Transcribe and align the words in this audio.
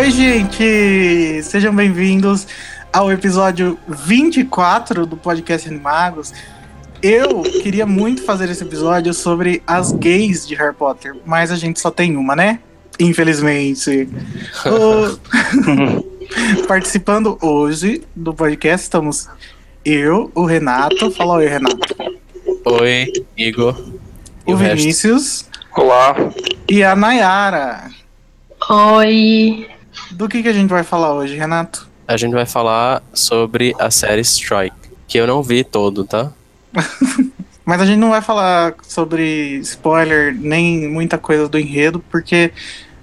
Oi, 0.00 0.10
gente! 0.10 1.29
Sejam 1.50 1.74
bem-vindos 1.74 2.46
ao 2.92 3.10
episódio 3.10 3.76
24 3.88 5.04
do 5.04 5.16
podcast 5.16 5.66
Animagos. 5.68 6.32
Eu 7.02 7.42
queria 7.42 7.84
muito 7.84 8.22
fazer 8.22 8.48
esse 8.48 8.62
episódio 8.62 9.12
sobre 9.12 9.60
as 9.66 9.90
gays 9.90 10.46
de 10.46 10.54
Harry 10.54 10.72
Potter, 10.72 11.16
mas 11.26 11.50
a 11.50 11.56
gente 11.56 11.80
só 11.80 11.90
tem 11.90 12.16
uma, 12.16 12.36
né? 12.36 12.60
Infelizmente. 13.00 14.08
O- 14.64 15.18
Participando 16.68 17.36
hoje 17.42 18.02
do 18.14 18.32
podcast 18.32 18.84
estamos 18.84 19.28
eu, 19.84 20.30
o 20.36 20.44
Renato. 20.44 21.10
Fala 21.10 21.34
oi, 21.38 21.48
Renato. 21.48 21.96
Oi, 22.64 23.12
Igor. 23.36 23.76
E 24.46 24.52
O 24.52 24.54
o 24.54 24.56
resto? 24.56 24.76
Vinícius 24.76 25.46
Olá. 25.76 26.14
e 26.68 26.84
a 26.84 26.94
Nayara. 26.94 27.90
Oi. 28.70 29.66
Do 30.12 30.28
que, 30.28 30.42
que 30.42 30.48
a 30.48 30.52
gente 30.52 30.70
vai 30.70 30.82
falar 30.82 31.14
hoje, 31.14 31.36
Renato? 31.36 31.88
A 32.06 32.16
gente 32.16 32.32
vai 32.32 32.46
falar 32.46 33.02
sobre 33.12 33.74
a 33.78 33.90
série 33.90 34.22
Strike, 34.22 34.76
que 35.06 35.18
eu 35.18 35.26
não 35.26 35.42
vi 35.42 35.62
todo, 35.62 36.04
tá? 36.04 36.32
Mas 37.64 37.80
a 37.80 37.86
gente 37.86 37.98
não 37.98 38.10
vai 38.10 38.20
falar 38.20 38.74
sobre 38.82 39.58
spoiler 39.58 40.34
nem 40.34 40.88
muita 40.88 41.18
coisa 41.18 41.48
do 41.48 41.58
enredo, 41.58 42.02
porque 42.10 42.52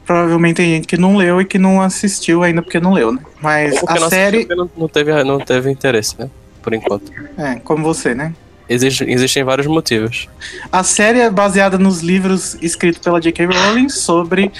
provavelmente 0.05 0.57
tem 0.57 0.75
gente 0.75 0.87
que 0.87 0.97
não 0.97 1.15
leu 1.15 1.39
e 1.39 1.45
que 1.45 1.57
não 1.57 1.81
assistiu 1.81 2.43
ainda 2.43 2.61
porque 2.61 2.79
não 2.79 2.93
leu, 2.93 3.13
né? 3.13 3.21
Mas 3.41 3.75
a 3.87 3.95
não 3.99 4.09
série. 4.09 4.47
não 4.75 4.87
teve, 4.89 5.23
não 5.23 5.39
teve 5.39 5.71
interesse, 5.71 6.19
né? 6.19 6.29
Por 6.61 6.73
enquanto. 6.73 7.11
É, 7.37 7.55
como 7.59 7.83
você, 7.83 8.13
né? 8.13 8.33
Existe, 8.69 9.05
existem 9.05 9.43
vários 9.43 9.67
motivos. 9.67 10.27
A 10.69 10.83
série 10.83 11.21
é 11.21 11.29
baseada 11.29 11.77
nos 11.77 12.01
livros 12.01 12.57
escritos 12.61 13.01
pela 13.01 13.21
J.K. 13.21 13.45
Rowling 13.45 13.87
sobre 13.87 14.51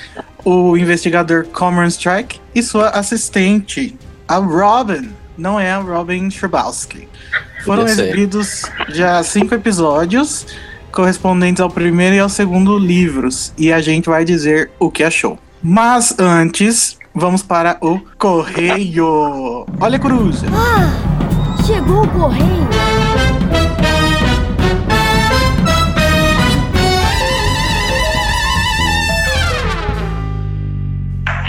o 0.48 0.78
investigador 0.78 1.45
Cameron 1.48 1.88
Strike 1.88 2.40
e 2.56 2.64
sua 2.64 2.90
assistente, 2.92 3.98
a 4.26 4.38
Robin. 4.38 5.09
Não 5.38 5.59
é 5.59 5.70
a 5.70 5.78
Robin 5.78 6.30
Scherbatsky. 6.30 7.09
Foram 7.66 7.86
exibidos 7.86 8.64
já 8.88 9.22
cinco 9.23 9.54
episódios 9.54 10.48
correspondentes 10.89 11.59
ao 11.59 11.70
primeiro 11.70 12.16
e 12.16 12.20
ao 12.20 12.30
segundo 12.30 12.80
livros 12.80 13.52
e 13.58 13.73
a 13.73 13.81
gente 13.81 14.08
vai 14.08 14.23
dizer 14.23 14.72
o 14.80 14.89
que 14.89 15.04
achou. 15.04 15.38
Mas 15.62 16.16
antes, 16.17 16.98
vamos 17.14 17.44
para 17.44 17.78
o 17.82 18.00
correio. 18.17 19.66
Olha 19.82 19.98
a 19.98 20.00
coruja. 20.00 20.48
Chegou 21.66 22.04
o 22.04 22.08
correio. 22.08 22.97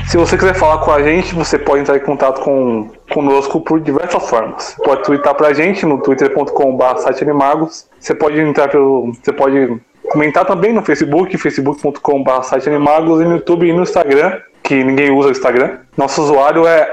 Se 0.08 0.16
você 0.16 0.38
quiser 0.38 0.54
falar 0.54 0.78
com 0.78 0.90
a 0.90 1.02
gente, 1.02 1.34
você 1.34 1.58
pode 1.58 1.82
entrar 1.82 1.94
em 1.98 2.00
contato 2.00 2.40
com, 2.40 2.88
conosco 3.12 3.60
por 3.60 3.78
diversas 3.78 4.26
formas. 4.26 4.74
Pode 4.82 5.02
twittar 5.02 5.34
pra 5.34 5.52
gente 5.52 5.84
no 5.84 6.00
twitter.com.br 6.00 6.96
siteanimagos. 6.96 7.86
Você 8.00 8.14
pode 8.14 8.40
entrar 8.40 8.68
pelo. 8.68 9.12
Você 9.12 9.34
pode 9.34 9.78
comentar 10.10 10.46
também 10.46 10.72
no 10.72 10.82
Facebook, 10.82 11.36
facebook.com.br 11.36 12.42
siteanimagos 12.42 13.20
e 13.20 13.24
no 13.24 13.32
YouTube 13.32 13.68
e 13.68 13.72
no 13.74 13.82
Instagram, 13.82 14.40
que 14.62 14.82
ninguém 14.82 15.10
usa 15.10 15.28
o 15.28 15.32
Instagram. 15.32 15.76
Nosso 15.94 16.22
usuário 16.22 16.66
é 16.66 16.90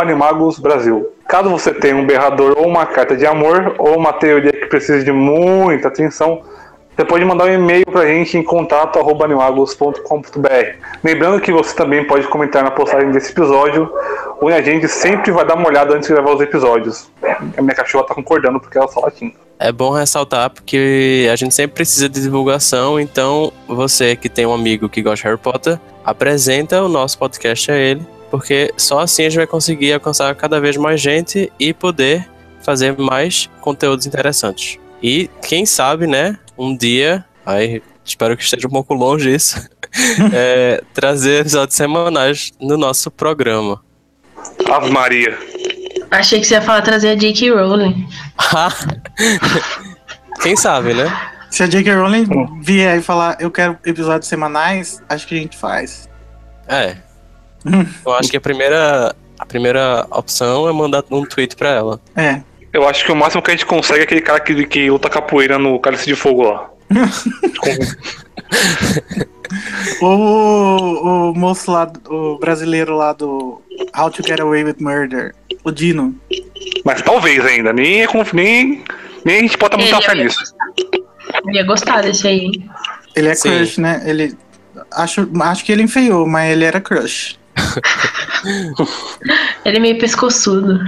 animagosbrasil. 0.00 1.12
Caso 1.28 1.50
você 1.50 1.74
tenha 1.74 1.94
um 1.94 2.06
berrador 2.06 2.54
ou 2.56 2.66
uma 2.66 2.86
carta 2.86 3.14
de 3.14 3.26
amor, 3.26 3.74
ou 3.78 3.98
uma 3.98 4.14
teoria 4.14 4.52
que 4.52 4.64
precise 4.64 5.04
de 5.04 5.12
muita 5.12 5.88
atenção, 5.88 6.40
você 6.96 7.04
pode 7.04 7.24
mandar 7.26 7.44
um 7.44 7.52
e-mail 7.52 7.84
pra 7.84 8.06
gente 8.06 8.38
em 8.38 8.42
contato 8.42 8.98
arroba 8.98 9.26
animagos.com.br. 9.26 10.48
Lembrando 11.04 11.42
que 11.42 11.52
você 11.52 11.76
também 11.76 12.06
pode 12.06 12.26
comentar 12.28 12.64
na 12.64 12.70
postagem 12.70 13.10
desse 13.10 13.32
episódio, 13.32 13.92
onde 14.40 14.54
a 14.54 14.62
gente 14.62 14.88
sempre 14.88 15.30
vai 15.30 15.44
dar 15.44 15.56
uma 15.56 15.68
olhada 15.68 15.94
antes 15.94 16.08
de 16.08 16.14
gravar 16.14 16.34
os 16.34 16.40
episódios. 16.40 17.10
A 17.54 17.60
minha 17.60 17.74
cachorra 17.74 18.06
tá 18.06 18.14
concordando 18.14 18.58
porque 18.58 18.78
ela 18.78 18.88
só 18.88 19.00
latindo. 19.00 19.34
É 19.58 19.70
bom 19.70 19.90
ressaltar 19.90 20.48
porque 20.48 21.28
a 21.30 21.36
gente 21.36 21.54
sempre 21.54 21.74
precisa 21.74 22.08
de 22.08 22.22
divulgação, 22.22 22.98
então 22.98 23.52
você 23.68 24.16
que 24.16 24.30
tem 24.30 24.46
um 24.46 24.54
amigo 24.54 24.88
que 24.88 25.02
gosta 25.02 25.16
de 25.16 25.24
Harry 25.24 25.38
Potter, 25.38 25.78
apresenta 26.02 26.82
o 26.82 26.88
nosso 26.88 27.18
podcast 27.18 27.70
a 27.70 27.76
ele, 27.76 28.06
porque 28.30 28.72
só 28.74 29.00
assim 29.00 29.26
a 29.26 29.28
gente 29.28 29.38
vai 29.38 29.46
conseguir 29.46 29.92
alcançar 29.92 30.34
cada 30.34 30.58
vez 30.58 30.78
mais 30.78 30.98
gente 30.98 31.52
e 31.60 31.74
poder 31.74 32.26
fazer 32.62 32.96
mais 32.96 33.50
conteúdos 33.60 34.06
interessantes. 34.06 34.78
E 35.02 35.28
quem 35.42 35.66
sabe, 35.66 36.06
né, 36.06 36.38
um 36.58 36.76
dia, 36.76 37.24
aí 37.44 37.82
espero 38.04 38.36
que 38.36 38.42
esteja 38.42 38.66
um 38.66 38.70
pouco 38.70 38.94
longe 38.94 39.34
isso, 39.34 39.68
é, 40.32 40.82
trazer 40.94 41.40
episódios 41.40 41.76
semanais 41.76 42.52
no 42.60 42.76
nosso 42.76 43.10
programa. 43.10 43.82
Ave 44.70 44.90
Maria. 44.90 45.36
Achei 46.10 46.40
que 46.40 46.46
você 46.46 46.54
ia 46.54 46.62
falar 46.62 46.82
trazer 46.82 47.10
a 47.10 47.14
J.K. 47.14 47.50
Rowling. 47.50 48.08
quem 50.40 50.56
sabe, 50.56 50.94
né? 50.94 51.10
Se 51.50 51.62
a 51.62 51.66
J.K. 51.66 51.94
Rowling 51.94 52.26
vier 52.62 52.98
e 52.98 53.02
falar 53.02 53.36
eu 53.40 53.50
quero 53.50 53.78
episódios 53.84 54.28
semanais, 54.28 55.02
acho 55.08 55.26
que 55.26 55.34
a 55.34 55.38
gente 55.38 55.56
faz. 55.56 56.08
É. 56.68 56.96
Eu 58.04 58.14
acho 58.14 58.30
que 58.30 58.36
a 58.36 58.40
primeira, 58.40 59.14
a 59.38 59.46
primeira 59.46 60.06
opção 60.10 60.68
é 60.68 60.72
mandar 60.72 61.02
um 61.10 61.24
tweet 61.24 61.56
pra 61.56 61.70
ela. 61.70 62.00
É. 62.14 62.42
Eu 62.76 62.86
acho 62.86 63.06
que 63.06 63.10
o 63.10 63.16
máximo 63.16 63.40
que 63.40 63.50
a 63.50 63.54
gente 63.54 63.64
consegue 63.64 64.00
é 64.00 64.02
aquele 64.02 64.20
cara 64.20 64.38
que, 64.38 64.66
que 64.66 64.90
luta 64.90 65.08
capoeira 65.08 65.58
no 65.58 65.80
Cálice 65.80 66.04
de 66.04 66.14
Fogo 66.14 66.42
lá. 66.42 66.68
Ou 70.02 70.10
o, 70.12 71.30
o 71.30 71.34
moço 71.34 71.70
lá, 71.70 71.90
o 72.06 72.36
brasileiro 72.38 72.94
lá 72.94 73.14
do 73.14 73.62
How 73.96 74.10
to 74.10 74.22
Get 74.22 74.40
Away 74.40 74.64
with 74.64 74.76
Murder, 74.78 75.34
o 75.64 75.70
Dino. 75.70 76.14
Mas 76.84 77.00
talvez 77.00 77.46
ainda, 77.46 77.72
nem, 77.72 78.02
é 78.02 78.06
conf- 78.06 78.34
nem, 78.34 78.84
nem 79.24 79.38
a 79.38 79.40
gente 79.40 79.56
bota 79.56 79.78
muita 79.78 79.98
fé 80.02 80.14
nisso. 80.14 80.54
Eu 81.46 81.54
ia 81.54 81.64
gostar 81.64 82.02
desse 82.02 82.28
aí. 82.28 82.40
hein? 82.40 82.70
Ele 83.14 83.28
é 83.28 83.34
Sim. 83.34 83.56
crush, 83.56 83.78
né? 83.80 84.02
Ele. 84.04 84.36
Acho, 84.92 85.26
acho 85.40 85.64
que 85.64 85.72
ele 85.72 85.82
enfeiou, 85.82 86.26
mas 86.26 86.52
ele 86.52 86.64
era 86.66 86.78
crush. 86.78 87.38
Ele 89.64 89.78
é 89.78 89.80
meio 89.80 89.98
pescoçudo. 89.98 90.78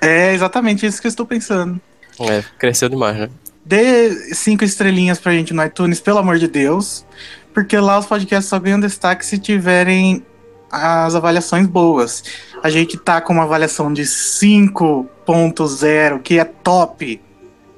É 0.00 0.32
exatamente 0.32 0.86
isso 0.86 1.00
que 1.00 1.06
eu 1.06 1.10
estou 1.10 1.26
pensando. 1.26 1.80
É, 2.20 2.42
cresceu 2.58 2.88
demais, 2.88 3.16
né? 3.16 3.28
Dê 3.64 4.34
cinco 4.34 4.64
estrelinhas 4.64 5.18
pra 5.18 5.32
gente 5.32 5.52
no 5.52 5.64
iTunes, 5.64 6.00
pelo 6.00 6.18
amor 6.18 6.38
de 6.38 6.48
Deus. 6.48 7.04
Porque 7.52 7.76
lá 7.78 7.98
os 7.98 8.06
podcasts 8.06 8.48
só 8.48 8.58
ganham 8.58 8.80
destaque 8.80 9.26
se 9.26 9.38
tiverem 9.38 10.24
as 10.70 11.14
avaliações 11.14 11.66
boas. 11.66 12.24
A 12.62 12.70
gente 12.70 12.96
tá 12.96 13.20
com 13.20 13.32
uma 13.32 13.42
avaliação 13.42 13.92
de 13.92 14.02
5.0, 14.02 16.22
que 16.22 16.38
é 16.38 16.44
top. 16.44 17.20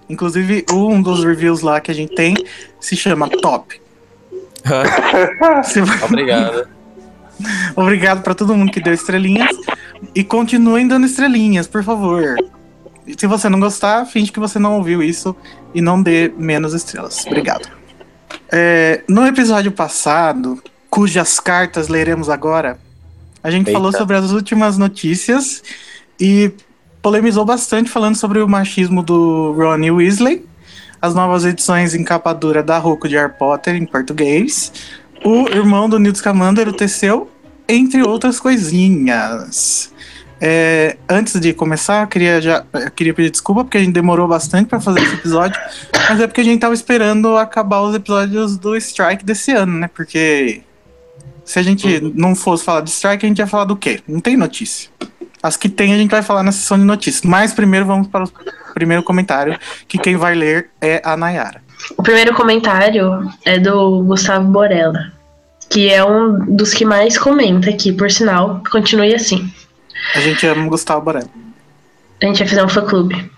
Inclusive, 0.08 0.66
um 0.70 1.00
dos 1.00 1.24
reviews 1.24 1.62
lá 1.62 1.80
que 1.80 1.90
a 1.90 1.94
gente 1.94 2.14
tem 2.14 2.34
se 2.78 2.96
chama 2.96 3.28
Top. 3.28 3.80
Obrigado. 6.04 6.68
Obrigado 7.76 8.22
pra 8.22 8.34
todo 8.34 8.54
mundo 8.54 8.72
que 8.72 8.80
deu 8.80 8.92
estrelinhas. 8.92 9.56
E 10.14 10.24
continuem 10.24 10.86
dando 10.86 11.06
estrelinhas, 11.06 11.66
por 11.66 11.82
favor. 11.84 12.36
E 13.06 13.14
se 13.18 13.26
você 13.26 13.48
não 13.48 13.58
gostar, 13.58 14.04
finge 14.04 14.30
que 14.30 14.40
você 14.40 14.58
não 14.58 14.76
ouviu 14.76 15.02
isso 15.02 15.34
e 15.74 15.80
não 15.80 16.02
dê 16.02 16.32
menos 16.36 16.74
estrelas. 16.74 17.24
Obrigado. 17.26 17.68
É, 18.50 19.02
no 19.08 19.26
episódio 19.26 19.72
passado, 19.72 20.62
cujas 20.90 21.40
cartas 21.40 21.88
leremos 21.88 22.28
agora, 22.28 22.78
a 23.42 23.50
gente 23.50 23.68
Eita. 23.68 23.72
falou 23.72 23.92
sobre 23.92 24.16
as 24.16 24.30
últimas 24.30 24.78
notícias 24.78 25.62
e 26.20 26.52
polemizou 27.00 27.44
bastante 27.44 27.90
falando 27.90 28.14
sobre 28.14 28.40
o 28.40 28.48
machismo 28.48 29.02
do 29.02 29.52
Ronnie 29.52 29.90
Weasley, 29.90 30.46
as 31.00 31.14
novas 31.14 31.44
edições 31.44 31.94
em 31.94 32.04
capa 32.04 32.32
dura 32.32 32.62
da 32.62 32.78
Roku 32.78 33.08
de 33.08 33.16
Harry 33.16 33.32
Potter 33.36 33.74
em 33.74 33.84
português, 33.84 34.72
o 35.24 35.48
irmão 35.48 35.88
do 35.88 35.98
Newt 35.98 36.18
Scamander, 36.18 36.68
o 36.68 36.72
Teseu, 36.72 37.28
entre 37.72 38.02
outras 38.02 38.38
coisinhas. 38.38 39.92
É, 40.44 40.96
antes 41.08 41.38
de 41.40 41.52
começar, 41.54 42.02
eu 42.02 42.08
queria, 42.08 42.40
já, 42.40 42.64
eu 42.72 42.90
queria 42.90 43.14
pedir 43.14 43.30
desculpa 43.30 43.62
porque 43.62 43.78
a 43.78 43.80
gente 43.80 43.92
demorou 43.92 44.26
bastante 44.26 44.66
para 44.66 44.80
fazer 44.80 45.00
esse 45.00 45.14
episódio, 45.14 45.60
mas 46.08 46.20
é 46.20 46.26
porque 46.26 46.40
a 46.40 46.44
gente 46.44 46.60
tava 46.60 46.74
esperando 46.74 47.36
acabar 47.36 47.80
os 47.82 47.94
episódios 47.94 48.56
do 48.56 48.76
Strike 48.76 49.24
desse 49.24 49.52
ano, 49.52 49.78
né? 49.78 49.88
Porque 49.94 50.62
se 51.44 51.60
a 51.60 51.62
gente 51.62 52.00
não 52.16 52.34
fosse 52.34 52.64
falar 52.64 52.80
de 52.80 52.90
Strike, 52.90 53.24
a 53.24 53.28
gente 53.28 53.38
ia 53.38 53.46
falar 53.46 53.66
do 53.66 53.76
quê? 53.76 54.00
Não 54.06 54.18
tem 54.18 54.36
notícia. 54.36 54.90
As 55.40 55.56
que 55.56 55.68
tem 55.68 55.94
a 55.94 55.96
gente 55.96 56.10
vai 56.10 56.22
falar 56.22 56.42
na 56.42 56.50
sessão 56.50 56.76
de 56.76 56.84
notícias. 56.84 57.22
Mas 57.22 57.52
primeiro 57.52 57.86
vamos 57.86 58.08
para 58.08 58.24
o 58.24 58.30
primeiro 58.74 59.04
comentário, 59.04 59.56
que 59.86 59.96
quem 59.96 60.16
vai 60.16 60.34
ler 60.34 60.70
é 60.80 61.00
a 61.04 61.16
Nayara. 61.16 61.62
O 61.96 62.02
primeiro 62.02 62.34
comentário 62.34 63.28
é 63.44 63.58
do 63.58 64.02
Gustavo 64.04 64.48
Borella, 64.48 65.12
que 65.72 65.88
é 65.88 66.04
um 66.04 66.54
dos 66.54 66.74
que 66.74 66.84
mais 66.84 67.16
comenta 67.16 67.70
aqui, 67.70 67.92
por 67.92 68.10
sinal. 68.10 68.62
Continue 68.70 69.14
assim. 69.14 69.50
A 70.14 70.20
gente 70.20 70.46
ama 70.46 70.66
o 70.66 70.70
Gustavo 70.70 71.02
Borella. 71.02 71.30
A 72.22 72.26
gente 72.26 72.40
vai 72.40 72.48
fazer 72.48 72.62
um 72.62 72.68
fã-clube. 72.68 73.30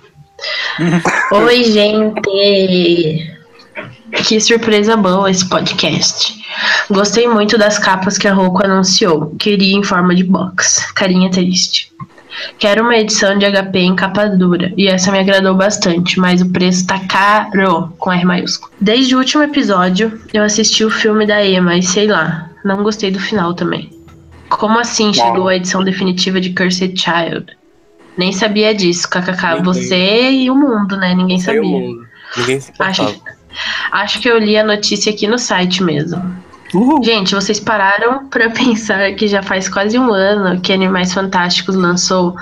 Oi, 1.31 1.64
gente! 1.64 3.34
Que 4.25 4.40
surpresa 4.40 4.96
boa 4.96 5.31
esse 5.31 5.48
podcast. 5.48 6.34
Gostei 6.90 7.28
muito 7.28 7.56
das 7.56 7.78
capas 7.78 8.19
que 8.19 8.26
a 8.26 8.34
Roku 8.34 8.64
anunciou. 8.64 9.34
Queria 9.38 9.76
em 9.76 9.84
forma 9.84 10.14
de 10.14 10.25
box. 10.25 10.92
Carinha 10.92 11.30
triste. 11.30 11.92
Quero 12.58 12.82
uma 12.82 12.96
edição 12.96 13.38
de 13.38 13.46
HP 13.46 13.78
em 13.78 13.96
capa 13.96 14.26
dura, 14.28 14.72
e 14.76 14.88
essa 14.88 15.10
me 15.12 15.19
agradou 15.19 15.54
bastante, 15.54 16.19
mas 16.19 16.40
o 16.40 16.50
preço 16.50 16.86
tá 16.86 16.98
caro, 17.00 17.92
com 17.98 18.12
R 18.12 18.25
maiúsculo. 18.25 18.72
Desde 18.81 19.14
o 19.14 19.19
último 19.19 19.42
episódio, 19.42 20.20
eu 20.32 20.42
assisti 20.42 20.84
o 20.84 20.90
filme 20.90 21.26
da 21.26 21.44
Emma 21.44 21.76
e 21.76 21.82
sei 21.82 22.06
lá, 22.06 22.50
não 22.64 22.82
gostei 22.82 23.10
do 23.10 23.20
final 23.20 23.54
também. 23.54 23.90
Como 24.48 24.78
assim 24.78 25.12
chegou 25.12 25.48
a 25.48 25.56
edição 25.56 25.82
definitiva 25.82 26.40
de 26.40 26.50
Cursed 26.50 26.94
Child? 26.98 27.46
Nem 28.16 28.32
sabia 28.32 28.75
disso, 28.75 29.08
kkk. 29.08 29.62
Você 29.64 30.30
e 30.30 30.50
o 30.50 30.54
mundo, 30.54 30.96
né? 30.96 31.14
Ninguém 31.14 31.40
sabia. 31.40 31.62
Ninguém 32.37 32.60
se. 32.60 32.72
Acho, 32.78 33.20
acho 33.90 34.20
que 34.20 34.28
eu 34.28 34.38
li 34.38 34.56
a 34.56 34.64
notícia 34.64 35.12
aqui 35.12 35.26
no 35.26 35.38
site 35.38 35.82
mesmo. 35.82 36.22
Uhul. 36.75 37.03
Gente, 37.03 37.35
vocês 37.35 37.61
pararam 37.61 38.26
pra 38.29 38.50
pensar 38.53 39.12
que 39.15 39.29
já 39.29 39.43
faz 39.43 39.69
quase 39.69 39.99
um 39.99 40.12
ano 40.12 40.61
que 40.61 40.73
Animais 40.73 41.12
Fantásticos 41.12 41.76
lançou 41.76 42.35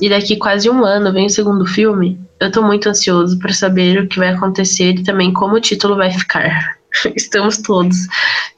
e 0.00 0.08
daqui 0.08 0.36
quase 0.36 0.70
um 0.70 0.84
ano 0.84 1.12
vem 1.12 1.26
o 1.26 1.30
segundo 1.30 1.66
filme? 1.66 2.20
Eu 2.38 2.50
tô 2.50 2.62
muito 2.62 2.88
ansioso 2.88 3.38
pra 3.38 3.52
saber 3.52 3.98
o 3.98 4.08
que 4.08 4.18
vai 4.18 4.28
acontecer 4.28 4.94
e 4.94 5.02
também 5.02 5.32
como 5.32 5.56
o 5.56 5.60
título 5.60 5.96
vai 5.96 6.10
ficar. 6.10 6.76
Estamos 7.16 7.58
todos. 7.58 7.96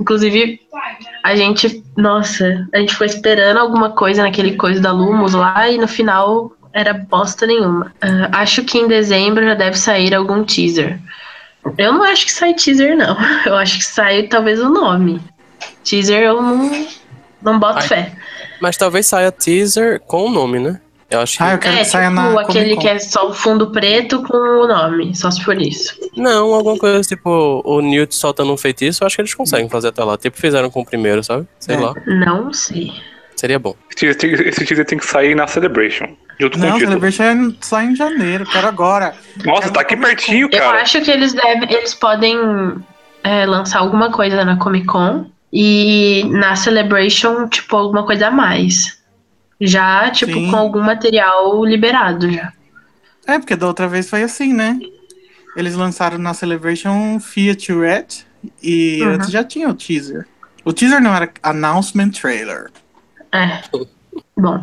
Inclusive, 0.01 0.61
a 1.23 1.35
gente, 1.35 1.83
nossa, 1.97 2.67
a 2.75 2.79
gente 2.79 2.93
ficou 2.93 3.07
esperando 3.07 3.59
alguma 3.59 3.91
coisa 3.91 4.23
naquele 4.23 4.57
coisa 4.57 4.81
da 4.81 4.93
Lumos 4.93 5.35
lá 5.35 5.71
e 5.71 5.79
no 5.79 5.89
final 5.89 6.53
era 6.73 6.93
bosta 6.93 7.47
nenhuma. 7.47 7.93
Ah, 8.01 8.41
acho 8.41 8.65
que 8.65 8.79
em 8.79 8.89
dezembro 8.89 9.45
já 9.45 9.55
deve 9.55 9.79
sair 9.79 10.15
algum 10.15 10.45
teaser. 10.45 11.01
Eu 11.79 11.93
não 11.93 12.03
acho 12.05 12.25
que 12.27 12.33
sai 12.33 12.55
teaser, 12.55 12.97
não. 12.97 13.17
Eu 13.47 13.57
acho 13.57 13.79
que 13.79 13.85
sai 13.85 14.25
talvez 14.25 14.61
o 14.61 14.69
nome. 14.69 15.21
Teaser 15.83 16.23
eu 16.23 16.41
não, 16.43 16.87
não 17.43 17.59
boto 17.59 17.79
Ai. 17.79 17.89
fé. 17.89 18.13
Mas 18.61 18.77
talvez 18.77 19.07
saia 19.07 19.31
teaser 19.33 20.01
com 20.01 20.27
o 20.27 20.31
nome, 20.31 20.59
né? 20.59 20.81
Eu 21.11 21.21
acho 21.21 21.37
que. 21.37 21.43
Ah, 21.43 21.53
eu 21.53 21.59
quero 21.59 21.77
É, 21.77 21.79
que 21.81 21.85
saia 21.85 22.09
tipo 22.09 22.15
na 22.21 22.41
aquele 22.41 22.77
que 22.77 22.89
é 22.89 22.99
só 22.99 23.29
o 23.29 23.35
fundo 23.35 23.71
preto 23.71 24.23
com 24.23 24.37
o 24.37 24.67
nome, 24.67 25.15
só 25.15 25.31
se 25.31 25.43
for 25.45 25.61
isso. 25.61 25.95
Não, 26.17 26.53
alguma 26.55 26.77
coisa 26.79 27.01
tipo 27.07 27.63
o 27.65 27.81
Newt 27.81 28.15
soltando 28.15 28.53
um 28.53 28.57
feitiço, 28.57 29.03
eu 29.03 29.07
acho 29.07 29.17
que 29.17 29.23
eles 29.23 29.35
conseguem 29.35 29.69
fazer 29.69 29.89
até 29.89 30.03
lá. 30.03 30.17
Tipo, 30.17 30.37
fizeram 30.39 30.71
com 30.71 30.81
o 30.81 30.85
primeiro, 30.87 31.23
sabe? 31.23 31.47
Sei 31.59 31.77
É. 31.77 31.79
lá. 31.81 31.95
Não 32.07 32.53
sei. 32.53 32.93
Seria 33.45 33.59
bom. 33.59 33.77
Esse 33.95 34.15
teaser, 34.15 34.49
esse 34.49 34.65
teaser 34.65 34.87
tem 34.87 34.97
que 34.97 35.05
sair 35.05 35.35
na 35.35 35.47
Celebration. 35.47 36.17
Junto 36.41 36.59
com 36.59 36.65
Não, 36.65 36.77
o 36.77 36.79
título. 36.79 36.99
Celebration 36.99 37.23
é 37.51 37.55
só 37.61 37.83
em 37.83 37.95
janeiro, 37.95 38.47
quero 38.47 38.67
agora. 38.67 39.15
Nossa, 39.45 39.61
Quero 39.65 39.75
tá 39.75 39.81
aqui 39.83 39.97
pertinho, 39.99 40.49
Eu 40.51 40.59
cara. 40.61 40.81
acho 40.81 40.99
que 41.03 41.11
eles 41.11 41.35
devem. 41.35 41.71
Eles 41.71 41.95
podem 41.95 42.39
é, 43.23 43.45
lançar 43.45 43.81
alguma 43.81 44.11
coisa 44.11 44.47
na 44.47 44.57
Comic 44.57 44.87
Con 44.87 45.27
e 45.53 46.25
na 46.31 46.57
Celebration, 46.57 47.47
tipo, 47.47 47.77
alguma 47.77 48.07
coisa 48.07 48.29
a 48.29 48.31
mais. 48.31 48.99
Já, 49.61 50.11
tipo, 50.11 50.33
Sim. 50.33 50.51
com 50.51 50.57
algum 50.57 50.81
material 50.81 51.63
liberado 51.67 52.33
já. 52.33 52.51
É, 53.27 53.39
porque 53.39 53.55
da 53.57 53.67
outra 53.67 53.87
vez 53.87 54.09
foi 54.09 54.23
assim, 54.23 54.55
né? 54.55 54.79
Eles 55.55 55.75
lançaram 55.75 56.17
na 56.17 56.33
Celebration 56.33 57.21
Featurette 57.21 58.27
e 58.63 59.01
Uhum. 59.03 59.09
antes 59.11 59.31
já 59.31 59.45
tinha 59.45 59.69
o 59.69 59.75
teaser. 59.75 60.27
O 60.65 60.73
teaser 60.73 60.99
não 61.03 61.15
era 61.15 61.31
announcement 61.43 62.09
trailer. 62.09 62.71
É. 63.35 63.61
Bom, 64.37 64.61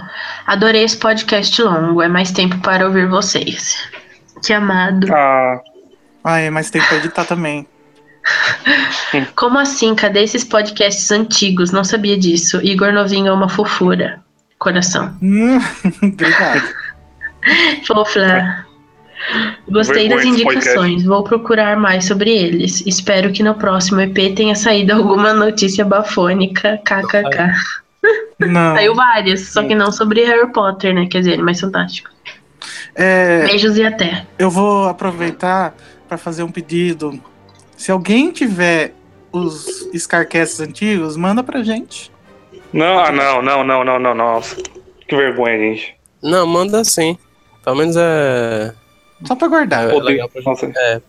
adorei 0.48 0.84
esse 0.84 0.98
podcast 0.98 1.62
longo. 1.62 2.02
É 2.02 2.08
mais 2.08 2.32
tempo 2.32 2.58
para 2.60 2.86
ouvir 2.86 3.08
vocês. 3.08 3.90
Que 4.44 4.54
amado. 4.54 5.08
Ah, 5.14 5.60
Ah, 6.24 6.40
é, 6.40 6.50
mas 6.50 6.70
tem 6.70 6.82
que 6.82 6.96
editar 6.96 7.26
também. 7.26 7.68
Como 9.36 9.58
assim? 9.58 9.96
Cadê 9.96 10.24
esses 10.24 10.44
podcasts 10.44 11.12
antigos? 11.12 11.72
Não 11.72 11.84
sabia 11.84 12.18
disso. 12.18 12.62
Igor 12.64 12.92
Novinho 12.94 13.28
é 13.28 13.34
uma 13.34 13.50
fofura. 13.50 14.22
Coração. 14.60 15.18
Hum, 15.22 15.60
Obrigado. 16.04 16.64
Fofla. 17.88 18.66
Gostei 19.70 20.08
das 20.08 20.24
indicações. 20.24 21.04
Vou 21.04 21.24
procurar 21.24 21.76
mais 21.78 22.06
sobre 22.06 22.32
eles. 22.32 22.84
Espero 22.86 23.32
que 23.32 23.44
no 23.44 23.56
próximo 23.56 24.02
EP 24.02 24.36
tenha 24.36 24.56
saído 24.56 24.94
alguma 24.96 25.34
notícia 25.34 25.84
bafônica. 25.84 26.80
KKK. 26.86 27.54
Não. 28.40 28.76
Saiu 28.76 28.96
várias, 28.96 29.42
só 29.50 29.64
que 29.64 29.76
não 29.76 29.92
sobre 29.92 30.26
Harry 30.26 30.52
Potter, 30.52 30.94
né? 30.94 31.08
Quer 31.10 31.20
dizer, 31.20 31.38
mais 31.38 31.60
fantástico. 31.60 32.10
É, 32.96 33.46
Beijos 33.46 33.78
e 33.78 33.84
até. 33.84 34.26
eu 34.38 34.50
vou 34.50 34.88
aproveitar 34.88 35.76
para 36.08 36.18
fazer 36.18 36.44
um 36.44 36.52
pedido. 36.52 37.22
Se 37.78 37.92
alguém 37.92 38.32
tiver 38.32 38.94
os 39.32 39.88
Scarcasts 39.96 40.60
antigos, 40.60 41.16
manda 41.16 41.44
pra 41.44 41.64
gente. 41.64 42.12
não, 42.74 43.00
ah, 43.00 43.12
não, 43.12 43.42
não, 43.42 43.64
não, 43.64 43.84
não, 43.84 44.00
não, 44.00 44.16
nossa. 44.16 44.56
Que 45.08 45.16
vergonha, 45.16 45.58
gente. 45.58 45.96
Não, 46.22 46.46
manda 46.46 46.84
sim. 46.84 47.18
Pelo 47.64 47.76
menos 47.78 47.96
é. 47.98 48.74
Só 49.26 49.36
pra 49.36 49.48
guardar. 49.48 49.90
É 49.90 49.94
legal 50.00 50.30
pra 50.30 50.42
gente. 50.42 50.78
É. 50.78 51.02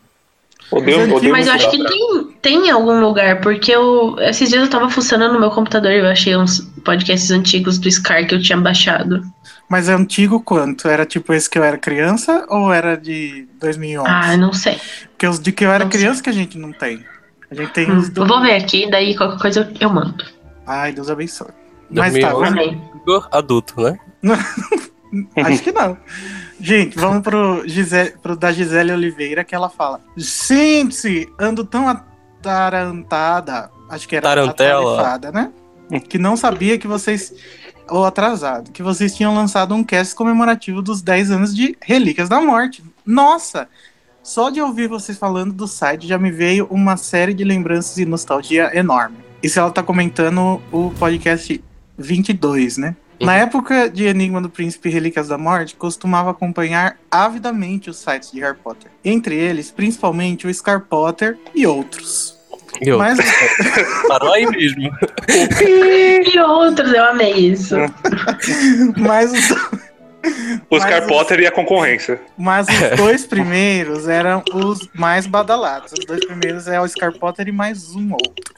Odeio, 0.71 1.15
odeio 1.15 1.33
Mas 1.33 1.47
eu 1.47 1.53
acho 1.53 1.71
que 1.71 1.85
tem, 1.85 2.29
tem 2.41 2.67
em 2.67 2.71
algum 2.71 3.01
lugar, 3.01 3.41
porque 3.41 3.73
eu. 3.73 4.17
Esses 4.21 4.49
dias 4.49 4.63
eu 4.63 4.71
tava 4.71 4.89
funcionando 4.89 5.35
no 5.35 5.41
meu 5.41 5.51
computador 5.51 5.91
e 5.91 5.99
eu 5.99 6.07
achei 6.07 6.37
uns 6.37 6.61
podcasts 6.85 7.31
antigos 7.31 7.79
do 7.79 7.91
Scar 7.91 8.27
que 8.27 8.35
eu 8.35 8.43
tinha 8.43 8.57
baixado. 8.59 9.23
Mas 9.69 9.89
é 9.89 9.95
antigo 9.95 10.41
quanto? 10.41 10.89
Era 10.89 11.07
tipo 11.07 11.33
esse 11.33 11.49
que 11.49 11.59
eu 11.59 11.65
era 11.65 11.79
criança 11.79 12.47
ou 12.49 12.73
era 12.73 12.97
de 12.97 13.47
2011? 13.61 14.09
Ah, 14.09 14.37
não 14.37 14.53
sei. 14.53 14.79
Porque 15.11 15.27
os 15.27 15.41
de 15.41 15.53
que 15.53 15.65
eu 15.65 15.71
era 15.71 15.85
não 15.85 15.91
criança 15.91 16.23
que 16.23 16.31
a 16.31 16.33
gente 16.33 16.59
não 16.59 16.73
tem. 16.73 17.05
A 17.51 17.55
gente 17.55 17.73
tem 17.73 17.91
Hum, 17.91 17.99
os 17.99 18.09
do... 18.09 18.23
eu 18.23 18.27
vou 18.27 18.41
ver 18.41 18.55
aqui, 18.55 18.91
daí 18.91 19.17
qualquer 19.17 19.39
coisa 19.39 19.61
eu, 19.61 19.89
eu 19.89 19.91
mando. 19.91 20.25
Ai, 20.67 20.93
Deus 20.93 21.11
abençoe. 21.11 21.49
Mas 21.91 22.15
tá, 22.15 22.33
2011. 22.33 22.33
vamos... 22.33 22.49
Amém. 22.49 22.83
Igor 23.03 23.29
adulto, 23.31 23.81
né? 23.81 23.99
acho 25.37 25.63
que 25.63 25.73
não. 25.73 25.97
Gente, 26.63 26.97
vamos 26.97 27.23
pro, 27.23 27.67
Gisele, 27.67 28.15
pro 28.23 28.37
da 28.37 28.53
Gisele 28.53 28.93
Oliveira, 28.93 29.43
que 29.43 29.53
ela 29.53 29.69
fala: 29.69 30.01
Gente, 30.17 31.29
ando 31.37 31.65
tão 31.65 31.89
atarantada. 31.89 33.69
Acho 33.91 34.09
que 34.09 34.15
era 34.15 34.29
Tarantela. 34.29 35.19
né? 35.33 35.53
Que 36.09 36.19
não 36.19 36.37
sabia 36.37 36.79
que 36.79 36.87
vocês. 36.87 37.35
Ou 37.91 38.05
atrasado, 38.05 38.71
que 38.71 38.81
vocês 38.81 39.13
tinham 39.13 39.35
lançado 39.35 39.75
um 39.75 39.83
cast 39.83 40.15
comemorativo 40.15 40.81
dos 40.81 41.03
10 41.03 41.33
anos 41.33 41.55
de 41.55 41.77
Relíquias 41.83 42.29
da 42.29 42.41
Morte. 42.41 42.83
Nossa! 43.05 43.69
Só 44.23 44.49
de 44.49 44.61
ouvir 44.61 44.87
vocês 44.87 45.19
falando 45.19 45.53
do 45.53 45.67
site 45.67 46.07
já 46.07 46.17
me 46.17 46.31
veio 46.31 46.69
uma 46.71 46.97
série 46.97 47.35
de 47.35 47.43
lembranças 47.43 47.99
e 47.99 48.07
nostalgia 48.07 48.71
enorme. 48.73 49.17
Isso 49.43 49.59
ela 49.59 49.71
tá 49.73 49.83
comentando 49.83 50.63
o 50.71 50.93
podcast 50.97 51.63
22, 51.99 52.77
né? 52.77 52.95
Na 53.23 53.37
época 53.37 53.89
de 53.89 54.05
Enigma 54.05 54.41
do 54.41 54.49
Príncipe 54.51 54.89
e 54.89 54.93
Relíquias 54.93 55.29
da 55.29 55.39
Morte, 55.39 55.75
costumava 55.77 56.31
acompanhar 56.31 56.97
avidamente 57.11 57.89
os 57.89 57.97
sites 57.99 58.31
de 58.33 58.41
Harry 58.41 58.57
Potter. 58.57 58.91
Entre 59.05 59.35
eles, 59.37 59.71
principalmente 59.71 60.47
o 60.47 60.53
Scar 60.55 60.81
Potter 60.83 61.39
e 61.55 61.67
outros. 61.67 62.39
E 62.81 62.89
eu, 62.89 62.99
Mas, 62.99 63.19
parou 64.09 64.33
aí 64.33 64.47
mesmo. 64.47 64.91
E 65.29 66.39
outros, 66.41 66.93
eu 66.93 67.05
amei 67.05 67.33
isso. 67.35 67.77
mas, 68.97 69.33
os, 69.33 69.51
O 70.71 70.79
Scar 70.81 71.01
mas- 71.03 71.07
Potter 71.07 71.41
e 71.41 71.47
a 71.47 71.51
concorrência. 71.53 72.21
mas 72.37 72.67
os 72.69 72.97
dois 72.97 73.27
primeiros 73.27 74.09
eram 74.09 74.43
os 74.55 74.89
mais 74.95 75.27
badalados. 75.27 75.93
Os 75.93 76.05
dois 76.07 76.25
primeiros 76.25 76.67
é 76.67 76.81
o 76.81 76.89
Scar 76.89 77.13
Potter 77.13 77.49
e 77.49 77.53
mais 77.53 77.95
um 77.95 78.13
outro. 78.13 78.55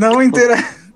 Não 0.00 0.22
interagia. 0.22 0.87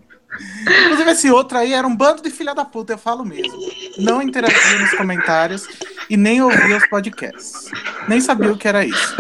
Inclusive, 0.85 1.11
esse 1.11 1.31
outro 1.31 1.59
aí 1.59 1.73
era 1.73 1.87
um 1.87 1.95
bando 1.95 2.23
de 2.23 2.31
filha 2.31 2.55
da 2.55 2.65
puta, 2.65 2.95
eu 2.95 2.99
falo 2.99 3.25
mesmo. 3.25 3.59
Não 3.99 4.23
interagia 4.23 4.79
nos 4.79 4.95
comentários 4.95 5.67
e 6.09 6.17
nem 6.17 6.41
ouvia 6.43 6.77
os 6.77 6.87
podcasts. 6.89 7.71
Nem 8.09 8.21
sabia 8.21 8.53
o 8.53 8.57
que 8.57 8.67
era 8.67 8.85
isso. 8.85 9.17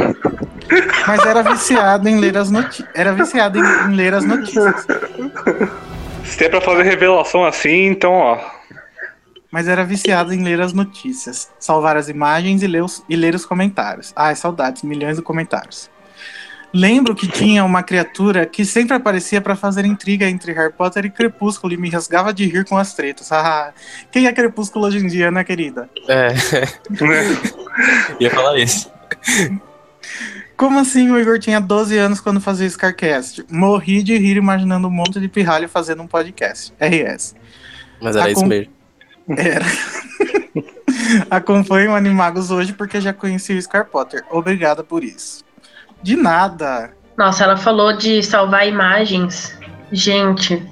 Mas 1.06 1.24
era 1.26 1.42
viciado 1.42 2.08
em 2.08 2.18
ler 2.18 2.36
as 2.36 2.50
notícias. 2.50 2.88
Era 2.94 3.12
viciado 3.12 3.58
em, 3.58 3.62
em 3.62 3.94
ler 3.94 4.14
as 4.14 4.24
notícias. 4.24 4.86
Se 6.24 6.44
é 6.44 6.48
pra 6.48 6.60
fazer 6.60 6.82
revelação 6.82 7.44
assim, 7.44 7.86
então, 7.86 8.12
ó. 8.12 8.38
Mas 9.50 9.68
era 9.68 9.84
viciado 9.84 10.32
em 10.32 10.42
ler 10.42 10.62
as 10.62 10.72
notícias, 10.72 11.50
salvar 11.58 11.98
as 11.98 12.08
imagens 12.08 12.62
e 12.62 12.66
ler 12.66 12.82
os, 12.82 13.04
e 13.06 13.14
ler 13.14 13.34
os 13.34 13.44
comentários. 13.44 14.10
Ai, 14.16 14.34
saudades, 14.34 14.82
milhões 14.82 15.18
de 15.18 15.22
comentários. 15.22 15.90
Lembro 16.72 17.14
que 17.14 17.26
tinha 17.26 17.64
uma 17.64 17.82
criatura 17.82 18.46
que 18.46 18.64
sempre 18.64 18.96
aparecia 18.96 19.40
pra 19.40 19.54
fazer 19.54 19.84
intriga 19.84 20.28
entre 20.28 20.52
Harry 20.52 20.72
Potter 20.72 21.04
e 21.04 21.10
Crepúsculo 21.10 21.72
e 21.74 21.76
me 21.76 21.90
rasgava 21.90 22.32
de 22.32 22.46
rir 22.46 22.64
com 22.64 22.78
as 22.78 22.94
tretas. 22.94 23.30
Ah, 23.30 23.74
quem 24.10 24.26
é 24.26 24.32
Crepúsculo 24.32 24.86
hoje 24.86 24.98
em 24.98 25.06
dia, 25.06 25.30
né, 25.30 25.44
querida? 25.44 25.90
É, 26.08 26.28
ia 28.18 28.30
falar 28.30 28.58
isso. 28.58 28.90
Como 30.56 30.78
assim 30.78 31.10
o 31.10 31.18
Igor 31.18 31.38
tinha 31.38 31.60
12 31.60 31.98
anos 31.98 32.20
quando 32.20 32.40
fazia 32.40 32.68
Scarcast? 32.70 33.44
Morri 33.50 34.02
de 34.02 34.16
rir 34.16 34.36
imaginando 34.36 34.88
um 34.88 34.90
monte 34.90 35.20
de 35.20 35.28
pirralho 35.28 35.68
fazendo 35.68 36.02
um 36.02 36.06
podcast. 36.06 36.72
RS. 36.80 37.34
Mas 38.00 38.16
era 38.16 38.24
Tá 38.26 38.30
isso 38.30 38.46
mesmo. 38.46 38.72
Era. 39.28 39.66
Acompanho 41.30 41.90
o 41.90 41.94
Animagos 41.94 42.50
hoje 42.50 42.72
porque 42.72 43.00
já 43.00 43.12
conheci 43.12 43.52
o 43.52 43.60
Scar 43.60 43.86
Potter. 43.86 44.24
Obrigada 44.30 44.82
por 44.82 45.04
isso. 45.04 45.44
De 46.02 46.16
nada. 46.16 46.90
Nossa, 47.16 47.44
ela 47.44 47.56
falou 47.56 47.96
de 47.96 48.22
salvar 48.22 48.66
imagens. 48.66 49.56
Gente, 49.90 50.62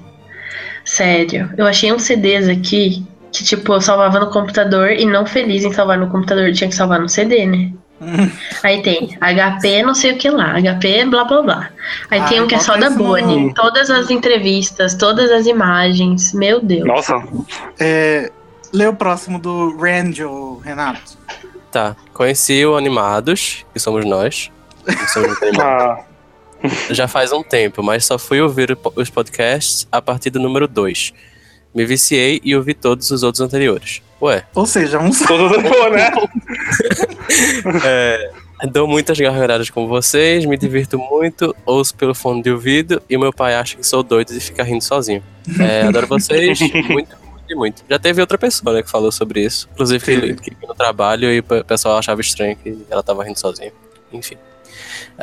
sério. 0.83 1.49
Eu 1.57 1.65
achei 1.67 1.91
uns 1.91 2.03
CDs 2.03 2.47
aqui 2.49 3.05
que, 3.31 3.43
tipo, 3.43 3.73
eu 3.73 3.81
salvava 3.81 4.19
no 4.19 4.29
computador 4.31 4.91
e 4.91 5.05
não 5.05 5.25
feliz 5.25 5.63
em 5.63 5.71
salvar 5.71 5.97
no 5.97 6.09
computador, 6.09 6.51
tinha 6.51 6.69
que 6.69 6.75
salvar 6.75 6.99
no 6.99 7.07
CD, 7.07 7.45
né? 7.45 7.71
Aí 8.63 8.81
tem 8.81 9.15
HP 9.21 9.83
não 9.83 9.93
sei 9.93 10.13
o 10.13 10.17
que 10.17 10.27
lá, 10.29 10.55
HP 10.59 11.05
blá 11.05 11.23
blá 11.23 11.41
blá. 11.43 11.69
Aí 12.09 12.19
Ah, 12.19 12.25
tem 12.25 12.41
um 12.41 12.47
que 12.47 12.55
é 12.55 12.59
só 12.59 12.73
bota 12.73 12.89
da 12.89 12.95
Bonnie. 12.95 13.53
Todas 13.53 13.91
as 13.91 14.09
entrevistas, 14.09 14.95
todas 14.95 15.31
as 15.31 15.45
imagens. 15.45 16.33
Meu 16.33 16.59
Deus. 16.59 16.87
Nossa, 16.87 17.23
É, 17.79 18.31
lê 18.73 18.87
o 18.87 18.93
próximo 18.95 19.37
do 19.37 19.77
Rangel, 19.77 20.59
Renato. 20.65 21.15
Tá. 21.71 21.95
Conheci 22.13 22.65
o 22.65 22.75
Animados, 22.75 23.65
que 23.71 23.79
somos 23.79 24.03
nós. 24.03 24.51
Ah, 25.61 26.03
Já 26.89 27.07
faz 27.07 27.31
um 27.31 27.41
tempo, 27.43 27.81
mas 27.83 28.05
só 28.05 28.17
fui 28.19 28.39
ouvir 28.41 28.77
os 28.95 29.09
podcasts 29.09 29.87
a 29.91 30.01
partir 30.01 30.29
do 30.29 30.39
número 30.39 30.67
2. 30.67 31.13
Me 31.73 31.85
viciei 31.85 32.41
e 32.43 32.55
ouvi 32.55 32.73
todos 32.73 33.09
os 33.11 33.23
outros 33.23 33.41
anteriores. 33.41 34.01
Ué, 34.21 34.43
Ou 34.53 34.65
seja, 34.65 34.99
um 34.99 35.11
só. 35.11 35.25
todo 35.25 35.59
mundo, 35.59 35.89
né? 35.89 36.11
é, 37.83 38.31
dou 38.71 38.87
muitas 38.87 39.17
gargalhadas 39.19 39.69
com 39.69 39.87
vocês, 39.87 40.45
me 40.45 40.57
divirto 40.57 40.97
muito, 40.99 41.55
ouço 41.65 41.95
pelo 41.95 42.13
fone 42.13 42.43
de 42.43 42.51
ouvido 42.51 43.01
e 43.09 43.17
meu 43.17 43.33
pai 43.33 43.55
acha 43.55 43.75
que 43.77 43.83
sou 43.87 44.03
doido 44.03 44.33
de 44.33 44.39
ficar 44.39 44.63
rindo 44.63 44.83
sozinho. 44.83 45.23
É, 45.59 45.83
adoro 45.87 46.07
vocês 46.07 46.59
muito, 46.89 46.89
muito 46.89 47.15
e 47.49 47.55
muito. 47.55 47.83
Já 47.89 47.97
teve 47.97 48.21
outra 48.21 48.37
pessoa 48.37 48.75
né, 48.75 48.83
que 48.83 48.89
falou 48.91 49.11
sobre 49.11 49.43
isso, 49.43 49.67
inclusive 49.73 50.35
que, 50.35 50.51
que 50.51 50.67
no 50.67 50.75
trabalho 50.75 51.31
e 51.31 51.39
o 51.39 51.43
pe- 51.43 51.63
pessoal 51.63 51.97
achava 51.97 52.21
estranho 52.21 52.55
que 52.55 52.77
ela 52.89 53.01
tava 53.01 53.23
rindo 53.23 53.39
sozinha. 53.39 53.71
Enfim. 54.13 54.35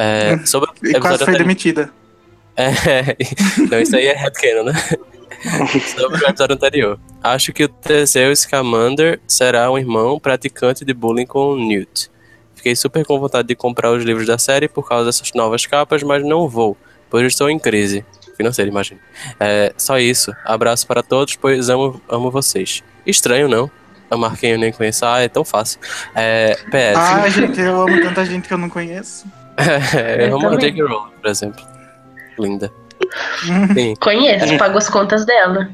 É, 0.00 0.38
sobre 0.46 0.70
o 0.70 0.72
E 0.72 0.76
quase 0.76 0.96
episódio 0.96 1.18
foi 1.18 1.34
anterior- 1.34 1.38
demitida. 1.38 1.90
É, 2.56 3.16
não, 3.70 3.80
isso 3.80 3.96
aí 3.96 4.06
é 4.06 4.14
headcanon, 4.16 4.64
né? 4.64 4.72
Sobre 5.96 6.24
o 6.24 6.28
episódio 6.28 6.54
anterior. 6.56 7.00
Acho 7.22 7.52
que 7.52 7.62
o 7.64 7.68
Teseu 7.68 8.34
Scamander 8.34 9.20
será 9.28 9.70
um 9.70 9.78
irmão 9.78 10.18
praticante 10.18 10.84
de 10.84 10.92
bullying 10.92 11.26
com 11.26 11.52
o 11.52 11.56
Newt. 11.56 12.10
Fiquei 12.56 12.74
super 12.74 13.04
com 13.06 13.20
vontade 13.20 13.46
de 13.46 13.54
comprar 13.54 13.92
os 13.92 14.02
livros 14.02 14.26
da 14.26 14.36
série 14.38 14.66
por 14.68 14.88
causa 14.88 15.04
dessas 15.06 15.32
novas 15.34 15.64
capas, 15.64 16.02
mas 16.02 16.24
não 16.24 16.48
vou, 16.48 16.76
pois 17.08 17.24
estou 17.24 17.48
em 17.48 17.58
crise. 17.58 18.04
Financeira, 18.36 18.68
imagino. 18.68 18.98
É, 19.38 19.72
só 19.76 19.98
isso. 19.98 20.34
Abraço 20.44 20.86
para 20.86 21.02
todos, 21.04 21.36
pois 21.36 21.68
amo, 21.68 22.00
amo 22.08 22.30
vocês. 22.32 22.82
Estranho, 23.06 23.46
não? 23.48 23.70
Amar 24.10 24.36
quem 24.36 24.52
eu 24.52 24.58
nem 24.58 24.72
conheço. 24.72 25.04
Ah, 25.04 25.20
é 25.20 25.28
tão 25.28 25.44
fácil. 25.44 25.78
É, 26.16 26.56
PS. 26.70 26.96
Ah, 26.96 27.28
gente, 27.28 27.60
eu 27.60 27.82
amo 27.82 28.00
tanta 28.02 28.24
gente 28.24 28.48
que 28.48 28.54
eu 28.54 28.58
não 28.58 28.68
conheço. 28.70 29.24
Eu 30.20 30.28
Eu 30.28 30.36
amo 30.36 30.46
a 30.46 30.50
também. 30.52 30.72
J.K. 30.72 30.82
Rowling, 30.82 31.10
por 31.20 31.30
exemplo. 31.30 31.64
Linda. 32.38 32.72
Hum, 33.44 33.74
Sim. 33.74 33.94
Conheço, 34.00 34.58
pago 34.58 34.78
as 34.78 34.88
contas 34.88 35.24
dela. 35.24 35.70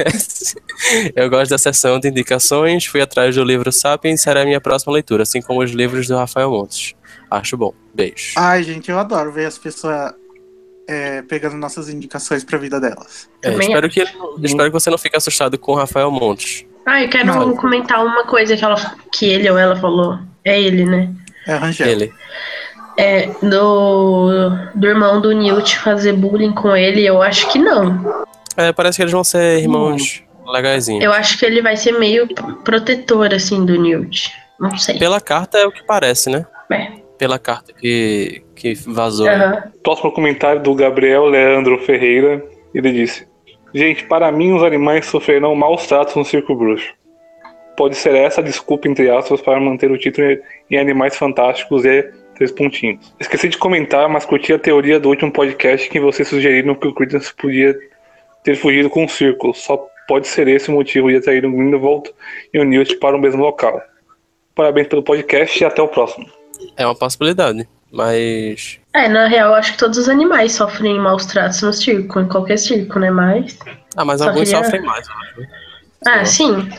Eu 1.16 1.30
gosto 1.30 1.50
da 1.50 1.58
sessão 1.58 2.00
de 2.00 2.08
indicações, 2.10 2.86
fui 2.86 3.02
atrás 3.02 3.36
do 3.36 3.44
livro 3.44 3.72
Sapiens, 3.72 4.22
será 4.22 4.42
a 4.42 4.46
minha 4.46 4.62
próxima 4.62 4.94
leitura, 4.94 5.24
assim 5.24 5.42
como 5.42 5.64
os 5.64 5.72
livros 5.72 6.08
do 6.08 6.16
Rafael 6.16 6.52
Montes. 6.52 6.94
Acho 7.30 7.58
bom. 7.58 7.74
Beijo. 7.94 8.34
Ai, 8.38 8.64
gente, 8.64 8.90
eu 8.90 9.00
adoro 9.00 9.32
ver 9.32 9.46
as 9.46 9.58
pessoas 9.58 10.14
é, 10.88 11.22
pegando 11.24 11.58
nossas 11.58 11.90
indicações 11.90 12.44
pra 12.44 12.58
vida 12.58 12.80
delas. 12.80 13.30
É, 13.44 13.52
espero, 13.52 13.90
que, 13.90 14.04
espero 14.44 14.70
que 14.70 14.74
você 14.74 14.90
não 14.90 14.98
fique 14.98 15.16
assustado 15.16 15.58
com 15.58 15.74
o 15.74 15.76
Rafael 15.76 16.12
Montes. 16.12 16.66
Ah, 16.86 17.04
eu 17.04 17.10
quero 17.10 17.28
Não. 17.28 17.56
comentar 17.56 18.04
uma 18.04 18.26
coisa 18.26 18.58
que, 18.58 18.66
ela, 18.66 18.96
que 19.12 19.26
ele 19.26 19.50
ou 19.50 19.58
ela 19.58 19.76
falou. 19.76 20.18
É 20.44 20.60
ele, 20.60 20.86
né? 20.86 21.14
É 21.48 21.56
Rangel. 21.56 21.88
Ele. 21.88 22.14
É, 22.98 23.28
do, 23.42 24.52
do 24.76 24.88
irmão 24.88 25.22
do 25.22 25.32
Newt 25.32 25.78
fazer 25.80 26.14
bullying 26.14 26.52
com 26.52 26.76
ele, 26.76 27.06
eu 27.06 27.22
acho 27.22 27.50
que 27.50 27.58
não. 27.58 28.26
É, 28.58 28.74
parece 28.74 28.98
que 28.98 29.04
eles 29.04 29.14
vão 29.14 29.24
ser 29.24 29.60
irmãos 29.60 30.22
legaisinhos. 30.46 31.04
Eu 31.04 31.14
acho 31.14 31.38
que 31.38 31.46
ele 31.46 31.62
vai 31.62 31.78
ser 31.78 31.94
meio 31.94 32.28
protetor, 32.64 33.34
assim, 33.34 33.66
do 33.66 33.80
Newt. 33.80 34.32
Não 34.60 34.78
sei. 34.78 35.00
Pela 35.00 35.22
carta 35.22 35.58
é 35.58 35.66
o 35.66 35.72
que 35.72 35.84
parece, 35.84 36.30
né? 36.30 36.46
É. 36.72 36.92
Pela 37.18 37.40
carta 37.40 37.72
que, 37.74 38.44
que 38.56 38.74
vazou. 38.74 39.30
Aham. 39.30 39.64
Próximo 39.82 40.12
comentário 40.12 40.62
do 40.62 40.76
Gabriel 40.76 41.26
Leandro 41.26 41.80
Ferreira. 41.86 42.44
Ele 42.74 42.92
disse: 42.92 43.26
Gente, 43.74 44.06
para 44.06 44.32
mim 44.32 44.54
os 44.54 44.64
animais 44.64 45.06
sofrerão 45.06 45.56
maus 45.56 45.88
tratos 45.88 46.16
no 46.16 46.26
circo 46.26 46.56
bruxo. 46.56 46.94
Pode 47.80 47.96
ser 47.96 48.14
essa 48.14 48.42
a 48.42 48.44
desculpa, 48.44 48.90
entre 48.90 49.10
aspas, 49.10 49.40
para 49.40 49.58
manter 49.58 49.90
o 49.90 49.98
título 49.98 50.28
em 50.70 50.78
Animais 50.78 51.16
Fantásticos 51.16 51.86
e 51.86 52.12
três 52.36 52.52
pontinhos. 52.52 53.14
Esqueci 53.18 53.48
de 53.48 53.58
comentar, 53.58 54.10
mas 54.10 54.26
curti 54.26 54.52
a 54.52 54.60
teoria 54.60 55.00
do 55.00 55.08
último 55.08 55.32
podcast 55.32 55.90
que 55.90 55.98
vocês 55.98 56.28
sugeriram 56.28 56.76
que 56.76 56.90
o 56.90 56.94
Credence 56.94 57.34
podia 57.34 57.74
ter 58.44 58.58
fugido 58.58 58.90
com 58.90 59.06
o 59.06 59.08
circo. 59.08 59.54
Só 59.54 59.88
pode 60.10 60.28
ser 60.28 60.50
esse 60.50 60.70
o 60.70 60.74
motivo 60.74 61.10
de 61.10 61.16
atrair 61.16 61.46
o 61.46 61.52
Grindelwald 61.54 62.12
e 62.54 62.60
o 62.60 62.66
Newt 62.66 62.98
para 62.98 63.16
o 63.16 63.20
mesmo 63.22 63.42
local. 63.42 63.82
Parabéns 64.54 64.90
pelo 64.90 65.02
podcast 65.02 65.64
e 65.64 65.66
até 65.66 65.82
o 65.82 65.88
próximo. 65.88 66.30
É 66.76 66.86
uma 66.86 66.96
possibilidade. 66.96 67.66
Mas. 67.90 68.78
É, 68.94 69.08
na 69.08 69.30
real, 69.30 69.52
eu 69.52 69.56
acho 69.56 69.72
que 69.72 69.78
todos 69.78 69.98
os 69.98 70.10
animais 70.10 70.52
sofrem 70.52 71.00
maus 71.00 71.26
tratos 71.28 71.62
no 71.62 71.72
circo, 71.72 72.20
em 72.20 72.28
qualquer 72.28 72.58
circo, 72.58 73.00
né? 73.00 73.10
Mas. 73.10 73.58
Ah, 73.96 74.04
mas 74.04 74.20
Só 74.20 74.28
alguns 74.28 74.50
queria- 74.50 74.66
sofrem 74.66 74.82
mais, 74.82 75.08
eu 75.08 75.14
acho. 75.16 75.52
Ah, 76.06 76.26
sim. 76.26 76.70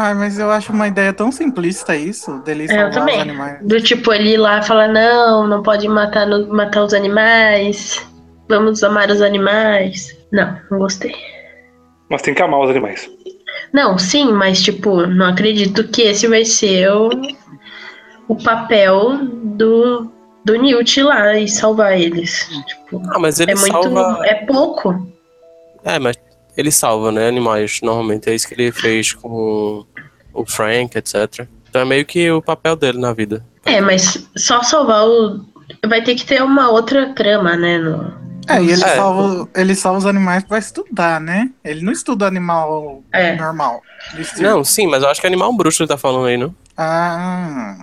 Ai, 0.00 0.14
mas 0.14 0.38
eu 0.38 0.48
acho 0.50 0.72
uma 0.72 0.86
ideia 0.86 1.12
tão 1.12 1.32
simplista 1.32 1.96
isso, 1.96 2.38
dele 2.44 2.64
É, 2.64 2.68
salvar 2.68 2.84
Eu 2.84 2.88
os 2.90 2.94
também. 2.94 3.20
animais. 3.20 3.58
Do 3.66 3.80
tipo, 3.80 4.12
ele 4.12 4.34
ir 4.34 4.36
lá 4.36 4.58
e 4.58 4.62
falar, 4.62 4.86
não, 4.86 5.46
não 5.48 5.60
pode 5.60 5.88
matar, 5.88 6.24
no- 6.24 6.46
matar 6.54 6.84
os 6.84 6.94
animais. 6.94 8.06
Vamos 8.48 8.84
amar 8.84 9.10
os 9.10 9.20
animais. 9.20 10.16
Não, 10.32 10.56
não 10.70 10.78
gostei. 10.78 11.12
Mas 12.08 12.22
tem 12.22 12.32
que 12.32 12.40
amar 12.42 12.60
os 12.60 12.70
animais. 12.70 13.10
Não, 13.72 13.98
sim, 13.98 14.30
mas 14.32 14.62
tipo, 14.62 15.04
não 15.06 15.26
acredito 15.26 15.88
que 15.88 16.02
esse 16.02 16.28
vai 16.28 16.44
ser 16.44 16.88
o, 16.92 17.10
o 18.28 18.36
papel 18.36 19.18
do, 19.56 20.10
do 20.44 20.54
Newt 20.54 21.02
lá 21.02 21.36
e 21.36 21.48
salvar 21.48 21.98
eles. 21.98 22.48
Tipo, 22.68 23.02
Ah, 23.10 23.18
mas 23.18 23.40
ele 23.40 23.50
é 23.50 23.54
muito. 23.56 23.72
salva. 23.72 24.20
É 24.26 24.34
pouco. 24.46 24.94
É, 25.84 25.98
mas 25.98 26.16
ele 26.60 26.70
salva, 26.70 27.10
né, 27.12 27.28
animais, 27.28 27.80
normalmente. 27.82 28.28
É 28.30 28.34
isso 28.34 28.46
que 28.48 28.54
ele 28.54 28.72
fez 28.72 29.12
com 29.12 29.84
o 30.32 30.46
Frank, 30.46 30.96
etc. 30.96 31.46
Então 31.68 31.82
é 31.82 31.84
meio 31.84 32.04
que 32.06 32.30
o 32.30 32.40
papel 32.42 32.74
dele 32.76 32.98
na 32.98 33.12
vida. 33.12 33.44
É, 33.64 33.80
mas 33.80 34.28
só 34.36 34.62
salvar 34.62 35.06
o. 35.06 35.44
Vai 35.86 36.02
ter 36.02 36.14
que 36.14 36.24
ter 36.24 36.42
uma 36.42 36.70
outra 36.70 37.12
trama, 37.14 37.54
né? 37.56 37.78
No... 37.78 38.12
É, 38.48 38.62
e 38.62 38.70
ele, 38.70 38.82
É. 38.82 38.96
salva, 38.96 39.48
ele 39.54 39.74
salva 39.74 39.98
os 39.98 40.06
animais 40.06 40.42
pra 40.42 40.56
estudar, 40.58 41.20
né? 41.20 41.50
Ele 41.62 41.82
não 41.84 41.92
estuda 41.92 42.26
animal 42.26 43.02
É. 43.12 43.36
normal. 43.36 43.82
Não, 44.38 44.64
sim, 44.64 44.86
mas 44.86 45.02
eu 45.02 45.10
acho 45.10 45.20
que 45.20 45.26
é 45.26 45.28
animal 45.28 45.52
bruxo 45.54 45.82
ele 45.82 45.88
tá 45.88 45.98
falando 45.98 46.24
aí, 46.26 46.38
não? 46.38 46.54
Ah, 46.74 47.76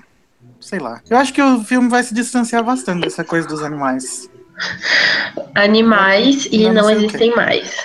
sei 0.59 0.79
lá. 0.79 1.01
Eu 1.07 1.17
acho 1.17 1.31
que 1.31 1.41
o 1.41 1.63
filme 1.63 1.87
vai 1.87 2.01
se 2.01 2.15
distanciar 2.15 2.63
bastante 2.63 3.01
dessa 3.03 3.23
coisa 3.23 3.47
dos 3.47 3.61
animais. 3.61 4.27
Animais 5.53 6.47
e 6.51 6.63
Não, 6.63 6.73
não 6.73 6.81
não 6.81 6.83
sei 6.85 6.95
o 6.95 6.99
quê. 6.99 7.05
existem 7.05 7.35
mais. 7.35 7.75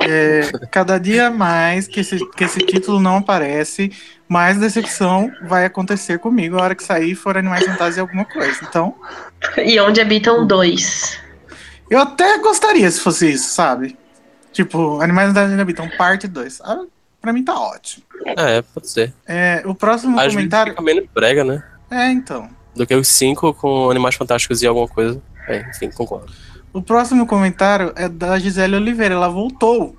É, 0.00 0.50
cada 0.70 0.98
dia 0.98 1.30
mais 1.30 1.86
que 1.86 2.00
esse, 2.00 2.18
que 2.30 2.44
esse 2.44 2.58
título 2.60 2.98
não 3.00 3.18
aparece, 3.18 3.92
mais 4.28 4.58
decepção 4.58 5.30
vai 5.44 5.64
acontecer 5.64 6.18
comigo 6.18 6.58
a 6.58 6.62
hora 6.62 6.74
que 6.74 6.82
sair 6.82 7.14
for 7.14 7.36
Animais 7.36 7.64
Fantásticos 7.64 7.96
e 7.96 8.00
alguma 8.00 8.24
coisa. 8.24 8.58
Então, 8.68 8.94
E 9.58 9.78
onde 9.80 10.00
habitam 10.00 10.46
dois. 10.46 11.18
eu 11.90 12.00
até 12.00 12.38
gostaria 12.38 12.90
se 12.90 13.00
fosse 13.00 13.30
isso, 13.32 13.50
sabe? 13.52 13.96
Tipo, 14.52 15.00
Animais 15.00 15.28
Fantásticos 15.28 15.60
habitam 15.60 15.88
parte 15.96 16.26
2. 16.26 16.60
Ah, 16.62 16.82
pra 17.20 17.32
mim 17.32 17.44
tá 17.44 17.58
ótimo. 17.58 18.04
É, 18.26 18.62
pode 18.62 18.88
ser. 18.88 19.12
É, 19.26 19.62
o 19.64 19.74
próximo 19.74 20.16
Às 20.16 20.24
vezes 20.24 20.36
comentário. 20.36 20.72
fica 20.72 20.82
menos 20.82 21.04
brega, 21.14 21.44
né? 21.44 21.62
É, 21.90 22.10
então. 22.10 22.48
Do 22.74 22.86
que 22.86 22.94
os 22.94 23.08
cinco 23.08 23.52
com 23.52 23.90
animais 23.90 24.14
fantásticos 24.14 24.62
e 24.62 24.66
alguma 24.66 24.88
coisa. 24.88 25.20
É, 25.46 25.68
enfim, 25.70 25.90
concordo. 25.90 26.32
O 26.72 26.80
próximo 26.80 27.26
comentário 27.26 27.92
é 27.96 28.08
da 28.08 28.38
Gisele 28.38 28.76
Oliveira. 28.76 29.14
Ela 29.14 29.28
voltou. 29.28 29.96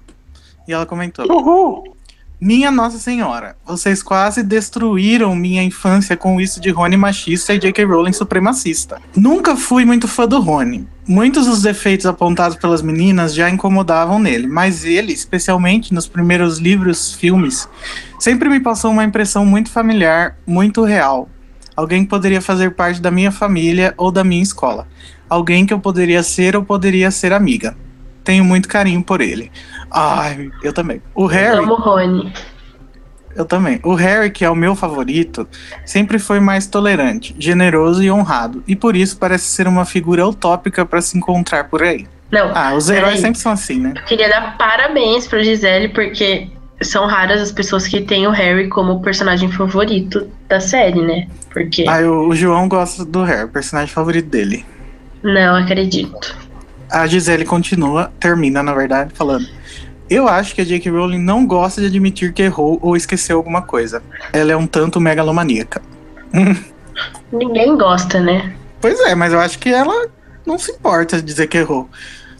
E 0.68 0.74
ela 0.74 0.86
comentou: 0.86 1.25
Uhul! 1.30 1.96
Minha 2.42 2.72
Nossa 2.72 2.98
Senhora, 2.98 3.56
vocês 3.65 4.03
quase 4.03 4.44
destruíram 4.44 5.34
minha 5.34 5.63
infância 5.63 6.18
com 6.18 6.42
isso 6.42 6.60
de 6.60 6.72
Rony 6.72 6.98
machista 6.98 7.53
e 7.53 7.60
J.K. 7.60 7.86
Rowling 7.86 8.12
supremacista. 8.12 9.01
Nunca 9.15 9.56
fui 9.56 9.86
muito 9.86 10.10
fã 10.10 10.27
do 10.27 10.42
Rony. 10.42 10.86
Muitos 11.08 11.46
dos 11.46 11.62
defeitos 11.62 12.06
apontados 12.06 12.58
pelas 12.58 12.82
meninas 12.82 13.34
já 13.34 13.50
incomodavam 13.50 14.20
nele, 14.20 14.48
mas 14.48 14.84
ele, 14.84 15.13
especialmente 15.13 15.94
nos 15.94 16.06
primeiros 16.06 16.58
livros, 16.58 17.13
filmes, 17.13 17.70
sempre 18.20 18.50
me 18.50 18.60
passou 18.60 18.92
uma 18.92 19.06
impressão 19.06 19.46
muito 19.46 19.70
familiar, 19.70 20.36
muito 20.46 20.84
real. 20.84 21.30
Alguém 21.77 22.03
que 22.03 22.10
poderia 22.10 22.42
fazer 22.42 22.75
parte 22.75 23.01
da 23.01 23.10
minha 23.10 23.32
família 23.32 23.94
ou 23.96 24.12
da 24.12 24.24
minha 24.24 24.44
escola. 24.44 24.86
Alguém 25.34 25.66
que 25.66 25.74
eu 25.74 25.80
poderia 25.80 26.22
ser 26.22 26.56
ou 26.56 26.63
poderia 26.63 27.10
ser 27.10 27.34
amiga. 27.34 27.75
Tenho 28.24 28.46
muito 28.46 28.70
carinho 28.70 29.04
por 29.04 29.20
ele. 29.20 29.52
Ai, 29.90 30.52
eu 30.62 30.72
também. 30.72 31.02
O 31.16 31.25
Harry. 31.25 31.58
Amo 31.58 31.74
Rony. 31.74 32.32
Eu 33.36 33.44
também. 33.44 33.80
O 33.82 33.96
Harry, 33.96 34.30
que 34.30 34.46
é 34.46 34.50
o 34.52 34.56
meu 34.56 34.75
favorito, 34.75 35.48
sempre 35.84 36.20
foi 36.20 36.40
mais 36.40 36.68
tolerante, 36.68 37.36
generoso 37.40 38.04
e 38.04 38.12
honrado, 38.12 38.63
e 38.68 38.75
por 38.75 38.96
isso 38.96 39.18
parece 39.18 39.46
ser 39.46 39.68
uma 39.68 39.86
figura 39.86 40.24
utópica 40.28 40.86
para 40.86 41.02
se 41.02 41.18
encontrar 41.18 41.63
por 41.63 41.82
aí. 41.82 42.06
Não. 42.32 42.52
Ah, 42.54 42.75
os 42.75 42.88
heróis 42.92 43.20
sempre 43.20 43.40
são 43.40 43.52
assim, 43.52 43.80
né? 43.80 43.94
Eu 43.96 44.04
queria 44.04 44.30
dar 44.30 44.56
parabéns 44.56 45.25
pra 45.25 45.42
Gisele, 45.42 45.90
porque 45.90 46.48
são 46.80 47.08
raras 47.08 47.42
as 47.42 47.52
pessoas 47.52 47.88
que 47.88 48.02
têm 48.02 48.28
o 48.28 48.30
Harry 48.30 48.70
como 48.70 49.02
personagem 49.02 49.52
favorito 49.52 50.28
da 50.48 50.60
série, 50.60 51.02
né? 51.02 51.28
Porque. 51.52 51.86
Ah, 51.88 52.02
o, 52.02 52.28
o 52.28 52.36
João 52.36 52.70
gosta 52.70 53.04
do 53.04 53.24
Harry, 53.24 53.50
personagem 53.50 53.92
favorito 53.92 54.30
dele. 54.30 54.63
Não 55.24 55.56
acredito. 55.56 56.36
A 56.92 57.08
Gisele 57.08 57.46
continua, 57.46 58.12
termina, 58.20 58.62
na 58.62 58.74
verdade, 58.74 59.12
falando. 59.15 59.48
Eu 60.10 60.27
acho 60.27 60.53
que 60.53 60.62
a 60.62 60.65
J.K. 60.65 60.92
Rowling 60.92 61.20
não 61.20 61.46
gosta 61.48 61.82
de 61.82 61.88
admitir 61.88 62.34
que 62.34 62.44
errou 62.44 62.77
ou 62.82 62.96
esqueceu 62.96 63.38
alguma 63.38 63.62
coisa. 63.62 64.03
Ela 64.32 64.51
é 64.51 64.56
um 64.56 64.68
tanto 64.68 65.00
megalomaníaca. 65.00 65.82
Ninguém 67.32 67.75
gosta, 67.77 68.20
né? 68.20 68.53
Pois 68.80 69.00
é, 69.01 69.15
mas 69.15 69.34
eu 69.34 69.39
acho 69.39 69.58
que 69.60 69.70
ela 69.70 70.08
não 70.46 70.60
se 70.60 70.72
importa 70.72 71.18
de 71.18 71.24
dizer 71.24 71.48
que 71.48 71.58
errou. 71.58 71.89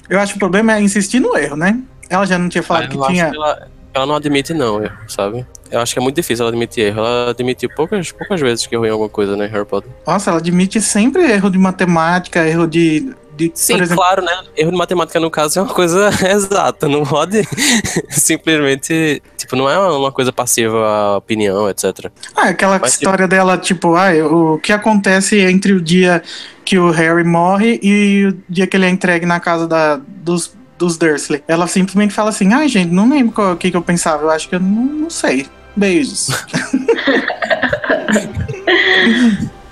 Eu 0.10 0.20
acho 0.20 0.34
que 0.34 0.38
o 0.38 0.40
problema 0.40 0.74
é 0.76 0.82
insistir 0.82 1.20
no 1.20 1.36
erro, 1.38 1.56
né? 1.56 1.80
Ela 2.10 2.26
já 2.26 2.38
não 2.38 2.50
tinha 2.50 2.62
falado 2.62 2.84
Ah, 2.84 2.88
que 2.90 3.14
tinha. 3.14 3.30
que 3.32 3.36
ela, 3.36 3.68
ela 3.94 4.06
não 4.06 4.16
admite, 4.16 4.54
não, 4.54 4.84
erro, 4.84 4.98
sabe? 5.08 5.46
Eu 5.74 5.80
acho 5.80 5.92
que 5.92 6.00
é 6.00 6.04
muito 6.04 6.16
difícil 6.16 6.44
ela 6.44 6.52
admitir 6.52 6.86
erro. 6.86 7.00
Ela 7.00 7.32
admitiu 7.32 7.68
poucas, 7.76 8.12
poucas 8.12 8.40
vezes 8.40 8.68
que 8.68 8.76
errou 8.76 8.86
em 8.86 8.92
alguma 8.92 9.10
coisa, 9.10 9.36
né, 9.36 9.48
Harry 9.48 9.66
Potter? 9.66 9.90
Nossa, 10.06 10.30
ela 10.30 10.38
admite 10.40 10.80
sempre 10.80 11.24
erro 11.32 11.50
de 11.50 11.58
matemática, 11.58 12.48
erro 12.48 12.68
de. 12.68 13.12
de 13.36 13.52
Sim, 13.56 13.82
exemplo, 13.82 13.96
claro, 13.96 14.22
né? 14.24 14.32
Erro 14.56 14.70
de 14.70 14.78
matemática, 14.78 15.20
no 15.20 15.32
caso, 15.32 15.58
é 15.58 15.62
uma 15.64 15.74
coisa 15.74 16.12
exata. 16.30 16.88
Não 16.88 17.04
pode 17.04 17.42
simplesmente. 18.12 19.20
Tipo, 19.36 19.56
não 19.56 19.68
é 19.68 19.80
uma 19.80 20.12
coisa 20.12 20.32
passiva 20.32 20.78
à 20.88 21.18
opinião, 21.18 21.68
etc. 21.68 22.12
Ah, 22.36 22.50
aquela 22.50 22.78
Mas, 22.78 22.92
tipo- 22.92 23.06
história 23.06 23.28
dela, 23.28 23.58
tipo, 23.58 23.96
ah, 23.96 24.12
o 24.30 24.60
que 24.60 24.72
acontece 24.72 25.40
entre 25.40 25.74
o 25.74 25.82
dia 25.82 26.22
que 26.64 26.78
o 26.78 26.92
Harry 26.92 27.24
morre 27.24 27.80
e 27.82 28.28
o 28.28 28.38
dia 28.48 28.68
que 28.68 28.78
ele 28.78 28.86
é 28.86 28.90
entregue 28.90 29.26
na 29.26 29.40
casa 29.40 29.68
da, 29.68 29.96
dos, 29.98 30.54
dos 30.78 30.98
Dursley. 30.98 31.44
Ela 31.48 31.66
simplesmente 31.66 32.14
fala 32.14 32.30
assim, 32.30 32.54
ai 32.54 32.68
gente, 32.68 32.92
não 32.92 33.10
lembro 33.10 33.54
o 33.54 33.58
que, 33.58 33.72
que 33.72 33.76
eu 33.76 33.82
pensava, 33.82 34.24
eu 34.24 34.30
acho 34.30 34.48
que 34.48 34.56
eu 34.56 34.60
não, 34.60 34.86
não 34.86 35.10
sei. 35.10 35.48
Beijos. 35.76 36.30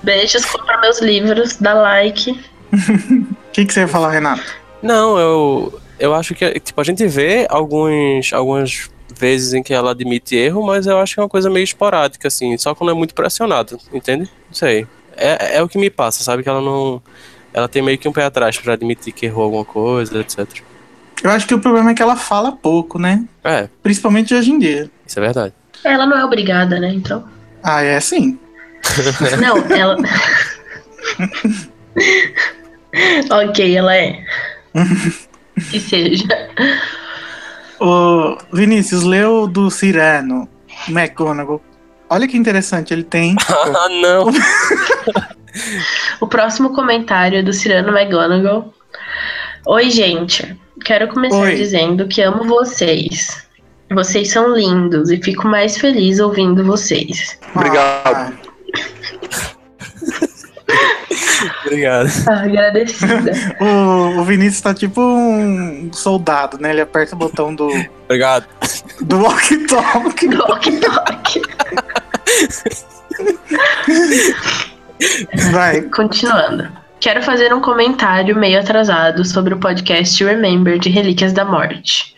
Beijos, 0.03 0.46
compra 0.46 0.79
meus 0.81 1.00
livros, 1.00 1.58
dá 1.58 1.74
like. 1.74 2.31
O 2.31 3.53
que, 3.53 3.65
que 3.65 3.74
você 3.74 3.81
ia 3.81 3.88
falar, 3.88 4.12
Renato? 4.12 4.43
Não, 4.81 5.17
eu. 5.17 5.79
Eu 6.00 6.15
acho 6.15 6.34
que, 6.34 6.60
tipo, 6.60 6.81
a 6.81 6.84
gente 6.84 7.05
vê 7.05 7.46
alguns, 7.48 8.34
algumas 8.34 8.89
vezes 9.15 9.53
em 9.53 9.62
que 9.62 9.72
ela 9.72 9.91
admite 9.91 10.36
erro, 10.36 10.65
mas 10.65 10.88
eu 10.88 10.98
acho 10.98 11.13
que 11.13 11.20
é 11.20 11.24
uma 11.24 11.29
coisa 11.29 11.48
meio 11.48 11.63
esporádica, 11.63 12.27
assim, 12.27 12.58
só 12.58 12.74
quando 12.74 12.89
é 12.89 12.93
muito 12.93 13.13
pressionado, 13.13 13.77
entende? 13.93 14.24
Não 14.48 14.53
sei. 14.53 14.88
É, 15.15 15.58
é 15.58 15.63
o 15.63 15.70
que 15.70 15.77
me 15.77 15.91
passa, 15.91 16.24
sabe? 16.24 16.41
Que 16.41 16.50
ela 16.50 16.62
não. 16.62 17.00
Ela 17.53 17.67
tem 17.67 17.84
meio 17.84 18.00
que 18.00 18.08
um 18.08 18.13
pé 18.13 18.24
atrás 18.24 18.58
pra 18.58 18.74
admitir 18.74 19.13
que 19.13 19.27
errou 19.27 19.43
alguma 19.43 19.65
coisa, 19.65 20.20
etc. 20.20 20.48
Eu 21.22 21.29
acho 21.29 21.46
que 21.46 21.53
o 21.53 21.60
problema 21.60 21.91
é 21.91 21.93
que 21.93 22.01
ela 22.01 22.15
fala 22.15 22.51
pouco, 22.51 22.98
né? 22.98 23.24
É, 23.43 23.70
Principalmente 23.84 24.34
hoje 24.34 24.51
em 24.51 24.58
dia. 24.58 24.89
isso 25.05 25.20
é 25.20 25.22
verdade. 25.22 25.53
Ela 25.84 26.06
não 26.06 26.18
é 26.18 26.26
obrigada, 26.26 26.80
né? 26.80 26.90
Então. 26.90 27.28
Ah, 27.64 27.82
é 27.82 28.00
sim. 28.00 28.40
Não, 29.40 29.58
ela. 29.75 29.98
ok, 33.50 33.77
ela 33.77 33.96
é. 33.96 34.24
Que 35.70 35.79
seja. 35.79 36.25
O 37.79 38.38
Vinícius, 38.53 39.03
leu 39.03 39.46
do 39.46 39.70
Cirano, 39.70 40.48
McGonagall. 40.88 41.62
Olha 42.10 42.27
que 42.27 42.38
interessante, 42.38 42.94
ele 42.94 43.03
tem. 43.03 43.36
Ah, 43.48 43.90
não! 43.90 44.32
O 46.20 46.27
próximo 46.27 46.74
comentário 46.74 47.40
é 47.40 47.44
do 47.44 47.53
Cirano 47.53 47.96
McGonagall. 47.96 48.74
Oi, 49.68 49.90
gente. 49.90 50.58
Quero 50.84 51.08
começar 51.10 51.38
Oi. 51.38 51.55
dizendo 51.55 52.08
que 52.08 52.22
amo 52.22 52.46
vocês. 52.46 53.46
Vocês 53.94 54.32
são 54.32 54.56
lindos 54.56 55.10
e 55.10 55.22
fico 55.22 55.48
mais 55.48 55.77
feliz 55.77 56.20
ouvindo 56.20 56.64
vocês. 56.64 57.38
Obrigado. 57.54 58.06
Ah, 58.06 58.32
Obrigado. 61.66 62.10
Ah, 62.27 62.44
agradecida. 62.44 63.32
o, 63.60 64.20
o 64.20 64.24
Vinícius 64.24 64.62
tá 64.62 64.74
tipo 64.74 65.01
um 65.01 65.92
soldado, 65.92 66.58
né? 66.60 66.72
Ele 66.72 66.82
aperta 66.82 67.16
o 67.16 67.18
botão 67.18 67.54
do, 67.54 67.70
Obrigado. 68.06 68.46
do 69.01 69.18
walkie-talkie. 69.18 70.30
toque, 70.30 70.72
toque. 70.80 71.42
Vai. 75.51 75.82
Continuando. 75.82 76.70
Quero 77.00 77.22
fazer 77.24 77.54
um 77.54 77.60
comentário 77.60 78.36
meio 78.38 78.60
atrasado 78.60 79.25
sobre 79.25 79.54
o 79.54 79.60
podcast 79.60 80.24
Remember 80.24 80.77
de 80.77 80.90
Relíquias 80.90 81.34
da 81.34 81.44
Morte. 81.44 82.14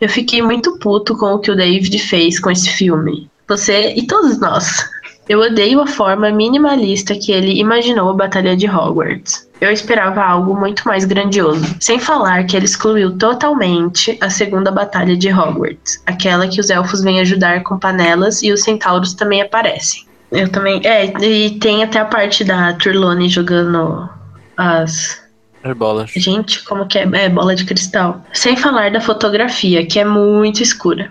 Eu 0.00 0.08
fiquei 0.08 0.42
muito 0.42 0.78
puto 0.78 1.16
com 1.16 1.26
o 1.26 1.38
que 1.38 1.50
o 1.50 1.56
David 1.56 1.98
fez 1.98 2.38
com 2.38 2.50
esse 2.50 2.70
filme. 2.70 3.30
Você 3.48 3.94
e 3.94 4.06
todos 4.06 4.38
nós. 4.38 4.84
Eu 5.28 5.40
odeio 5.40 5.80
a 5.80 5.86
forma 5.86 6.30
minimalista 6.30 7.14
que 7.14 7.32
ele 7.32 7.58
imaginou 7.58 8.10
a 8.10 8.14
Batalha 8.14 8.54
de 8.54 8.68
Hogwarts. 8.68 9.48
Eu 9.58 9.70
esperava 9.70 10.22
algo 10.22 10.54
muito 10.54 10.86
mais 10.86 11.06
grandioso. 11.06 11.64
Sem 11.80 11.98
falar 11.98 12.44
que 12.44 12.54
ele 12.54 12.66
excluiu 12.66 13.16
totalmente 13.16 14.18
a 14.20 14.28
segunda 14.28 14.70
Batalha 14.70 15.16
de 15.16 15.32
Hogwarts, 15.32 16.02
aquela 16.04 16.46
que 16.46 16.60
os 16.60 16.68
elfos 16.68 17.02
vêm 17.02 17.20
ajudar 17.20 17.62
com 17.62 17.78
panelas 17.78 18.42
e 18.42 18.52
os 18.52 18.62
centauros 18.62 19.14
também 19.14 19.40
aparecem. 19.40 20.04
Eu 20.30 20.48
também. 20.50 20.82
É, 20.84 21.06
e 21.24 21.58
tem 21.58 21.82
até 21.82 22.00
a 22.00 22.04
parte 22.04 22.44
da 22.44 22.74
Trelawney 22.74 23.28
jogando 23.28 24.08
as. 24.56 25.23
As 25.64 25.74
bolas. 25.74 26.10
Gente, 26.10 26.62
como 26.64 26.86
que 26.86 26.98
é? 26.98 27.08
É, 27.14 27.28
bola 27.30 27.56
de 27.56 27.64
cristal. 27.64 28.22
Sem 28.34 28.54
falar 28.54 28.90
da 28.90 29.00
fotografia, 29.00 29.86
que 29.86 29.98
é 29.98 30.04
muito 30.04 30.62
escura. 30.62 31.10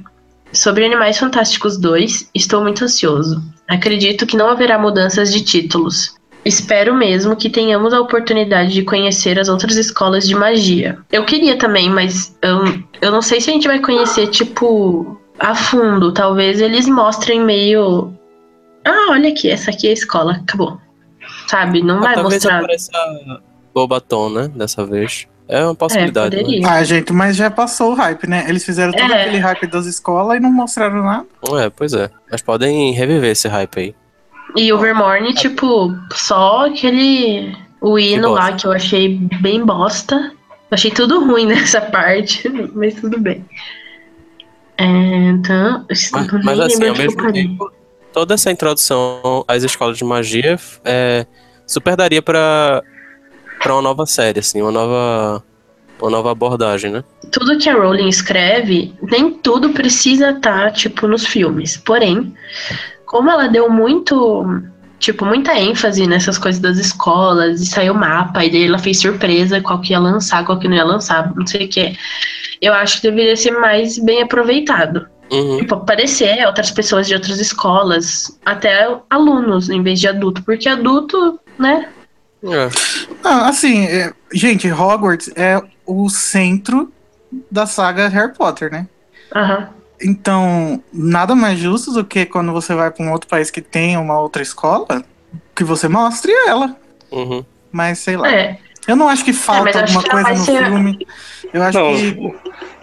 Sobre 0.51 0.85
Animais 0.85 1.17
Fantásticos 1.17 1.75
2, 1.75 2.29
estou 2.35 2.61
muito 2.61 2.83
ansioso. 2.83 3.43
Acredito 3.67 4.27
que 4.27 4.37
não 4.37 4.47
haverá 4.47 4.77
mudanças 4.77 5.33
de 5.33 5.41
títulos. 5.41 6.15
Espero 6.45 6.93
mesmo 6.93 7.35
que 7.35 7.49
tenhamos 7.49 7.93
a 7.93 8.01
oportunidade 8.01 8.73
de 8.73 8.83
conhecer 8.83 9.39
as 9.39 9.49
outras 9.49 9.75
escolas 9.75 10.27
de 10.27 10.35
magia. 10.35 10.99
Eu 11.11 11.25
queria 11.25 11.57
também, 11.57 11.89
mas 11.89 12.37
eu, 12.43 12.63
eu 13.01 13.11
não 13.11 13.23
sei 13.23 13.41
se 13.41 13.49
a 13.49 13.53
gente 13.53 13.67
vai 13.67 13.79
conhecer, 13.79 14.27
tipo, 14.27 15.19
a 15.39 15.55
fundo. 15.55 16.13
Talvez 16.13 16.61
eles 16.61 16.87
mostrem 16.87 17.43
meio. 17.43 18.13
Ah, 18.85 19.07
olha 19.11 19.29
aqui, 19.29 19.49
essa 19.49 19.71
aqui 19.71 19.87
é 19.87 19.91
a 19.91 19.93
escola. 19.93 20.33
Acabou. 20.33 20.79
Sabe? 21.47 21.81
Não 21.81 22.01
vai 22.01 22.13
Talvez 22.13 22.43
mostrar. 22.43 22.59
apareça 22.59 22.91
Bobaton, 23.73 24.29
né? 24.29 24.47
Dessa 24.53 24.85
vez. 24.85 25.27
É 25.47 25.63
uma 25.63 25.75
possibilidade. 25.75 26.35
né? 26.37 26.41
poderia. 26.43 26.67
Ah, 26.69 26.83
gente, 26.83 27.11
mas 27.11 27.35
já 27.35 27.51
passou 27.51 27.91
o 27.91 27.95
hype, 27.95 28.27
né? 28.27 28.45
Eles 28.47 28.63
fizeram 28.63 28.93
todo 28.93 29.11
É. 29.11 29.21
aquele 29.23 29.39
hype 29.39 29.67
das 29.67 29.85
escolas 29.85 30.37
e 30.37 30.39
não 30.39 30.51
mostraram 30.51 31.03
nada. 31.03 31.25
É, 31.61 31.69
pois 31.69 31.93
é. 31.93 32.09
Mas 32.31 32.41
podem 32.41 32.91
reviver 32.93 33.31
esse 33.31 33.47
hype 33.47 33.79
aí. 33.79 33.95
E 34.55 34.71
o 34.71 34.77
Vermorne, 34.79 35.33
tipo, 35.33 35.93
só 36.13 36.67
aquele. 36.67 37.55
O 37.81 37.99
hino 37.99 38.29
lá 38.31 38.53
que 38.53 38.65
eu 38.65 38.71
achei 38.71 39.17
bem 39.41 39.65
bosta. 39.65 40.15
Eu 40.15 40.75
achei 40.75 40.91
tudo 40.91 41.25
ruim 41.25 41.45
nessa 41.47 41.81
parte, 41.81 42.47
mas 42.73 42.95
tudo 42.95 43.19
bem. 43.19 43.45
É, 44.77 44.85
então. 44.85 45.85
Mas, 45.89 46.11
mas 46.43 46.59
assim, 46.59 46.87
ao 46.87 46.95
mesmo 46.95 47.31
tempo, 47.31 47.71
toda 48.11 48.33
essa 48.33 48.51
introdução 48.51 49.43
às 49.47 49.63
escolas 49.63 49.97
de 49.97 50.03
magia 50.03 50.57
é, 50.85 51.25
super 51.67 51.95
daria 51.95 52.21
pra, 52.21 52.81
pra 53.63 53.73
uma 53.73 53.81
nova 53.81 54.05
série, 54.05 54.39
assim, 54.39 54.61
uma 54.61 54.71
nova, 54.71 55.43
uma 55.99 56.11
nova 56.11 56.31
abordagem, 56.31 56.91
né? 56.91 57.03
Tudo 57.31 57.57
que 57.57 57.69
a 57.69 57.73
Rowling 57.73 58.09
escreve, 58.09 58.93
nem 59.01 59.31
tudo 59.31 59.69
precisa 59.69 60.31
estar, 60.31 60.71
tipo, 60.71 61.07
nos 61.07 61.25
filmes. 61.25 61.77
Porém, 61.77 62.35
como 63.05 63.31
ela 63.31 63.47
deu 63.47 63.69
muito. 63.69 64.45
Tipo, 64.99 65.25
muita 65.25 65.59
ênfase 65.59 66.07
nessas 66.07 66.37
coisas 66.37 66.61
das 66.61 66.77
escolas, 66.77 67.59
e 67.59 67.65
saiu 67.65 67.93
mapa, 67.93 68.45
e 68.45 68.49
daí 68.49 68.67
ela 68.67 68.77
fez 68.77 69.01
surpresa 69.01 69.59
qual 69.59 69.81
que 69.81 69.91
ia 69.91 69.99
lançar, 69.99 70.45
qual 70.45 70.57
que 70.57 70.65
não 70.65 70.77
ia 70.77 70.85
lançar, 70.85 71.33
não 71.35 71.45
sei 71.45 71.65
o 71.65 71.67
que. 71.67 71.97
Eu 72.61 72.73
acho 72.73 73.01
que 73.01 73.09
deveria 73.09 73.35
ser 73.35 73.51
mais 73.51 73.99
bem 73.99 74.21
aproveitado. 74.21 75.05
Uhum. 75.29 75.57
Tipo, 75.57 75.75
aparecer 75.75 76.45
outras 76.47 76.71
pessoas 76.71 77.05
de 77.05 77.15
outras 77.15 77.39
escolas, 77.41 78.39
até 78.45 78.95
alunos, 79.09 79.69
em 79.69 79.83
vez 79.83 79.99
de 79.99 80.07
adulto. 80.07 80.41
Porque 80.43 80.69
adulto, 80.69 81.37
né? 81.59 81.89
É. 82.43 82.69
Ah, 83.23 83.47
assim, 83.47 83.85
é, 83.85 84.11
gente, 84.33 84.69
Hogwarts 84.71 85.29
é 85.35 85.61
o 85.85 86.09
centro 86.09 86.91
da 87.49 87.65
saga 87.65 88.07
Harry 88.09 88.33
Potter, 88.33 88.71
né? 88.71 88.87
Aham. 89.35 89.69
Então, 90.01 90.83
nada 90.91 91.33
mais 91.35 91.57
justo 91.57 91.91
do 91.91 92.03
que 92.03 92.25
quando 92.25 92.51
você 92.51 92.73
vai 92.75 92.91
para 92.91 93.05
um 93.05 93.11
outro 93.11 93.29
país 93.29 93.49
que 93.49 93.61
tem 93.61 93.95
uma 93.97 94.19
outra 94.19 94.41
escola, 94.41 95.03
que 95.55 95.63
você 95.63 95.87
mostre 95.87 96.31
ela. 96.45 96.75
Uhum. 97.11 97.45
Mas 97.71 97.99
sei 97.99 98.17
lá. 98.17 98.29
É. 98.29 98.57
Eu 98.85 98.97
não 98.97 99.07
acho 99.07 99.23
que 99.23 99.31
falta 99.31 99.81
acho 99.83 99.97
alguma 99.97 100.03
que 100.03 100.09
coisa 100.09 100.29
no 100.39 100.45
ser- 100.45 100.65
filme. 100.65 101.07
Eu 101.53 101.63
acho 101.63 101.79
Não, 101.79 101.95
que. 101.95 102.35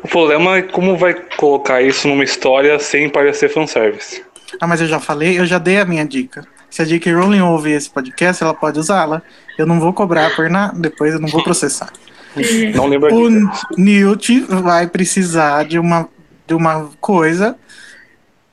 o 0.02 0.08
problema 0.08 0.56
é 0.56 0.62
como 0.62 0.96
vai 0.96 1.12
colocar 1.12 1.82
isso 1.82 2.08
numa 2.08 2.24
história 2.24 2.78
sem 2.78 3.08
parecer 3.10 3.50
fanservice. 3.52 4.24
Ah, 4.58 4.66
mas 4.66 4.80
eu 4.80 4.86
já 4.86 4.98
falei, 4.98 5.38
eu 5.38 5.44
já 5.44 5.58
dei 5.58 5.78
a 5.78 5.84
minha 5.84 6.06
dica. 6.06 6.46
Se 6.70 6.82
a 6.82 6.84
J.K. 6.84 7.12
Rowling 7.14 7.40
ouve 7.40 7.72
esse 7.72 7.90
podcast, 7.90 8.42
ela 8.42 8.54
pode 8.54 8.78
usá-la. 8.78 9.20
Eu 9.58 9.66
não 9.66 9.80
vou 9.80 9.92
cobrar 9.92 10.34
por 10.36 10.48
nada, 10.48 10.72
depois 10.78 11.12
eu 11.14 11.20
não 11.20 11.28
vou 11.28 11.42
processar. 11.42 11.90
Não 12.76 12.86
lembro 12.86 13.12
O. 13.12 13.28
Newt 13.76 14.40
vai 14.48 14.86
precisar 14.86 15.64
de 15.64 15.80
uma, 15.80 16.08
de 16.46 16.54
uma 16.54 16.88
coisa, 17.00 17.56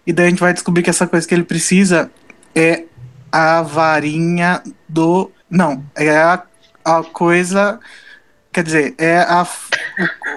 e 0.05 0.11
daí 0.11 0.25
a 0.25 0.29
gente 0.31 0.39
vai 0.39 0.51
descobrir 0.51 0.81
que 0.81 0.89
essa 0.89 1.05
coisa 1.05 1.27
que 1.27 1.35
ele 1.35 1.43
precisa 1.43 2.09
é 2.55 2.85
a 3.31 3.61
varinha 3.61 4.63
do. 4.89 5.29
Não, 5.47 5.83
é 5.95 6.09
a, 6.09 6.41
a 6.83 7.03
coisa. 7.03 7.79
Quer 8.51 8.63
dizer, 8.63 8.95
é 8.97 9.19
a, 9.19 9.45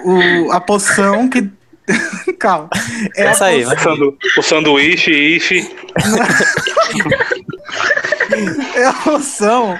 o, 0.05 0.45
o- 0.45 0.51
a 0.51 0.61
poção 0.61 1.27
que. 1.27 1.49
Calma. 2.37 2.69
É 3.17 3.23
Essa 3.23 3.45
aí, 3.45 3.63
O, 3.63 3.67
vai. 3.69 3.77
sandu, 3.79 4.17
o 4.37 4.41
sanduíche, 4.43 5.11
ife. 5.11 5.67
É 8.75 8.85
a 8.85 8.93
poção 8.93 9.77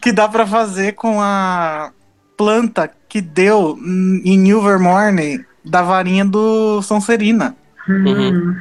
que 0.00 0.12
dá 0.12 0.28
pra 0.28 0.46
fazer 0.46 0.92
com 0.92 1.20
a 1.20 1.90
planta 2.36 2.90
que 3.08 3.20
deu 3.20 3.78
em 4.24 4.48
Ilvermorny 4.48 5.44
da 5.64 5.82
varinha 5.82 6.24
do 6.24 6.82
Sonserina. 6.82 7.56
Hum. 7.88 8.56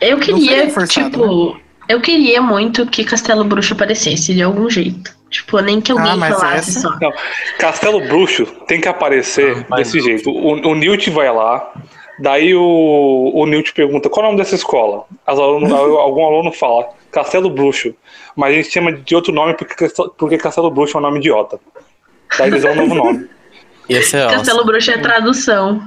Eu 0.00 0.18
queria, 0.18 0.68
forçado, 0.70 1.10
tipo, 1.10 1.56
eu 1.88 2.00
queria 2.00 2.42
muito 2.42 2.86
que 2.86 3.04
Castelo 3.04 3.44
Bruxo 3.44 3.72
aparecesse 3.74 4.34
de 4.34 4.42
algum 4.42 4.68
jeito. 4.68 5.14
Tipo, 5.30 5.58
nem 5.60 5.80
que 5.80 5.90
alguém 5.90 6.12
Ah, 6.12 6.16
mas 6.16 6.34
falasse 6.36 6.70
essa- 6.70 6.80
só. 6.82 6.98
Não, 7.00 7.12
Castelo 7.58 8.00
Bruxo 8.06 8.46
tem 8.68 8.80
que 8.80 8.88
aparecer 8.88 9.64
vai 9.68 9.82
desse 9.82 9.96
não. 9.98 10.04
jeito. 10.04 10.30
O, 10.30 10.52
o 10.70 10.74
Newt 10.74 11.10
vai 11.10 11.32
lá, 11.32 11.72
daí 12.20 12.54
o, 12.54 13.32
o 13.34 13.46
Newt 13.46 13.72
pergunta 13.72 14.08
qual 14.08 14.24
é 14.24 14.28
o 14.28 14.32
nome 14.32 14.42
dessa 14.42 14.54
escola. 14.54 15.04
As 15.26 15.38
aluno- 15.38 15.74
algum 15.98 16.24
aluno 16.26 16.52
fala 16.52 16.88
Castelo 17.10 17.50
Bruxo, 17.50 17.94
mas 18.34 18.52
a 18.52 18.56
gente 18.56 18.70
chama 18.70 18.92
de 18.92 19.14
outro 19.14 19.32
nome 19.32 19.54
porque, 19.54 19.74
Castelo- 19.74 20.14
porque 20.16 20.36
Castelo 20.38 20.70
Bruxo 20.70 20.96
é 20.96 21.00
um 21.00 21.02
nome 21.02 21.18
idiota. 21.18 21.58
Daí 22.38 22.48
eles 22.48 22.62
dão 22.62 22.72
um 22.72 22.76
novo 22.76 22.94
nome. 22.94 23.28
Ser 23.88 24.28
Castelo 24.28 24.58
awesome. 24.58 24.64
Bruxo 24.64 24.90
é 24.90 24.98
tradução. 24.98 25.82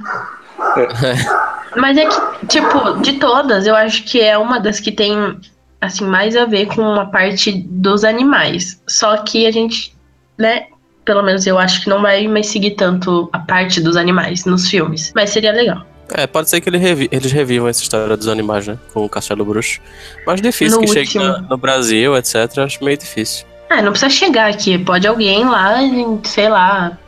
Mas 1.76 1.96
é 1.96 2.06
que, 2.06 2.46
tipo, 2.46 3.00
de 3.00 3.18
todas, 3.18 3.66
eu 3.66 3.76
acho 3.76 4.04
que 4.04 4.20
é 4.20 4.36
uma 4.36 4.58
das 4.58 4.80
que 4.80 4.90
tem, 4.90 5.38
assim, 5.80 6.04
mais 6.04 6.36
a 6.36 6.44
ver 6.44 6.66
com 6.66 6.82
uma 6.82 7.06
parte 7.10 7.52
dos 7.52 8.02
animais. 8.04 8.82
Só 8.88 9.18
que 9.18 9.46
a 9.46 9.50
gente, 9.52 9.94
né, 10.36 10.66
pelo 11.04 11.22
menos 11.22 11.46
eu 11.46 11.58
acho 11.58 11.82
que 11.82 11.88
não 11.88 12.02
vai 12.02 12.26
mais 12.26 12.46
seguir 12.46 12.72
tanto 12.72 13.28
a 13.32 13.38
parte 13.38 13.80
dos 13.80 13.96
animais 13.96 14.44
nos 14.44 14.68
filmes. 14.68 15.12
Mas 15.14 15.30
seria 15.30 15.52
legal. 15.52 15.86
É, 16.14 16.26
pode 16.26 16.50
ser 16.50 16.60
que 16.60 16.68
ele 16.68 16.78
revi- 16.78 17.08
eles 17.12 17.30
revivam 17.30 17.68
essa 17.68 17.82
história 17.82 18.16
dos 18.16 18.26
animais, 18.28 18.66
né? 18.66 18.76
Com 18.92 19.04
o 19.04 19.08
Castelo 19.08 19.44
Bruxo. 19.44 19.80
Mas 20.26 20.40
difícil 20.40 20.80
No 20.80 20.86
que 20.86 20.92
chegue 20.92 21.18
último. 21.18 21.24
na- 21.24 21.38
no 21.42 21.56
Brasil, 21.56 22.16
etc. 22.16 22.58
Acho 22.58 22.84
meio 22.84 22.96
difícil. 22.98 23.46
Ah, 23.70 23.80
não 23.80 23.92
precisa 23.92 24.10
chegar 24.10 24.50
aqui. 24.50 24.76
Pode 24.78 25.06
alguém 25.06 25.44
lá, 25.44 25.80
em, 25.82 26.20
sei 26.24 26.48
lá, 26.48 26.98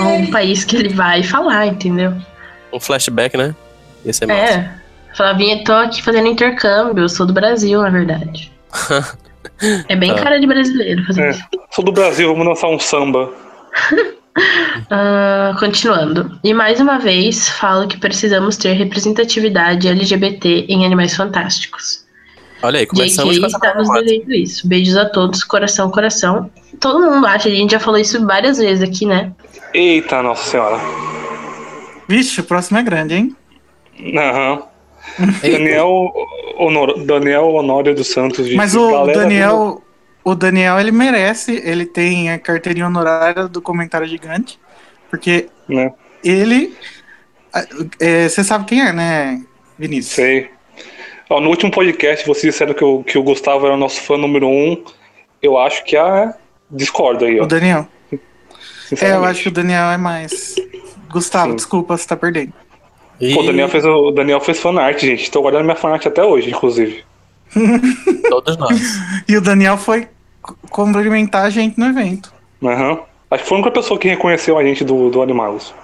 um 0.00 0.30
país 0.30 0.64
que 0.64 0.76
ele 0.76 0.88
vai 0.94 1.22
falar, 1.22 1.66
entendeu? 1.66 2.14
Um 2.72 2.80
flashback, 2.80 3.36
né? 3.36 3.54
Ia 4.04 4.12
ser 4.12 4.26
massa. 4.26 4.40
É. 4.40 5.34
Vim, 5.36 5.64
tô 5.64 5.72
aqui 5.72 6.00
fazendo 6.02 6.28
intercâmbio, 6.28 7.04
eu 7.04 7.08
sou 7.08 7.26
do 7.26 7.32
Brasil, 7.32 7.80
na 7.82 7.90
verdade. 7.90 8.50
É 9.88 9.96
bem 9.96 10.14
Tá. 10.14 10.22
cara 10.22 10.38
de 10.40 10.46
brasileiro 10.46 11.04
fazer 11.04 11.22
É. 11.22 11.30
isso. 11.30 11.42
Sou 11.72 11.84
do 11.84 11.90
Brasil, 11.90 12.28
vamos 12.28 12.46
dançar 12.46 12.70
um 12.70 12.78
samba. 12.78 13.28
Ah, 14.90 15.56
continuando. 15.58 16.38
E 16.42 16.54
mais 16.54 16.80
uma 16.80 16.98
vez, 16.98 17.48
falo 17.48 17.86
que 17.86 17.98
precisamos 17.98 18.56
ter 18.56 18.72
representatividade 18.72 19.88
LGBT 19.88 20.66
em 20.68 20.84
Animais 20.84 21.14
Fantásticos. 21.14 22.06
Olha 22.62 22.80
aí, 22.80 22.86
começamos 22.86 23.34
JK 23.34 23.40
com 23.40 23.46
essa 23.46 23.56
está 23.56 23.74
nos 23.74 23.88
devendo 23.92 24.34
isso. 24.34 24.66
Beijos 24.66 24.96
a 24.96 25.06
todos, 25.06 25.44
coração, 25.44 25.90
coração. 25.90 26.50
Todo 26.80 27.00
mundo 27.00 27.26
acha, 27.26 27.48
a 27.48 27.52
gente 27.52 27.70
já 27.70 27.80
falou 27.80 28.00
isso 28.00 28.24
várias 28.26 28.58
vezes 28.58 28.82
aqui, 28.82 29.06
né? 29.06 29.32
Eita, 29.72 30.22
nossa 30.22 30.50
senhora. 30.50 30.76
Vixe, 32.08 32.40
o 32.40 32.44
próximo 32.44 32.78
é 32.78 32.82
grande, 32.82 33.14
hein? 33.14 33.36
Aham. 34.16 34.62
Daniel, 35.42 36.12
Honor, 36.58 37.04
Daniel 37.04 37.46
Honório 37.48 37.94
dos 37.94 38.08
Santos 38.08 38.52
Mas 38.54 38.74
o 38.74 38.90
"Galera 38.90 39.12
do 39.12 39.18
Daniel, 39.18 39.82
o 40.24 40.34
Daniel, 40.34 40.78
ele 40.78 40.90
merece, 40.90 41.60
ele 41.64 41.86
tem 41.86 42.30
a 42.30 42.38
carteirinha 42.38 42.86
honorária 42.86 43.48
do 43.48 43.62
comentário 43.62 44.06
gigante, 44.06 44.58
porque 45.10 45.48
né? 45.68 45.92
ele, 46.22 46.74
é, 48.00 48.28
você 48.28 48.44
sabe 48.44 48.64
quem 48.66 48.80
é, 48.80 48.92
né, 48.92 49.42
Vinícius? 49.78 50.14
Sei. 50.14 50.50
Ó, 51.30 51.40
no 51.40 51.50
último 51.50 51.70
podcast, 51.70 52.26
vocês 52.26 52.54
disseram 52.54 52.74
que 52.74 52.84
o, 52.84 53.02
que 53.04 53.18
o 53.18 53.22
Gustavo 53.22 53.66
era 53.66 53.74
o 53.74 53.78
nosso 53.78 54.00
fã 54.00 54.16
número 54.16 54.48
um. 54.48 54.82
Eu 55.42 55.58
acho 55.58 55.84
que 55.84 55.96
a. 55.96 56.34
Discordo 56.70 57.24
aí, 57.24 57.38
O 57.38 57.44
ó. 57.44 57.46
Daniel. 57.46 57.86
É, 59.00 59.12
eu 59.12 59.24
acho 59.24 59.42
que 59.42 59.48
o 59.48 59.52
Daniel 59.52 59.90
é 59.90 59.96
mais. 59.96 60.56
Gustavo, 61.10 61.50
Sim. 61.50 61.56
desculpa, 61.56 61.96
você 61.96 62.06
tá 62.06 62.16
perdendo. 62.16 62.52
E 63.20 63.34
Pô, 63.34 63.40
o 63.40 63.46
Daniel 63.46 63.68
fez, 63.68 63.84
o 63.84 64.10
Daniel 64.10 64.40
fez 64.40 64.58
fanart, 64.58 65.00
gente. 65.00 65.30
Tô 65.30 65.42
guardando 65.42 65.64
minha 65.64 65.76
fanart 65.76 66.06
até 66.06 66.22
hoje, 66.22 66.50
inclusive. 66.50 67.04
todos 68.28 68.56
nós. 68.56 68.98
E 69.28 69.36
o 69.36 69.40
Daniel 69.40 69.76
foi 69.76 70.08
cumprimentar 70.70 71.44
a 71.44 71.50
gente 71.50 71.78
no 71.78 71.86
evento. 71.86 72.32
Aham. 72.62 73.00
Acho 73.30 73.42
que 73.42 73.48
foi 73.48 73.58
a 73.58 73.60
única 73.60 73.72
pessoa 73.72 73.98
que 73.98 74.08
reconheceu 74.08 74.56
a 74.56 74.64
gente 74.64 74.84
do, 74.84 75.10
do 75.10 75.20
Animagos. 75.20 75.74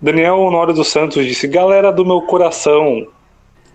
Daniel 0.00 0.38
Honório 0.40 0.74
dos 0.74 0.88
Santos 0.88 1.24
disse: 1.24 1.46
Galera 1.46 1.92
do 1.92 2.04
meu 2.04 2.22
coração, 2.22 3.06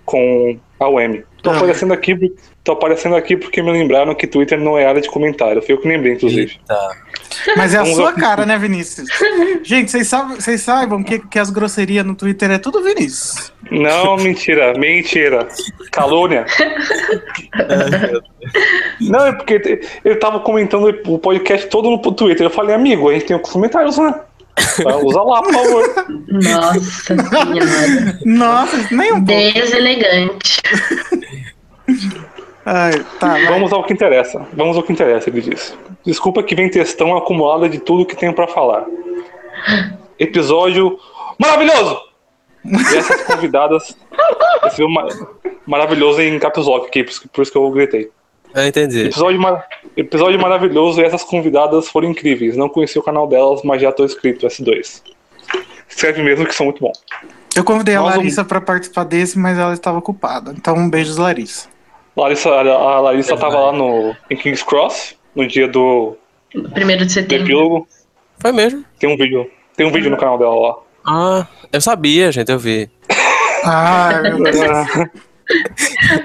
com 0.09 0.57
a 0.79 0.89
UM. 0.89 1.21
Tô 1.43 1.51
Ah. 1.51 1.57
aparecendo 1.57 1.93
aqui, 1.93 2.33
tô 2.63 2.71
aparecendo 2.73 3.15
aqui 3.15 3.37
porque 3.37 3.61
me 3.61 3.71
lembraram 3.71 4.13
que 4.15 4.25
Twitter 4.27 4.59
não 4.59 4.77
é 4.77 4.85
área 4.85 4.99
de 5.01 5.07
comentário. 5.09 5.61
Foi 5.61 5.73
eu 5.75 5.79
que 5.79 5.87
lembrei, 5.87 6.13
inclusive. 6.13 6.51
Eita. 6.59 6.89
Mas 7.55 7.73
é 7.73 7.77
a 7.77 7.81
Vamos 7.83 7.95
sua 7.95 8.09
ao- 8.09 8.15
cara, 8.15 8.45
né, 8.45 8.57
Vinícius? 8.57 9.07
Gente, 9.63 9.91
vocês 9.91 10.61
saibam 10.61 11.03
que, 11.03 11.19
que 11.19 11.37
as 11.39 11.49
grosserias 11.49 12.05
no 12.05 12.15
Twitter 12.15 12.49
é 12.51 12.57
tudo 12.57 12.81
Vinícius. 12.83 13.53
Não, 13.71 14.17
mentira, 14.17 14.73
mentira. 14.77 15.47
Calúnia. 15.91 16.45
Não, 19.01 19.25
é 19.27 19.31
porque 19.33 19.79
ele 20.03 20.15
tava 20.15 20.39
comentando 20.39 20.93
o 21.07 21.19
podcast 21.19 21.67
todo 21.67 21.89
no 21.89 21.99
Twitter. 21.99 22.45
Eu 22.45 22.49
falei, 22.49 22.75
amigo, 22.75 23.09
a 23.09 23.13
gente 23.13 23.25
tem 23.25 23.37
os 23.37 23.49
comentários, 23.49 23.97
né? 23.97 24.13
Usa 25.03 25.21
lá, 25.21 25.41
por 25.41 25.53
favor. 25.53 26.05
Nossa 26.27 26.79
senhora. 26.79 28.19
Nossa, 28.25 28.87
nem 28.95 29.11
um 29.13 29.23
pouco. 29.25 29.53
Deselegante. 29.53 30.61
Ai, 32.65 33.03
tá. 33.19 33.35
Vamos 33.47 33.73
ao 33.73 33.83
que 33.83 33.93
interessa. 33.93 34.45
Vamos 34.53 34.77
ao 34.77 34.83
que 34.83 34.93
interessa, 34.93 35.29
ele 35.29 35.41
disse. 35.41 35.73
Desculpa 36.05 36.43
que 36.43 36.55
vem 36.55 36.69
textão 36.69 37.15
acumulada 37.17 37.67
de 37.67 37.79
tudo 37.79 38.05
que 38.05 38.15
tenho 38.15 38.33
pra 38.33 38.47
falar. 38.47 38.85
Episódio 40.17 40.97
maravilhoso! 41.37 41.99
E 42.65 42.95
essas 42.97 43.23
convidadas. 43.23 43.95
Esse 44.65 44.77
viu 44.77 44.89
ma- 44.89 45.07
maravilhoso 45.65 46.21
em 46.21 46.37
caps 46.39 46.65
lock 46.65 46.99
isso- 46.99 47.27
por 47.29 47.41
isso 47.41 47.51
que 47.51 47.57
eu 47.57 47.69
gritei. 47.71 48.09
Eu 48.55 48.65
entendi. 48.67 49.05
Episódio, 49.05 49.39
mar- 49.39 49.65
episódio 49.95 50.39
maravilhoso 50.39 50.99
e 51.01 51.03
essas 51.03 51.23
convidadas 51.23 51.87
foram 51.87 52.09
incríveis. 52.09 52.57
Não 52.57 52.67
conheci 52.69 52.97
o 52.97 53.03
canal 53.03 53.27
delas, 53.27 53.61
mas 53.63 53.81
já 53.81 53.91
tô 53.91 54.03
inscrito, 54.05 54.45
S2. 54.47 55.01
Escreve 55.87 56.21
mesmo 56.23 56.45
que 56.45 56.53
são 56.55 56.65
muito 56.65 56.79
bons. 56.81 56.99
Eu 57.55 57.63
convidei 57.63 57.95
a 57.95 58.01
Nós 58.01 58.15
Larissa 58.15 58.45
pra 58.45 58.61
participar 58.61 59.03
desse, 59.05 59.37
mas 59.37 59.57
ela 59.57 59.73
estava 59.73 59.97
ocupada. 59.97 60.53
Então, 60.55 60.75
um 60.75 60.89
beijo, 60.89 61.19
Larissa. 61.21 61.67
Larissa, 62.15 62.49
a 62.49 62.99
Larissa 62.99 63.35
tava 63.37 63.57
lá 63.57 63.71
no, 63.73 64.15
em 64.29 64.35
King's 64.35 64.61
Cross, 64.63 65.15
no 65.35 65.47
dia 65.47 65.67
do, 65.67 66.15
Primeiro 66.73 67.05
de 67.05 67.11
setembro. 67.13 67.45
epílogo. 67.45 67.87
Foi 68.39 68.51
mesmo. 68.51 68.83
Tem 68.99 69.09
um 69.13 69.17
vídeo. 69.17 69.49
Tem 69.75 69.85
um 69.87 69.91
vídeo 69.91 70.09
no 70.11 70.17
canal 70.17 70.37
dela 70.37 70.55
lá. 70.55 70.75
Ah, 71.05 71.47
eu 71.71 71.81
sabia, 71.81 72.31
gente, 72.31 72.51
eu 72.51 72.59
vi. 72.59 72.89
Ai, 73.63 74.21
meu 74.21 74.43
Deus. 74.43 74.57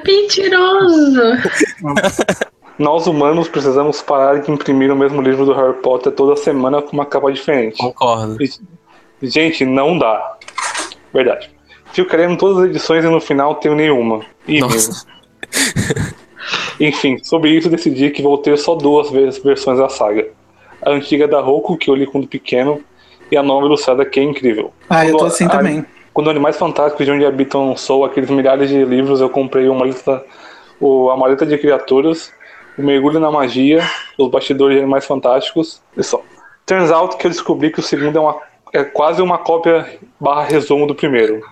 Mentiroso. 0.06 1.20
Nós 2.78 3.06
humanos 3.06 3.48
precisamos 3.48 4.02
parar 4.02 4.40
de 4.40 4.50
imprimir 4.50 4.90
o 4.92 4.96
mesmo 4.96 5.22
livro 5.22 5.46
do 5.46 5.52
Harry 5.54 5.74
Potter 5.74 6.12
toda 6.12 6.36
semana 6.36 6.82
com 6.82 6.92
uma 6.92 7.06
capa 7.06 7.32
diferente. 7.32 7.78
Concordo. 7.78 8.36
Gente, 9.22 9.64
não 9.64 9.96
dá. 9.98 10.36
Verdade. 11.12 11.50
Fico 11.92 12.10
querendo 12.10 12.36
todas 12.36 12.64
as 12.64 12.70
edições 12.70 13.04
e 13.04 13.08
no 13.08 13.20
final 13.20 13.54
tenho 13.56 13.76
nenhuma. 13.76 14.20
Ih, 14.48 14.60
Nossa. 14.60 14.74
mesmo. 14.74 14.94
Enfim, 16.80 17.18
sobre 17.22 17.50
isso 17.50 17.70
decidi 17.70 18.10
que 18.10 18.20
vou 18.20 18.36
ter 18.38 18.58
só 18.58 18.74
duas 18.74 19.08
versões 19.10 19.78
da 19.78 19.88
saga. 19.88 20.26
A 20.82 20.90
antiga 20.90 21.28
da 21.28 21.40
Roku, 21.40 21.76
que 21.76 21.88
eu 21.88 21.94
li 21.94 22.06
quando 22.06 22.26
pequeno, 22.26 22.80
e 23.30 23.36
a 23.36 23.42
nova 23.42 23.64
ilustrada, 23.66 24.04
que 24.04 24.18
é 24.18 24.22
incrível. 24.24 24.72
Ah, 24.90 25.06
eu 25.06 25.12
tô 25.12 25.18
Quando 25.18 25.28
assim 25.32 25.44
a- 25.44 25.48
também. 25.48 25.86
Quando 26.14 26.30
Animais 26.30 26.56
Fantásticos 26.56 27.04
de 27.04 27.10
Onde 27.10 27.26
Habitam 27.26 27.76
Sou, 27.76 28.04
aqueles 28.04 28.30
milhares 28.30 28.70
de 28.70 28.84
livros, 28.84 29.20
eu 29.20 29.28
comprei 29.28 29.68
uma 29.68 29.84
lista, 29.84 30.24
o, 30.80 31.10
a 31.10 31.16
maleta 31.16 31.44
de 31.44 31.58
criaturas, 31.58 32.32
o 32.78 32.82
Mergulho 32.82 33.18
na 33.18 33.32
Magia, 33.32 33.82
os 34.16 34.30
bastidores 34.30 34.76
de 34.76 34.82
Animais 34.82 35.04
Fantásticos, 35.04 35.82
e 35.96 36.04
só. 36.04 36.22
Turns 36.64 36.92
out 36.92 37.16
que 37.16 37.26
eu 37.26 37.30
descobri 37.32 37.70
que 37.70 37.80
o 37.80 37.82
segundo 37.82 38.16
é, 38.16 38.20
uma, 38.20 38.36
é 38.72 38.84
quase 38.84 39.20
uma 39.20 39.38
cópia 39.38 39.98
barra 40.20 40.44
resumo 40.44 40.86
do 40.86 40.94
primeiro. 40.94 41.42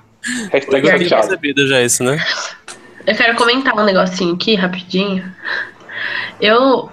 Hashtag 0.52 0.88
Eu 0.88 1.04
já 1.08 1.16
percebido 1.16 1.66
já 1.66 1.82
isso, 1.82 2.04
né? 2.04 2.24
Eu 3.04 3.16
quero 3.16 3.36
comentar 3.36 3.74
um 3.74 3.84
negocinho 3.84 4.34
aqui 4.36 4.54
rapidinho. 4.54 5.24
Eu 6.40 6.88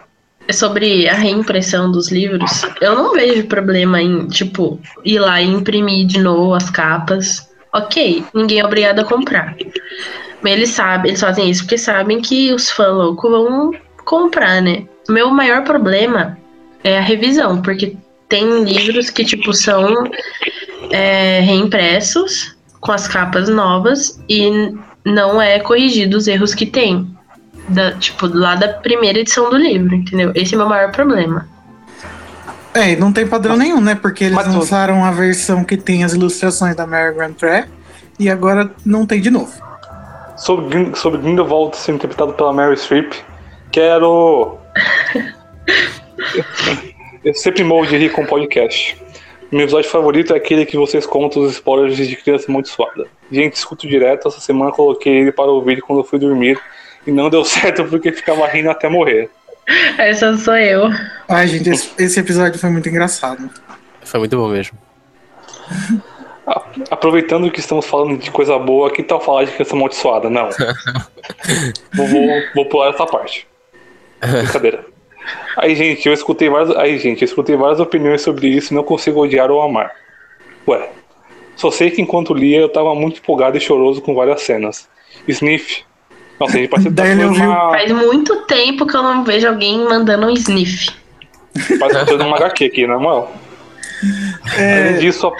sobre 0.52 1.08
a 1.08 1.14
reimpressão 1.14 1.92
dos 1.92 2.12
livros, 2.12 2.64
eu 2.82 2.96
não 2.96 3.14
vejo 3.14 3.46
problema 3.46 4.02
em, 4.02 4.28
tipo, 4.28 4.80
ir 5.06 5.20
lá 5.20 5.40
e 5.40 5.46
imprimir 5.46 6.08
de 6.08 6.20
novo 6.20 6.56
as 6.56 6.70
capas. 6.72 7.49
Ok, 7.74 8.24
ninguém 8.34 8.60
é 8.60 8.66
obrigado 8.66 9.00
a 9.00 9.04
comprar. 9.04 9.56
Mas 10.42 10.54
eles 10.54 10.70
sabem, 10.70 11.12
eles 11.12 11.22
fazem 11.22 11.50
isso 11.50 11.64
porque 11.64 11.78
sabem 11.78 12.22
que 12.22 12.52
os 12.54 12.72
fãs 12.72 12.94
loucos 12.94 13.30
vão 13.30 13.72
comprar, 14.06 14.62
né? 14.62 14.86
Meu 15.08 15.30
maior 15.30 15.64
problema 15.64 16.38
é 16.84 16.98
a 16.98 17.02
revisão, 17.02 17.62
porque 17.62 17.96
tem 18.28 18.64
livros 18.64 19.10
que, 19.10 19.26
tipo, 19.26 19.54
são 19.54 20.04
é, 20.92 21.42
reimpressos 21.42 22.56
com 22.80 22.92
as 22.92 23.08
capas 23.08 23.50
novas 23.50 24.20
e 24.30 24.74
não 25.06 25.42
é 25.42 25.60
corrigido 25.60 26.18
os 26.18 26.28
erros 26.28 26.54
que 26.54 26.66
tem. 26.66 27.08
Da, 27.68 27.92
tipo, 27.94 28.26
lá 28.28 28.56
da 28.56 28.68
primeira 28.70 29.20
edição 29.20 29.50
do 29.50 29.58
livro, 29.58 29.94
entendeu? 29.94 30.32
Esse 30.34 30.56
é 30.56 30.58
o 30.58 30.62
meu 30.62 30.70
maior 30.70 30.92
problema. 30.92 31.48
É, 32.74 32.92
e 32.92 32.96
não 32.96 33.12
tem 33.12 33.28
padrão 33.28 33.58
nenhum, 33.58 33.82
né? 33.82 33.96
Porque 33.96 34.26
eles 34.26 34.36
Mas 34.36 34.54
lançaram 34.54 35.04
a 35.04 35.12
versão 35.12 35.64
que 35.64 35.76
tem 35.76 36.04
as 36.04 36.14
ilustrações 36.14 36.76
da 36.76 36.86
Mary 36.86 37.16
Grand 37.16 37.34
Pré 37.34 37.68
e 38.20 38.30
agora 38.30 38.72
não 38.86 39.06
tem 39.06 39.20
de 39.20 39.32
novo. 39.32 39.52
Sobre, 40.38 40.96
sobre 40.96 41.20
Grindelwald 41.20 41.76
ser 41.76 41.94
interpretado 41.94 42.34
pela 42.34 42.54
Mary 42.54 42.78
Streep, 42.78 43.14
quero. 43.72 44.58
Eu 47.24 47.34
sempre 47.34 47.64
morro 47.64 47.86
de 47.86 47.98
rir 47.98 48.12
com 48.12 48.26
podcast. 48.26 48.98
Meu 49.52 49.64
episódio 49.64 49.90
favorito 49.90 50.34
é 50.34 50.38
aquele 50.38 50.66
que 50.66 50.78
vocês 50.78 51.06
contam 51.06 51.42
os 51.42 51.54
spoilers 51.54 51.98
de 51.98 52.16
criança 52.16 52.52
muito 52.52 52.70
suada. 52.70 53.08
Gente, 53.32 53.56
escuto 53.56 53.88
direto, 53.88 54.28
essa 54.28 54.40
semana 54.40 54.72
coloquei 54.72 55.18
ele 55.18 55.32
para 55.32 55.50
ouvir 55.50 55.82
quando 55.82 56.00
eu 56.00 56.04
fui 56.04 56.20
dormir 56.20 56.60
e 57.06 57.12
não 57.12 57.30
deu 57.30 57.44
certo 57.46 57.84
porque 57.86 58.12
ficava 58.12 58.46
rindo 58.48 58.70
até 58.70 58.88
morrer. 58.88 59.30
Essa 59.98 60.36
sou 60.38 60.56
eu. 60.56 60.90
Ai, 61.28 61.48
gente, 61.48 61.70
esse, 61.70 61.92
esse 61.98 62.20
episódio 62.20 62.60
foi 62.60 62.70
muito 62.70 62.90
engraçado. 62.90 63.50
Foi 64.04 64.20
muito 64.20 64.36
bom 64.36 64.48
mesmo. 64.48 64.78
Aproveitando 66.90 67.52
que 67.52 67.60
estamos 67.60 67.86
falando 67.86 68.18
de 68.18 68.32
coisa 68.32 68.58
boa, 68.58 68.92
que 68.92 69.04
tal 69.04 69.22
falar 69.22 69.44
de 69.44 69.52
criança 69.52 69.76
amaldiçoada? 69.76 70.30
Não. 70.30 70.50
vou, 71.94 72.08
vou, 72.08 72.28
vou 72.56 72.66
pular 72.66 72.90
essa 72.90 73.06
parte. 73.06 73.48
Brincadeira. 74.20 74.86
Aí, 75.58 75.76
gente, 75.76 76.08
eu 76.08 76.14
escutei 76.14 76.50
várias. 76.50 76.76
Aí, 76.76 76.98
gente, 76.98 77.22
eu 77.22 77.26
escutei 77.26 77.56
várias 77.56 77.80
opiniões 77.80 78.22
sobre 78.22 78.48
isso 78.48 78.74
e 78.74 78.76
não 78.76 78.84
consigo 78.84 79.22
odiar 79.22 79.52
ou 79.52 79.62
amar. 79.62 79.92
Ué. 80.68 80.90
Só 81.56 81.70
sei 81.70 81.92
que 81.92 82.02
enquanto 82.02 82.34
lia 82.34 82.60
eu 82.60 82.70
tava 82.70 82.96
muito 82.96 83.20
empolgado 83.20 83.58
e 83.58 83.62
choroso 83.62 84.02
com 84.02 84.16
várias 84.16 84.42
cenas. 84.42 84.90
Sniff. 85.28 85.84
Nossa, 86.40 86.58
a 86.58 86.60
gente 86.62 86.70
tá 86.70 86.78
Daí 86.90 87.12
ele 87.12 87.26
uma, 87.26 87.70
Faz 87.72 87.92
muito 87.92 88.36
tempo 88.46 88.86
que 88.86 88.96
eu 88.96 89.04
não 89.04 89.24
vejo 89.24 89.48
alguém 89.48 89.84
mandando 89.84 90.28
um 90.28 90.30
sniff. 90.32 90.92
parece 91.54 91.74
que 91.78 91.80
tá 91.80 92.06
fazendo 92.06 92.26
uma 92.26 92.38
HQ 92.38 92.66
aqui, 92.66 92.88
na 92.88 92.98
moral. 92.98 93.32
Além 94.58 95.00
disso, 95.00 95.28
a- 95.28 95.34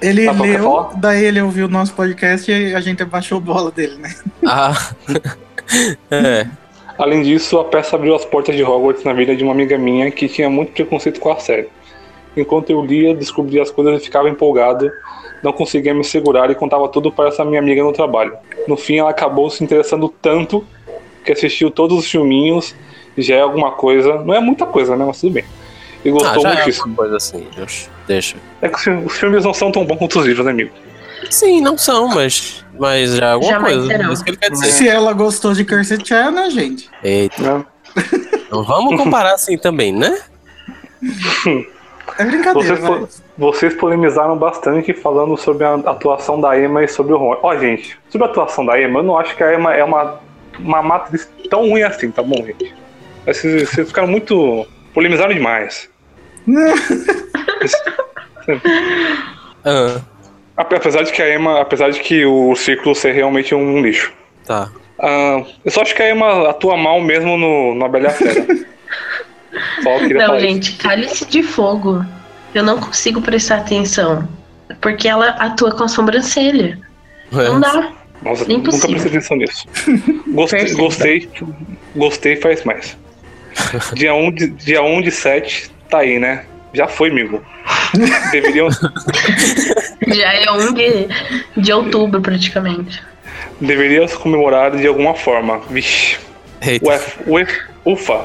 Ele 0.00 0.24
Tá 0.26 0.32
leu, 0.32 0.90
daí 0.96 1.24
ele 1.24 1.40
ouviu 1.40 1.66
o 1.66 1.68
nosso 1.68 1.94
podcast 1.94 2.50
e 2.50 2.74
a 2.74 2.80
gente 2.80 3.02
abaixou 3.02 3.38
a 3.38 3.40
bola 3.40 3.70
dele, 3.70 3.96
né? 3.96 4.14
Ah. 4.46 4.72
é. 6.10 6.46
Além 6.98 7.22
disso, 7.22 7.58
a 7.58 7.64
peça 7.64 7.96
abriu 7.96 8.14
as 8.14 8.24
portas 8.24 8.54
de 8.54 8.62
Hogwarts 8.62 9.02
na 9.04 9.12
vida 9.12 9.34
de 9.34 9.42
uma 9.42 9.52
amiga 9.52 9.76
minha 9.76 10.10
que 10.10 10.28
tinha 10.28 10.48
muito 10.48 10.72
preconceito 10.72 11.18
com 11.20 11.32
a 11.32 11.36
série. 11.38 11.68
Enquanto 12.36 12.70
eu 12.70 12.84
lia, 12.84 13.14
descobria 13.14 13.62
as 13.62 13.70
coisas 13.70 14.00
e 14.00 14.04
ficava 14.04 14.28
empolgado, 14.28 14.90
não 15.44 15.52
conseguia 15.52 15.92
me 15.94 16.02
segurar 16.02 16.50
e 16.50 16.54
contava 16.54 16.88
tudo 16.88 17.12
para 17.12 17.28
essa 17.28 17.44
minha 17.44 17.60
amiga 17.60 17.82
no 17.84 17.92
trabalho. 17.92 18.32
No 18.66 18.76
fim, 18.76 18.96
ela 18.98 19.10
acabou 19.10 19.48
se 19.50 19.62
interessando 19.62 20.08
tanto 20.08 20.66
que 21.24 21.30
assistiu 21.32 21.70
todos 21.70 21.98
os 21.98 22.10
filminhos, 22.10 22.74
já 23.16 23.36
é 23.36 23.40
alguma 23.42 23.72
coisa, 23.72 24.22
não 24.24 24.34
é 24.34 24.40
muita 24.40 24.64
coisa, 24.66 24.96
né? 24.96 25.04
Mas 25.06 25.20
tudo 25.20 25.34
bem. 25.34 25.44
E 26.04 26.08
Ah, 26.08 26.12
gostou 26.12 26.42
já 26.42 26.50
é 26.50 26.64
uma 26.86 26.96
coisa 26.96 27.16
assim. 27.16 27.46
Deixa. 28.06 28.36
É 28.60 28.68
que 28.68 28.76
os 28.76 28.82
fi- 28.82 28.90
os 28.90 29.12
filmes 29.18 29.44
não 29.44 29.54
são 29.54 29.70
tão 29.70 29.84
bons 29.84 29.96
quanto 29.98 30.18
os 30.18 30.26
livros, 30.26 30.44
né, 30.44 30.50
amigo? 30.52 30.70
Sim, 31.30 31.60
não 31.62 31.78
são, 31.78 32.08
mas, 32.08 32.64
mas 32.78 33.14
já 33.16 33.26
é 33.28 33.32
alguma 33.32 33.52
Jamais 33.52 33.74
coisa. 33.74 33.86
serão. 33.88 34.10
É 34.10 34.12
isso 34.12 34.24
que 34.24 34.30
ele 34.30 34.36
quer 34.36 34.50
dizer. 34.50 34.66
Se 34.72 34.88
ela 34.88 35.12
gostou 35.12 35.52
de 35.54 35.64
Cursed 35.64 36.06
Child, 36.06 36.30
né, 36.32 36.50
gente? 36.50 36.90
Eita, 37.02 37.42
Né? 37.42 37.64
não 38.50 38.62
vamos 38.64 38.96
comparar 39.00 39.34
assim 39.34 39.56
também, 39.56 39.92
né? 39.92 40.18
É 42.18 42.24
brincadeira, 42.24 42.76
Vocês, 42.76 42.80
po- 42.80 43.08
vocês 43.36 43.74
polemizaram 43.74 44.36
bastante 44.36 44.92
falando 44.94 45.36
sobre 45.36 45.64
a 45.64 45.74
atuação 45.74 46.40
da 46.40 46.58
Emma 46.58 46.84
e 46.84 46.88
sobre 46.88 47.12
o 47.12 47.16
Ron. 47.16 47.36
Ó, 47.42 47.56
gente, 47.56 47.98
sobre 48.08 48.26
a 48.26 48.30
atuação 48.30 48.64
da 48.64 48.80
Emma, 48.80 49.00
eu 49.00 49.02
não 49.02 49.18
acho 49.18 49.34
que 49.36 49.42
a 49.42 49.54
Emma 49.54 49.74
é 49.74 49.82
uma, 49.82 50.20
uma 50.58 50.82
matriz 50.82 51.28
tão 51.50 51.68
ruim 51.68 51.82
assim, 51.82 52.10
tá 52.10 52.22
bom, 52.22 52.36
gente? 52.44 52.72
Mas 53.26 53.38
Vocês, 53.38 53.68
vocês 53.70 53.88
ficaram 53.88 54.06
muito. 54.08 54.66
polemizaram 54.92 55.32
demais. 55.34 55.88
Ah, 59.64 60.00
Ape- 60.56 60.76
Apesar 60.76 61.02
de 61.02 61.10
que 61.12 61.22
a 61.22 61.34
Emma, 61.34 61.60
apesar 61.60 61.90
de 61.90 61.98
que 62.00 62.24
o 62.26 62.54
ciclo 62.54 62.94
ser 62.94 63.12
realmente 63.12 63.54
um 63.54 63.80
lixo. 63.80 64.12
tá. 64.46 64.70
Ah, 65.00 65.42
eu 65.64 65.70
só 65.72 65.82
acho 65.82 65.94
que 65.94 66.02
a 66.02 66.10
Emma 66.10 66.48
atua 66.50 66.76
mal 66.76 67.00
mesmo 67.00 67.36
no, 67.36 67.74
na 67.74 67.88
Bela 67.88 68.04
e 68.04 68.06
a 68.08 68.10
Fera. 68.10 68.46
Não, 70.14 70.40
gente, 70.40 70.72
cálice 70.74 71.24
de 71.26 71.42
fogo. 71.42 72.04
Eu 72.54 72.62
não 72.62 72.78
consigo 72.80 73.20
prestar 73.20 73.56
atenção. 73.58 74.28
Porque 74.80 75.08
ela 75.08 75.28
atua 75.30 75.72
com 75.72 75.84
a 75.84 75.88
sobrancelha. 75.88 76.78
Não 77.30 77.60
dá. 77.60 77.92
Nossa, 78.22 78.44
nunca 78.44 78.52
Impossível. 78.70 78.88
prestei 78.90 79.10
atenção 79.10 79.36
nisso. 79.36 79.66
Gostei, 80.28 80.74
gostei, 80.74 81.30
gostei 81.94 82.36
faz 82.36 82.64
mais. 82.64 82.96
Dia 83.94 84.14
1 84.14 84.32
de, 84.32 84.46
dia 84.48 84.82
1 84.82 85.02
de 85.02 85.10
7, 85.10 85.70
tá 85.88 85.98
aí, 85.98 86.18
né? 86.18 86.44
Já 86.72 86.88
foi, 86.88 87.10
amigo. 87.10 87.40
Deveriam, 88.32 88.68
Já 90.08 90.34
é 90.34 90.50
um 90.50 90.72
de, 90.72 91.08
de 91.56 91.72
outubro, 91.72 92.20
praticamente. 92.20 93.00
deveriam 93.60 94.08
se 94.08 94.16
comemorar 94.16 94.76
de 94.76 94.86
alguma 94.86 95.14
forma. 95.14 95.60
Vixe. 95.70 96.18
Eita. 96.62 96.84
Ué, 96.86 97.00
ué, 97.28 97.46
ufa. 97.84 98.24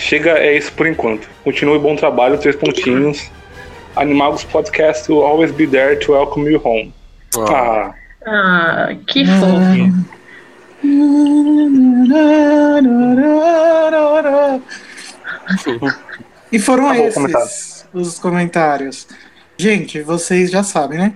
Chega, 0.00 0.30
é 0.38 0.56
isso 0.56 0.72
por 0.72 0.86
enquanto. 0.86 1.28
Continue 1.44 1.78
bom 1.78 1.94
trabalho, 1.94 2.38
três 2.38 2.56
pontinhos. 2.56 3.30
Animagos 3.94 4.44
Podcast 4.44 5.10
will 5.12 5.22
always 5.22 5.52
be 5.52 5.66
there 5.66 5.94
to 5.96 6.12
welcome 6.12 6.50
you 6.50 6.60
home. 6.64 6.92
Ah, 7.36 7.92
Ah, 8.26 8.88
Ah, 8.88 8.94
que 9.06 9.24
fofo. 9.26 10.10
E 16.52 16.58
foram 16.58 16.86
Acabou 16.86 17.04
o 17.04 17.08
esses 17.08 17.14
comentário. 17.14 17.48
os 17.92 18.18
comentários. 18.18 19.06
Gente, 19.56 20.00
vocês 20.02 20.50
já 20.50 20.62
sabem, 20.62 20.98
né? 20.98 21.14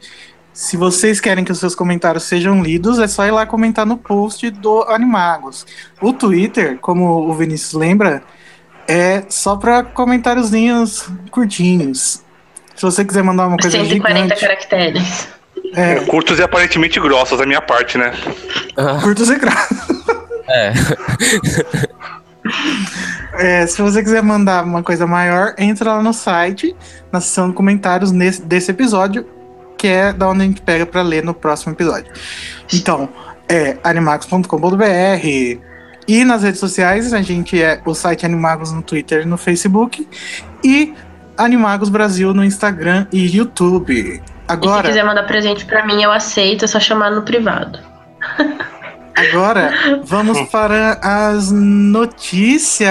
Se 0.53 0.77
vocês 0.77 1.21
querem 1.21 1.45
que 1.45 1.51
os 1.51 1.59
seus 1.59 1.75
comentários 1.75 2.25
sejam 2.25 2.63
lidos, 2.63 2.99
é 3.01 3.09
só 3.09 3.27
ir 3.27 3.33
lá 3.33 3.45
comentar 3.45 3.85
no 3.85 3.97
post 3.97 4.49
do 4.51 4.83
Animagos. 4.85 5.67
O 6.01 6.13
Twitter, 6.13 6.79
como 6.79 7.29
o 7.29 7.35
Vinícius 7.35 7.73
lembra, 7.73 8.23
é 8.89 9.25
só 9.29 9.57
para 9.57 9.83
comentáriozinhos 9.83 11.09
curtinhos. 11.31 12.23
Se 12.75 12.83
você 12.83 13.05
quiser 13.05 13.23
mandar 13.23 13.47
uma 13.47 13.57
coisa 13.57 13.79
140 13.79 14.21
gigante, 14.21 14.41
caracteres. 14.41 15.29
é, 15.75 16.01
curtos 16.01 16.39
e 16.39 16.43
aparentemente 16.43 16.99
grossos 16.99 17.39
da 17.39 17.47
minha 17.47 17.63
parte, 17.63 17.97
né? 17.97 18.13
ah, 18.77 18.99
curtos 19.03 19.31
e 19.31 19.37
grossos. 19.37 19.79
é. 20.49 20.73
É, 23.39 23.67
se 23.67 23.81
você 23.81 24.03
quiser 24.03 24.23
mandar 24.23 24.65
uma 24.65 24.83
coisa 24.83 25.07
maior, 25.07 25.55
entra 25.59 25.95
lá 25.95 26.03
no 26.03 26.13
site, 26.13 26.77
na 27.11 27.21
seção 27.21 27.49
de 27.49 27.55
comentários 27.55 28.13
nesse, 28.13 28.43
desse 28.43 28.71
episódio, 28.71 29.27
que 29.77 29.89
é 29.89 30.13
da 30.13 30.29
onde 30.29 30.43
a 30.43 30.45
gente 30.45 30.63
pega 30.63 30.87
para 30.87 31.03
ler 31.03 31.25
no 31.25 31.35
próximo 31.35 31.73
episódio. 31.73 32.13
Então, 32.73 33.09
é 33.49 33.77
animagos.com.br. 33.83 35.74
E 36.07 36.25
nas 36.25 36.43
redes 36.43 36.61
sociais, 36.61 37.13
a 37.13 37.23
gente 37.23 37.61
é 37.61 37.81
o 37.85 37.95
site 37.95 38.27
Animagos 38.27 38.73
no 38.73 38.83
Twitter 38.83 39.23
e 39.23 39.25
no 39.25 39.37
Facebook. 39.37 40.07
E 40.63 40.95
Animagos 41.37 41.89
Brasil 41.89 42.33
no 42.35 42.45
Instagram 42.45 43.07
e 43.13 43.37
YouTube. 43.37 43.93
E 43.93 44.15
se 44.17 44.23
Agora, 44.47 44.89
quiser 44.89 45.05
mandar 45.05 45.25
presente 45.25 45.65
pra 45.65 45.87
mim, 45.87 46.03
eu 46.03 46.13
aceito, 46.13 46.65
é 46.65 46.69
só 46.69 46.79
chamar 46.79 47.11
no 47.11 47.23
privado. 47.23 47.79
agora 49.17 50.03
vamos 50.05 50.41
para 50.51 50.99
as 51.03 51.51
notícias. 51.51 52.89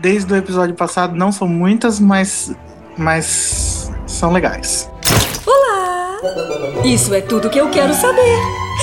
Desde 0.00 0.32
o 0.32 0.36
episódio 0.36 0.74
passado 0.74 1.14
não 1.16 1.32
são 1.32 1.48
muitas, 1.48 1.98
mas, 1.98 2.54
mas 2.96 3.92
são 4.06 4.32
legais. 4.32 4.88
Isso 6.84 7.14
é 7.14 7.20
tudo 7.20 7.50
que 7.50 7.58
eu 7.58 7.70
quero 7.70 7.94
saber. 7.94 8.38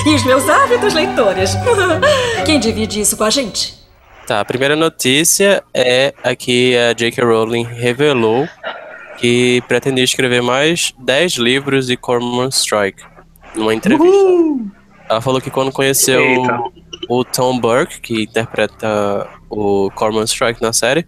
E 0.06 0.14
os 0.14 0.24
meus 0.24 0.48
hábitos 0.48 0.94
leitores. 0.94 1.52
Quem 2.46 2.60
divide 2.60 3.00
isso 3.00 3.16
com 3.16 3.24
a 3.24 3.30
gente? 3.30 3.74
Tá, 4.26 4.40
a 4.40 4.44
primeira 4.44 4.74
notícia 4.74 5.62
é 5.72 6.12
aqui 6.22 6.76
a 6.76 6.92
J.K. 6.92 7.24
Rowling 7.24 7.64
revelou 7.64 8.48
que 9.18 9.62
pretendia 9.68 10.04
escrever 10.04 10.42
mais 10.42 10.92
10 10.98 11.34
livros 11.34 11.86
de 11.86 11.96
Cormoran 11.96 12.48
Strike 12.48 13.02
numa 13.54 13.74
entrevista. 13.74 14.04
Uhul! 14.14 14.70
Ela 15.08 15.20
falou 15.20 15.40
que 15.40 15.50
quando 15.50 15.72
conheceu 15.72 16.20
Eita. 16.20 16.60
o 17.08 17.24
Tom 17.24 17.58
Burke, 17.58 18.00
que 18.00 18.24
interpreta 18.24 19.28
o 19.48 19.90
Cormoran 19.94 20.24
Strike 20.24 20.60
na 20.60 20.72
série, 20.72 21.06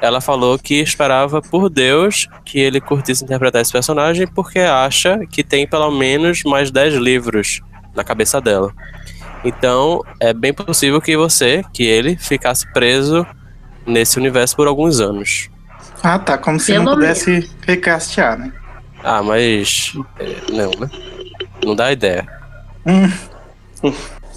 ela 0.00 0.20
falou 0.20 0.58
que 0.58 0.80
esperava 0.80 1.40
por 1.40 1.68
Deus 1.68 2.28
que 2.44 2.58
ele 2.58 2.80
curtisse 2.80 3.24
interpretar 3.24 3.62
esse 3.62 3.72
personagem 3.72 4.26
porque 4.26 4.60
acha 4.60 5.20
que 5.30 5.42
tem 5.42 5.66
pelo 5.66 5.90
menos 5.90 6.42
mais 6.44 6.70
10 6.70 6.94
livros 6.94 7.60
na 7.94 8.04
cabeça 8.04 8.40
dela. 8.40 8.72
Então, 9.44 10.02
é 10.18 10.32
bem 10.32 10.52
possível 10.54 11.00
que 11.00 11.16
você, 11.16 11.62
que 11.72 11.82
ele, 11.82 12.16
ficasse 12.16 12.66
preso 12.72 13.26
nesse 13.86 14.18
universo 14.18 14.56
por 14.56 14.66
alguns 14.66 15.00
anos. 15.00 15.50
Ah, 16.02 16.18
tá. 16.18 16.38
Como 16.38 16.58
se 16.58 16.74
não 16.74 16.84
Pelo 16.84 16.96
pudesse 16.96 17.50
recastear, 17.66 18.38
né? 18.38 18.52
Ah, 19.02 19.22
mas. 19.22 19.92
é, 20.18 20.52
não, 20.52 20.70
né? 20.70 20.90
Não 21.64 21.74
dá 21.74 21.92
ideia. 21.92 22.26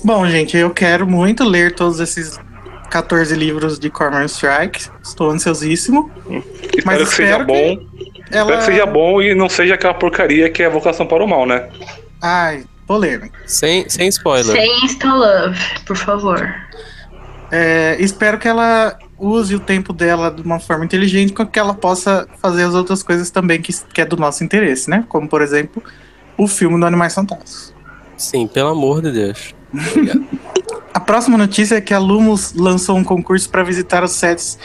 Bom, 0.03 0.27
gente, 0.27 0.55
eu 0.55 0.69
quero 0.69 1.07
muito 1.07 1.43
ler 1.43 1.73
todos 1.73 1.99
esses 1.99 2.39
14 2.89 3.35
livros 3.35 3.79
de 3.79 3.89
Cormoran 3.89 4.25
Strike. 4.25 4.89
Estou 5.03 5.29
ansiosíssimo. 5.31 6.11
Espero 6.29 6.83
Mas 6.85 7.09
que 7.09 7.15
seja 7.15 7.37
que 7.37 7.43
bom. 7.43 7.87
Ela... 8.31 8.41
Espero 8.41 8.57
que 8.57 8.65
seja 8.65 8.85
bom 8.85 9.21
e 9.21 9.35
não 9.35 9.49
seja 9.49 9.73
aquela 9.75 9.93
porcaria 9.93 10.49
que 10.49 10.63
é 10.63 10.65
a 10.65 10.69
vocação 10.69 11.05
para 11.05 11.23
o 11.23 11.27
mal, 11.27 11.45
né? 11.45 11.69
Ai, 12.21 12.65
polêmica. 12.85 13.39
Sem, 13.45 13.87
sem 13.89 14.07
spoiler. 14.07 14.55
Sem 14.55 14.85
Insta 14.85 15.13
Love, 15.13 15.59
por 15.85 15.95
favor. 15.95 16.55
É, 17.51 17.95
espero 17.99 18.37
que 18.37 18.47
ela 18.47 18.97
use 19.17 19.55
o 19.55 19.59
tempo 19.59 19.93
dela 19.93 20.29
de 20.29 20.41
uma 20.41 20.59
forma 20.59 20.85
inteligente, 20.85 21.33
com 21.33 21.45
que 21.45 21.57
ela 21.57 21.73
possa 21.73 22.27
fazer 22.41 22.63
as 22.63 22.73
outras 22.73 23.01
coisas 23.01 23.29
também 23.29 23.61
que, 23.61 23.73
que 23.93 24.01
é 24.01 24.05
do 24.05 24.17
nosso 24.17 24.43
interesse, 24.43 24.89
né? 24.89 25.05
Como, 25.07 25.27
por 25.27 25.41
exemplo, 25.41 25.81
o 26.37 26.47
filme 26.47 26.79
do 26.79 26.85
Animais 26.85 27.13
Fantásticos. 27.13 27.73
Sim, 28.17 28.47
pelo 28.47 28.69
amor 28.69 29.01
de 29.01 29.11
Deus. 29.11 29.55
A 29.73 30.56
próxima 31.07 31.37
notícia 31.37 31.75
é 31.77 31.81
que 31.81 31.93
a 31.93 31.99
Lumos 31.99 32.53
lançou 32.53 32.97
um 32.97 33.03
concurso 33.03 33.49
para 33.49 33.63
visitar 33.63 34.03
os 34.03 34.11
sets 34.11 34.59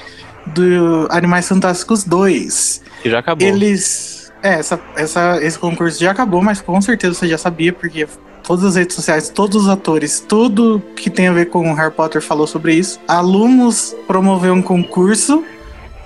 do 0.47 1.07
Animais 1.11 1.49
Fantásticos 1.49 2.05
2. 2.05 2.83
Que 3.03 3.09
já 3.11 3.21
acabou. 3.21 3.47
Eles. 3.49 4.31
É, 4.43 4.55
essa, 4.55 4.79
essa, 4.97 5.39
esse 5.41 5.57
concurso 5.59 6.01
já 6.01 6.11
acabou, 6.11 6.43
mas 6.43 6.61
com 6.61 6.81
certeza 6.83 7.15
você 7.15 7.29
já 7.29 7.39
sabia, 7.39 7.73
porque 7.73 8.09
todas 8.43 8.65
as 8.65 8.75
redes 8.75 8.97
sociais, 8.97 9.29
todos 9.29 9.63
os 9.63 9.69
atores, 9.69 10.19
tudo 10.19 10.83
que 10.97 11.09
tem 11.09 11.29
a 11.29 11.33
ver 11.33 11.47
com 11.47 11.73
Harry 11.75 11.93
Potter 11.95 12.21
falou 12.21 12.47
sobre 12.47 12.75
isso. 12.75 12.99
A 13.07 13.21
Lumos 13.21 13.95
promoveu 14.09 14.53
um 14.53 14.61
concurso 14.61 15.45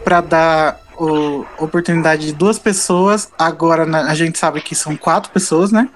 para 0.05 0.21
dar 0.21 0.81
o, 0.99 1.47
oportunidade 1.59 2.27
de 2.27 2.33
duas 2.35 2.59
pessoas. 2.59 3.31
Agora 3.39 3.87
na- 3.87 4.03
a 4.11 4.15
gente 4.15 4.39
sabe 4.39 4.61
que 4.61 4.75
são 4.75 4.97
quatro 4.99 5.31
pessoas, 5.33 5.73
né? 5.73 5.89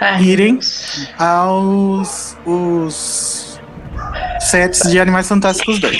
Ai, 0.00 0.20
Irem. 0.24 0.54
Deus. 0.54 1.08
aos 1.16 2.36
os 2.44 3.51
sets 4.40 4.90
de 4.90 4.98
Animais 5.00 5.28
Fantásticos 5.28 5.78
2. 5.80 5.98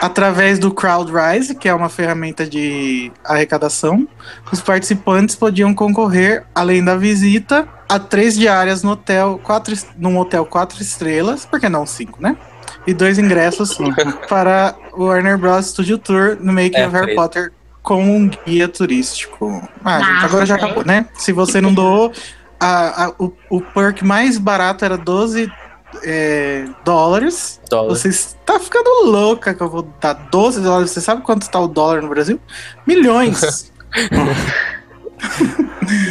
Através 0.00 0.60
do 0.60 0.70
CrowdRise, 0.72 1.56
que 1.56 1.68
é 1.68 1.74
uma 1.74 1.88
ferramenta 1.88 2.46
de 2.46 3.10
arrecadação, 3.24 4.06
os 4.52 4.60
participantes 4.60 5.34
podiam 5.34 5.74
concorrer, 5.74 6.44
além 6.54 6.84
da 6.84 6.96
visita, 6.96 7.66
a 7.88 7.98
três 7.98 8.38
diárias 8.38 8.84
no 8.84 8.92
hotel, 8.92 9.40
quatro, 9.42 9.74
num 9.96 10.16
hotel 10.18 10.46
quatro 10.46 10.80
estrelas, 10.80 11.44
por 11.44 11.58
que 11.58 11.68
não 11.68 11.84
cinco, 11.84 12.22
né? 12.22 12.36
E 12.86 12.94
dois 12.94 13.18
ingressos 13.18 13.76
para 14.28 14.76
o 14.92 15.06
Warner 15.06 15.36
Bros. 15.36 15.66
Studio 15.66 15.98
Tour 15.98 16.36
no 16.40 16.52
Making 16.52 16.76
É, 16.78 16.86
of 16.86 16.94
Harry. 16.96 17.14
Potter 17.16 17.52
com 17.82 18.04
um 18.04 18.30
guia 18.46 18.68
turístico. 18.68 19.66
Ah, 19.84 19.98
gente, 19.98 20.10
Nossa, 20.12 20.26
agora 20.26 20.46
já 20.46 20.54
acabou, 20.54 20.84
né? 20.84 21.06
Se 21.14 21.32
você 21.32 21.60
não 21.60 21.74
doou, 21.74 22.12
a- 22.60 23.06
a- 23.06 23.12
o, 23.18 23.32
o 23.50 23.60
perk 23.60 24.04
mais 24.04 24.38
barato 24.38 24.84
era 24.84 24.96
12 24.96 25.50
é, 26.02 26.64
dólares. 26.84 27.60
Dólar. 27.68 27.88
Você 27.90 28.08
está 28.08 28.58
ficando 28.60 29.06
louca 29.06 29.54
que 29.54 29.60
eu 29.60 29.68
vou 29.68 29.82
dar 30.00 30.14
12 30.14 30.60
dólares. 30.60 30.90
Você 30.90 31.00
sabe 31.00 31.22
quanto 31.22 31.42
está 31.42 31.60
o 31.60 31.68
dólar 31.68 32.02
no 32.02 32.08
Brasil? 32.08 32.40
Milhões. 32.86 33.72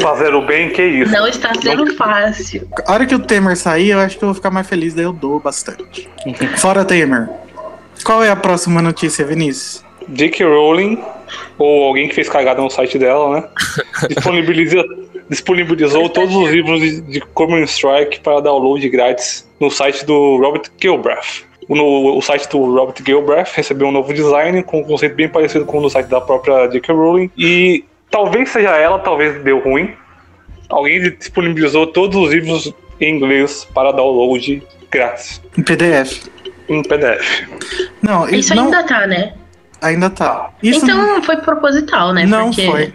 Fazer 0.01 0.33
o 0.33 0.45
bem, 0.45 0.71
que 0.71 0.83
isso. 0.83 1.11
Não 1.11 1.27
está 1.27 1.53
sendo 1.53 1.95
fácil. 1.95 2.67
A 2.85 2.93
hora 2.93 3.05
que 3.05 3.15
o 3.15 3.19
Temer 3.19 3.55
sair, 3.55 3.89
eu 3.89 3.99
acho 3.99 4.17
que 4.17 4.23
eu 4.23 4.27
vou 4.27 4.35
ficar 4.35 4.49
mais 4.49 4.67
feliz, 4.67 4.93
daí 4.93 5.05
eu 5.05 5.13
dou 5.13 5.39
bastante. 5.39 6.09
Fora 6.57 6.83
Temer. 6.83 7.29
Qual 8.03 8.23
é 8.23 8.29
a 8.29 8.35
próxima 8.35 8.81
notícia, 8.81 9.25
Vinícius? 9.25 9.85
J.K. 10.09 10.45
Rowling, 10.45 11.03
ou 11.57 11.85
alguém 11.85 12.07
que 12.07 12.15
fez 12.15 12.29
cagada 12.29 12.61
no 12.61 12.69
site 12.69 12.97
dela, 12.97 13.35
né? 13.35 13.43
Disponibiliza, 14.09 14.83
disponibilizou 15.29 16.07
todos 16.09 16.35
os 16.35 16.49
livros 16.49 16.79
de, 16.79 17.01
de 17.01 17.19
Common 17.21 17.63
Strike 17.63 18.19
para 18.21 18.39
download 18.41 18.87
grátis 18.89 19.47
no 19.59 19.69
site 19.69 20.05
do 20.05 20.37
Robert 20.37 20.63
Gilbrath. 20.81 21.43
O, 21.67 21.75
no- 21.75 22.17
o 22.17 22.21
site 22.21 22.47
do 22.49 22.59
Robert 22.73 22.95
Gilbrath 23.05 23.49
recebeu 23.53 23.87
um 23.87 23.91
novo 23.91 24.13
design 24.13 24.63
com 24.63 24.79
um 24.79 24.83
conceito 24.83 25.15
bem 25.15 25.27
parecido 25.27 25.65
com 25.65 25.79
o 25.79 25.81
do 25.81 25.89
site 25.89 26.07
da 26.07 26.21
própria 26.21 26.67
J.K. 26.67 26.93
Rowling. 26.95 27.29
E 27.37 27.83
talvez 28.09 28.49
seja 28.49 28.69
ela, 28.77 28.99
talvez 28.99 29.43
deu 29.43 29.59
ruim. 29.59 29.93
Alguém 30.69 31.01
disponibilizou 31.17 31.87
todos 31.87 32.17
os 32.17 32.33
livros 32.33 32.73
em 33.01 33.15
inglês 33.15 33.67
para 33.73 33.91
download 33.91 34.63
grátis 34.89 35.41
Em 35.57 35.63
PDF. 35.63 36.27
em 36.69 36.81
PDF. 36.83 37.47
Não, 38.01 38.27
Isso 38.29 38.55
não, 38.55 38.65
ainda 38.65 38.83
tá, 38.83 39.05
né? 39.07 39.33
ainda 39.81 40.09
tá. 40.09 40.51
Isso 40.63 40.83
então 40.85 41.21
foi 41.23 41.37
proposital, 41.37 42.13
né? 42.13 42.25
não 42.25 42.45
Porque 42.49 42.65
foi. 42.65 42.93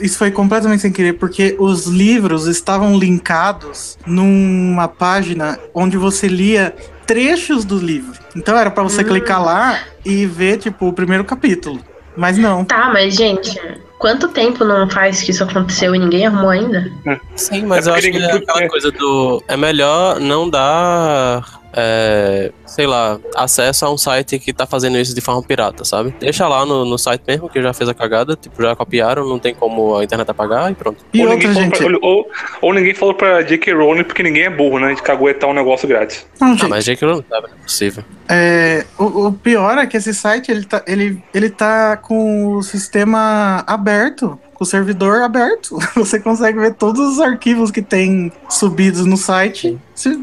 Isso 0.00 0.18
foi 0.18 0.30
completamente 0.30 0.80
sem 0.82 0.92
querer, 0.92 1.14
porque 1.14 1.56
os 1.58 1.86
livros 1.86 2.46
estavam 2.46 2.98
linkados 2.98 3.98
numa 4.06 4.88
página 4.88 5.58
onde 5.74 5.96
você 5.96 6.26
lia 6.28 6.74
trechos 7.06 7.64
do 7.64 7.78
livro. 7.78 8.18
Então 8.36 8.56
era 8.56 8.70
pra 8.70 8.82
você 8.82 9.02
Hum. 9.02 9.04
clicar 9.04 9.42
lá 9.42 9.78
e 10.04 10.26
ver, 10.26 10.58
tipo, 10.58 10.86
o 10.88 10.92
primeiro 10.92 11.24
capítulo. 11.24 11.80
Mas 12.16 12.36
não. 12.36 12.64
Tá, 12.64 12.90
mas 12.92 13.14
gente, 13.14 13.58
quanto 13.98 14.28
tempo 14.28 14.64
não 14.64 14.90
faz 14.90 15.22
que 15.22 15.30
isso 15.30 15.44
aconteceu 15.44 15.94
e 15.94 15.98
ninguém 15.98 16.26
arrumou 16.26 16.50
ainda? 16.50 16.90
Sim, 17.36 17.64
mas 17.64 17.86
É 17.86 17.90
eu 17.90 17.94
acho 17.94 18.10
que 18.10 18.16
é 18.18 18.32
aquela 18.32 18.68
coisa 18.68 18.90
do. 18.90 19.42
É 19.46 19.56
melhor 19.56 20.18
não 20.18 20.50
dar. 20.50 21.57
É, 21.72 22.50
sei 22.66 22.86
lá, 22.86 23.18
acesso 23.36 23.84
a 23.84 23.90
um 23.92 23.98
site 23.98 24.38
que 24.38 24.52
tá 24.52 24.66
fazendo 24.66 24.98
isso 24.98 25.14
de 25.14 25.20
forma 25.20 25.42
pirata, 25.42 25.84
sabe? 25.84 26.14
Deixa 26.18 26.46
lá 26.48 26.64
no, 26.64 26.84
no 26.84 26.98
site 26.98 27.22
mesmo, 27.26 27.48
que 27.48 27.60
já 27.62 27.72
fez 27.72 27.88
a 27.88 27.94
cagada, 27.94 28.36
tipo, 28.36 28.62
já 28.62 28.74
copiaram, 28.74 29.26
não 29.26 29.38
tem 29.38 29.54
como 29.54 29.96
a 29.96 30.04
internet 30.04 30.30
apagar 30.30 30.70
e 30.70 30.74
pronto. 30.74 31.04
E 31.12 31.22
ou, 31.24 31.32
outra, 31.32 31.48
ninguém 31.48 31.70
pra, 31.70 31.86
ou, 32.02 32.28
ou 32.62 32.72
ninguém 32.74 32.94
falou 32.94 33.14
pra 33.14 33.42
J.K. 33.42 33.72
Rowling 33.74 34.04
porque 34.04 34.22
ninguém 34.22 34.44
é 34.44 34.50
burro, 34.50 34.78
né? 34.78 34.94
De 34.94 35.02
caguetar 35.02 35.48
um 35.50 35.54
negócio 35.54 35.86
grátis. 35.88 36.26
Não, 36.40 36.48
Ah, 36.48 36.54
gente. 36.56 36.68
mas 36.68 36.84
Jake 36.84 37.04
não 37.04 37.16
sabe, 37.28 37.48
não 37.48 37.54
é 37.56 37.62
possível. 37.62 38.04
É, 38.28 38.84
o, 38.98 39.26
o 39.28 39.32
pior 39.32 39.78
é 39.78 39.86
que 39.86 39.96
esse 39.96 40.12
site 40.14 40.50
ele 40.50 40.64
tá, 40.64 40.82
ele, 40.86 41.22
ele 41.34 41.48
tá 41.50 41.96
com 41.96 42.54
o 42.56 42.62
sistema 42.62 43.62
aberto, 43.66 44.38
com 44.54 44.64
o 44.64 44.66
servidor 44.66 45.22
aberto. 45.22 45.78
Você 45.96 46.18
consegue 46.20 46.58
ver 46.58 46.74
todos 46.74 47.00
os 47.14 47.20
arquivos 47.20 47.70
que 47.70 47.80
tem 47.82 48.32
subidos 48.48 49.04
no 49.06 49.16
site 49.16 49.78
se- 49.94 50.20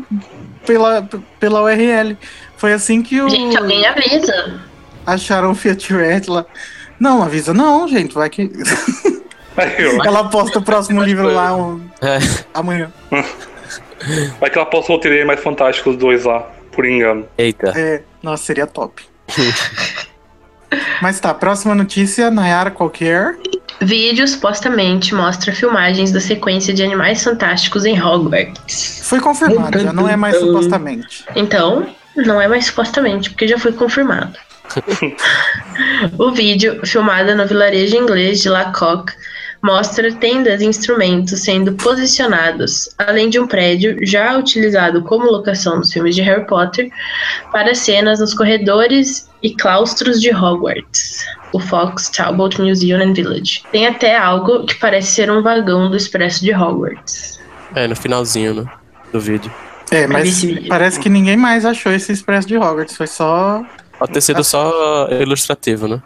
pela, 0.66 1.08
pela 1.40 1.62
URL. 1.64 2.18
Foi 2.58 2.74
assim 2.74 3.02
que 3.02 3.22
o, 3.22 3.30
Gente, 3.30 3.58
alguém 3.58 3.86
avisa. 3.86 4.60
acharam 5.06 5.52
o 5.52 5.56
Fiat 5.56 5.94
Red 5.94 6.24
lá. 6.28 6.46
Não, 7.00 7.22
avisa 7.24 7.54
não, 7.54 7.88
gente. 7.88 8.14
Vai 8.14 8.30
que. 8.30 8.50
Ela 10.06 10.30
posta 10.30 10.60
o 10.60 10.62
próximo 10.62 11.02
livro 11.04 11.32
lá 11.32 11.56
um- 11.56 11.82
É, 12.02 12.18
amanhã. 12.54 12.92
Vai 14.40 14.50
que 14.50 14.58
ela 14.58 14.66
posta 14.68 14.92
o 14.92 14.96
roteiro 14.96 15.26
mais 15.26 15.40
fantástico 15.40 15.90
os 15.90 15.98
dois 15.98 16.26
lá, 16.26 16.42
por 16.72 16.86
engano. 16.86 17.26
eita. 17.38 17.72
É, 17.76 18.04
nossa, 18.22 18.44
seria 18.44 18.68
top. 18.68 19.02
Mas 21.02 21.20
tá, 21.20 21.34
próxima 21.34 21.76
notícia, 21.76 22.32
Nayara 22.32 22.72
qualquer. 22.72 23.38
Vídeo 23.82 24.28
supostamente 24.28 25.14
mostra 25.14 25.54
filmagens 25.54 26.12
da 26.12 26.20
sequência 26.20 26.74
de 26.74 26.84
Animais 26.84 27.24
Fantásticos 27.24 27.86
em 27.86 28.02
Hogwarts. 28.02 29.02
Foi 29.04 29.20
confirmado, 29.20 29.80
já 29.80 29.92
não 29.92 30.08
é 30.08 30.16
mais 30.16 30.38
supostamente. 30.38 31.26
Então, 31.36 31.88
não 32.16 32.40
é 32.40 32.48
mais 32.48 32.68
supostamente, 32.68 33.30
porque 33.30 33.48
já 33.48 33.60
foi 33.60 33.74
confirmado. 33.74 34.38
o 36.18 36.32
vídeo, 36.32 36.80
filmado 36.86 37.36
no 37.36 37.46
vilarejo 37.46 37.98
inglês 37.98 38.42
de 38.42 38.50
Lacock, 38.50 39.14
mostra 39.66 40.14
tendas 40.14 40.62
e 40.62 40.66
instrumentos 40.66 41.42
sendo 41.42 41.74
posicionados, 41.74 42.88
além 43.00 43.32
de 43.32 43.40
um 43.40 43.48
prédio 43.48 43.98
já 44.06 44.38
utilizado 44.38 45.02
como 45.02 45.26
locação 45.26 45.78
nos 45.78 45.92
filmes 45.92 46.14
de 46.14 46.22
Harry 46.22 46.46
Potter, 46.46 46.92
para 47.52 47.74
cenas 47.74 48.20
nos 48.20 48.36
corredores 48.36 49.28
e 49.42 49.56
claustros 49.56 50.22
de 50.22 50.34
Hogwarts, 50.34 51.26
o 51.52 51.60
Fox 51.60 52.10
Talbot 52.10 52.62
Museum 52.62 53.02
and 53.02 53.14
Village. 53.14 53.64
Tem 53.72 53.88
até 53.88 54.16
algo 54.16 54.68
que 54.68 54.76
parece 54.76 55.14
ser 55.14 55.32
um 55.32 55.42
vagão 55.42 55.90
do 55.90 55.98
expresso 55.98 56.42
de 56.44 56.54
Hogwarts. 56.54 57.40
É, 57.74 57.88
no 57.88 57.96
finalzinho, 57.96 58.54
né? 58.54 58.66
Do 59.12 59.20
vídeo. 59.20 59.52
É, 59.90 60.06
mas 60.06 60.44
parece 60.68 61.00
que 61.00 61.10
ninguém 61.10 61.38
mais 61.38 61.66
achou 61.66 61.92
esse 61.92 62.12
Expresso 62.12 62.48
de 62.48 62.58
Hogwarts. 62.58 62.98
Foi 62.98 63.08
só. 63.08 63.64
Pode 63.98 64.12
ter 64.12 64.22
sido 64.22 64.44
só 64.44 65.08
ilustrativo, 65.10 65.88
né? 65.88 66.02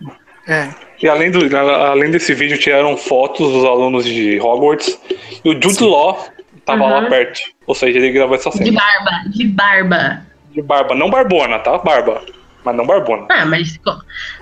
É. 0.48 0.89
E 1.02 1.08
além, 1.08 1.32
do, 1.32 1.40
além 1.58 2.12
desse 2.12 2.34
vídeo, 2.34 2.58
tiraram 2.58 2.96
fotos 2.98 3.52
dos 3.52 3.64
alunos 3.66 4.04
de 4.06 4.40
Hogwarts. 4.40 5.00
E 5.44 5.50
o 5.50 5.54
Jude 5.54 5.84
Law 5.84 6.26
tava 6.66 6.86
lá 6.86 7.00
Uhum. 7.00 7.10
perto. 7.10 7.40
Ou 7.66 7.74
seja, 7.76 7.98
ele 7.98 8.12
gravou 8.12 8.36
essa 8.36 8.50
De 8.50 8.58
cena. 8.58 8.72
barba, 8.80 9.12
de 9.30 9.48
barba. 9.48 10.22
De 10.52 10.62
barba. 10.62 10.96
Não 10.96 11.10
barbona, 11.10 11.60
tá? 11.60 11.78
Barba. 11.78 12.22
Mas 12.66 12.76
não 12.76 12.86
barbona. 12.86 13.26
Ah, 13.30 13.46
mas 13.46 13.80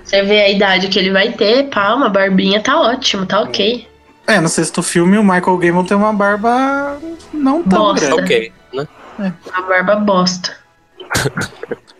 você 0.02 0.22
vê 0.22 0.40
a 0.42 0.50
idade 0.50 0.88
que 0.88 0.98
ele 0.98 1.10
vai 1.12 1.30
ter, 1.32 1.68
palma, 1.68 2.08
barbinha, 2.08 2.60
tá 2.60 2.80
ótimo, 2.80 3.24
tá 3.24 3.40
ok. 3.42 3.86
É, 4.26 4.40
no 4.40 4.48
sexto 4.48 4.82
filme 4.82 5.16
o 5.16 5.22
Michael 5.22 5.56
Gambon 5.56 5.84
tem 5.84 5.96
uma 5.96 6.12
barba 6.12 6.98
não 7.32 7.62
tão 7.62 7.78
Bosta. 7.94 8.06
grande. 8.16 8.20
Ok, 8.22 8.52
né? 9.18 9.32
A 9.52 9.62
barba 9.62 9.94
bosta. 9.96 10.56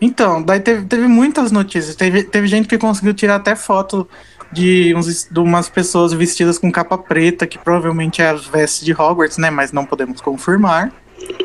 Então, 0.01 0.41
daí 0.41 0.59
teve, 0.59 0.85
teve 0.85 1.07
muitas 1.07 1.51
notícias. 1.51 1.95
Teve, 1.95 2.23
teve 2.23 2.47
gente 2.47 2.67
que 2.67 2.77
conseguiu 2.77 3.13
tirar 3.13 3.35
até 3.35 3.55
foto 3.55 4.07
de, 4.51 4.93
uns, 4.95 5.27
de 5.29 5.39
umas 5.39 5.69
pessoas 5.69 6.11
vestidas 6.13 6.57
com 6.57 6.71
capa 6.71 6.97
preta, 6.97 7.45
que 7.47 7.57
provavelmente 7.57 8.21
é 8.21 8.29
as 8.29 8.45
vestes 8.45 8.85
de 8.85 8.93
Hogwarts, 8.93 9.37
né? 9.37 9.49
Mas 9.49 9.71
não 9.71 9.85
podemos 9.85 10.21
confirmar. 10.21 10.91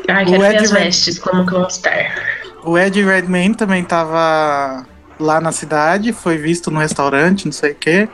Ai, 0.07 0.25
quero 0.25 0.37
O 0.37 0.39
ver 0.41 0.55
Ed 0.55 0.63
as 0.63 0.71
Red- 0.71 0.83
vestes, 0.85 1.19
como 1.19 1.45
que 1.45 1.51
vão 1.53 1.67
estar. 1.67 2.15
O 2.63 2.77
Ed 2.77 3.01
Redmayne 3.03 3.53
também 3.55 3.83
tava 3.83 4.85
lá 5.19 5.39
na 5.39 5.51
cidade, 5.51 6.11
foi 6.13 6.37
visto 6.37 6.71
no 6.71 6.79
restaurante, 6.79 7.45
não 7.45 7.51
sei 7.51 7.71
o 7.71 7.75
quê. 7.75 8.09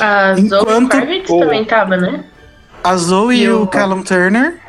A 0.00 0.34
Zoe 0.34 0.44
Enquanto- 0.60 0.88
Kravitz 0.90 1.30
Oh. 1.30 1.40
também 1.40 1.64
tava, 1.64 1.96
né? 1.96 2.24
A 2.84 2.96
Zoe 2.96 3.36
e, 3.36 3.42
E 3.44 3.48
o 3.50 3.62
o- 3.62 3.66
Callum 3.66 4.02
Turner. 4.02 4.60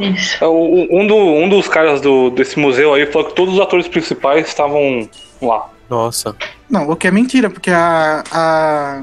Isso. 0.00 0.42
É, 0.44 0.46
o- 0.46 0.88
Um, 0.90 1.06
do- 1.06 1.14
um 1.16 1.48
dos 1.48 1.68
caras 1.68 2.00
do, 2.00 2.30
desse 2.30 2.58
museu 2.58 2.92
aí 2.94 3.06
falou 3.06 3.28
que 3.28 3.34
todos 3.34 3.54
os 3.54 3.60
atores 3.60 3.88
principais 3.88 4.46
estavam 4.46 5.08
lá. 5.40 5.68
Nossa. 5.88 6.34
Não, 6.68 6.88
o 6.90 6.96
que 6.96 7.06
é 7.06 7.10
mentira, 7.10 7.48
porque 7.50 7.70
a, 7.70 8.22
a 8.32 9.02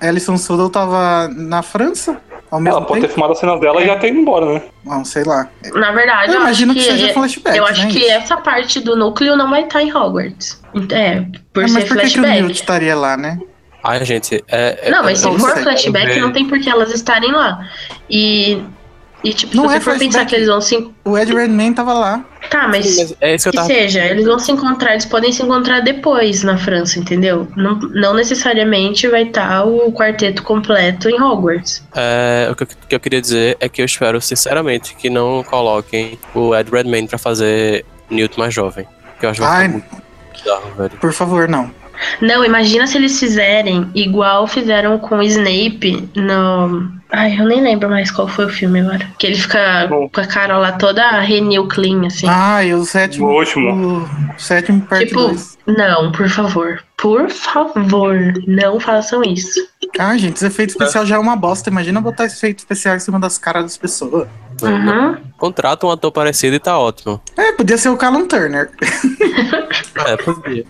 Alison 0.00 0.36
Sudol 0.36 0.70
tava 0.70 1.28
na 1.28 1.62
França 1.62 2.20
ao 2.50 2.60
mesmo 2.60 2.78
Ela 2.78 2.86
pode 2.86 3.00
tempo. 3.00 3.08
ter 3.08 3.14
filmado 3.14 3.32
as 3.32 3.38
cenas 3.40 3.60
dela 3.60 3.82
e 3.82 3.86
já 3.86 3.96
ter 3.98 4.08
ido 4.08 4.18
embora, 4.18 4.46
né? 4.54 4.62
Não, 4.84 5.04
sei 5.04 5.24
lá. 5.24 5.48
Na 5.74 5.90
verdade, 5.92 6.28
Eu 6.30 6.34
eu, 6.36 6.40
imagino 6.42 6.72
acho 6.72 6.80
que 6.80 6.86
que, 6.86 6.92
seja 6.92 7.12
flashback, 7.12 7.56
Eu 7.58 7.66
acho 7.66 7.82
né, 7.86 7.90
que 7.90 7.98
isso? 7.98 8.10
essa 8.12 8.36
parte 8.36 8.80
do 8.80 8.96
núcleo 8.96 9.36
não 9.36 9.50
vai 9.50 9.64
estar 9.64 9.82
em 9.82 9.92
Hogwarts. 9.94 10.62
É, 10.92 11.24
por 11.52 11.64
É, 11.64 11.68
ser 11.68 11.74
mas 11.74 11.84
por 11.84 11.96
que, 11.96 12.02
que 12.02 12.08
o 12.18 12.22
flashback. 12.22 12.40
Newt 12.42 12.54
estaria 12.54 12.94
lá, 12.96 13.16
né? 13.16 13.38
Ai, 13.82 14.02
gente, 14.04 14.42
é. 14.48 14.78
é- 14.82 14.90
Não, 14.90 15.02
mas 15.02 15.18
se 15.18 15.26
Eu 15.26 15.38
for 15.38 15.50
flashback, 15.58 16.18
não 16.20 16.32
tem 16.32 16.46
por 16.48 16.58
que 16.58 16.70
elas 16.70 16.90
estarem 16.94 17.32
lá. 17.32 17.68
E, 18.08 18.62
e 19.24 19.32
tipo, 19.32 19.56
Não 19.56 19.68
se 19.68 19.74
é 19.76 19.78
você 19.78 19.84
for 19.84 19.92
pensar 19.98 20.00
flashback. 20.20 20.28
que 20.28 20.34
eles 20.36 20.48
vão 20.48 20.60
se. 20.60 20.90
O 21.04 21.18
Ed 21.18 21.32
Redmayne 21.34 21.74
tava 21.74 21.94
lá. 21.94 22.24
Tá, 22.50 22.68
mas. 22.68 22.84
Sim, 22.86 23.00
mas 23.02 23.14
é 23.22 23.34
isso 23.34 23.44
que 23.44 23.48
eu 23.48 23.50
Que 23.52 23.56
tava. 23.56 23.80
seja, 23.80 24.04
eles 24.04 24.24
vão 24.26 24.38
se 24.38 24.52
encontrar, 24.52 24.92
eles 24.92 25.06
podem 25.06 25.32
se 25.32 25.42
encontrar 25.42 25.80
depois 25.80 26.42
na 26.42 26.56
França, 26.58 26.98
entendeu? 26.98 27.48
Não, 27.56 27.74
não 27.78 28.14
necessariamente 28.14 29.08
vai 29.08 29.22
estar 29.22 29.64
o 29.64 29.90
quarteto 29.92 30.42
completo 30.42 31.08
em 31.08 31.20
Hogwarts. 31.20 31.82
É, 31.96 32.48
o 32.50 32.54
que 32.54 32.62
eu, 32.64 32.66
que 32.88 32.94
eu 32.94 33.00
queria 33.00 33.20
dizer 33.20 33.56
é 33.60 33.68
que 33.68 33.80
eu 33.80 33.86
espero, 33.86 34.20
sinceramente, 34.20 34.94
que 34.94 35.08
não 35.08 35.42
coloquem 35.42 36.18
o 36.34 36.54
Ed 36.54 36.70
Redmayne 36.70 37.08
pra 37.08 37.16
fazer 37.18 37.84
Newt 38.10 38.38
mais 38.38 38.52
jovem. 38.52 38.86
Que 39.18 39.26
eu 39.26 39.30
acho 39.30 39.40
que 39.40 39.46
vai 39.46 39.62
Ai, 39.62 39.68
muito 39.68 39.86
bizarro, 40.32 40.74
velho. 40.76 40.90
por 41.00 41.12
favor, 41.12 41.48
não. 41.48 41.70
Não, 42.20 42.44
imagina 42.44 42.86
se 42.86 42.96
eles 42.96 43.18
fizerem 43.18 43.90
igual 43.94 44.46
fizeram 44.46 44.98
com 44.98 45.18
o 45.18 45.22
Snape 45.22 46.08
no. 46.14 46.92
Ai, 47.10 47.38
eu 47.38 47.46
nem 47.46 47.60
lembro 47.60 47.88
mais 47.88 48.10
qual 48.10 48.26
foi 48.26 48.46
o 48.46 48.48
filme 48.48 48.80
agora. 48.80 49.08
Que 49.18 49.28
ele 49.28 49.36
fica 49.36 49.86
Bom. 49.88 50.08
com 50.08 50.20
a 50.20 50.26
cara 50.26 50.58
lá 50.58 50.72
toda 50.72 51.20
renew 51.20 51.68
clean, 51.68 52.06
assim. 52.06 52.26
Ah, 52.28 52.64
e 52.64 52.74
o 52.74 52.84
sétimo. 52.84 53.26
O 53.26 53.38
último. 53.38 54.08
O 54.36 54.40
sétimo 54.40 54.80
parte 54.82 55.06
tipo, 55.06 55.20
2. 55.20 55.58
não, 55.66 56.10
por 56.10 56.28
favor. 56.28 56.82
Por 56.96 57.30
favor, 57.30 58.16
não 58.46 58.80
façam 58.80 59.22
isso. 59.22 59.60
Ah, 59.98 60.16
gente, 60.16 60.36
esse 60.36 60.46
efeito 60.46 60.70
especial 60.70 61.06
já 61.06 61.16
é 61.16 61.18
uma 61.18 61.36
bosta. 61.36 61.70
Imagina 61.70 62.00
botar 62.00 62.24
esse 62.24 62.36
efeito 62.36 62.60
especial 62.60 62.96
em 62.96 63.00
cima 63.00 63.20
das 63.20 63.38
caras 63.38 63.62
das 63.64 63.76
pessoas. 63.76 64.26
Uhum. 64.62 65.16
Contrata 65.36 65.86
um 65.86 65.90
ator 65.90 66.10
parecido 66.10 66.56
e 66.56 66.60
tá 66.60 66.78
ótimo. 66.78 67.20
É, 67.36 67.52
podia 67.52 67.76
ser 67.76 67.90
o 67.90 67.96
Callum 67.96 68.26
Turner. 68.26 68.70
É, 70.06 70.16
podia. 70.16 70.64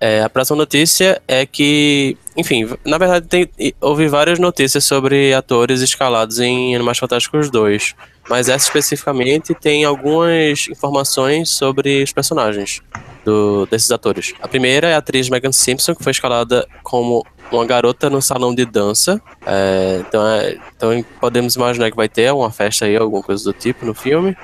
É, 0.00 0.22
a 0.22 0.28
próxima 0.30 0.56
notícia 0.56 1.20
é 1.26 1.44
que, 1.44 2.16
enfim, 2.36 2.68
na 2.84 2.98
verdade 2.98 3.26
tem, 3.26 3.74
houve 3.80 4.06
várias 4.06 4.38
notícias 4.38 4.84
sobre 4.84 5.34
atores 5.34 5.80
escalados 5.80 6.38
em 6.38 6.74
Animais 6.76 6.98
Fantásticos 6.98 7.50
2, 7.50 7.94
mas 8.28 8.48
essa 8.48 8.64
especificamente 8.66 9.54
tem 9.54 9.84
algumas 9.84 10.68
informações 10.68 11.50
sobre 11.50 12.02
os 12.04 12.12
personagens 12.12 12.80
do- 13.24 13.66
desses 13.66 13.90
atores. 13.90 14.34
A 14.40 14.46
primeira 14.46 14.86
é 14.88 14.94
a 14.94 14.98
atriz 14.98 15.28
Megan 15.28 15.50
Simpson, 15.52 15.94
que 15.96 16.04
foi 16.04 16.12
escalada 16.12 16.64
como 16.84 17.26
uma 17.50 17.64
garota 17.66 18.08
no 18.08 18.22
salão 18.22 18.54
de 18.54 18.64
dança. 18.64 19.20
É, 19.44 20.02
então, 20.06 20.26
é- 20.28 20.56
então 20.76 21.04
podemos 21.20 21.56
imaginar 21.56 21.90
que 21.90 21.96
vai 21.96 22.08
ter 22.08 22.32
uma 22.32 22.52
festa 22.52 22.84
aí, 22.84 22.96
alguma 22.96 23.22
coisa 23.22 23.42
do 23.44 23.52
tipo 23.52 23.84
no 23.84 23.94
filme. 23.94 24.36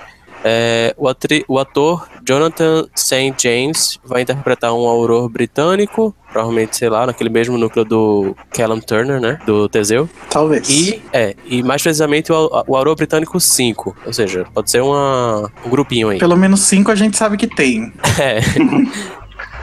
É, 0.45 0.95
o, 0.99 1.09
atri- 1.09 1.45
o 1.49 1.59
ator 1.59 2.07
Jonathan 2.23 2.87
St. 2.95 3.35
James 3.39 3.99
vai 4.05 4.21
interpretar 4.21 4.75
um 4.75 4.87
auror 4.87 5.27
britânico, 5.29 6.15
provavelmente, 6.31 6.77
sei 6.77 6.91
lá, 6.91 7.07
naquele 7.07 7.31
mesmo 7.31 7.57
núcleo 7.57 7.83
do 7.85 8.37
Callum 8.51 8.79
Turner, 8.79 9.19
né? 9.21 9.39
Do 9.47 9.69
Teseu. 9.71 10.07
Talvez. 10.29 10.69
E, 10.69 11.03
é, 11.13 11.35
e 11.47 11.63
mais 11.63 11.81
precisamente 11.83 12.31
o, 12.31 12.65
o 12.67 12.77
auror 12.77 12.95
britânico 12.95 13.41
5. 13.41 13.97
Ou 14.05 14.13
seja, 14.13 14.45
pode 14.53 14.71
ser 14.71 14.83
uma, 14.83 15.51
um 15.65 15.71
grupinho 15.71 16.11
aí. 16.11 16.19
Pelo 16.19 16.37
menos 16.37 16.61
cinco 16.61 16.91
a 16.91 16.95
gente 16.95 17.17
sabe 17.17 17.37
que 17.39 17.47
tem. 17.47 17.93
É. 18.21 18.41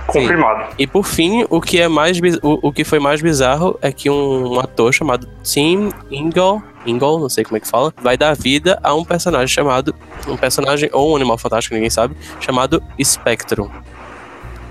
Confirmado. 0.08 0.74
E 0.78 0.86
por 0.86 1.06
fim, 1.06 1.46
o 1.50 1.62
que 1.62 1.80
é 1.80 1.88
mais 1.88 2.20
o, 2.42 2.68
o 2.68 2.74
que 2.74 2.84
foi 2.84 3.00
mais 3.00 3.22
bizarro 3.22 3.78
é 3.82 3.92
que 3.94 4.10
um, 4.10 4.56
um 4.56 4.60
ator 4.60 4.94
chamado 4.94 5.28
Tim 5.44 5.90
Ingle, 6.10 6.62
Ingle, 6.86 7.20
não 7.20 7.30
sei 7.30 7.44
como 7.44 7.58
é 7.58 7.60
que 7.60 7.68
fala, 7.68 7.94
vai 8.02 8.18
dar 8.18 8.36
vida 8.36 8.80
a 8.84 8.94
um 8.94 9.04
personagem 9.04 9.48
chamado 9.48 9.96
um 10.28 10.38
personagem 10.38 10.90
ou 10.92 11.14
um 11.14 11.16
animal 11.16 11.38
fantástico, 11.38 11.76
ninguém 11.76 11.90
sabe, 11.90 12.16
chamado 12.40 12.82
Spectrum. 13.04 13.70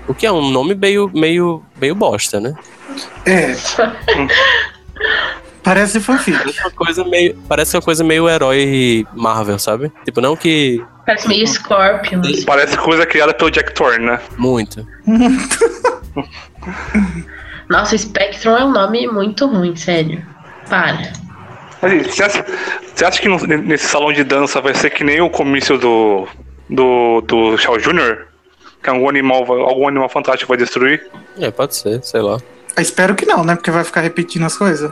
O 0.07 0.13
que 0.13 0.25
é 0.25 0.31
um 0.31 0.49
nome 0.49 0.75
meio 0.75 1.09
meio 1.13 1.63
meio 1.79 1.95
bosta, 1.95 2.39
né? 2.39 2.55
É. 3.25 3.55
Parece 5.63 5.99
fanfic. 5.99 6.37
Uma 6.59 6.71
coisa 6.71 7.03
meio, 7.03 7.37
parece 7.47 7.77
uma 7.77 7.83
coisa 7.83 8.03
meio 8.03 8.27
herói 8.27 9.05
Marvel, 9.13 9.59
sabe? 9.59 9.91
Tipo, 10.03 10.19
não 10.19 10.35
que 10.35 10.83
Parece 11.05 11.27
meio 11.27 11.47
Scorpion. 11.47 12.21
Parece 12.45 12.77
coisa 12.77 13.05
criada 13.05 13.33
pelo 13.33 13.51
Jack 13.51 13.73
Thorne, 13.73 14.05
né? 14.05 14.19
muito. 14.37 14.87
Nossa, 17.69 17.97
Spectrum 17.97 18.57
é 18.57 18.65
um 18.65 18.71
nome 18.71 19.07
muito 19.07 19.47
ruim, 19.47 19.75
sério. 19.75 20.23
Para. 20.69 21.13
Mas, 21.81 22.07
você, 22.07 22.23
acha, 22.23 22.45
você 22.93 23.05
acha 23.05 23.21
que 23.21 23.27
no- 23.27 23.45
nesse 23.45 23.87
salão 23.87 24.13
de 24.13 24.23
dança 24.23 24.61
vai 24.61 24.73
ser 24.73 24.89
que 24.91 25.03
nem 25.03 25.19
o 25.21 25.29
comício 25.29 25.77
do. 25.77 26.27
do. 26.69 27.21
do 27.21 27.57
Shaw 27.57 27.77
Jr.? 27.77 28.25
Que 28.83 28.89
algum 28.89 29.07
animal, 29.09 29.43
algum 29.63 29.87
animal 29.87 30.09
fantástico 30.09 30.49
vai 30.49 30.57
destruir? 30.57 31.05
É, 31.39 31.51
pode 31.51 31.75
ser, 31.75 32.03
sei 32.03 32.21
lá. 32.21 32.39
Eu 32.75 32.81
espero 32.81 33.13
que 33.15 33.25
não, 33.25 33.43
né? 33.43 33.55
Porque 33.55 33.69
vai 33.71 33.83
ficar 33.83 34.01
repetindo 34.01 34.43
as 34.45 34.57
coisas. 34.57 34.91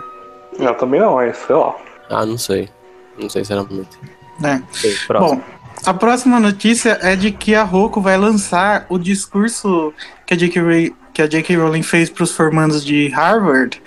Não, 0.60 0.74
também 0.74 1.00
não, 1.00 1.20
é, 1.20 1.32
sei 1.34 1.56
lá. 1.56 1.76
Ah, 2.10 2.26
não 2.26 2.38
sei. 2.38 2.70
Não 3.18 3.30
sei 3.30 3.44
sinceramente. 3.44 3.98
Ok, 4.42 4.96
próximo. 5.08 5.36
Bom, 5.38 5.42
a 5.86 5.94
próxima 5.94 6.40
notícia 6.40 7.00
é 7.02 7.16
de 7.16 7.32
que 7.32 7.56
a 7.56 7.64
Roku 7.64 8.00
vai 8.02 8.18
lançar 8.18 8.86
o 8.90 8.98
discurso 8.98 9.94
que 10.26 10.34
a 10.34 10.38
J.K. 10.38 10.62
Ray- 10.62 10.96
que 11.14 11.22
a 11.22 11.28
J.K. 11.28 11.56
Rowling 11.58 11.84
fez 11.84 12.10
para 12.10 12.24
os 12.24 12.32
formandos 12.36 12.84
de 12.86 13.08
Harvard 13.10 13.82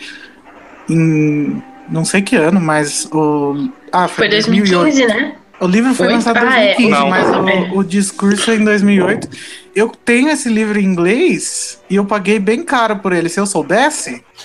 em 0.88 1.62
não 1.88 2.04
sei 2.04 2.22
que 2.22 2.36
ano, 2.36 2.60
mas 2.60 3.06
o 3.12 3.68
ah, 3.92 4.08
Foi 4.08 4.26
foi 4.26 4.28
2008. 4.30 4.82
2015, 4.82 5.06
né? 5.06 5.34
O 5.60 5.66
livro 5.68 5.94
foi 5.94 6.08
lançado 6.08 6.38
em 6.38 6.48
Ah, 6.48 6.58
é. 6.60 6.74
2015, 6.74 7.08
mas 7.08 7.28
É. 7.28 7.70
o, 7.72 7.78
o 7.78 7.84
discurso 7.84 8.50
é 8.50 8.56
em 8.56 8.64
2008. 8.64 9.28
Eu 9.76 9.88
tenho 10.04 10.28
esse 10.28 10.48
livro 10.48 10.78
em 10.80 10.84
inglês 10.84 11.80
e 11.88 11.94
eu 11.96 12.04
paguei 12.04 12.38
bem 12.40 12.64
caro 12.64 12.96
por 12.96 13.12
ele. 13.12 13.28
Se 13.28 13.38
eu 13.38 13.46
soubesse, 13.46 14.24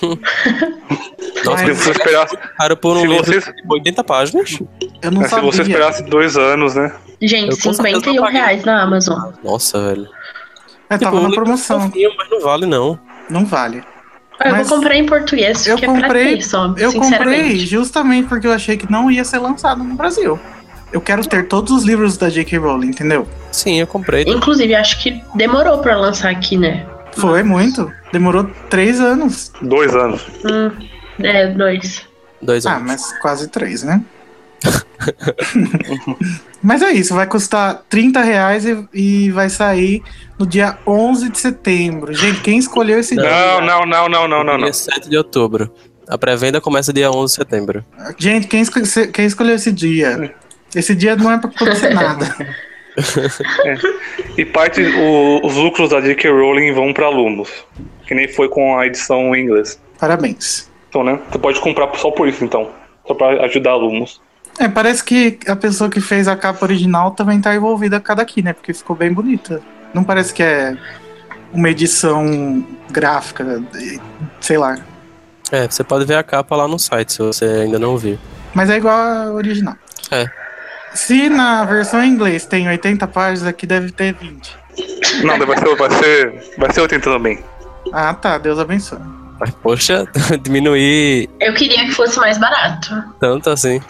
Nossa, 1.44 1.64
Mas- 1.64 1.76
Se 1.78 1.84
você 1.84 1.90
esperasse, 1.92 2.36
cara 2.56 2.76
por 2.76 2.96
um 2.96 3.00
se 3.00 3.06
livro 3.06 3.24
você- 3.24 3.52
de 3.52 3.62
80 3.68 4.04
páginas? 4.04 4.58
eu 5.02 5.10
não 5.10 5.22
é, 5.22 5.24
se 5.24 5.30
sabia. 5.30 5.50
você 5.50 5.62
esperasse 5.62 6.02
dois 6.04 6.36
anos, 6.36 6.74
né? 6.74 6.92
Gente, 7.20 7.50
Eu 7.50 7.56
com 7.56 7.72
certeza 7.72 7.96
51 8.00 8.22
paguei. 8.22 8.40
reais 8.40 8.64
na 8.64 8.82
Amazon. 8.82 9.32
Nossa, 9.42 9.80
velho. 9.88 10.08
É, 10.90 10.98
tava 10.98 11.16
o 11.16 11.22
na 11.22 11.28
é 11.28 11.32
promoção. 11.34 11.80
fofinho, 11.82 12.10
mas 12.16 12.30
não 12.30 12.40
vale 12.40 12.66
não. 12.66 12.98
Não 13.28 13.44
vale. 13.44 13.82
Eu 14.44 14.52
Mas 14.52 14.68
vou 14.68 14.78
comprar 14.78 14.94
em 14.96 15.04
português, 15.06 15.66
eu 15.66 15.76
que 15.76 15.84
é 15.84 15.88
pra 15.92 16.00
comprei- 16.02 16.36
ter 16.36 16.42
só, 16.42 16.72
Eu 16.78 16.92
comprei 16.92 17.58
justamente 17.58 18.28
porque 18.28 18.46
eu 18.46 18.52
achei 18.52 18.76
que 18.76 18.90
não 18.90 19.10
ia 19.10 19.24
ser 19.24 19.38
lançado 19.38 19.82
no 19.82 19.94
Brasil. 19.96 20.38
Eu 20.92 21.00
quero 21.00 21.26
ter 21.26 21.48
todos 21.48 21.72
os 21.72 21.84
livros 21.84 22.16
da 22.16 22.30
J.K. 22.30 22.56
Rowling, 22.58 22.88
entendeu? 22.88 23.26
Sim, 23.52 23.80
eu 23.80 23.86
comprei. 23.86 24.24
Inclusive, 24.26 24.74
acho 24.74 25.02
que 25.02 25.22
demorou 25.34 25.78
pra 25.78 25.96
lançar 25.96 26.30
aqui, 26.30 26.56
né? 26.56 26.86
Foi 27.12 27.42
muito. 27.42 27.92
Demorou 28.12 28.44
três 28.70 29.00
anos. 29.00 29.52
Dois 29.60 29.94
anos. 29.94 30.22
Hum, 30.44 30.70
é, 31.22 31.48
dois. 31.48 32.06
Dois 32.40 32.64
Ah, 32.64 32.76
anos. 32.76 32.86
mas 32.86 33.18
quase 33.20 33.48
três, 33.48 33.82
né? 33.82 34.00
mas 36.62 36.82
é 36.82 36.90
isso, 36.92 37.14
vai 37.14 37.26
custar 37.26 37.82
30 37.88 38.20
reais 38.20 38.64
e, 38.64 38.88
e 38.92 39.30
vai 39.30 39.48
sair 39.48 40.02
no 40.38 40.46
dia 40.46 40.78
11 40.86 41.30
de 41.30 41.38
setembro. 41.38 42.12
Gente, 42.12 42.40
quem 42.40 42.58
escolheu 42.58 42.98
esse 42.98 43.14
Não. 43.14 43.22
dia? 43.22 43.32
Não, 43.32 43.60
não, 43.60 43.86
não, 43.86 44.08
não, 44.08 44.28
não, 44.28 44.44
não, 44.44 44.58
não. 44.58 44.64
Dia 44.64 44.72
7 44.72 45.08
de 45.08 45.16
outubro. 45.16 45.72
A 46.08 46.16
pré-venda 46.16 46.60
começa 46.60 46.92
dia 46.92 47.10
11 47.10 47.34
de 47.34 47.44
setembro. 47.44 47.84
Gente, 48.16 48.46
quem, 48.46 48.62
esco- 48.62 48.80
quem 49.12 49.26
escolheu 49.26 49.54
esse 49.54 49.70
dia? 49.70 50.34
Esse 50.74 50.94
dia 50.94 51.14
não 51.16 51.30
é 51.30 51.38
pra 51.38 51.50
acontecer 51.50 51.90
nada. 51.94 52.34
E 54.36 54.44
parte, 54.44 54.82
o- 54.82 55.40
os 55.46 55.54
lucros 55.54 55.90
da 55.90 56.00
J.K. 56.00 56.30
Rowling 56.30 56.72
vão 56.72 56.92
para 56.92 57.06
alunos. 57.06 57.48
Que 58.06 58.14
nem 58.14 58.26
foi 58.26 58.48
com 58.48 58.78
a 58.78 58.86
edição 58.86 59.34
em 59.34 59.42
inglês. 59.44 59.80
Parabéns. 60.00 60.70
Então, 60.88 61.04
né? 61.04 61.18
Você 61.30 61.38
pode 61.38 61.60
comprar 61.60 61.94
só 61.96 62.10
por 62.10 62.26
isso, 62.26 62.42
então. 62.44 62.70
Só 63.06 63.14
para 63.14 63.44
ajudar 63.44 63.72
alunos. 63.72 64.20
É, 64.58 64.68
parece 64.68 65.04
que 65.04 65.38
a 65.46 65.54
pessoa 65.54 65.88
que 65.88 66.00
fez 66.00 66.26
a 66.26 66.36
capa 66.36 66.64
original 66.64 67.12
também 67.12 67.40
tá 67.40 67.54
envolvida 67.54 68.00
cada 68.00 68.22
aqui, 68.22 68.42
né? 68.42 68.52
Porque 68.52 68.74
ficou 68.74 68.96
bem 68.96 69.12
bonita. 69.12 69.60
Não 69.94 70.02
parece 70.02 70.34
que 70.34 70.42
é 70.42 70.76
uma 71.52 71.70
edição 71.70 72.66
gráfica, 72.90 73.62
sei 74.40 74.58
lá. 74.58 74.76
É, 75.50 75.66
você 75.66 75.82
pode 75.82 76.04
ver 76.04 76.16
a 76.16 76.22
capa 76.22 76.56
lá 76.56 76.68
no 76.68 76.78
site, 76.78 77.12
se 77.12 77.18
você 77.20 77.44
ainda 77.44 77.78
não 77.78 77.96
viu. 77.96 78.18
Mas 78.52 78.68
é 78.68 78.76
igual 78.76 78.94
a 78.96 79.32
original. 79.32 79.76
É. 80.10 80.28
Se 80.92 81.28
na 81.28 81.64
versão 81.64 82.02
em 82.02 82.10
inglês 82.10 82.44
tem 82.44 82.68
80 82.68 83.06
páginas, 83.06 83.46
aqui 83.46 83.66
deve 83.66 83.92
ter 83.92 84.14
20. 84.14 84.56
Não, 85.24 85.38
vai 85.46 85.56
ser, 85.58 85.76
vai 85.76 85.90
ser, 85.90 86.54
vai 86.58 86.72
ser 86.72 86.80
80 86.80 87.10
também. 87.10 87.44
Ah, 87.92 88.12
tá. 88.14 88.38
Deus 88.38 88.58
abençoe. 88.58 88.98
Mas, 89.40 89.50
poxa, 89.50 90.04
diminuir 90.42 91.28
Eu 91.40 91.54
queria 91.54 91.86
que 91.86 91.92
fosse 91.92 92.18
mais 92.18 92.38
barato. 92.38 93.04
tanto 93.20 93.50
assim. 93.50 93.80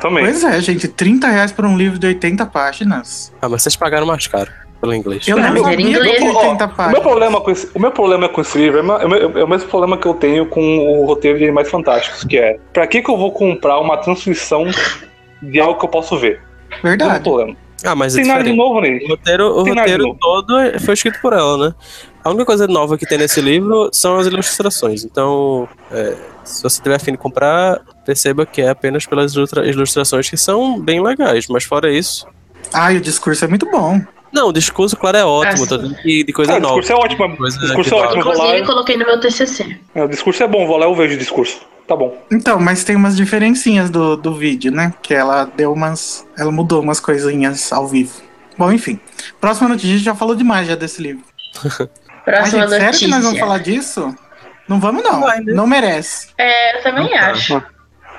Também. 0.00 0.24
Pois 0.24 0.42
é, 0.44 0.60
gente. 0.60 0.88
30 0.88 1.28
reais 1.28 1.52
por 1.52 1.64
um 1.66 1.76
livro 1.76 1.98
de 1.98 2.06
80 2.06 2.46
páginas. 2.46 3.32
Ah, 3.40 3.48
mas 3.48 3.62
vocês 3.62 3.76
pagaram 3.76 4.06
mais 4.06 4.26
caro 4.26 4.50
pelo 4.80 4.94
inglês. 4.94 5.26
Eu 5.26 5.36
não 5.36 5.44
era 5.44 5.60
sabia 5.60 5.88
inglês. 5.88 6.10
que 6.14 6.18
tinha 6.18 6.32
Ó, 6.32 6.38
80 6.38 6.64
o, 6.64 6.68
meu 6.68 6.76
páginas. 6.76 7.02
problema 7.02 7.40
com 7.40 7.50
esse, 7.50 7.70
o 7.74 7.78
meu 7.80 7.90
problema 7.90 8.28
com 8.28 8.40
esse 8.40 8.56
livro 8.58 8.78
é, 8.78 9.02
é 9.02 9.06
o 9.06 9.38
é 9.40 9.44
o 9.44 9.48
mesmo 9.48 9.68
problema 9.68 9.98
que 9.98 10.06
eu 10.06 10.14
tenho 10.14 10.46
com 10.46 10.78
o 11.00 11.04
roteiro 11.06 11.36
de 11.38 11.44
Animais 11.44 11.68
Fantásticos, 11.70 12.24
que 12.24 12.38
é 12.38 12.58
pra 12.72 12.86
que, 12.86 13.02
que 13.02 13.10
eu 13.10 13.16
vou 13.16 13.32
comprar 13.32 13.78
uma 13.80 13.96
transcrição 13.96 14.64
de 15.42 15.60
algo 15.60 15.78
que 15.78 15.84
eu 15.84 15.88
posso 15.88 16.16
ver? 16.16 16.40
Não 16.70 16.76
é 16.78 16.96
Verdade. 16.96 17.22
problema. 17.24 17.56
Ah, 17.84 17.94
mas 17.94 18.14
é 18.16 18.22
Tem 18.22 18.28
nada 18.28 18.42
de 18.42 18.52
novo 18.52 18.78
O 18.78 18.80
nele. 18.80 19.06
roteiro, 19.08 19.52
o 19.52 19.58
nada 19.58 19.86
de 19.86 19.92
roteiro 19.92 20.16
todo 20.20 20.58
é- 20.58 20.78
foi 20.80 20.94
escrito 20.94 21.20
por 21.20 21.32
ela, 21.32 21.68
né? 21.68 21.74
A 22.24 22.30
única 22.30 22.44
coisa 22.44 22.66
nova 22.66 22.98
que 22.98 23.06
tem 23.06 23.18
nesse 23.18 23.40
livro 23.40 23.88
são 23.92 24.16
as 24.18 24.26
ilustrações. 24.26 25.04
Então, 25.04 25.68
é, 25.92 26.14
se 26.48 26.62
você 26.62 26.80
tiver 26.82 26.96
afim 26.96 27.12
de 27.12 27.18
comprar, 27.18 27.80
perceba 28.04 28.44
que 28.46 28.60
é 28.62 28.68
apenas 28.70 29.06
pelas 29.06 29.34
ilustra- 29.34 29.66
ilustrações 29.66 30.28
que 30.28 30.36
são 30.36 30.80
bem 30.80 31.02
legais. 31.02 31.46
Mas 31.48 31.64
fora 31.64 31.90
isso. 31.92 32.26
Ai, 32.72 32.96
o 32.96 33.00
discurso 33.00 33.44
é 33.44 33.48
muito 33.48 33.70
bom. 33.70 34.00
Não, 34.32 34.48
o 34.48 34.52
discurso, 34.52 34.94
claro, 34.96 35.16
é 35.16 35.24
ótimo. 35.24 35.64
Ah, 35.64 35.66
tô 35.68 35.76
dizendo 35.78 35.94
que 36.02 36.22
de 36.24 36.32
coisa 36.32 36.52
Ah, 36.52 36.56
o 36.56 36.60
nova. 36.60 36.80
discurso 36.80 36.92
é 37.02 37.04
ótimo. 37.06 37.36
Coisa 37.38 37.56
O 37.56 37.60
discurso 37.60 37.94
é 37.94 37.98
vale. 37.98 38.06
ótimo. 38.08 38.20
Eu 38.22 38.26
lá, 38.26 38.34
Inclusive, 38.34 38.66
coloquei 38.66 38.96
no 38.98 39.06
meu 39.06 39.20
TCC. 39.20 39.78
é, 39.94 40.04
o 40.04 40.08
discurso 40.08 40.42
é 40.42 40.46
bom, 40.48 40.66
vou 40.66 40.76
lá 40.76 40.86
eu 40.86 40.94
vejo 40.94 41.14
o 41.14 41.18
discurso. 41.18 41.60
Tá 41.86 41.96
bom. 41.96 42.14
Então, 42.30 42.60
mas 42.60 42.84
tem 42.84 42.94
umas 42.94 43.16
diferencinhas 43.16 43.88
do, 43.88 44.14
do 44.16 44.34
vídeo, 44.34 44.70
né? 44.70 44.92
Que 45.02 45.14
ela 45.14 45.44
deu 45.56 45.72
umas. 45.72 46.26
Ela 46.36 46.52
mudou 46.52 46.82
umas 46.82 47.00
coisinhas 47.00 47.72
ao 47.72 47.86
vivo. 47.88 48.12
Bom, 48.58 48.70
enfim. 48.70 49.00
Próxima 49.40 49.68
notícia, 49.70 49.88
a 49.88 49.92
gente 49.96 50.04
já 50.04 50.14
falou 50.14 50.34
demais 50.34 50.68
já 50.68 50.74
desse 50.74 51.00
livro. 51.00 51.22
Ai, 52.26 52.34
Próxima 52.34 52.60
gente, 52.68 52.70
sério 52.70 52.78
que 52.78 52.84
notícia. 53.06 53.08
nós 53.08 53.22
vamos 53.24 53.38
falar 53.40 53.58
disso? 53.58 54.14
Não 54.68 54.78
vamos, 54.78 55.02
não. 55.02 55.20
Vai, 55.20 55.40
né? 55.40 55.52
Não 55.52 55.66
merece. 55.66 56.28
É, 56.36 56.78
eu 56.78 56.82
também 56.82 57.16
acho. 57.16 57.62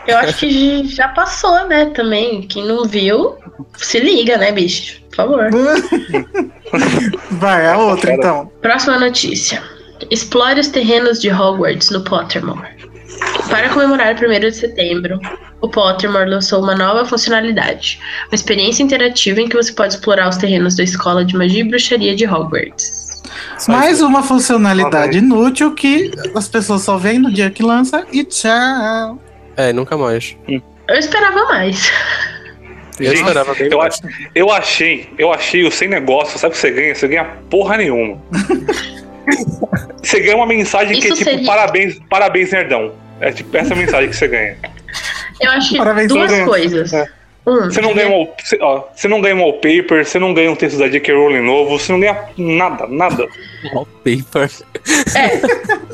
Eu 0.08 0.18
acho 0.18 0.38
que 0.38 0.88
já 0.88 1.10
passou, 1.10 1.68
né, 1.68 1.86
também. 1.88 2.42
Quem 2.42 2.66
não 2.66 2.86
viu, 2.86 3.38
se 3.78 4.00
liga, 4.00 4.38
né, 4.38 4.52
bicho? 4.52 5.00
Por 5.10 5.16
favor. 5.16 5.50
Vai, 7.32 7.68
a 7.68 7.78
outra 7.78 8.14
então. 8.14 8.52
Próxima 8.62 8.98
notícia. 8.98 9.62
Explore 10.10 10.60
os 10.60 10.70
terrenos 10.70 11.22
de 11.22 11.30
Hogwarts 11.30 11.92
no 11.92 12.02
Pottermore. 12.04 12.80
Para 13.50 13.70
comemorar 13.70 14.16
o 14.16 14.18
1 14.18 14.40
de 14.40 14.52
setembro, 14.52 15.20
o 15.62 15.70
Pottermore 15.70 16.30
lançou 16.30 16.64
uma 16.64 16.76
nova 16.76 17.06
funcionalidade. 17.06 18.00
Uma 18.30 18.36
experiência 18.36 18.82
interativa 18.82 19.42
em 19.42 19.50
que 19.50 19.58
você 19.58 19.74
pode 19.74 19.94
explorar 19.94 20.30
os 20.30 20.38
terrenos 20.38 20.76
da 20.76 20.84
Escola 20.84 21.26
de 21.26 21.36
Magia 21.36 21.62
e 21.62 21.68
Bruxaria 21.68 22.16
de 22.16 22.26
Hogwarts. 22.26 22.99
Só 23.58 23.72
Mais 23.72 23.98
isso. 23.98 24.08
uma 24.08 24.24
funcionalidade 24.24 25.18
inútil 25.18 25.74
que 25.74 26.12
as 26.36 26.48
pessoas 26.48 26.82
só 26.82 26.98
veem 26.98 27.20
no 27.20 27.32
dia 27.32 27.50
que 27.50 27.62
lança 27.64 28.06
e 28.12 28.24
tchau. 28.24 29.20
É, 29.58 29.74
nunca 29.74 29.98
mais. 29.98 30.36
Eu 30.48 30.96
esperava 30.96 31.44
mais. 31.46 31.92
Eu 33.00 33.06
Gente, 33.08 33.18
esperava 33.20 33.54
bem 33.56 33.70
eu, 33.72 33.78
mais. 33.78 34.02
eu 34.36 34.52
achei, 34.52 35.10
eu 35.18 35.32
achei 35.34 35.64
o 35.66 35.72
sem 35.72 35.88
negócio, 35.88 36.38
sabe 36.38 36.52
o 36.52 36.56
que 36.56 36.62
você 36.62 36.72
ganha? 36.72 36.96
Você 36.96 37.08
ganha 37.08 37.26
porra 37.50 37.78
nenhuma. 37.78 38.18
você 40.04 40.20
ganha 40.20 40.36
uma 40.36 40.46
mensagem 40.48 41.00
que 41.00 41.08
é 41.08 41.10
Isso 41.12 41.18
tipo, 41.20 41.30
seria- 41.30 41.46
parabéns, 41.46 41.98
parabéns, 42.10 42.52
nerdão. 42.52 42.94
É 43.22 43.32
tipo 43.32 43.56
essa 43.56 43.76
mensagem 43.76 44.10
que 44.10 44.16
você 44.16 44.28
ganha. 44.28 44.58
Eu 45.42 45.52
acho 45.52 45.70
que 45.70 45.78
Parabéns, 45.78 46.08
duas 46.10 46.32
coisas. 46.44 46.94
É. 46.94 47.06
Um, 47.50 47.66
Você 47.66 47.82
não 47.82 47.94
ganha 47.94 48.10
um, 48.10 48.28
você, 48.38 48.60
ó, 48.62 48.84
você 48.94 49.08
não 49.08 49.22
ganha 49.22 49.36
um 49.36 49.42
wallpaper, 49.42 50.06
você 50.06 50.20
não 50.20 50.34
ganha 50.34 50.52
um 50.52 50.56
texto 50.56 50.78
da 50.78 50.88
J.K. 50.88 51.14
Rowling 51.14 51.42
novo, 51.42 51.80
você 51.80 51.92
não 51.92 52.00
ganha 52.00 52.30
nada, 52.38 52.86
nada. 52.88 53.28
Wallpaper. 53.74 54.52
É. 55.16 55.42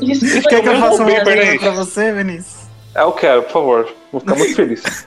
Isso 0.04 0.42
Quer 0.42 0.60
que 0.60 0.68
eu 0.68 0.76
faça 0.78 0.98
não, 0.98 1.06
pergunta 1.06 1.24
peraí. 1.24 1.58
pra 1.58 1.70
você, 1.70 2.12
Vinícius? 2.12 2.66
É, 2.94 3.02
eu 3.02 3.12
quero, 3.12 3.42
por 3.44 3.52
favor. 3.52 3.88
Vou 4.12 4.20
ficar 4.20 4.34
muito 4.36 4.54
feliz. 4.54 4.82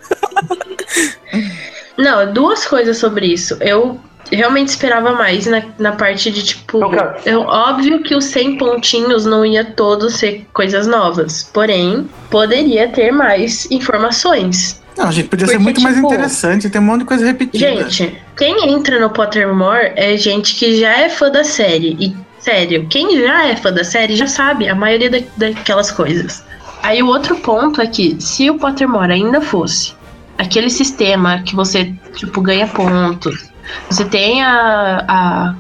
Não, 1.97 2.31
duas 2.31 2.65
coisas 2.65 2.97
sobre 2.97 3.27
isso. 3.27 3.57
Eu 3.59 3.99
realmente 4.31 4.69
esperava 4.69 5.11
mais 5.11 5.45
na, 5.45 5.63
na 5.77 5.91
parte 5.91 6.31
de 6.31 6.43
tipo. 6.43 6.79
Eu, 7.25 7.41
óbvio 7.41 8.01
que 8.01 8.15
os 8.15 8.25
100 8.25 8.57
pontinhos 8.57 9.25
não 9.25 9.45
ia 9.45 9.65
todos 9.65 10.15
ser 10.15 10.45
coisas 10.53 10.87
novas. 10.87 11.43
Porém, 11.53 12.09
poderia 12.29 12.87
ter 12.87 13.11
mais 13.11 13.69
informações. 13.69 14.81
Não, 14.99 15.11
gente, 15.11 15.29
podia 15.29 15.47
ser 15.47 15.53
Porque, 15.53 15.63
muito 15.63 15.81
mais 15.81 15.95
tipo, 15.95 16.07
interessante. 16.07 16.69
Tem 16.69 16.81
um 16.81 16.83
monte 16.83 16.99
de 16.99 17.05
coisa 17.05 17.25
repetida. 17.25 17.89
Gente, 17.89 18.21
quem 18.37 18.69
entra 18.69 18.99
no 18.99 19.09
Pottermore 19.09 19.93
é 19.95 20.17
gente 20.17 20.55
que 20.55 20.77
já 20.79 20.89
é 20.99 21.09
fã 21.09 21.31
da 21.31 21.43
série. 21.43 21.95
E, 21.99 22.15
sério, 22.39 22.85
quem 22.89 23.17
já 23.17 23.47
é 23.47 23.55
fã 23.55 23.71
da 23.71 23.83
série 23.83 24.15
já 24.15 24.27
sabe 24.27 24.67
a 24.67 24.75
maioria 24.75 25.09
da- 25.09 25.21
daquelas 25.37 25.89
coisas. 25.89 26.43
Aí 26.83 27.01
o 27.01 27.07
outro 27.07 27.37
ponto 27.37 27.81
é 27.81 27.87
que, 27.87 28.17
se 28.19 28.49
o 28.49 28.57
Pottermore 28.57 29.11
ainda 29.11 29.39
fosse 29.39 29.93
aquele 30.37 30.69
sistema 30.69 31.41
que 31.43 31.55
você, 31.55 31.93
tipo, 32.15 32.41
ganha 32.41 32.67
pontos, 32.67 33.49
você 33.89 34.03
tem 34.05 34.43
a, 34.43 35.05
a 35.07 35.55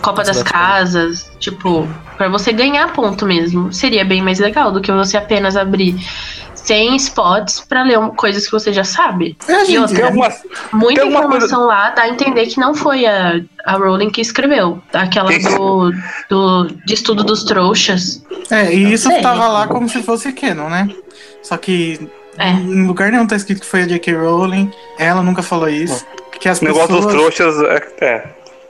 Copa 0.00 0.22
das 0.22 0.42
Casas, 0.42 1.30
tipo, 1.38 1.88
pra 2.16 2.28
você 2.28 2.52
ganhar 2.52 2.92
ponto 2.92 3.26
mesmo, 3.26 3.72
seria 3.72 4.04
bem 4.04 4.22
mais 4.22 4.38
legal 4.38 4.70
do 4.70 4.80
que 4.80 4.92
você 4.92 5.16
apenas 5.16 5.56
abrir 5.56 5.96
100 6.66 6.96
spots 6.96 7.60
pra 7.60 7.82
ler 7.82 7.98
coisas 8.16 8.44
que 8.46 8.52
você 8.52 8.72
já 8.72 8.84
sabe. 8.84 9.36
É, 9.48 9.62
E 9.62 9.66
gente, 9.66 9.78
outra, 9.78 9.96
Tem 9.96 10.04
algumas. 10.04 10.42
Muita 10.72 11.00
Tem 11.02 11.14
alguma 11.14 11.36
informação 11.36 11.66
lá 11.66 11.90
dá 11.90 12.02
a 12.02 12.08
entender 12.08 12.46
que 12.46 12.58
não 12.58 12.74
foi 12.74 13.06
a, 13.06 13.40
a 13.64 13.72
Rowling 13.76 14.10
que 14.10 14.20
escreveu. 14.20 14.82
Aquela 14.92 15.28
Tem- 15.28 15.42
do, 15.42 15.92
do 16.28 16.64
de 16.84 16.94
estudo 16.94 17.22
dos 17.24 17.44
trouxas. 17.44 18.24
É, 18.50 18.72
e 18.74 18.92
isso 18.92 19.08
sei. 19.08 19.20
tava 19.22 19.46
lá 19.48 19.66
como 19.68 19.88
se 19.88 20.02
fosse 20.02 20.32
canon, 20.32 20.68
né? 20.68 20.88
Só 21.42 21.56
que 21.56 22.08
É. 22.38 22.50
em 22.50 22.86
lugar 22.86 23.10
nenhum 23.12 23.26
tá 23.26 23.36
escrito 23.36 23.60
que 23.60 23.66
foi 23.66 23.82
a 23.82 23.86
J.K. 23.86 24.12
Rowling. 24.14 24.70
Ela 24.98 25.22
nunca 25.22 25.42
falou 25.42 25.68
isso. 25.68 26.04
Que 26.40 26.48
as 26.48 26.60
O 26.60 26.64
negócio 26.64 26.88
pessoas... 26.88 27.04
dos 27.04 27.14
trouxas 27.14 27.62
é. 28.00 28.04
é. 28.04 28.24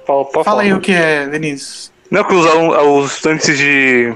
Fala, 0.07 0.25
Fala 0.45 0.63
aí 0.63 0.73
o 0.73 0.81
que 0.81 0.93
é, 0.93 1.27
Vinícius. 1.27 1.91
Não 2.11 2.21
é 2.21 2.25
que 2.25 2.33
os, 2.35 2.47
os 2.47 3.13
estudantes 3.15 3.59
de 3.59 4.15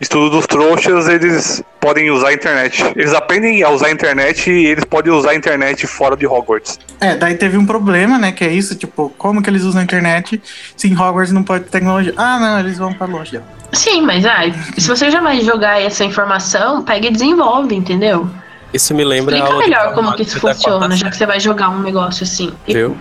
estudo 0.00 0.30
dos 0.30 0.46
trouxas, 0.46 1.08
eles 1.08 1.62
podem 1.80 2.10
usar 2.10 2.28
a 2.28 2.32
internet. 2.32 2.84
Eles 2.96 3.12
aprendem 3.12 3.62
a 3.62 3.70
usar 3.70 3.86
a 3.88 3.90
internet 3.90 4.50
e 4.50 4.66
eles 4.66 4.84
podem 4.84 5.12
usar 5.12 5.30
a 5.30 5.34
internet 5.34 5.86
fora 5.86 6.16
de 6.16 6.26
Hogwarts. 6.26 6.78
É, 7.00 7.16
daí 7.16 7.34
teve 7.34 7.56
um 7.56 7.66
problema, 7.66 8.18
né? 8.18 8.32
Que 8.32 8.44
é 8.44 8.52
isso, 8.52 8.74
tipo, 8.76 9.12
como 9.18 9.42
que 9.42 9.50
eles 9.50 9.62
usam 9.62 9.80
a 9.80 9.84
internet 9.84 10.40
se 10.76 10.88
em 10.88 10.94
Hogwarts 10.94 11.32
não 11.32 11.42
pode 11.42 11.64
ter 11.64 11.70
tecnologia? 11.70 12.14
Ah, 12.16 12.38
não, 12.38 12.60
eles 12.60 12.78
vão 12.78 12.92
pra 12.92 13.06
longe. 13.06 13.40
Sim, 13.72 14.02
mas 14.02 14.24
ai, 14.24 14.54
se 14.78 14.88
você 14.88 15.10
já 15.10 15.20
vai 15.20 15.40
jogar 15.40 15.80
essa 15.80 16.04
informação, 16.04 16.82
pega 16.82 17.08
e 17.08 17.10
desenvolve, 17.10 17.74
entendeu? 17.74 18.28
Isso 18.72 18.94
me 18.94 19.04
lembra 19.04 19.36
Explica 19.36 19.58
melhor 19.58 19.94
como 19.94 20.14
que 20.14 20.22
isso 20.22 20.38
funciona, 20.40 20.94
já 20.94 21.10
que 21.10 21.16
você 21.16 21.26
vai 21.26 21.40
jogar 21.40 21.70
um 21.70 21.80
negócio 21.80 22.24
assim. 22.24 22.52
E- 22.66 22.74
Viu? 22.74 22.96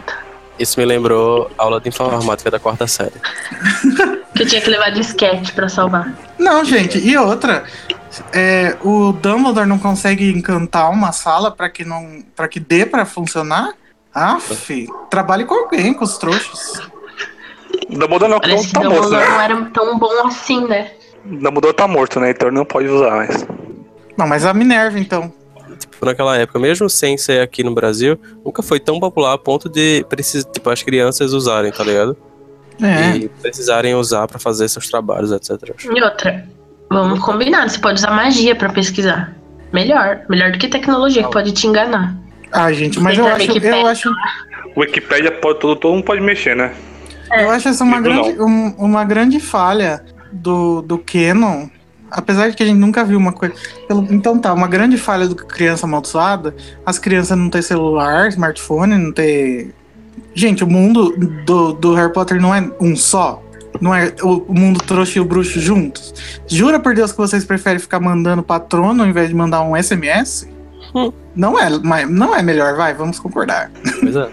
Isso 0.60 0.80
me 0.80 0.86
lembrou 0.86 1.52
a 1.58 1.64
aula 1.64 1.80
de 1.80 1.90
informática 1.90 2.50
da 2.52 2.60
quarta 2.60 2.88
série. 2.88 3.14
Que 4.36 4.44
eu 4.44 4.48
tinha 4.48 4.62
que 4.62 4.70
levar 4.70 4.92
disquete 4.92 5.52
pra 5.52 5.68
salvar. 5.68 6.14
Não, 6.38 6.64
gente, 6.64 7.00
e 7.00 7.18
outra. 7.18 7.64
é, 8.32 8.78
o 8.84 9.12
Dumbledore 9.12 9.66
não 9.68 9.80
consegue 9.80 10.30
encantar 10.32 10.92
uma 10.92 11.12
sala 11.12 11.50
pra 11.50 11.70
que 11.72 11.84
não. 11.84 12.22
para 12.36 12.48
que 12.48 12.60
dê 12.60 12.86
pra 12.86 13.04
funcionar? 13.04 13.74
Aff, 14.14 14.88
trabalhe 15.10 15.44
com 15.44 15.56
alguém, 15.56 15.92
com 15.92 16.04
os 16.04 16.20
trouxas. 16.20 16.80
Dumbledore 17.90 18.30
não, 18.30 18.40
Parece 18.40 18.72
tá 18.72 18.80
morto, 18.82 18.94
Dumbledore 18.96 19.26
não 19.28 19.38
né? 19.40 19.44
era 19.46 19.66
tão 19.74 19.98
bom 19.98 20.28
assim, 20.28 20.68
né? 20.68 20.92
Dumbledore 21.26 21.74
tá 21.74 21.88
morto, 21.88 22.20
né? 22.20 22.30
Então 22.30 22.50
ele 22.50 22.58
não 22.58 22.66
pode 22.66 22.88
usar 22.88 23.16
mais. 23.16 23.44
Não, 24.16 24.28
mas 24.28 24.46
a 24.46 24.54
Minerva, 24.54 25.00
então. 25.00 25.34
Tipo, 25.78 26.06
naquela 26.06 26.36
época, 26.38 26.60
mesmo 26.60 26.90
sem 26.90 27.18
ser 27.18 27.42
aqui 27.42 27.64
no 27.64 27.74
Brasil, 27.74 28.20
nunca 28.46 28.62
foi 28.62 28.80
tão 28.80 29.00
popular 29.00 29.34
a 29.34 29.38
ponto 29.38 29.70
de 29.70 30.06
precis... 30.10 30.44
tipo, 30.46 30.70
as 30.70 30.82
crianças 30.84 31.34
usarem, 31.34 31.72
tá 31.72 31.84
ligado? 31.84 32.18
É. 32.82 33.18
E 33.18 33.30
precisarem 33.30 33.96
usar 33.96 34.28
pra 34.28 34.38
fazer 34.40 34.68
seus 34.70 34.88
trabalhos, 34.88 35.32
etc. 35.32 35.74
E 35.84 36.02
outra, 36.04 36.46
vamos 36.90 37.20
combinar, 37.20 37.68
você 37.70 37.80
pode 37.80 38.00
usar 38.00 38.12
magia 38.12 38.56
pra 38.56 38.70
pesquisar. 38.70 39.36
Melhor, 39.74 40.22
melhor 40.30 40.52
do 40.52 40.58
que 40.58 40.68
tecnologia 40.68 41.24
que 41.24 41.32
pode 41.32 41.52
te 41.52 41.68
enganar. 41.68 42.16
Ah, 42.52 42.72
gente, 42.72 43.00
mas 43.00 43.18
eu 43.18 43.28
acho, 43.28 43.48
Wikipedia. 43.48 43.82
eu 43.82 43.88
acho, 43.88 44.10
Wikipedia 44.78 45.32
pode 45.32 45.60
todo, 45.60 45.76
todo 45.76 45.94
mundo 45.96 46.04
pode 46.06 46.22
mexer, 46.22 46.56
né? 46.56 46.74
eu 47.40 47.50
acho 47.50 47.68
essa 47.68 47.84
uma 47.84 48.00
grande, 48.00 48.42
um- 48.42 48.74
uma 48.78 49.04
grande 49.04 49.40
falha 49.40 50.04
do, 50.32 50.82
do 50.82 50.98
Canon. 50.98 51.68
Apesar 52.10 52.50
de 52.50 52.56
que 52.56 52.64
a 52.64 52.66
gente 52.66 52.78
nunca 52.78 53.04
viu 53.04 53.18
uma 53.18 53.34
coisa. 53.34 53.54
então 54.10 54.38
tá, 54.40 54.54
uma 54.54 54.68
grande 54.68 54.98
falha 54.98 55.28
do 55.28 55.36
criança 55.36 55.86
amaldiçoada, 55.86 56.56
as 56.86 56.98
crianças 56.98 57.38
não 57.38 57.50
ter 57.50 57.62
celular, 57.62 58.30
smartphone, 58.30 58.98
não 58.98 59.12
ter. 59.12 59.74
Gente, 60.34 60.64
o 60.64 60.68
mundo 60.68 61.16
do, 61.46 61.74
do 61.74 61.94
Harry 61.96 62.14
Potter 62.14 62.42
não 62.42 62.54
é 62.54 62.70
um 62.80 62.96
só. 62.96 63.44
Não 63.82 63.94
é 63.94 64.14
o, 64.24 64.54
mundo 64.54 64.80
trouxa 64.80 65.20
e 65.20 65.22
o 65.22 65.26
bruxo 65.26 65.60
juntos. 65.60 66.14
Jura 66.48 66.80
por 66.80 66.96
Deus 66.96 67.12
que 67.12 67.18
vocês 67.18 67.46
preferem 67.46 67.80
ficar 67.80 68.00
mandando 68.00 68.42
patrono 68.42 69.04
ao 69.04 69.10
invés 69.10 69.30
de 69.30 69.36
mandar 69.36 69.62
um 69.62 69.76
SMS? 69.76 70.48
Hum. 70.96 71.12
Não 71.36 71.60
é, 71.60 71.70
mas 71.84 72.10
não 72.10 72.36
é 72.36 72.42
melhor, 72.42 72.76
vai, 72.76 72.94
vamos 72.94 73.20
concordar. 73.20 73.70
Pois 74.02 74.16
é. 74.16 74.30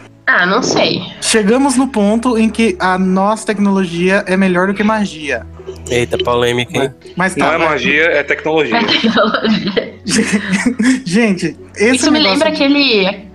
Ah, 0.26 0.44
não 0.44 0.62
sei. 0.62 1.02
Chegamos 1.20 1.76
no 1.76 1.86
ponto 1.88 2.36
em 2.36 2.48
que 2.50 2.76
a 2.80 2.98
nossa 2.98 3.46
tecnologia 3.46 4.24
é 4.26 4.36
melhor 4.36 4.66
do 4.66 4.74
que 4.74 4.82
magia. 4.82 5.46
Eita, 5.88 6.18
polêmica, 6.18 6.76
hein? 6.84 6.94
Mas 7.16 7.34
tá, 7.34 7.46
Não 7.46 7.54
é 7.54 7.58
vai. 7.58 7.68
magia, 7.68 8.04
é 8.06 8.22
tecnologia. 8.24 8.76
É 8.76 8.84
tecnologia. 8.84 9.94
Gente, 11.04 11.56
esse 11.76 11.96
Isso 11.96 12.10
me 12.10 12.18
negócio- 12.18 12.32
lembra 12.44 12.48
aquele. 12.48 13.26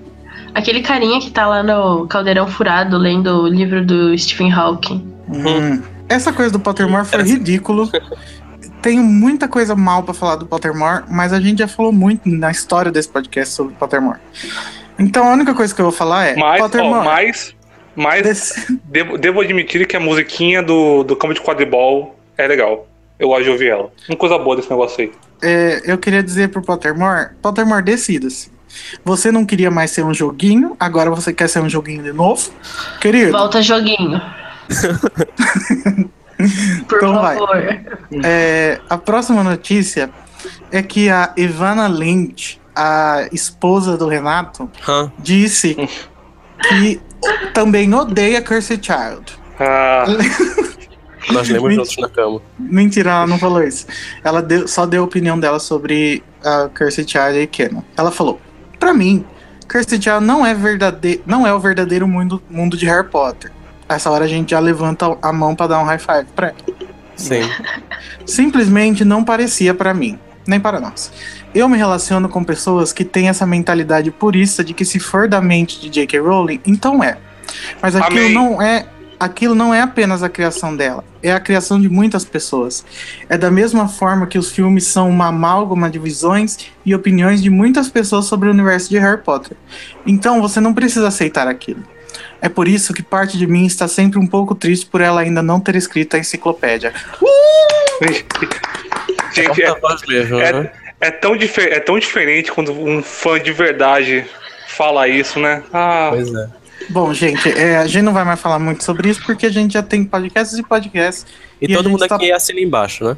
Aquele 0.54 0.82
carinha 0.82 1.22
que 1.22 1.32
tá 1.32 1.48
lá 1.48 1.64
no 1.64 2.06
Caldeirão 2.08 2.46
Furado 2.46 2.98
lendo 2.98 3.44
o 3.44 3.48
livro 3.48 3.86
do 3.86 4.18
Stephen 4.18 4.52
Hawking. 4.52 5.14
Hum. 5.30 5.82
Essa 6.10 6.34
coisa 6.34 6.52
do 6.52 6.60
Pottermore 6.60 7.06
foi 7.06 7.24
ridículo. 7.24 7.90
Tenho 8.82 9.02
muita 9.02 9.48
coisa 9.48 9.78
mal 9.78 10.04
pra 10.04 10.14
falar 10.14 10.36
do 10.36 10.46
Pottermore, 10.46 11.04
mas 11.10 11.32
a 11.32 11.40
gente 11.40 11.60
já 11.60 11.70
falou 11.70 11.94
muito 11.94 12.28
na 12.28 12.52
história 12.52 12.92
desse 12.92 13.08
podcast 13.08 13.54
sobre 13.54 13.74
Pottermore. 13.76 14.20
Então 15.02 15.28
a 15.28 15.34
única 15.34 15.54
coisa 15.54 15.74
que 15.74 15.82
eu 15.82 15.86
vou 15.86 15.92
falar 15.92 16.28
é 16.28 16.36
Mas, 16.36 16.60
ó, 16.62 16.64
Pottermore. 16.66 17.06
mas, 17.06 17.56
mas 17.96 18.24
desse- 18.24 18.80
devo, 18.86 19.18
devo 19.18 19.42
admitir 19.42 19.86
que 19.88 19.96
a 19.98 20.00
musiquinha 20.00 20.62
do, 20.62 21.04
do 21.04 21.16
campo 21.16 21.34
de 21.34 21.42
quadribol 21.42 22.16
é 22.38 22.48
legal. 22.48 22.88
Eu 23.20 23.30
gosto 23.30 23.44
de 23.44 23.50
ouvir 23.50 23.70
ela. 23.70 23.92
Uma 24.10 24.18
coisa 24.18 24.38
boa 24.38 24.56
desse 24.56 24.70
negócio 24.70 25.02
aí. 25.02 25.12
é, 25.44 25.82
eu 25.86 25.98
queria 25.98 26.24
dizer 26.24 26.50
pro 26.50 26.62
Pottermore, 26.62 27.30
Pottermore, 27.42 27.84
decida-se. 27.84 28.52
Você 29.04 29.32
não 29.32 29.46
queria 29.46 29.70
mais 29.70 29.92
ser 29.92 30.04
um 30.06 30.14
joguinho, 30.14 30.78
agora 30.80 31.10
você 31.10 31.34
quer 31.34 31.50
ser 31.50 31.60
um 31.60 31.68
joguinho 31.70 32.04
de 32.04 32.14
novo? 32.14 32.50
Querido, 33.02 33.32
Volta 33.34 33.62
joguinho. 33.62 34.22
Por 36.88 36.98
Então 36.98 37.14
vai. 37.22 37.36
favor. 37.38 37.58
É, 38.24 38.80
a 38.90 38.98
próxima 38.98 39.44
notícia 39.44 40.10
é 40.72 40.82
que 40.82 41.10
a 41.10 41.34
Ivana 41.38 41.88
Lynch, 41.88 42.61
a 42.82 43.28
esposa 43.32 43.96
do 43.98 44.08
Renato, 44.08 44.70
Hã? 44.88 45.12
disse 45.20 45.76
que 46.70 47.02
também 47.54 47.94
odeia 47.94 48.42
Cursed 48.42 48.84
Child. 48.84 49.40
Ah, 49.60 50.06
Nós 51.32 51.48
lemos 51.50 51.76
juntos 51.76 51.96
na 51.98 52.10
cama. 52.10 52.42
Mentira, 52.58 53.12
ela 53.12 53.28
não 53.28 53.38
falou 53.38 53.64
isso. 53.64 53.86
Ela 54.24 54.42
deu- 54.42 54.68
só 54.68 54.88
deu 54.88 55.04
a 55.04 55.06
opinião 55.06 55.40
dela 55.40 55.60
sobre 55.60 56.24
a 56.44 56.68
Cursed 56.76 57.08
Child 57.10 57.38
e 57.40 57.46
Canon. 57.48 57.84
Ela 57.96 58.10
falou: 58.12 58.42
Pra 58.80 58.92
mim, 58.92 59.24
Cursed 59.72 60.02
Child 60.04 60.26
não 60.26 60.44
é, 60.44 60.56
verdade 60.56 61.22
não 61.26 61.46
é 61.46 61.54
o 61.54 61.60
verdadeiro 61.60 62.08
mundo, 62.08 62.42
mundo 62.50 62.76
de 62.76 62.88
Harry 62.88 63.08
Potter. 63.08 63.52
Essa 63.88 64.10
hora 64.10 64.26
a 64.26 64.28
gente 64.28 64.50
já 64.52 64.60
levanta 64.60 65.16
a 65.22 65.32
mão 65.32 65.56
pra 65.56 65.68
dar 65.68 65.80
um 65.80 65.84
high 65.84 66.00
five 66.00 66.26
pra 66.36 66.48
ela. 66.48 66.58
Sim. 67.16 67.42
Simplesmente 68.26 69.06
não 69.06 69.24
parecia 69.24 69.74
pra 69.76 69.94
mim, 69.94 70.18
nem 70.48 70.60
para 70.60 70.80
nós. 70.80 71.12
Eu 71.54 71.68
me 71.68 71.78
relaciono 71.78 72.30
com 72.30 72.44
pessoas 72.44 72.94
que 72.94 73.04
têm 73.04 73.28
essa 73.28 73.46
mentalidade 73.46 74.10
purista 74.10 74.64
de 74.64 74.74
que 74.74 74.86
se 74.86 75.00
for 75.00 75.28
da 75.28 75.42
mente 75.42 75.82
de 75.82 75.90
J.K. 75.90 76.20
Rowling, 76.20 76.62
então 76.66 77.04
é. 77.04 77.18
Mas 77.82 77.96
aquilo 77.96 78.20
Amém. 78.20 78.34
não 78.34 78.62
é, 78.62 78.86
aquilo 79.20 79.54
não 79.54 79.74
é 79.74 79.82
apenas 79.82 80.24
a 80.24 80.30
criação 80.30 80.76
dela, 80.76 81.04
é 81.22 81.34
a 81.34 81.40
criação 81.42 81.80
de 81.80 81.90
muitas 81.90 82.24
pessoas. 82.24 82.86
É 83.28 83.38
da 83.38 83.52
mesma 83.52 83.90
forma 83.90 84.28
que 84.28 84.38
os 84.38 84.50
filmes 84.50 84.86
são 84.86 85.10
uma 85.10 85.28
amálgama 85.28 85.90
de 85.90 86.00
visões 86.00 86.58
e 86.86 86.96
opiniões 86.96 87.42
de 87.42 87.50
muitas 87.50 87.90
pessoas 87.90 88.26
sobre 88.26 88.48
o 88.48 88.52
universo 88.52 88.90
de 88.90 88.98
Harry 88.98 89.22
Potter. 89.22 89.58
Então 90.06 90.42
você 90.42 90.62
não 90.62 90.74
precisa 90.74 91.10
aceitar 91.10 91.50
aquilo. 91.50 91.84
É 92.42 92.48
por 92.48 92.68
isso 92.68 92.94
que 92.94 93.04
parte 93.04 93.38
de 93.38 93.46
mim 93.46 93.66
está 93.66 93.88
sempre 93.88 94.18
um 94.18 94.26
pouco 94.26 94.56
triste 94.56 94.86
por 94.86 95.02
ela 95.02 95.22
ainda 95.22 95.44
não 95.44 95.60
ter 95.60 95.76
escrito 95.76 96.16
a 96.16 96.20
enciclopédia. 96.20 96.94
gente, 99.34 99.62
é, 99.62 99.68
é- 99.68 100.54
né? 100.54 100.72
É 101.02 101.12
tão 101.12 101.36
dife- 101.36 101.62
é 101.70 101.80
tão 101.80 101.98
diferente 102.00 102.52
quando 102.52 102.72
um 102.72 103.02
fã 103.04 103.40
de 103.40 103.52
verdade 103.52 104.26
fala 104.68 105.08
isso, 105.08 105.40
né? 105.40 105.64
Ah, 105.74 106.10
Pois 106.12 106.34
é. 106.34 106.48
Bom, 106.90 107.14
gente, 107.14 107.48
é, 107.50 107.78
a 107.78 107.86
gente 107.88 108.02
não 108.04 108.14
vai 108.14 108.24
mais 108.24 108.40
falar 108.40 108.58
muito 108.60 108.84
sobre 108.84 109.10
isso 109.10 109.22
porque 109.26 109.46
a 109.46 109.52
gente 109.52 109.74
já 109.74 109.84
tem 109.84 110.04
podcasts 110.04 110.58
e 110.58 110.64
podcasts. 110.64 111.26
E, 111.62 111.66
E 111.72 111.76
todo 111.76 111.90
mundo 111.90 112.08
tá- 112.08 112.16
aqui 112.16 112.32
assina 112.32 112.60
embaixo, 112.60 113.04
né? 113.06 113.18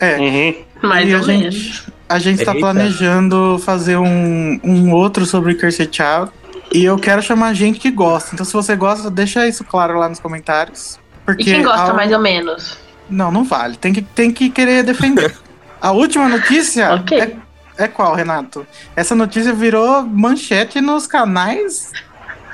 É, 0.00 0.16
uhum. 0.18 0.54
Mais 0.82 1.08
e 1.08 1.14
a 1.14 1.20
gente, 1.22 1.84
a 2.08 2.18
gente 2.18 2.40
está 2.40 2.52
planejando 2.54 3.56
fazer 3.64 3.96
um, 3.98 4.58
um 4.64 4.92
outro 4.92 5.24
sobre 5.24 5.54
Cursed 5.54 5.88
Child. 5.94 6.32
E 6.74 6.84
eu 6.84 6.98
quero 6.98 7.22
chamar 7.22 7.54
gente 7.54 7.78
que 7.78 7.90
gosta. 7.90 8.30
Então, 8.34 8.44
se 8.44 8.52
você 8.52 8.74
gosta, 8.74 9.08
deixa 9.10 9.46
isso 9.46 9.62
claro 9.62 9.96
lá 9.98 10.08
nos 10.08 10.18
comentários. 10.18 10.96
E 10.96 11.24
Porque 11.26 11.44
quem 11.44 11.62
gosta 11.62 11.92
a- 11.92 11.94
mais 11.94 12.10
ou 12.12 12.18
menos? 12.18 12.76
Não, 13.08 13.30
não 13.30 13.44
vale. 13.44 13.76
Tem 13.76 13.92
que, 13.92 14.02
tem 14.02 14.32
que 14.32 14.50
querer 14.50 14.82
defender. 14.82 15.32
a 15.82 15.90
última 15.92 16.28
notícia 16.28 16.94
Ok. 16.94 17.18
é, 17.18 17.36
é 17.76 17.88
qual, 17.88 18.14
Renato? 18.14 18.66
Essa 18.96 19.14
notícia 19.14 19.52
virou 19.52 20.02
manchete 20.02 20.80
nos 20.80 21.06
canais 21.06 21.90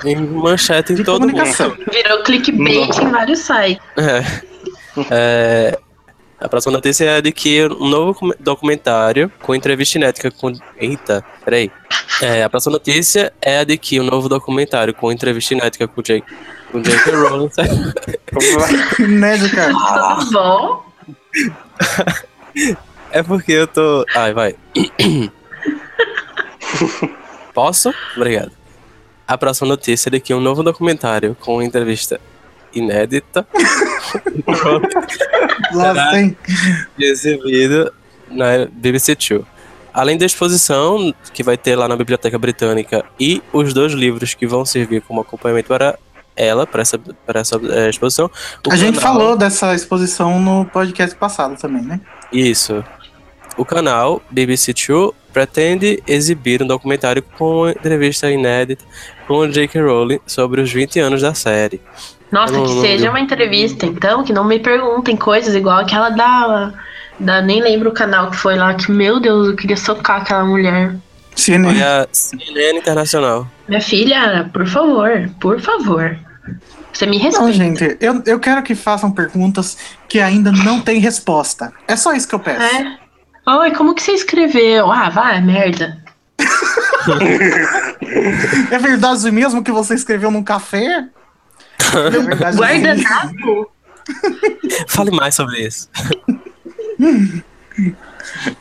Em 0.03 0.15
manchete 0.17 0.93
em 0.93 0.95
de 0.97 1.03
todo 1.03 1.21
mundo. 1.21 1.31
comunicação. 1.31 1.75
Virou 1.91 2.23
clickbait 2.23 2.97
em 2.99 3.09
vários 3.09 3.39
sites. 3.39 3.79
É. 3.97 4.23
É, 5.11 5.79
A 6.39 6.49
próxima 6.49 6.73
notícia 6.73 7.05
é 7.05 7.21
de 7.21 7.31
que 7.31 7.65
um 7.67 7.87
novo 7.87 8.33
documentário 8.39 9.31
com 9.41 9.53
entrevista 9.53 9.97
inédita 9.97 10.31
com. 10.31 10.51
Eita, 10.77 11.23
peraí. 11.45 11.71
É, 12.21 12.43
a 12.43 12.49
próxima 12.49 12.73
notícia 12.73 13.31
é 13.41 13.59
a 13.59 13.63
de 13.63 13.77
que 13.77 13.99
um 13.99 14.03
novo 14.03 14.27
documentário 14.27 14.93
com 14.93 15.11
entrevista 15.11 15.53
inédita 15.53 15.87
com 15.87 16.01
Jake, 16.01 16.25
com 16.71 16.81
J.K. 16.81 17.11
Rowling. 17.15 17.49
né, 19.19 19.37
cara? 19.49 19.73
Tudo 20.17 20.31
bom? 20.31 20.85
é 23.11 23.23
porque 23.23 23.51
eu 23.53 23.67
tô. 23.67 24.05
Ai, 24.15 24.33
vai. 24.33 24.55
Posso? 27.53 27.93
Obrigado. 28.15 28.51
A 29.27 29.37
próxima 29.37 29.67
notícia 29.67 30.09
é 30.09 30.11
de 30.11 30.19
que 30.19 30.33
um 30.33 30.39
novo 30.39 30.63
documentário 30.63 31.35
com 31.39 31.61
entrevista 31.61 32.19
inédita 32.73 33.45
Lá 35.73 36.11
tem. 36.11 36.35
exibido 36.97 37.91
na 38.29 38.65
BBC 38.71 39.15
Two. 39.15 39.45
Além 39.93 40.17
da 40.17 40.25
exposição 40.25 41.13
que 41.33 41.43
vai 41.43 41.57
ter 41.57 41.75
lá 41.75 41.87
na 41.87 41.95
Biblioteca 41.95 42.37
Britânica 42.37 43.03
e 43.19 43.41
os 43.51 43.73
dois 43.73 43.93
livros 43.93 44.33
que 44.35 44.45
vão 44.47 44.63
servir 44.65 45.01
como 45.01 45.21
acompanhamento 45.21 45.67
para 45.67 45.97
ela, 46.35 46.65
para 46.65 46.81
essa, 46.81 46.97
para 46.97 47.39
essa 47.41 47.59
eh, 47.69 47.89
exposição. 47.89 48.31
A 48.69 48.75
gente 48.77 48.99
canal- 48.99 49.19
falou 49.19 49.35
dessa 49.35 49.73
exposição 49.75 50.39
no 50.39 50.63
podcast 50.65 51.15
passado 51.15 51.57
também, 51.59 51.81
né? 51.81 51.99
Isso. 52.31 52.83
O 53.57 53.65
canal 53.65 54.21
BBC 54.31 54.73
Two 54.73 55.13
pretende 55.33 56.01
exibir 56.07 56.61
um 56.63 56.67
documentário 56.67 57.21
com 57.37 57.67
entrevista 57.69 58.29
inédita 58.31 58.83
com 59.27 59.47
J.K. 59.47 59.81
Rowling 59.81 60.19
sobre 60.25 60.61
os 60.61 60.71
20 60.71 60.99
anos 60.99 61.21
da 61.21 61.33
série. 61.33 61.81
Nossa, 62.31 62.53
não- 62.53 62.63
que 62.65 62.73
não 62.73 62.81
seja 62.81 63.09
uma 63.09 63.19
entrevista, 63.19 63.85
então, 63.85 64.23
que 64.23 64.31
não 64.33 64.43
me 64.43 64.59
perguntem 64.59 65.15
coisas 65.15 65.53
igual 65.55 65.79
aquela 65.79 66.09
da. 66.09 66.73
da 67.19 67.41
nem 67.41 67.61
lembro 67.61 67.89
o 67.89 67.93
canal 67.93 68.29
que 68.31 68.37
foi 68.37 68.55
lá, 68.55 68.73
que, 68.73 68.91
meu 68.91 69.19
Deus, 69.19 69.49
eu 69.49 69.55
queria 69.55 69.77
socar 69.77 70.21
aquela 70.21 70.45
mulher. 70.45 70.95
CNN. 71.35 71.67
Olha, 71.69 72.07
CNN 72.11 72.79
Internacional. 72.79 73.47
Minha 73.67 73.81
filha, 73.81 74.49
por 74.53 74.65
favor, 74.67 75.29
por 75.39 75.59
favor. 75.59 76.17
Você 76.91 77.05
me 77.05 77.17
Não, 77.17 77.23
respeita. 77.25 77.53
gente, 77.53 77.97
eu, 78.01 78.21
eu 78.25 78.39
quero 78.39 78.61
que 78.63 78.73
façam 78.75 79.11
perguntas 79.11 79.77
que 80.07 80.19
ainda 80.19 80.51
não 80.51 80.81
têm 80.81 80.99
resposta. 80.99 81.71
É 81.87 81.95
só 81.95 82.13
isso 82.13 82.27
que 82.27 82.35
eu 82.35 82.39
peço. 82.39 82.61
É. 82.61 82.97
Oi, 83.57 83.71
como 83.71 83.95
que 83.95 84.01
você 84.01 84.11
escreveu? 84.13 84.91
Ah, 84.91 85.09
vai, 85.09 85.41
merda. 85.41 85.97
É 88.71 88.77
verdade 88.77 89.31
mesmo 89.31 89.63
que 89.63 89.71
você 89.71 89.93
escreveu 89.93 90.31
num 90.31 90.43
café? 90.43 91.07
É 91.93 92.09
verdade 92.09 92.57
Guardanapo? 92.57 93.71
Fale 94.87 95.11
mais 95.11 95.35
sobre 95.35 95.65
isso. 95.65 95.89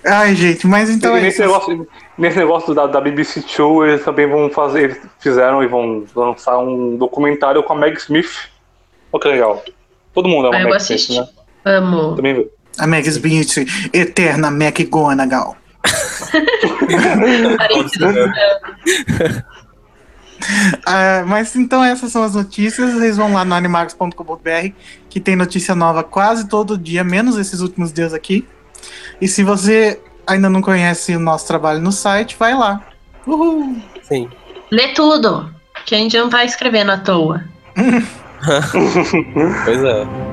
Ai, 0.06 0.34
gente, 0.34 0.66
mas 0.66 0.88
então 0.88 1.14
E 1.16 1.18
é 1.18 1.22
nesse, 1.22 1.42
isso. 1.42 1.42
negócio, 1.42 1.88
nesse 2.16 2.36
negócio 2.38 2.74
da, 2.74 2.86
da 2.86 3.00
BBC 3.00 3.42
Two, 3.42 3.84
eles 3.86 4.04
também 4.04 4.26
vão 4.26 4.48
fazer, 4.50 4.84
eles 4.84 4.98
fizeram 5.18 5.62
e 5.62 5.66
vão 5.66 6.04
lançar 6.14 6.58
um 6.58 6.96
documentário 6.96 7.62
com 7.62 7.72
a 7.74 7.76
Meg 7.76 7.96
Smith. 7.98 8.48
Olha 9.12 9.22
que 9.22 9.28
legal. 9.28 9.62
Todo 10.14 10.28
mundo 10.28 10.46
ama 10.48 10.56
Ah, 10.56 10.58
a 10.58 10.62
eu 10.62 10.70
Meg. 10.70 10.82
Smith, 10.82 11.18
né? 11.20 11.28
Amo. 11.64 12.14
Também 12.16 12.34
viu. 12.34 12.50
A 12.78 12.86
Meg 12.86 13.08
Smith, 13.08 13.56
eterna 13.92 14.48
McGonagall. 14.48 15.56
Ah, 20.86 21.24
mas 21.26 21.54
então 21.56 21.82
essas 21.82 22.12
são 22.12 22.22
as 22.22 22.34
notícias. 22.34 22.94
Vocês 22.94 23.16
vão 23.16 23.32
lá 23.32 23.44
no 23.44 23.54
animagos.com.br 23.54 24.72
que 25.08 25.20
tem 25.20 25.36
notícia 25.36 25.74
nova 25.74 26.02
quase 26.02 26.48
todo 26.48 26.78
dia, 26.78 27.02
menos 27.02 27.36
esses 27.36 27.60
últimos 27.60 27.92
dias 27.92 28.14
aqui. 28.14 28.46
E 29.20 29.26
se 29.26 29.42
você 29.42 30.00
ainda 30.26 30.48
não 30.48 30.62
conhece 30.62 31.16
o 31.16 31.20
nosso 31.20 31.46
trabalho 31.46 31.80
no 31.80 31.90
site, 31.90 32.36
vai 32.38 32.54
lá. 32.54 32.82
Uhul! 33.26 33.76
Sim. 34.02 34.28
Lê 34.70 34.88
tudo. 34.88 35.52
Que 35.84 35.94
a 35.94 35.98
gente 35.98 36.16
não 36.16 36.28
tá 36.28 36.44
escrevendo 36.44 36.92
à 36.92 36.98
toa. 36.98 37.44
Pois 39.64 39.82
é. 39.82 40.27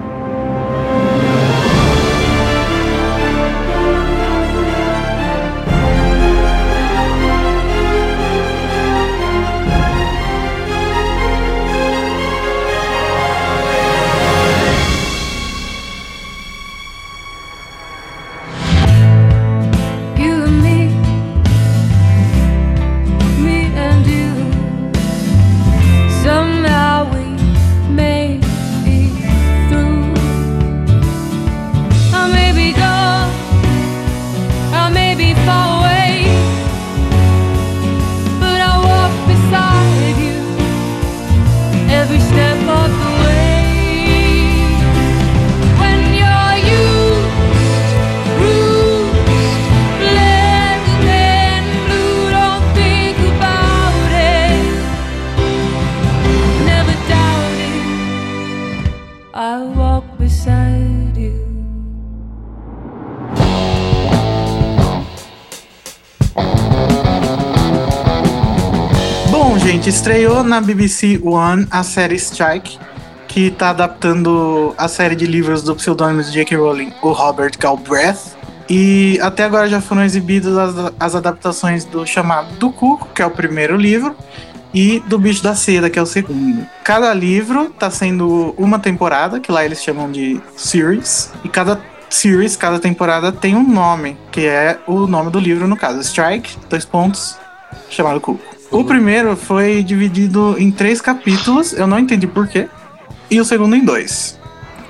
Estreou 69.89 70.43
na 70.43 70.59
BBC 70.59 71.19
One 71.23 71.67
a 71.69 71.83
série 71.83 72.15
Strike, 72.15 72.79
que 73.27 73.51
tá 73.51 73.69
adaptando 73.69 74.73
a 74.77 74.87
série 74.87 75.15
de 75.15 75.27
livros 75.27 75.61
do 75.61 75.75
pseudônimo 75.75 76.23
de 76.23 76.31
J.K. 76.31 76.57
Rowling, 76.57 76.91
o 77.03 77.11
Robert 77.11 77.51
Galbraith. 77.59 78.35
E 78.67 79.19
até 79.21 79.43
agora 79.43 79.69
já 79.69 79.79
foram 79.79 80.03
exibidas 80.03 80.57
as, 80.57 80.93
as 80.99 81.15
adaptações 81.15 81.85
do 81.85 82.05
chamado 82.05 82.55
do 82.55 82.71
Cuco, 82.71 83.09
que 83.13 83.21
é 83.21 83.25
o 83.25 83.29
primeiro 83.29 83.77
livro, 83.77 84.15
e 84.73 85.01
do 85.01 85.19
Bicho 85.19 85.43
da 85.43 85.53
Seda, 85.53 85.87
que 85.87 85.99
é 85.99 86.01
o 86.01 86.05
segundo. 86.07 86.65
Cada 86.83 87.13
livro 87.13 87.69
tá 87.69 87.91
sendo 87.91 88.55
uma 88.57 88.79
temporada, 88.79 89.39
que 89.39 89.51
lá 89.51 89.63
eles 89.63 89.83
chamam 89.83 90.11
de 90.11 90.41
series, 90.57 91.31
e 91.43 91.49
cada 91.49 91.79
series, 92.09 92.55
cada 92.55 92.79
temporada 92.79 93.31
tem 93.31 93.55
um 93.55 93.63
nome, 93.63 94.17
que 94.31 94.47
é 94.47 94.79
o 94.87 95.05
nome 95.05 95.29
do 95.29 95.39
livro, 95.39 95.67
no 95.67 95.77
caso, 95.77 96.01
Strike, 96.01 96.57
dois 96.67 96.85
pontos, 96.85 97.37
chamado 97.89 98.19
Cuco. 98.19 98.54
O 98.71 98.83
primeiro 98.83 99.35
foi 99.35 99.83
dividido 99.83 100.55
em 100.57 100.71
três 100.71 100.99
capítulos, 101.01 101.73
eu 101.73 101.87
não 101.87 101.99
entendi 101.99 102.27
porquê, 102.27 102.67
e 103.29 103.39
o 103.39 103.45
segundo 103.45 103.75
em 103.75 103.83
dois. 103.85 104.39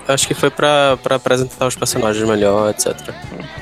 Acho 0.08 0.28
que 0.28 0.34
foi 0.34 0.50
pra, 0.50 0.98
pra 1.02 1.16
apresentar 1.16 1.66
os 1.68 1.76
personagens 1.76 2.28
melhor, 2.28 2.70
etc. 2.70 2.96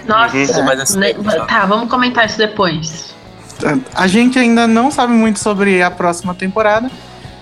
Nossa, 0.07 0.35
Uhum. 0.35 0.65
Mas 0.65 0.95
né, 0.95 1.13
tá. 1.13 1.45
tá, 1.45 1.65
vamos 1.65 1.89
comentar 1.89 2.25
isso 2.25 2.37
depois. 2.37 3.13
A 3.93 4.07
gente 4.07 4.37
ainda 4.37 4.67
não 4.67 4.91
sabe 4.91 5.13
muito 5.13 5.39
sobre 5.39 5.81
a 5.81 5.89
próxima 5.89 6.35
temporada, 6.35 6.91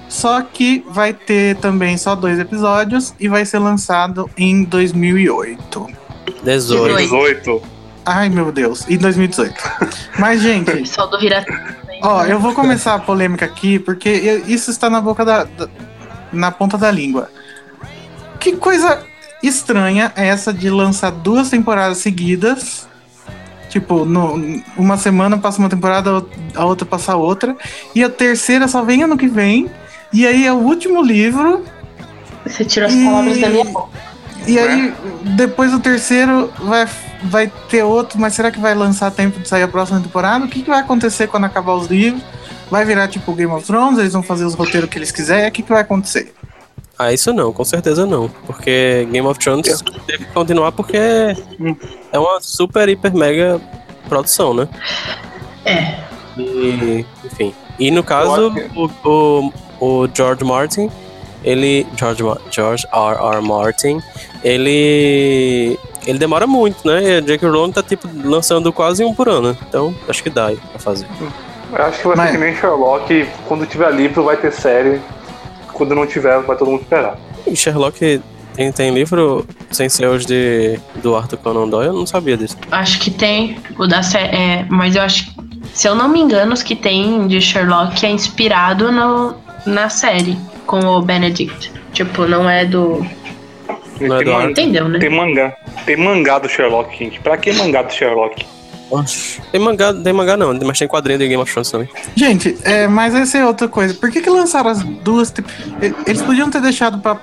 só 0.08 0.42
que 0.42 0.86
vai 0.88 1.14
ter 1.14 1.56
também 1.56 1.98
só 1.98 2.16
dois 2.16 2.38
episódios 2.38 3.16
e 3.20 3.28
vai 3.28 3.44
ser 3.44 3.58
lançado 3.60 4.30
em 4.38 4.64
2008. 4.64 5.88
18. 6.44 6.98
18. 6.98 7.62
Ai 8.06 8.30
meu 8.30 8.52
Deus, 8.52 8.88
em 8.90 8.98
2018. 8.98 9.56
Mas, 10.20 10.42
gente, 10.42 10.72
Pessoal 10.72 11.08
do 11.10 11.20
Vira. 11.20 11.46
Ó, 12.02 12.24
eu 12.26 12.40
vou 12.40 12.54
começar 12.54 12.96
a 12.96 13.00
polêmica 13.00 13.46
aqui, 13.46 13.78
porque 13.80 14.10
eu- 14.10 14.46
isso 14.48 14.72
está 14.72 14.90
na 14.90 15.00
boca 15.02 15.24
da, 15.24 15.44
da- 15.44 15.68
na 16.32 16.52
ponta 16.52 16.78
da 16.78 16.90
língua. 16.90 17.30
Que 18.40 18.54
coisa 18.54 19.04
estranha 19.44 20.12
é 20.16 20.28
essa 20.28 20.52
de 20.54 20.70
lançar 20.70 21.12
duas 21.12 21.50
temporadas 21.50 22.00
seguidas? 22.00 22.88
Tipo, 23.70 24.04
no, 24.04 24.62
uma 24.76 24.98
semana 24.98 25.38
passa 25.38 25.60
uma 25.60 25.70
temporada, 25.70 26.26
a 26.56 26.66
outra 26.66 26.86
passa 26.86 27.14
a 27.14 27.16
outra, 27.16 27.56
e 27.96 28.04
a 28.04 28.10
terceira 28.10 28.68
só 28.68 28.82
vem 28.84 29.04
ano 29.04 29.18
que 29.18 29.28
vem, 29.28 29.70
e 30.12 30.28
aí 30.28 30.46
é 30.46 30.52
o 30.52 30.58
último 30.58 31.02
livro, 31.02 31.64
Você 32.46 32.66
tirou 32.66 32.88
as 32.90 32.96
E- 32.96 33.06
palavras 33.06 33.40
da 33.40 33.50
minha 33.50 33.64
boca. 33.66 33.98
E 34.48 34.60
aí 34.60 34.94
depois 35.36 35.72
do 35.72 35.80
terceiro 35.80 36.52
vai, 36.60 36.88
vai 37.24 37.52
ter 37.70 37.84
outro, 37.84 38.20
mas 38.20 38.34
será 38.34 38.52
que 38.52 38.60
vai 38.60 38.74
lançar 38.74 39.12
tempo 39.12 39.40
de 39.40 39.48
sair 39.48 39.64
a 39.64 39.68
próxima 39.68 40.00
temporada? 40.00 40.46
O 40.46 40.48
que, 40.48 40.62
que 40.64 40.70
vai 40.70 40.80
acontecer 40.80 41.28
quando 41.28 41.46
acabar 41.46 41.74
os 41.74 41.88
livros? 41.88 42.22
Vai 42.70 42.86
virar 42.86 43.08
tipo 43.08 43.34
Game 43.34 43.52
of 43.52 43.66
Thrones? 43.66 44.00
Eles 44.00 44.14
vão 44.14 44.24
fazer 44.24 44.46
os 44.46 44.54
roteiros 44.54 44.90
que 44.90 44.98
eles 44.98 45.12
quiserem? 45.12 45.50
O 45.50 45.52
que, 45.52 45.62
que 45.62 45.70
vai 45.70 45.82
acontecer? 45.82 46.34
Ah, 46.98 47.12
isso 47.12 47.34
não, 47.34 47.52
com 47.52 47.66
certeza 47.66 48.06
não. 48.06 48.30
Porque 48.46 49.08
Game 49.12 49.28
of 49.28 49.40
Thrones 49.40 49.84
teve 50.06 50.26
que 50.26 50.32
continuar 50.32 50.72
porque 50.72 50.98
é 52.12 52.20
uma 52.20 52.40
super, 52.40 52.88
hiper, 52.88 53.14
mega 53.14 53.60
produção, 54.08 54.54
né? 54.54 54.68
É. 55.66 56.00
E, 56.38 57.06
enfim. 57.26 57.54
E 57.80 57.90
no 57.92 58.04
caso, 58.04 58.54
o, 58.76 58.90
o, 59.04 59.54
o 59.80 60.10
George 60.14 60.44
Martin, 60.44 60.90
ele. 61.44 61.86
George, 61.98 62.24
George 62.52 62.88
R. 62.92 63.36
R. 63.36 63.42
Martin, 63.42 64.02
ele. 64.44 65.78
Ele 66.06 66.18
demora 66.18 66.48
muito, 66.48 66.86
né? 66.88 67.04
E 67.04 67.18
a 67.18 67.22
J.K. 67.22 67.48
Rowling 67.48 67.72
tá 67.72 67.84
tipo 67.84 68.08
lançando 68.24 68.74
quase 68.74 69.04
um 69.06 69.14
por 69.14 69.30
ano. 69.30 69.56
Então, 69.68 69.94
acho 70.10 70.24
que 70.24 70.32
dá 70.32 70.48
aí 70.48 70.58
pra 70.58 70.80
fazer. 70.80 71.06
Eu 71.72 71.86
acho 71.86 72.00
que 72.02 72.08
vai 72.08 72.18
Mas- 72.18 72.32
ser 72.32 72.38
que 72.38 72.44
nem 72.44 72.56
Sherlock. 72.56 73.28
Quando 73.48 73.66
tiver 73.68 73.92
livro, 73.94 74.24
vai 74.24 74.36
ter 74.36 74.52
série. 74.52 75.00
Quando 75.74 75.94
não 75.94 76.08
tiver, 76.08 76.40
vai 76.42 76.58
todo 76.58 76.72
mundo 76.72 76.82
esperar. 76.82 77.18
E 77.46 77.56
Sherlock 77.56 78.20
tem, 78.56 78.72
tem 78.72 78.92
livro 78.94 79.46
sem 79.70 79.90
ser 79.90 80.08
os 80.08 80.26
de, 80.26 80.80
do 81.04 81.16
Arthur 81.16 81.38
Conan 81.38 81.68
Doyle? 81.70 81.90
Eu 81.90 81.94
não 81.94 82.08
sabia 82.08 82.36
disso. 82.36 82.58
Acho 82.72 83.00
que 83.00 83.12
tem 83.12 83.60
o 83.78 83.86
da 83.86 84.02
série. 84.02 84.36
É, 84.36 84.66
mas 84.70 84.96
eu 84.96 85.04
acho 85.04 85.26
que, 85.28 85.36
se 85.72 85.88
eu 85.88 85.94
não 85.94 86.10
me 86.10 86.20
engano, 86.20 86.52
os 86.52 86.64
que 86.64 86.76
tem 86.76 87.28
de 87.28 87.40
Sherlock 87.40 88.04
é 88.04 88.10
inspirado 88.10 88.92
no, 88.92 89.36
na 89.68 89.88
série 89.88 90.36
com 90.66 90.80
o 90.80 91.02
Benedict. 91.02 91.72
Tipo, 91.94 92.26
não 92.26 92.50
é 92.50 92.66
do. 92.66 93.06
Não 94.00 94.16
é 94.20 94.24
do 94.24 94.32
man- 94.32 94.50
Entendeu, 94.52 94.88
né? 94.90 95.00
tem 95.00 95.10
mangá. 95.10 95.54
Tem 95.86 95.96
mangá 95.98 96.40
do 96.40 96.50
Sherlock, 96.50 96.98
gente. 96.98 97.20
Pra 97.20 97.38
que 97.38 97.52
mangá 97.54 97.82
do 97.84 97.94
Sherlock? 97.94 98.46
Tem 99.54 99.62
mangá, 99.62 99.94
tem 99.94 100.12
mangá 100.12 100.36
não, 100.36 100.54
mas 100.66 100.78
tem 100.78 100.86
quadrinho 100.86 101.18
de 101.18 101.26
Game 101.30 101.42
of 101.42 101.50
Thrones 101.50 101.72
também. 101.72 101.88
Gente, 102.14 102.58
é, 102.66 102.90
mas 102.90 103.16
essa 103.16 103.38
é 103.38 103.46
outra 103.46 103.70
coisa. 103.70 103.94
Por 103.94 104.12
que, 104.12 104.20
que 104.20 104.30
lançaram 104.30 104.70
as 104.70 104.84
duas? 104.84 105.34
e- 105.82 105.94
Eles 106.06 106.22
podiam 106.22 106.50
ter 106.50 106.62
deixado 106.62 106.98
pra, 107.00 107.16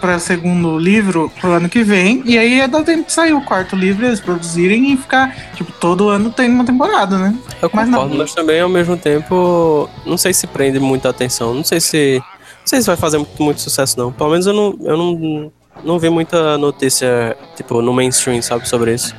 pra 0.00 0.18
segundo 0.18 0.76
livro 0.76 1.30
pro 1.40 1.52
ano 1.52 1.68
que 1.68 1.84
vem, 1.84 2.22
e 2.24 2.36
aí 2.36 2.56
ia 2.56 2.66
dar 2.66 2.82
tempo 2.82 3.06
de 3.06 3.12
sair 3.12 3.32
o 3.34 3.40
quarto 3.40 3.76
livro, 3.76 4.04
eles 4.04 4.18
produzirem 4.18 4.92
e 4.92 4.96
ficar, 4.96 5.32
tipo, 5.54 5.70
todo 5.78 6.08
ano 6.08 6.30
tem 6.32 6.50
uma 6.50 6.64
temporada, 6.64 7.16
né? 7.18 7.36
Eu 7.62 7.70
Mas 7.72 7.88
concordo, 7.88 8.10
não. 8.10 8.18
mas 8.18 8.34
também 8.34 8.60
ao 8.60 8.68
mesmo 8.68 8.96
tempo 8.96 9.88
não 10.04 10.18
sei 10.18 10.34
se 10.34 10.48
prende 10.48 10.80
muita 10.80 11.08
atenção. 11.08 11.54
Não 11.54 11.62
sei 11.62 11.78
se 11.80 12.20
sei 12.66 12.80
se 12.80 12.86
vai 12.86 12.96
fazer 12.96 13.18
muito, 13.18 13.42
muito 13.42 13.60
sucesso, 13.60 13.98
não. 13.98 14.12
Pelo 14.12 14.30
menos 14.30 14.46
eu 14.46 14.52
não, 14.52 14.76
eu 14.82 14.96
não, 14.96 15.52
não 15.84 15.98
vi 15.98 16.10
muita 16.10 16.58
notícia, 16.58 17.36
tipo, 17.56 17.80
no 17.80 17.92
mainstream, 17.92 18.42
sabe, 18.42 18.68
sobre 18.68 18.92
isso. 18.94 19.14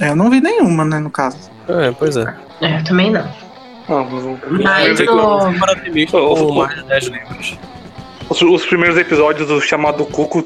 É, 0.00 0.10
eu 0.10 0.16
não 0.16 0.28
vi 0.30 0.40
nenhuma, 0.40 0.84
né, 0.84 0.98
no 0.98 1.10
caso. 1.10 1.38
É, 1.68 1.90
pois 1.92 2.16
é. 2.16 2.34
É, 2.60 2.78
eu 2.80 2.84
também 2.84 3.10
não. 3.10 3.26
Não, 3.88 4.04
os, 4.34 4.40
Mas 4.62 4.98
Eu 5.00 5.06
com 6.36 6.54
mais 6.54 6.74
de 6.74 6.82
10 6.84 7.04
livros. 7.04 7.58
os- 8.28 8.42
os 8.42 8.66
primeiros 8.66 8.98
episódios 8.98 9.46
do 9.48 9.60
chamado 9.60 10.04
Cuco 10.06 10.44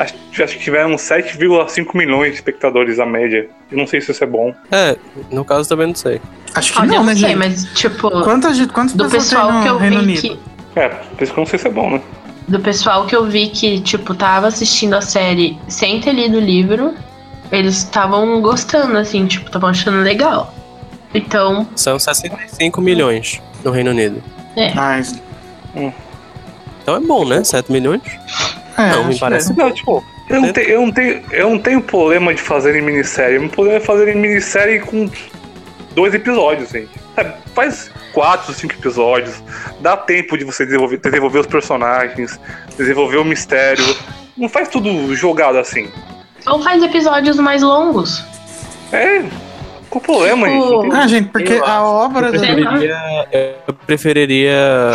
acho, 0.00 0.14
acho 0.42 0.56
que 0.56 0.64
tiveram 0.64 0.96
7,5 0.96 1.94
milhões 1.94 2.30
de 2.30 2.34
espectadores 2.36 2.98
a 2.98 3.04
média. 3.04 3.46
Eu 3.70 3.76
não 3.76 3.86
sei 3.86 4.00
se 4.00 4.10
isso 4.10 4.24
é 4.24 4.26
bom. 4.26 4.54
É, 4.70 4.96
no 5.30 5.44
caso 5.44 5.68
também 5.68 5.88
não 5.88 5.94
sei. 5.94 6.18
Acho 6.54 6.72
que 6.72 6.78
Olha, 6.78 6.86
eu 6.86 6.90
não, 6.92 6.98
não 7.00 7.04
né, 7.06 7.14
sei, 7.14 7.28
gente? 7.28 7.36
mas 7.38 7.64
tipo, 7.74 8.10
Quantas, 8.22 8.58
quantas 8.68 8.94
do 8.94 9.08
pessoal 9.10 9.52
no 9.52 9.62
que 9.62 9.68
eu 9.68 9.76
Reino 9.76 9.98
vi 9.98 10.02
Unido? 10.04 10.20
que. 10.22 10.38
É, 10.76 10.88
por 10.88 11.22
isso 11.22 11.32
que 11.32 11.38
eu 11.38 11.42
não 11.42 11.46
sei 11.46 11.58
se 11.58 11.66
é 11.68 11.70
bom, 11.70 11.90
né? 11.90 12.00
Do 12.48 12.58
pessoal 12.60 13.06
que 13.06 13.14
eu 13.14 13.24
vi 13.26 13.48
que, 13.48 13.80
tipo, 13.80 14.14
tava 14.14 14.48
assistindo 14.48 14.94
a 14.94 15.00
série 15.00 15.58
sem 15.68 16.00
ter 16.00 16.12
lido 16.12 16.38
o 16.38 16.40
livro, 16.40 16.94
eles 17.50 17.76
estavam 17.78 18.40
gostando, 18.40 18.96
assim, 18.98 19.26
tipo, 19.26 19.46
estavam 19.46 19.70
achando 19.70 19.98
legal. 20.02 20.52
Então, 21.14 21.66
São 21.76 21.98
65 21.98 22.80
milhões 22.80 23.40
no 23.62 23.70
Reino 23.70 23.90
Unido. 23.90 24.22
Mas, 24.74 25.20
Então 26.82 26.96
é 26.96 27.00
bom, 27.00 27.24
né? 27.24 27.44
7 27.44 27.70
milhões? 27.70 28.02
é, 28.76 28.90
Não, 28.90 29.04
me 29.04 29.18
parece. 29.18 29.52
é. 29.52 29.54
Não, 29.54 29.70
tipo, 29.70 30.04
eu 30.28 30.40
não, 30.40 30.52
tenho, 30.52 30.68
eu, 30.68 30.80
não 30.82 30.92
tenho, 30.92 31.22
eu 31.30 31.50
não 31.50 31.58
tenho 31.58 31.82
problema 31.82 32.34
de 32.34 32.40
fazer 32.40 32.74
em 32.76 32.82
minissérie. 32.82 33.38
O 33.38 33.42
meu 33.42 33.50
problema 33.50 33.76
é 33.76 33.80
fazer 33.80 34.08
em 34.08 34.18
minissérie 34.18 34.80
com 34.80 35.08
dois 35.94 36.14
episódios, 36.14 36.70
gente. 36.70 36.90
Sabe, 37.14 37.34
faz 37.54 37.90
quatro, 38.12 38.52
cinco 38.52 38.74
episódios. 38.74 39.42
Dá 39.80 39.96
tempo 39.96 40.36
de 40.36 40.44
você 40.44 40.64
desenvolver, 40.64 40.98
desenvolver 40.98 41.38
os 41.40 41.46
personagens, 41.46 42.38
desenvolver 42.76 43.18
o 43.18 43.24
mistério. 43.24 43.84
Não 44.36 44.48
faz 44.48 44.68
tudo 44.68 45.14
jogado 45.14 45.58
assim. 45.58 45.90
ou 46.46 46.62
faz 46.62 46.82
episódios 46.82 47.36
mais 47.38 47.62
longos. 47.62 48.24
É. 48.92 49.22
Qual 49.90 50.00
o 50.00 50.04
problema, 50.04 50.48
Tipo, 50.48 50.82
gente? 50.82 50.94
Ah, 50.96 51.06
gente, 51.06 51.28
porque 51.28 51.52
Eu 51.52 51.64
a 51.66 51.82
obra 51.84 52.28
Eu 52.28 52.32
da... 52.32 52.38
Preferiria, 52.38 53.28
eu 53.66 53.74
preferiria 53.86 54.92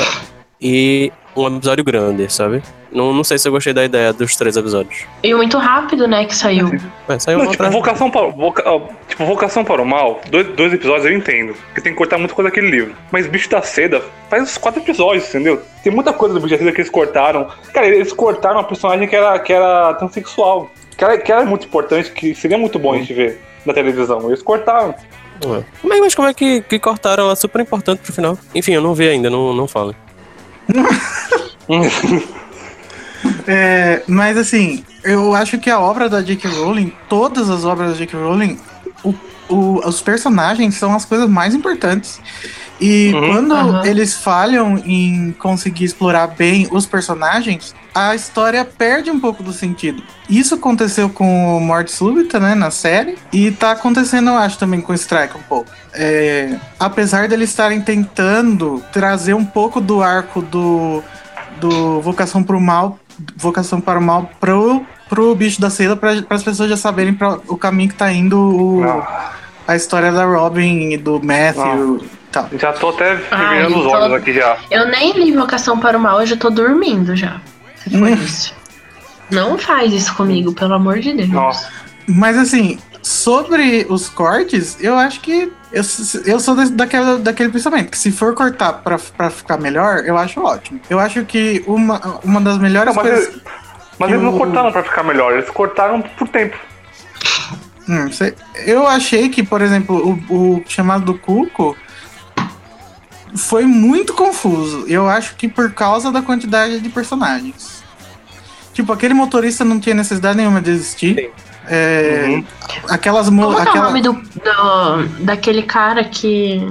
ir 0.59 1.13
um 1.35 1.57
episódio 1.57 1.83
grande, 1.83 2.31
sabe? 2.33 2.63
Não, 2.97 3.13
não 3.13 3.23
sei 3.23 3.37
se 3.37 3.47
eu 3.47 3.51
gostei 3.51 3.73
da 3.73 3.85
ideia 3.85 4.11
dos 4.11 4.35
três 4.35 4.57
episódios. 4.57 5.05
E 5.21 5.31
muito 5.35 5.57
rápido, 5.59 6.07
né, 6.07 6.25
que 6.25 6.35
saiu. 6.35 6.71
É, 7.07 7.19
saiu 7.19 7.37
Não, 7.37 7.45
tipo, 7.45 7.61
atrás- 7.63 7.73
vocação 7.73 8.09
para, 8.09 8.27
voca- 8.27 8.63
tipo, 9.07 9.23
vocação 9.23 9.63
para 9.63 9.81
o 9.81 9.85
mal, 9.85 10.19
dois, 10.31 10.47
dois 10.55 10.73
episódios 10.73 11.05
eu 11.05 11.13
entendo. 11.15 11.53
Porque 11.67 11.81
tem 11.81 11.91
que 11.91 11.97
cortar 11.97 12.17
muita 12.17 12.33
coisa 12.33 12.49
daquele 12.49 12.71
livro. 12.71 12.95
Mas 13.11 13.27
Bicho 13.27 13.49
da 13.51 13.61
Seda 13.61 14.01
faz 14.29 14.41
uns 14.41 14.57
quatro 14.57 14.81
episódios, 14.81 15.29
entendeu? 15.29 15.61
Tem 15.83 15.93
muita 15.93 16.11
coisa 16.11 16.33
do 16.33 16.41
Bicho 16.41 16.53
da 16.55 16.57
Seda 16.57 16.71
que 16.71 16.81
eles 16.81 16.89
cortaram. 16.89 17.47
Cara, 17.71 17.85
eles 17.87 18.11
cortaram 18.11 18.55
uma 18.57 18.63
personagem 18.63 19.07
que 19.07 19.15
era, 19.15 19.37
que 19.37 19.53
era 19.53 19.93
transexual. 19.93 20.69
Que 20.97 21.03
era, 21.03 21.17
que 21.19 21.31
era 21.31 21.45
muito 21.45 21.67
importante, 21.67 22.11
que 22.11 22.33
seria 22.33 22.57
muito 22.57 22.79
bom 22.79 22.93
a 22.93 22.97
gente 22.97 23.13
ver 23.13 23.39
na 23.63 23.73
televisão. 23.73 24.27
Eles 24.27 24.41
cortaram. 24.41 24.95
É. 25.45 25.63
Mas, 25.83 25.99
mas 25.99 26.15
como 26.15 26.27
é 26.27 26.33
que, 26.33 26.61
que 26.63 26.79
cortaram 26.79 27.25
ela 27.25 27.35
super 27.35 27.61
importante 27.61 27.99
pro 28.01 28.11
final? 28.11 28.35
Enfim, 28.55 28.73
eu 28.73 28.81
não 28.81 28.95
vi 28.95 29.07
ainda, 29.07 29.29
não, 29.29 29.53
não 29.53 29.67
falo. 29.67 29.95
É, 33.47 34.03
mas 34.07 34.38
assim, 34.38 34.84
eu 35.03 35.34
acho 35.34 35.57
que 35.57 35.70
a 35.70 35.80
obra 35.80 36.09
da 36.09 36.22
J.K. 36.22 36.49
Rowling, 36.49 36.91
todas 37.07 37.49
as 37.49 37.63
obras 37.63 37.91
da 37.91 37.97
J.K. 37.97 38.20
Rowling, 38.20 38.59
o- 39.03 39.13
o- 39.49 39.88
os 39.88 40.01
personagens 40.01 40.76
são 40.76 40.93
as 40.93 41.05
coisas 41.05 41.30
mais 41.30 41.55
importantes. 41.55 42.20
E 42.80 43.11
Uhum. 43.13 43.28
quando 43.28 43.53
Aham. 43.55 43.86
eles 43.86 44.13
falham 44.15 44.78
em 44.86 45.32
conseguir 45.39 45.86
explorar 45.86 46.28
bem 46.28 46.68
os 46.72 46.86
personagens, 46.86 47.74
a 47.95 48.13
história 48.13 48.63
perde 48.65 49.09
um 49.09 49.20
pouco 49.20 49.41
do 49.41 49.51
sentido. 49.53 50.03
Isso 50.30 50.53
aconteceu 50.55 51.09
com 51.09 51.57
o 51.57 51.59
Morte 51.59 51.91
Súbita, 51.91 52.39
né, 52.39 52.53
na 52.53 52.70
série, 52.70 53.18
e 53.34 53.49
tá 53.49 53.72
acontecendo, 53.72 54.30
eu 54.30 54.36
acho, 54.38 54.59
também 54.59 54.80
com 54.82 54.91
o 54.91 54.95
Strike 54.95 55.36
um 55.38 55.41
pouco. 55.43 55.72
É, 55.93 56.55
apesar 56.80 57.28
deles 57.28 57.49
estarem 57.49 57.82
tentando 57.82 58.84
trazer 58.93 59.34
um 59.34 59.45
pouco 59.45 59.82
do 59.82 60.03
arco 60.03 60.41
do, 60.43 61.01
do 61.59 61.99
Vocação 62.01 62.43
pro 62.43 62.59
Mal, 62.61 62.99
Vocação 63.36 63.80
para 63.82 63.99
o 63.99 64.01
Mal 64.01 64.30
pro, 64.39 64.86
pro 65.09 65.34
Bicho 65.36 65.59
da 65.61 65.70
Seda, 65.70 65.95
para 65.95 66.24
as 66.30 66.43
pessoas 66.43 66.70
já 66.70 66.78
saberem 66.78 67.13
pra, 67.13 67.39
o 67.47 67.57
caminho 67.57 67.89
que 67.89 67.95
tá 67.95 68.11
indo 68.11 68.38
o- 68.39 68.84
Ah, 68.84 69.32
a 69.68 69.76
história 69.76 70.11
da 70.11 70.26
Robin 70.26 70.91
e 70.91 70.97
do 70.97 71.22
Matthew 71.24 71.97
e 72.03 72.09
tal. 72.32 72.47
já 72.57 72.72
tô 72.74 72.89
até 72.89 73.20
Ai, 73.32 73.57
virando 73.57 73.78
os 73.80 73.84
tô- 73.84 73.89
olhos 73.91 74.13
aqui 74.13 74.34
já. 74.34 74.57
Eu 74.72 74.88
nem 74.88 75.13
li 75.13 75.32
Vocação 75.36 75.80
para 75.80 75.97
o 75.97 76.01
Mal, 76.01 76.22
eu 76.22 76.28
já 76.28 76.38
tô 76.38 76.49
dormindo 76.49 77.15
já. 77.15 77.41
Se 77.78 77.89
for 77.89 78.07
Hum. 78.07 78.13
isso. 78.13 78.53
Não 79.32 79.57
faz 79.57 79.91
isso 79.93 80.15
comigo, 80.15 80.53
pelo 80.53 80.74
amor 80.76 80.99
de 80.99 81.13
Deus. 81.13 81.30
Nossa. 81.30 81.68
Mas 82.07 82.38
assim, 82.38 82.78
sobre 83.01 83.86
os 83.89 84.07
cortes, 84.07 84.78
eu 84.80 84.97
acho 84.97 85.20
que 85.20 85.51
eu, 85.72 85.84
eu 86.26 86.39
sou 86.39 86.55
daquela, 86.72 87.18
daquele 87.20 87.49
pensamento 87.49 87.89
que 87.91 87.97
se 87.97 88.11
for 88.11 88.34
cortar 88.34 88.74
pra, 88.74 88.97
pra 88.97 89.30
ficar 89.30 89.57
melhor, 89.57 90.03
eu 90.05 90.18
acho 90.18 90.41
ótimo. 90.41 90.80
Eu 90.89 90.99
acho 90.99 91.24
que 91.26 91.63
uma, 91.68 92.20
uma 92.24 92.39
das 92.41 92.57
melhores 92.57 92.95
Não, 92.95 93.03
mas 93.03 93.13
coisas. 93.13 93.41
mas 93.99 94.09
eles 94.09 94.22
não 94.24 94.32
Eu- 94.32 94.38
cortaram 94.38 94.72
pra 94.72 94.84
ficar 94.84 95.03
melhor, 95.03 95.34
eles 95.34 95.49
cortaram 95.49 96.01
por 96.01 96.28
tempo. 96.30 96.57
Hum, 97.89 98.11
sei- 98.11 98.34
eu 98.65 98.86
achei 98.88 99.30
que, 99.30 99.43
por 99.43 99.61
exemplo, 99.61 100.20
o, 100.30 100.34
o 100.57 100.63
chamado 100.68 101.05
do 101.05 101.18
Cuco 101.18 101.76
foi 103.36 103.65
muito 103.65 104.13
confuso. 104.13 104.86
Eu 104.88 105.07
acho 105.07 105.36
que 105.36 105.47
por 105.47 105.72
causa 105.74 106.11
da 106.11 106.22
quantidade 106.22 106.80
de 106.80 106.89
personagens. 106.89 107.84
Tipo, 108.74 108.93
aquele 108.93 109.13
motorista 109.13 109.63
não 109.65 109.80
tinha 109.80 109.95
necessidade 109.95 110.38
nenhuma 110.38 110.61
de 110.61 110.72
existir. 110.72 111.32
É, 111.70 112.26
Uhum. 112.28 112.43
Aquelas 112.89 113.30
mo- 113.30 113.43
Como 113.43 113.55
que 113.55 113.61
é 113.61 113.65
o 113.65 113.70
aquela- 113.70 113.86
nome 113.88 114.01
do, 114.01 114.13
do- 114.13 115.24
daquele 115.26 115.63
cara 115.63 116.03
que. 116.03 116.65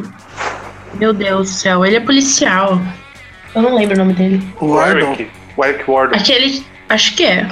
Meu 0.95 1.13
Deus 1.13 1.51
do 1.51 1.55
céu, 1.55 1.85
ele 1.85 1.97
é 1.97 2.01
policial. 2.01 2.81
Eu 3.55 3.63
não 3.63 3.75
lembro 3.75 3.95
o 3.95 3.99
nome 3.99 4.15
dele. 4.15 4.43
o 4.61 4.67
O 4.67 4.73
o 4.75 5.65
Eric 5.65 5.85
Wardle. 5.91 6.19
Aquele. 6.19 6.65
Acho 6.89 7.15
que 7.17 7.25
é. 7.25 7.49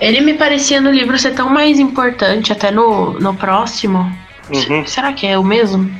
Ele 0.00 0.20
me 0.22 0.34
parecia 0.34 0.80
no 0.80 0.90
livro 0.90 1.18
ser 1.18 1.32
tão 1.34 1.48
mais 1.50 1.78
importante, 1.78 2.50
até 2.52 2.70
no, 2.70 3.12
no 3.20 3.34
próximo. 3.34 4.10
Uhum. 4.52 4.86
Será 4.86 5.12
que 5.12 5.26
é 5.26 5.38
o 5.38 5.44
mesmo? 5.44 5.90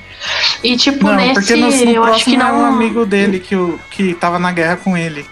E 0.64 0.76
tipo, 0.76 1.06
Não, 1.06 1.14
nesse 1.14 1.34
porque 1.34 1.56
no, 1.56 1.68
no 1.70 1.72
eu 1.90 2.04
acho 2.04 2.24
que 2.24 2.36
próximo 2.36 2.42
é 2.42 2.52
não. 2.52 2.60
um 2.62 2.64
amigo 2.66 3.04
dele 3.06 3.38
que, 3.38 3.54
o, 3.54 3.78
que 3.90 4.14
tava 4.14 4.38
na 4.38 4.50
guerra 4.52 4.76
com 4.76 4.96
ele. 4.96 5.24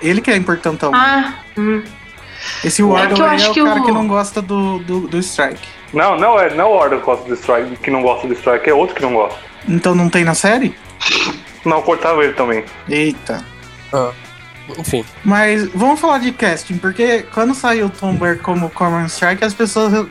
Ele 0.00 0.20
que 0.20 0.30
é 0.30 0.36
importantão. 0.36 0.92
Ah, 0.94 1.34
hum. 1.58 1.82
Esse 2.64 2.82
é 2.82 2.84
Wardle 2.84 3.24
é 3.26 3.28
acho 3.30 3.50
o 3.50 3.54
que 3.54 3.62
cara 3.64 3.80
o- 3.80 3.84
que 3.84 3.92
não 3.92 4.06
gosta 4.08 4.40
do, 4.42 4.78
do, 4.80 5.00
do 5.08 5.18
Strike. 5.18 5.60
Não, 5.92 6.18
não 6.18 6.38
é, 6.40 6.54
não 6.54 6.64
é 6.64 6.68
o 6.68 6.74
Wardle 6.76 7.00
que 7.00 7.06
gosta 7.06 7.28
do 7.28 7.34
Strike, 7.34 7.76
que 7.76 7.90
não 7.90 8.02
gosta 8.02 8.26
do 8.26 8.34
Strike, 8.34 8.68
é 8.70 8.74
outro 8.74 8.94
que 8.96 9.02
não 9.02 9.12
gosta. 9.14 9.38
Então 9.68 9.94
não 9.94 10.08
tem 10.08 10.24
na 10.24 10.34
série? 10.34 10.74
Não, 11.64 11.80
cortava 11.82 12.22
ele 12.24 12.32
também. 12.32 12.64
Eita. 12.88 13.44
Enfim. 14.78 15.04
Mas 15.24 15.68
vamos 15.74 16.00
falar 16.00 16.18
de 16.18 16.32
casting, 16.32 16.78
porque 16.78 17.24
quando 17.34 17.54
saiu 17.54 17.86
o 17.86 17.90
Tom 17.90 18.14
Boyer 18.14 18.38
como 18.40 18.70
Cormoran 18.70 19.06
Strike, 19.06 19.44
as 19.44 19.52
pessoas 19.52 20.06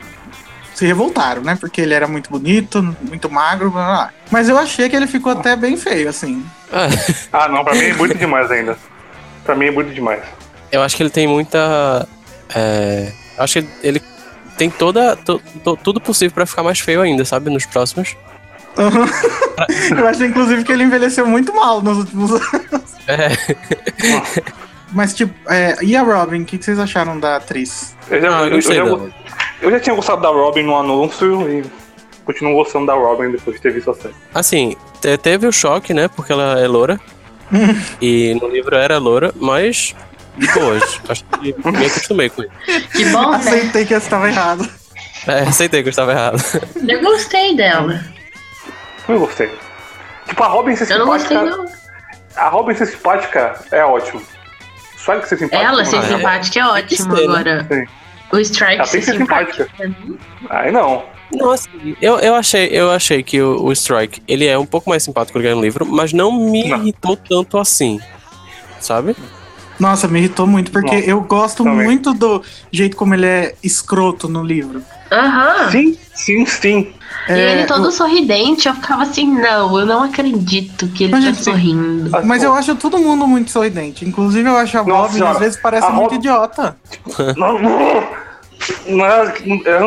se 0.74 0.86
revoltaram, 0.86 1.42
né? 1.42 1.56
Porque 1.58 1.80
ele 1.80 1.92
era 1.94 2.06
muito 2.06 2.30
bonito, 2.30 2.82
muito 3.02 3.30
magro, 3.30 3.70
blá, 3.70 3.84
blá. 3.84 4.10
Mas 4.30 4.48
eu 4.48 4.56
achei 4.58 4.88
que 4.88 4.96
ele 4.96 5.06
ficou 5.06 5.32
até 5.32 5.56
bem 5.56 5.76
feio, 5.76 6.08
assim. 6.08 6.44
Ah, 6.72 6.88
Ah, 7.32 7.48
não, 7.48 7.64
pra 7.64 7.74
mim 7.74 7.84
é 7.86 7.94
bonito 7.94 8.18
demais 8.18 8.50
ainda. 8.50 8.78
Pra 9.44 9.54
mim 9.54 9.66
é 9.66 9.72
bonito 9.72 9.94
demais. 9.94 10.22
eu 10.70 10.80
acho 10.82 10.96
que 10.96 11.02
ele 11.02 11.10
tem 11.10 11.26
muita. 11.26 12.08
É, 12.54 13.12
acho 13.38 13.60
que 13.62 13.68
ele 13.82 14.02
tem 14.56 14.68
toda, 14.70 15.16
to- 15.16 15.40
to- 15.64 15.76
tudo 15.82 16.00
possível 16.00 16.34
pra 16.34 16.46
ficar 16.46 16.62
mais 16.62 16.78
feio 16.80 17.00
ainda, 17.00 17.24
sabe? 17.24 17.50
Nos 17.50 17.64
próximos. 17.66 18.16
eu 19.96 20.06
achei, 20.08 20.26
inclusive, 20.28 20.64
que 20.64 20.72
ele 20.72 20.84
envelheceu 20.84 21.26
muito 21.26 21.54
mal 21.54 21.82
nos 21.82 21.98
últimos 21.98 22.30
anos. 22.32 22.92
É, 23.06 23.28
Mas, 24.92 25.14
tipo, 25.14 25.32
é, 25.50 25.76
e 25.82 25.96
a 25.96 26.02
Robin, 26.02 26.42
o 26.42 26.44
que, 26.44 26.58
que 26.58 26.64
vocês 26.64 26.78
acharam 26.78 27.18
da 27.18 27.36
atriz? 27.36 27.96
Eu 28.10 28.20
já, 28.20 28.30
não, 28.30 28.46
eu 28.46 28.54
eu, 28.56 28.60
já, 28.60 28.74
eu 29.62 29.70
já 29.70 29.80
tinha 29.80 29.94
gostado 29.96 30.20
da 30.20 30.28
Robin 30.28 30.62
no 30.64 30.76
anúncio 30.76 31.48
e 31.50 31.64
continuo 32.24 32.54
gostando 32.54 32.86
da 32.86 32.94
Robin 32.94 33.30
depois 33.30 33.56
de 33.56 33.62
ter 33.62 33.72
visto 33.72 33.90
a 33.90 33.94
série. 33.94 34.14
Assim, 34.34 34.76
te- 35.00 35.16
teve 35.16 35.46
o 35.46 35.52
choque, 35.52 35.94
né? 35.94 36.08
Porque 36.08 36.32
ela 36.32 36.60
é 36.60 36.66
loura. 36.68 37.00
e 38.00 38.34
no 38.40 38.48
livro 38.48 38.76
era 38.76 38.98
loura, 38.98 39.32
mas 39.36 39.94
de 40.36 40.46
boas. 40.52 41.00
Acho 41.08 41.24
que 41.24 41.70
me 41.70 41.86
acostumei 41.86 42.30
com 42.30 42.42
isso. 42.42 42.52
Que 42.92 43.04
bom, 43.06 43.30
né? 43.30 43.36
Aceitei 43.36 43.84
que 43.84 43.94
eu 43.94 43.98
estava 43.98 44.28
errado. 44.28 44.68
É, 45.26 45.40
aceitei 45.40 45.82
que 45.82 45.88
eu 45.88 45.90
estava 45.90 46.12
errado. 46.12 46.42
Eu 46.88 47.00
gostei 47.00 47.56
dela. 47.56 48.04
Eu 49.08 49.18
gostei. 49.20 49.50
Tipo, 50.26 50.42
a 50.42 50.46
Robin 50.48 50.74
ser 50.76 50.90
Eu 50.90 51.00
não 51.00 51.06
gostei, 51.06 51.36
simpática. 51.36 51.56
não. 51.62 51.72
A 52.36 52.48
Robin 52.48 52.74
ser 52.74 52.86
simpática 52.86 53.60
é 53.70 53.84
ótimo. 53.84 54.22
Só 54.96 55.18
que 55.18 55.28
ser 55.28 55.38
simpática. 55.38 55.68
Ela 55.68 55.84
ser 55.84 55.96
é. 55.96 56.02
simpática 56.02 56.60
é 56.60 56.64
ótimo 56.64 57.16
ser, 57.16 57.28
né? 57.28 57.34
agora. 57.34 57.66
Sim. 57.70 57.84
O 58.32 58.38
Strike 58.38 58.74
Ela 58.76 58.84
tem 58.84 58.86
ser 58.86 58.98
que 59.00 59.04
ser 59.04 59.16
simpático. 59.18 59.56
simpática. 59.64 60.18
Aí 60.48 60.72
não. 60.72 61.04
Nossa, 61.32 61.68
eu, 62.00 62.18
eu, 62.18 62.34
achei, 62.34 62.68
eu 62.68 62.90
achei 62.90 63.22
que 63.22 63.40
o, 63.40 63.62
o 63.64 63.72
Strike, 63.72 64.22
ele 64.28 64.46
é 64.46 64.58
um 64.58 64.66
pouco 64.66 64.88
mais 64.90 65.02
simpático 65.02 65.38
do 65.38 65.42
que 65.42 65.54
no 65.54 65.60
livro, 65.60 65.86
mas 65.86 66.12
não 66.12 66.32
me 66.32 66.68
Não. 66.68 66.78
irritou 66.78 67.16
tanto 67.16 67.58
assim. 67.58 68.00
Sabe? 68.80 69.16
Nossa, 69.82 70.06
me 70.06 70.20
irritou 70.20 70.46
muito, 70.46 70.70
porque 70.70 70.94
Nossa, 70.94 71.10
eu 71.10 71.20
gosto 71.22 71.64
também. 71.64 71.84
muito 71.84 72.14
do 72.14 72.40
jeito 72.70 72.96
como 72.96 73.14
ele 73.14 73.26
é 73.26 73.54
escroto 73.64 74.28
no 74.28 74.44
livro. 74.44 74.80
Aham. 75.10 75.70
Sim, 75.72 75.98
sim, 76.14 76.46
sim. 76.46 76.92
E 77.28 77.32
É, 77.32 77.52
ele 77.52 77.66
todo 77.66 77.88
o- 77.88 77.90
sorridente, 77.92 78.68
eu 78.68 78.74
ficava 78.74 79.02
assim, 79.02 79.26
não, 79.26 79.78
eu 79.78 79.84
não 79.84 80.04
acredito 80.04 80.86
que 80.88 81.04
ele 81.04 81.12
Mas, 81.12 81.24
tá 81.24 81.30
gente, 81.32 81.42
sorrindo. 81.44 82.10
Mas 82.24 82.42
eu 82.44 82.54
acho 82.54 82.76
todo 82.76 82.96
mundo 82.98 83.26
muito 83.26 83.50
sorridente. 83.50 84.04
Inclusive, 84.04 84.48
eu 84.48 84.56
acho 84.56 84.78
a 84.78 84.84
Nossa 84.84 85.12
Robin, 85.18 85.24
às 85.24 85.38
vezes, 85.40 85.60
parece 85.60 85.86
a 85.86 85.90
muito 85.90 86.02
Robin- 86.12 86.16
idiota. 86.16 86.76
Não, 87.36 87.58
não, 88.88 89.04
é- 89.04 89.34
eu 89.66 89.80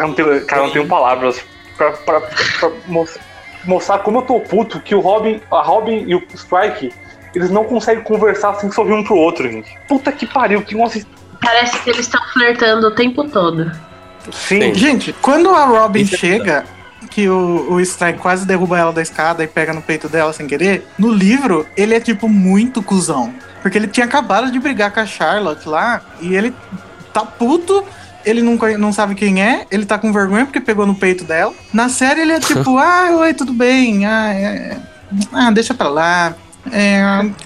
não, 0.00 0.14
tenho, 0.14 0.46
cara, 0.46 0.62
eu 0.62 0.66
não 0.66 0.72
tenho 0.72 0.86
palavras 0.88 1.38
pra, 1.76 1.92
pra, 1.92 2.20
pra 2.22 2.70
mos- 2.88 3.18
mostrar 3.66 3.98
como 3.98 4.18
eu 4.18 4.22
tô 4.22 4.40
puto 4.40 4.80
que 4.80 4.94
o 4.94 5.00
Robin, 5.00 5.38
a 5.50 5.60
Robin 5.62 6.04
e 6.08 6.14
o 6.14 6.22
Strike, 6.34 6.90
eles 7.34 7.50
não 7.50 7.64
conseguem 7.64 8.02
conversar 8.02 8.54
sem 8.54 8.70
sorrir 8.70 8.92
um 8.92 9.04
pro 9.04 9.16
outro, 9.16 9.50
gente. 9.50 9.68
Puta 9.88 10.12
que 10.12 10.26
pariu, 10.26 10.62
que 10.62 10.76
nossa. 10.76 11.00
Parece 11.40 11.78
que 11.80 11.90
eles 11.90 12.06
estão 12.06 12.20
flertando 12.32 12.86
o 12.86 12.90
tempo 12.92 13.24
todo. 13.24 13.72
Sim, 14.30 14.60
Sim. 14.60 14.74
Gente, 14.74 15.12
quando 15.14 15.50
a 15.50 15.64
Robin 15.64 16.02
Isso 16.02 16.14
é 16.14 16.18
chega, 16.18 16.64
que 17.10 17.28
o, 17.28 17.72
o 17.72 17.80
Strike 17.80 18.18
quase 18.18 18.46
derruba 18.46 18.78
ela 18.78 18.92
da 18.92 19.02
escada 19.02 19.42
e 19.42 19.46
pega 19.46 19.72
no 19.72 19.82
peito 19.82 20.08
dela 20.08 20.32
sem 20.32 20.46
querer, 20.46 20.86
no 20.98 21.10
livro, 21.10 21.66
ele 21.76 21.94
é, 21.94 22.00
tipo, 22.00 22.28
muito 22.28 22.82
cuzão. 22.82 23.34
Porque 23.60 23.76
ele 23.76 23.88
tinha 23.88 24.06
acabado 24.06 24.50
de 24.50 24.58
brigar 24.58 24.90
com 24.90 25.00
a 25.00 25.06
Charlotte 25.06 25.68
lá, 25.68 26.00
e 26.20 26.34
ele 26.34 26.54
tá 27.12 27.24
puto, 27.24 27.84
ele 28.24 28.42
não, 28.42 28.56
não 28.78 28.92
sabe 28.92 29.14
quem 29.14 29.42
é, 29.42 29.66
ele 29.70 29.84
tá 29.84 29.98
com 29.98 30.12
vergonha 30.12 30.44
porque 30.46 30.60
pegou 30.60 30.86
no 30.86 30.94
peito 30.94 31.24
dela. 31.24 31.52
Na 31.72 31.88
série 31.88 32.22
ele 32.22 32.32
é 32.32 32.40
tipo, 32.40 32.76
ah, 32.78 33.10
oi, 33.18 33.34
tudo 33.34 33.52
bem, 33.52 34.06
ah, 34.06 34.32
é- 34.32 34.78
ah 35.32 35.50
deixa 35.50 35.74
pra 35.74 35.88
lá, 35.88 36.34
é, 36.70 37.00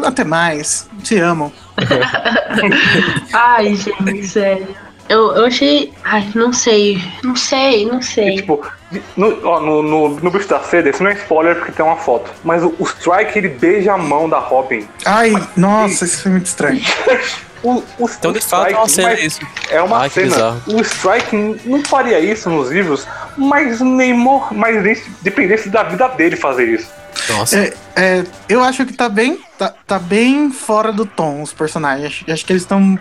até 0.04 0.24
mais, 0.24 0.88
te 1.02 1.18
amo. 1.18 1.52
Ai, 3.32 3.74
gente, 3.74 4.26
sério. 4.26 4.66
Eu, 5.08 5.32
eu 5.36 5.46
achei. 5.46 5.92
Ai, 6.04 6.26
não 6.34 6.52
sei. 6.52 7.00
Não 7.22 7.36
sei, 7.36 7.86
não 7.86 8.00
E, 8.00 8.02
sei. 8.04 8.36
tipo, 8.36 8.60
no, 9.16 9.38
ó, 9.46 9.60
no, 9.60 9.82
no, 9.82 10.08
no 10.20 10.30
bicho 10.30 10.48
da 10.48 10.60
seda, 10.60 10.90
isso 10.90 11.02
não 11.02 11.10
é 11.10 11.14
spoiler 11.14 11.54
porque 11.56 11.70
tem 11.72 11.84
uma 11.84 11.96
foto. 11.96 12.30
Mas 12.42 12.62
o, 12.64 12.74
o 12.78 12.84
Strike, 12.84 13.38
ele 13.38 13.48
beija 13.48 13.92
a 13.92 13.98
mão 13.98 14.28
da 14.28 14.38
Robin. 14.38 14.86
Ai, 15.04 15.32
nossa, 15.56 16.04
isso 16.04 16.22
foi 16.22 16.32
muito 16.32 16.46
estranho. 16.46 16.80
O, 17.62 17.82
o, 17.98 18.08
Então, 18.08 18.30
o 18.30 18.34
de 18.34 18.40
fato, 18.40 18.70
é 18.70 18.76
uma 18.76 18.86
Strike, 18.86 18.90
cena 18.90 19.08
mas- 19.08 19.20
isso. 19.24 19.40
É 19.70 19.82
uma 19.82 19.98
Ai, 20.02 20.10
cena. 20.10 20.62
O 20.68 20.80
Strike 20.82 21.58
não 21.64 21.82
faria 21.82 22.20
isso 22.20 22.48
nos 22.48 22.70
livros, 22.70 23.08
mas 23.36 23.80
nem 23.80 24.12
mor 24.14 24.52
mas 24.52 24.80
nem 24.84 24.94
se 24.94 25.10
dependesse 25.22 25.68
da 25.70 25.82
vida 25.82 26.06
dele 26.08 26.36
fazer 26.36 26.68
isso. 26.68 26.86
Nossa. 27.30 27.58
É, 27.58 27.74
é, 27.96 28.24
eu 28.48 28.62
acho 28.62 28.84
que 28.86 28.92
tá 28.92 29.08
bem, 29.08 29.38
tá, 29.58 29.72
tá 29.86 29.98
bem 29.98 30.50
fora 30.50 30.92
do 30.92 31.04
tom 31.06 31.42
os 31.42 31.52
personagens. 31.52 32.06
Acho, 32.06 32.30
acho 32.32 32.44
que 32.46 32.52
eles 32.52 32.62
estão 32.62 32.98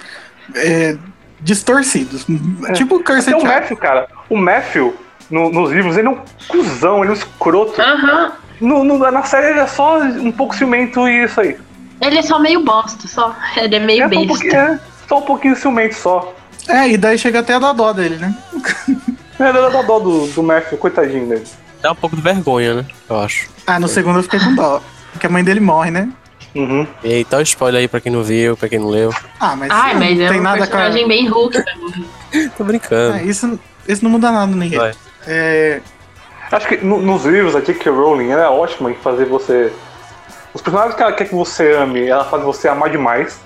é, 0.55 0.97
distorcidos. 1.41 2.25
Tipo 2.73 2.95
o 2.97 3.03
Cursed 3.03 3.33
Até 3.33 3.43
o. 3.43 3.45
Matthew, 3.45 3.77
cara. 3.77 4.07
O 4.29 4.37
Matthew, 4.37 4.95
no- 5.29 5.49
nos 5.51 5.71
livros, 5.71 5.97
ele 5.97 6.07
é 6.07 6.11
um 6.11 6.19
cuzão, 6.47 6.99
ele 6.99 7.09
é 7.09 7.11
um 7.11 7.17
escroto. 7.17 7.81
Aham. 7.81 8.31
No, 8.61 8.83
no- 8.83 8.97
na 9.11 9.23
série 9.23 9.47
ele 9.51 9.59
é 9.59 9.67
só 9.67 9.99
um 9.99 10.31
pouco 10.31 10.55
ciumento 10.55 11.07
e 11.07 11.25
isso 11.25 11.39
aí. 11.41 11.57
Ele 12.01 12.17
é 12.17 12.21
só 12.21 12.39
meio 12.39 12.61
bosta, 12.63 13.07
só. 13.07 13.35
Ele 13.57 13.75
é 13.75 13.79
meio 13.79 14.03
É 14.05 14.09
só 14.09 14.19
um 14.19 14.27
pouquinho, 14.27 14.51
besta. 14.53 14.73
é, 14.73 15.07
só 15.07 15.17
um 15.19 15.21
pouquinho 15.21 15.55
ciumento 15.55 15.95
só. 15.95 16.33
É, 16.67 16.89
e 16.89 16.97
daí 16.97 17.17
chega 17.17 17.39
até 17.41 17.53
a 17.53 17.59
dar 17.59 17.73
dó 17.73 17.93
dele, 17.93 18.15
né? 18.17 18.35
É 19.37 19.51
da 19.53 19.69
da 19.69 19.81
dó 19.81 19.99
do, 19.99 20.25
do 20.27 20.41
Matthew, 20.41 20.77
coitadinho 20.77 21.27
dele. 21.27 21.43
Dá 21.85 21.91
um 21.91 21.95
pouco 21.95 22.15
de 22.15 22.21
vergonha, 22.23 22.73
né? 22.73 22.85
Eu 23.07 23.19
acho. 23.19 23.47
Ah, 23.67 23.79
no 23.79 23.87
segundo 23.87 24.17
eu 24.17 24.23
fiquei 24.23 24.39
com 24.39 24.55
dó. 24.55 24.81
Porque 25.11 25.27
a 25.27 25.29
mãe 25.29 25.43
dele 25.43 25.59
morre, 25.59 25.91
né? 25.91 26.09
Uhum. 26.55 26.87
E 27.03 27.13
aí, 27.13 27.23
tá 27.23 27.37
o 27.37 27.41
spoiler 27.41 27.81
aí 27.81 27.87
pra 27.87 27.99
quem 28.01 28.11
não 28.11 28.23
viu, 28.23 28.57
pra 28.57 28.67
quem 28.67 28.79
não 28.79 28.87
leu. 28.89 29.13
Ah, 29.39 29.55
mas, 29.55 29.69
Ai, 29.69 29.93
não 29.93 29.99
mas 29.99 30.19
é 30.19 30.29
tem 30.29 30.39
um 30.39 30.41
nada 30.43 30.57
personagem 30.57 31.03
com 31.03 31.07
bem 31.09 31.27
Hulk. 31.27 31.63
Tô 32.57 32.63
brincando. 32.63 33.17
é, 33.17 33.23
isso, 33.23 33.59
isso 33.87 34.03
não 34.03 34.09
muda 34.09 34.31
nada 34.31 34.51
Vai. 34.51 34.65
enredo. 34.65 34.97
É, 35.27 35.79
Acho 36.51 36.67
que 36.67 36.77
no- 36.77 37.01
nos 37.03 37.23
livros 37.23 37.55
a 37.55 37.59
J.K. 37.61 37.91
Rowling 37.91 38.31
ela 38.31 38.43
é 38.45 38.47
ótima 38.49 38.89
em 38.89 38.95
fazer 38.95 39.25
você. 39.25 39.71
Os 40.55 40.61
personagens 40.63 40.95
que 40.95 41.03
ela 41.03 41.11
quer 41.13 41.27
que 41.27 41.35
você 41.35 41.71
ame, 41.73 42.07
ela 42.07 42.25
faz 42.25 42.41
você 42.41 42.67
amar 42.67 42.89
demais. 42.89 43.39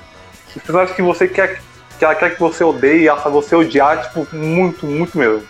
Os 0.56 0.62
personagens 0.62 0.96
que 0.96 1.02
você 1.02 1.28
quer 1.28 1.60
que 1.98 2.06
ela 2.06 2.16
quer 2.16 2.36
que 2.36 2.40
você 2.40 2.64
odeie, 2.64 3.06
ela 3.06 3.20
faz 3.20 3.36
você 3.36 3.54
odiar, 3.54 4.02
tipo, 4.02 4.26
muito, 4.34 4.86
muito 4.86 5.18
mesmo. 5.18 5.44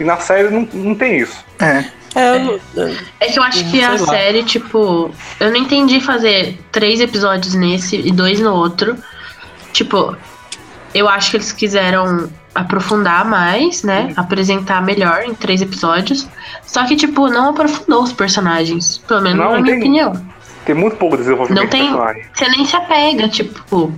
E 0.00 0.04
na 0.04 0.16
série 0.18 0.48
não, 0.50 0.68
não 0.72 0.94
tem 0.94 1.18
isso. 1.18 1.44
é. 1.60 1.84
É, 2.14 2.36
eu 2.36 2.60
não- 2.76 2.94
É 3.20 3.26
que 3.26 3.38
eu 3.38 3.42
acho 3.42 3.64
que 3.64 3.70
Sei 3.70 3.84
a 3.84 3.92
lá. 3.92 3.98
série, 3.98 4.42
tipo, 4.42 5.10
eu 5.40 5.48
não 5.50 5.56
entendi 5.56 5.98
fazer 5.98 6.58
três 6.70 7.00
episódios 7.00 7.54
nesse 7.54 7.96
e 7.96 8.12
dois 8.12 8.38
no 8.38 8.52
outro. 8.52 8.98
Tipo, 9.72 10.14
eu 10.92 11.08
acho 11.08 11.30
que 11.30 11.38
eles 11.38 11.52
quiseram 11.52 12.28
aprofundar 12.54 13.24
mais, 13.24 13.82
né? 13.82 14.12
Apresentar 14.14 14.82
melhor 14.82 15.22
em 15.24 15.32
três 15.34 15.62
episódios. 15.62 16.28
Só 16.62 16.84
que, 16.86 16.96
tipo, 16.96 17.28
não 17.28 17.48
aprofundou 17.48 18.02
os 18.02 18.12
personagens. 18.12 18.98
Pelo 19.08 19.22
menos 19.22 19.38
Não, 19.38 19.52
na 19.52 19.60
minha 19.62 19.72
tem- 19.74 19.78
opinião. 19.82 20.26
Tem 20.66 20.74
muito 20.74 20.96
pouco 20.96 21.16
desenvolvimento 21.16 21.62
Não 21.62 21.68
tem-. 21.70 21.90
Você 22.34 22.46
nem 22.50 22.66
se 22.66 22.76
apega, 22.76 23.26
tipo. 23.26 23.90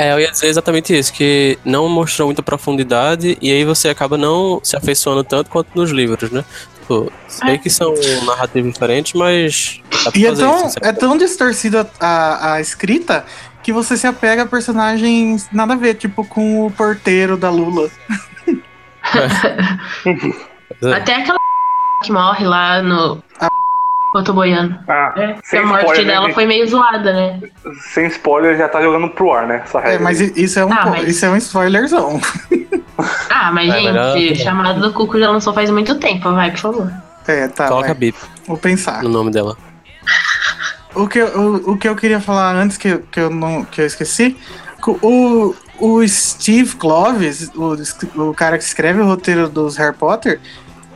É, 0.00 0.14
eu 0.14 0.18
ia 0.20 0.30
dizer 0.30 0.46
exatamente 0.46 0.98
isso, 0.98 1.12
que 1.12 1.58
não 1.62 1.86
mostrou 1.86 2.28
muita 2.28 2.42
profundidade 2.42 3.36
e 3.38 3.52
aí 3.52 3.66
você 3.66 3.90
acaba 3.90 4.16
não 4.16 4.58
se 4.62 4.74
afeiçoando 4.74 5.22
tanto 5.22 5.50
quanto 5.50 5.68
nos 5.74 5.90
livros, 5.90 6.30
né? 6.30 6.42
Tipo, 6.80 7.12
sei 7.28 7.58
que 7.58 7.68
são 7.68 7.92
narrativas 8.24 8.72
diferentes, 8.72 9.12
mas 9.12 9.82
dá 10.02 10.10
pra 10.10 10.18
E 10.18 10.24
é 10.24 10.34
tão, 10.34 10.66
isso. 10.66 10.78
é 10.80 10.92
tão 10.94 11.18
distorcida 11.18 11.86
a, 12.00 12.54
a 12.54 12.60
escrita 12.62 13.26
que 13.62 13.74
você 13.74 13.94
se 13.94 14.06
apega 14.06 14.44
a 14.44 14.46
personagens 14.46 15.50
nada 15.52 15.74
a 15.74 15.76
ver, 15.76 15.96
tipo 15.96 16.24
com 16.24 16.64
o 16.66 16.70
porteiro 16.70 17.36
da 17.36 17.50
Lula. 17.50 17.90
É. 20.82 20.94
Até 20.94 21.16
aquela 21.16 21.36
que 22.04 22.12
morre 22.12 22.46
lá 22.46 22.82
no. 22.82 23.22
Eu 24.14 24.24
tô 24.24 24.32
boiando. 24.32 24.76
Ah, 24.88 25.12
É, 25.16 25.58
a 25.58 25.62
morte 25.66 25.84
spoiler, 25.84 26.04
né, 26.06 26.12
dela 26.12 26.26
gente? 26.26 26.34
foi 26.34 26.46
meio 26.46 26.66
zoada, 26.68 27.12
né? 27.12 27.40
Sem 27.92 28.06
spoiler, 28.08 28.56
já 28.58 28.68
tá 28.68 28.82
jogando 28.82 29.08
pro 29.10 29.32
ar, 29.32 29.46
né? 29.46 29.62
Essa 29.64 29.78
É, 29.78 29.82
regra. 29.82 30.00
mas 30.02 30.20
i- 30.20 30.32
isso 30.36 30.58
é 30.58 30.64
um, 30.64 30.72
Ah, 30.72 30.86
mas- 30.86 31.08
isso 31.08 31.24
é 31.24 31.30
um 31.30 31.36
spoilerzão. 31.36 32.20
Ah, 33.30 33.50
mas, 33.50 33.70
É, 33.72 33.80
gente, 33.80 33.84
melhor- 33.86 34.36
chamada 34.36 34.78
do 34.80 34.92
Cuco 34.92 35.18
já 35.18 35.30
lançou 35.30 35.54
faz 35.54 35.70
muito 35.70 35.94
tempo, 35.94 36.32
vai, 36.34 36.50
por 36.50 36.58
favor. 36.60 36.92
É, 37.26 37.48
tá. 37.48 37.66
Coloca 37.68 37.94
bip 37.94 38.18
Vou 38.46 38.58
pensar. 38.58 39.02
no 39.02 39.08
nome 39.08 39.30
dela. 39.30 39.56
O 40.94 41.06
que, 41.08 41.18
eu- 41.18 41.28
o, 41.40 41.70
o 41.72 41.76
que 41.78 41.88
eu 41.88 41.96
queria 41.96 42.20
falar 42.20 42.54
antes 42.54 42.76
que, 42.76 42.88
eu- 42.88 43.02
que, 43.10 43.20
eu, 43.20 43.30
não, 43.30 43.64
que 43.64 43.80
eu 43.80 43.86
esqueci, 43.86 44.36
o, 44.86 45.54
o 45.78 46.06
Steve 46.08 46.76
Clovis, 46.76 47.50
o, 47.54 47.74
o 48.30 48.34
cara 48.34 48.58
que 48.58 48.64
escreve 48.64 49.00
o 49.00 49.06
roteiro 49.06 49.48
dos 49.48 49.76
Harry 49.78 49.96
Potter, 49.96 50.38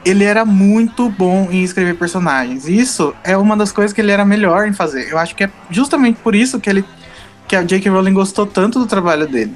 ele 0.04 0.24
era 0.24 0.44
muito 0.44 1.08
bom 1.10 1.48
em 1.50 1.62
escrever 1.62 1.94
personagens. 1.96 2.66
Isso 2.68 3.14
é 3.24 3.36
uma 3.36 3.56
das 3.56 3.72
coisas 3.72 3.92
que 3.92 4.00
ele 4.00 4.10
era 4.12 4.24
melhor 4.24 4.66
em 4.68 4.72
fazer. 4.72 5.10
Eu 5.10 5.18
acho 5.18 5.34
que 5.34 5.44
é 5.44 5.50
justamente 5.70 6.18
por 6.22 6.34
isso 6.34 6.60
que 6.60 6.68
ele 6.70 6.84
que 7.46 7.54
a 7.56 7.62
J.K. 7.62 7.90
Rowling 7.90 8.14
gostou 8.14 8.46
tanto 8.46 8.78
do 8.78 8.86
trabalho 8.86 9.26
dele. 9.26 9.52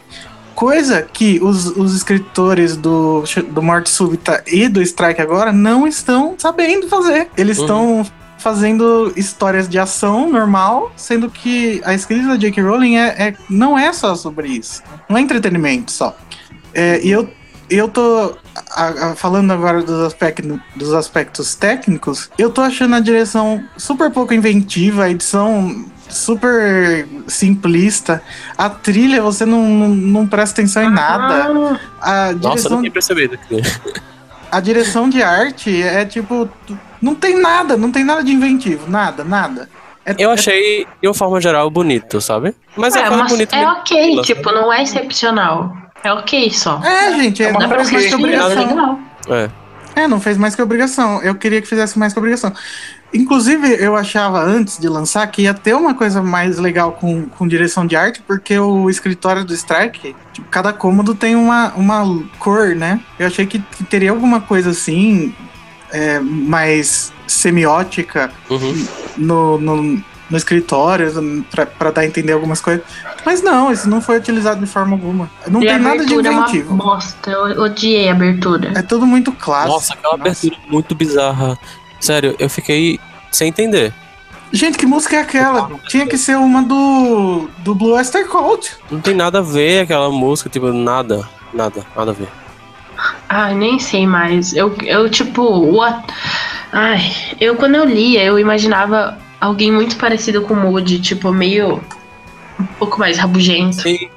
Coisa 0.55 1.03
que 1.03 1.39
os, 1.43 1.67
os 1.67 1.95
escritores 1.95 2.77
do, 2.77 3.25
do 3.51 3.63
Morte 3.63 3.89
Súbita 3.89 4.43
e 4.47 4.69
do 4.69 4.83
Strike 4.83 5.21
agora 5.23 5.53
não 5.53 5.87
estão 5.87 6.35
sabendo 6.37 6.89
fazer. 6.89 7.29
Eles 7.37 7.59
Uhum. 7.59 7.65
estão 7.65 8.07
fazendo 8.39 9.13
histórias 9.17 9.69
de 9.69 9.79
ação 9.79 10.31
normal, 10.31 10.93
sendo 10.97 11.31
que 11.31 11.81
a 11.85 11.95
escrita 11.95 12.29
da 12.29 12.37
J.K. 12.37 12.63
Rowling 12.63 12.97
é, 12.97 13.07
é- 13.29 13.35
não 13.49 13.79
é 13.79 13.93
só 13.93 14.15
sobre 14.15 14.49
isso. 14.49 14.83
Não 15.09 15.17
é 15.17 15.21
entretenimento 15.21 15.91
só. 15.91 16.17
É, 16.75 17.01
e 17.03 17.11
eu, 17.11 17.29
eu 17.71 17.89
tô 17.89 18.37
a- 18.75 19.11
a- 19.11 19.15
falando 19.17 19.53
agora 19.53 19.83
dos, 19.83 20.01
aspectos 20.07 20.59
dos 20.77 20.93
aspectos 20.95 21.55
técnicos, 21.55 22.31
eu 22.39 22.51
tô 22.51 22.61
achando 22.61 22.95
a 22.95 23.01
direção 23.01 23.63
super 23.77 24.11
pouco 24.11 24.33
inventiva, 24.35 25.05
a 25.05 25.11
edição 25.11 25.85
super 26.09 27.07
simplista. 27.27 28.23
A 28.57 28.71
trilha, 28.71 29.21
você 29.23 29.45
não, 29.45 29.63
não, 29.63 29.89
não 29.89 30.27
presta 30.27 30.61
atenção 30.61 30.83
em 30.83 30.91
nada. 30.91 31.45
A 32.01 32.33
Nossa, 32.33 32.33
eu 32.33 32.39
direção, 32.39 32.71
não 32.73 32.81
tinha 32.81 32.91
percebido. 32.93 33.39
a 34.51 34.61
direção 34.61 35.09
de 35.09 35.23
arte 35.23 35.83
é 35.83 36.05
tipo. 36.05 36.49
Não 37.01 37.15
tem 37.15 37.39
nada, 37.41 37.77
não 37.77 37.93
tem 37.93 38.03
nada 38.05 38.25
de 38.25 38.33
inventivo, 38.33 38.91
nada, 38.91 39.23
nada. 39.23 39.69
É- 40.05 40.15
Eu 40.19 40.31
é- 40.31 40.35
achei, 40.35 40.87
de 41.01 41.07
uma 41.07 41.15
forma 41.15 41.41
geral, 41.41 41.69
bonito, 41.71 42.21
sabe? 42.21 42.55
Mas 42.77 42.97
é, 42.97 43.01
é, 43.03 43.11
mas 43.11 43.31
bonito. 43.31 43.53
é 43.55 43.67
ok, 43.69 44.17
Nossa. 44.17 44.35
tipo, 44.35 44.51
não 44.51 44.73
é 44.73 44.83
excepcional. 44.83 45.77
É 46.05 46.13
ok 46.13 46.51
só. 46.53 46.81
É, 46.83 47.13
gente, 47.15 47.43
é, 47.43 47.49
uma 47.51 47.61
não 47.61 47.69
Dá 47.69 47.75
pra 47.75 47.85
fez 47.85 47.91
mais 47.93 48.07
que 48.07 48.13
é 48.13 48.17
obrigação. 48.17 48.67
legal. 48.67 48.99
É. 49.29 49.51
É, 50.03 50.07
não 50.07 50.21
fez 50.21 50.37
mais 50.39 50.55
que 50.55 50.63
obrigação. 50.63 51.21
Eu 51.23 51.35
queria 51.35 51.61
que 51.61 51.67
fizesse 51.67 51.99
mais 51.99 52.13
que 52.13 52.19
obrigação. 52.19 52.53
Inclusive, 53.13 53.67
eu 53.83 53.97
achava 53.97 54.39
antes 54.41 54.79
de 54.79 54.89
lançar 54.89 55.27
que 55.29 55.43
ia 55.43 55.55
ter 55.55 55.75
uma 55.75 55.95
coisa 55.95 56.23
mais 56.23 56.59
legal 56.59 56.93
com, 56.93 57.27
com 57.27 57.49
direção 57.49 57.87
de 57.87 57.97
arte, 57.97 58.23
porque 58.27 58.59
o 58.59 58.89
escritório 58.91 59.45
do 59.45 59.55
Strike, 59.55 60.15
tipo, 60.33 60.47
cada 60.51 60.73
cômodo 60.73 61.15
tem 61.15 61.35
uma, 61.35 61.73
uma 61.75 62.05
cor, 62.39 62.77
né? 62.77 63.01
Eu 63.19 63.27
achei 63.27 63.47
que, 63.47 63.59
que 63.59 63.83
teria 63.83 64.11
alguma 64.11 64.41
coisa 64.43 64.71
assim, 64.71 65.35
é, 65.91 66.21
mais 66.21 67.13
semiótica 67.27 68.31
Uhum. 68.51 68.87
no, 69.17 69.59
no, 69.59 70.05
no 70.31 70.37
escritório, 70.37 71.11
pra, 71.51 71.65
pra 71.67 71.91
dar 71.91 72.03
a 72.03 72.07
entender 72.07 72.33
algumas 72.33 72.61
coisas. 72.61 72.85
Mas 73.25 73.43
não, 73.43 73.73
isso 73.73 73.89
não 73.89 74.01
foi 74.01 74.19
utilizado 74.19 74.61
de 74.61 74.67
forma 74.67 74.93
alguma. 74.95 75.31
Não 75.47 75.63
E 75.63 75.67
tem 75.67 75.79
nada 75.79 76.05
de 76.05 76.13
abertura 76.15 76.29
é 76.29 76.31
uma 76.31 76.41
inventivo. 76.49 76.75
bosta. 76.75 77.31
Eu 77.31 77.63
odiei 77.63 78.09
a 78.09 78.13
abertura. 78.13 78.73
É 78.77 78.83
tudo 78.83 79.07
muito 79.07 79.33
clássico. 79.33 79.73
Nossa, 79.75 79.95
aquela 79.95 80.15
abertura 80.15 80.57
muito 80.69 80.95
bizarra. 80.95 81.59
Sério, 82.01 82.35
eu 82.39 82.49
fiquei 82.51 83.01
sem 83.31 83.49
entender. 83.49 83.93
Gente, 84.53 84.79
que 84.79 84.87
música 84.87 85.17
é 85.17 85.21
aquela? 85.21 85.71
Tinha 85.89 86.07
que 86.07 86.17
ser 86.17 86.37
uma 86.39 86.63
do, 86.63 87.49
do 87.59 87.75
Blue 87.75 87.93
Oyster 87.93 88.27
Cult. 88.29 88.77
Não 88.91 89.01
tem 89.01 89.15
nada 89.15 89.41
a 89.41 89.43
ver 89.43 89.83
aquela 89.83 90.11
música, 90.11 90.49
tipo, 90.49 90.73
nada. 90.73 91.29
Nada, 91.53 91.85
nada 91.97 92.11
a 92.11 92.15
ver. 92.15 92.29
Ai, 93.29 93.55
nem 93.55 93.79
sei 93.79 94.07
mais. 94.07 94.55
Eu, 94.55 94.75
eu 94.83 95.09
tipo, 95.11 95.43
what? 95.43 96.03
Ai, 96.73 97.01
eu 97.41 97.57
quando 97.57 97.75
eu 97.75 97.85
lia, 97.85 98.23
eu 98.25 98.39
imaginava 98.39 99.19
alguém 99.41 99.71
muito 99.73 99.97
parecido 99.97 100.43
com 100.43 100.55
o 100.55 100.57
Moody, 100.57 101.01
tipo, 101.01 101.33
meio 101.33 101.81
um 102.59 102.65
pouco 102.79 102.99
mais 102.99 103.19
rabugento. 103.19 103.83
Sim, 103.83 104.09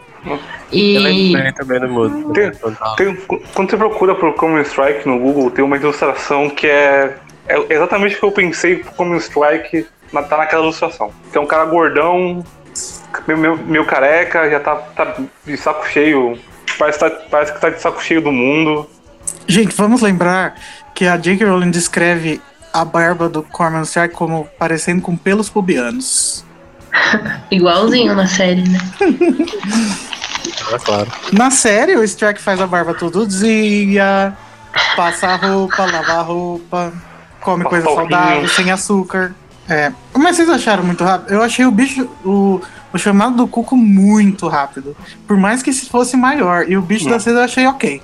E 0.71 0.97
lembrei 0.97 1.51
também 1.53 1.79
do 1.79 1.87
mundo. 1.89 2.31
Tem- 2.33 2.51
Tem- 2.95 3.15
quando 3.53 3.69
você 3.69 3.77
procura 3.77 4.15
por 4.15 4.33
Common 4.35 4.61
Strike 4.61 5.07
no 5.07 5.19
Google, 5.19 5.51
tem 5.51 5.63
uma 5.63 5.75
ilustração 5.77 6.49
que 6.49 6.65
é, 6.67 7.17
é 7.47 7.73
exatamente 7.73 8.15
o 8.15 8.19
que 8.19 8.25
eu 8.25 8.31
pensei 8.31 8.77
pro 8.77 8.91
Common 8.93 9.17
Strike 9.17 9.85
na, 10.13 10.23
tá 10.23 10.37
naquela 10.37 10.63
ilustração. 10.63 11.11
Que 11.31 11.37
é 11.37 11.41
um 11.41 11.45
cara 11.45 11.65
gordão, 11.65 12.43
meio, 13.27 13.39
meio- 13.39 13.57
meio 13.57 13.85
careca, 13.85 14.49
já 14.49 14.59
tá, 14.59 14.75
tá 14.75 15.15
de 15.45 15.57
saco 15.57 15.87
cheio. 15.89 16.37
Parece, 16.79 16.97
que 16.99 17.09
tá, 17.09 17.21
parece 17.29 17.53
que 17.53 17.59
tá 17.61 17.69
de 17.69 17.81
saco 17.81 18.01
cheio 18.01 18.21
do 18.21 18.31
mundo. 18.31 18.89
Gente, 19.47 19.75
vamos 19.75 20.01
lembrar 20.01 20.55
que 20.95 21.05
a 21.05 21.17
J.K. 21.17 21.45
Rowling 21.45 21.69
descreve 21.71 22.39
a 22.73 22.85
barba 22.85 23.27
do 23.29 23.43
Corman 23.43 23.83
Strike 23.83 24.15
como 24.15 24.47
parecendo 24.57 25.01
com 25.01 25.15
pelos 25.15 25.49
pubianos. 25.49 26.45
igualzinho 27.51 28.15
na 28.15 28.27
série, 28.27 28.67
né? 28.67 28.79
É 30.71 30.79
claro. 30.79 31.11
Na 31.31 31.51
série, 31.51 31.95
o 31.95 32.03
Strike 32.03 32.41
faz 32.41 32.59
a 32.61 32.67
barba 32.67 32.93
todo 32.93 33.27
dia, 33.27 34.35
passa 34.95 35.27
a 35.27 35.35
roupa, 35.35 35.85
lava 35.85 36.13
a 36.13 36.21
roupa, 36.21 36.93
come 37.39 37.63
Passa 37.63 37.75
coisa 37.75 37.89
o 37.89 37.95
saudável, 37.95 38.47
sem 38.47 38.71
açúcar. 38.71 39.33
É. 39.69 39.91
Mas 40.13 40.35
vocês 40.35 40.49
acharam 40.49 40.83
muito 40.83 41.03
rápido? 41.03 41.33
Eu 41.33 41.41
achei 41.41 41.65
o 41.65 41.71
bicho, 41.71 42.09
o, 42.25 42.61
o 42.91 42.97
chamado 42.97 43.37
do 43.37 43.47
Cuco 43.47 43.75
muito 43.77 44.47
rápido. 44.47 44.95
Por 45.27 45.37
mais 45.37 45.63
que 45.63 45.71
se 45.71 45.87
fosse 45.87 46.17
maior. 46.17 46.69
E 46.69 46.75
o 46.75 46.81
bicho 46.81 47.09
da 47.09 47.19
seda 47.19 47.39
eu 47.39 47.43
achei 47.43 47.65
ok. 47.67 48.01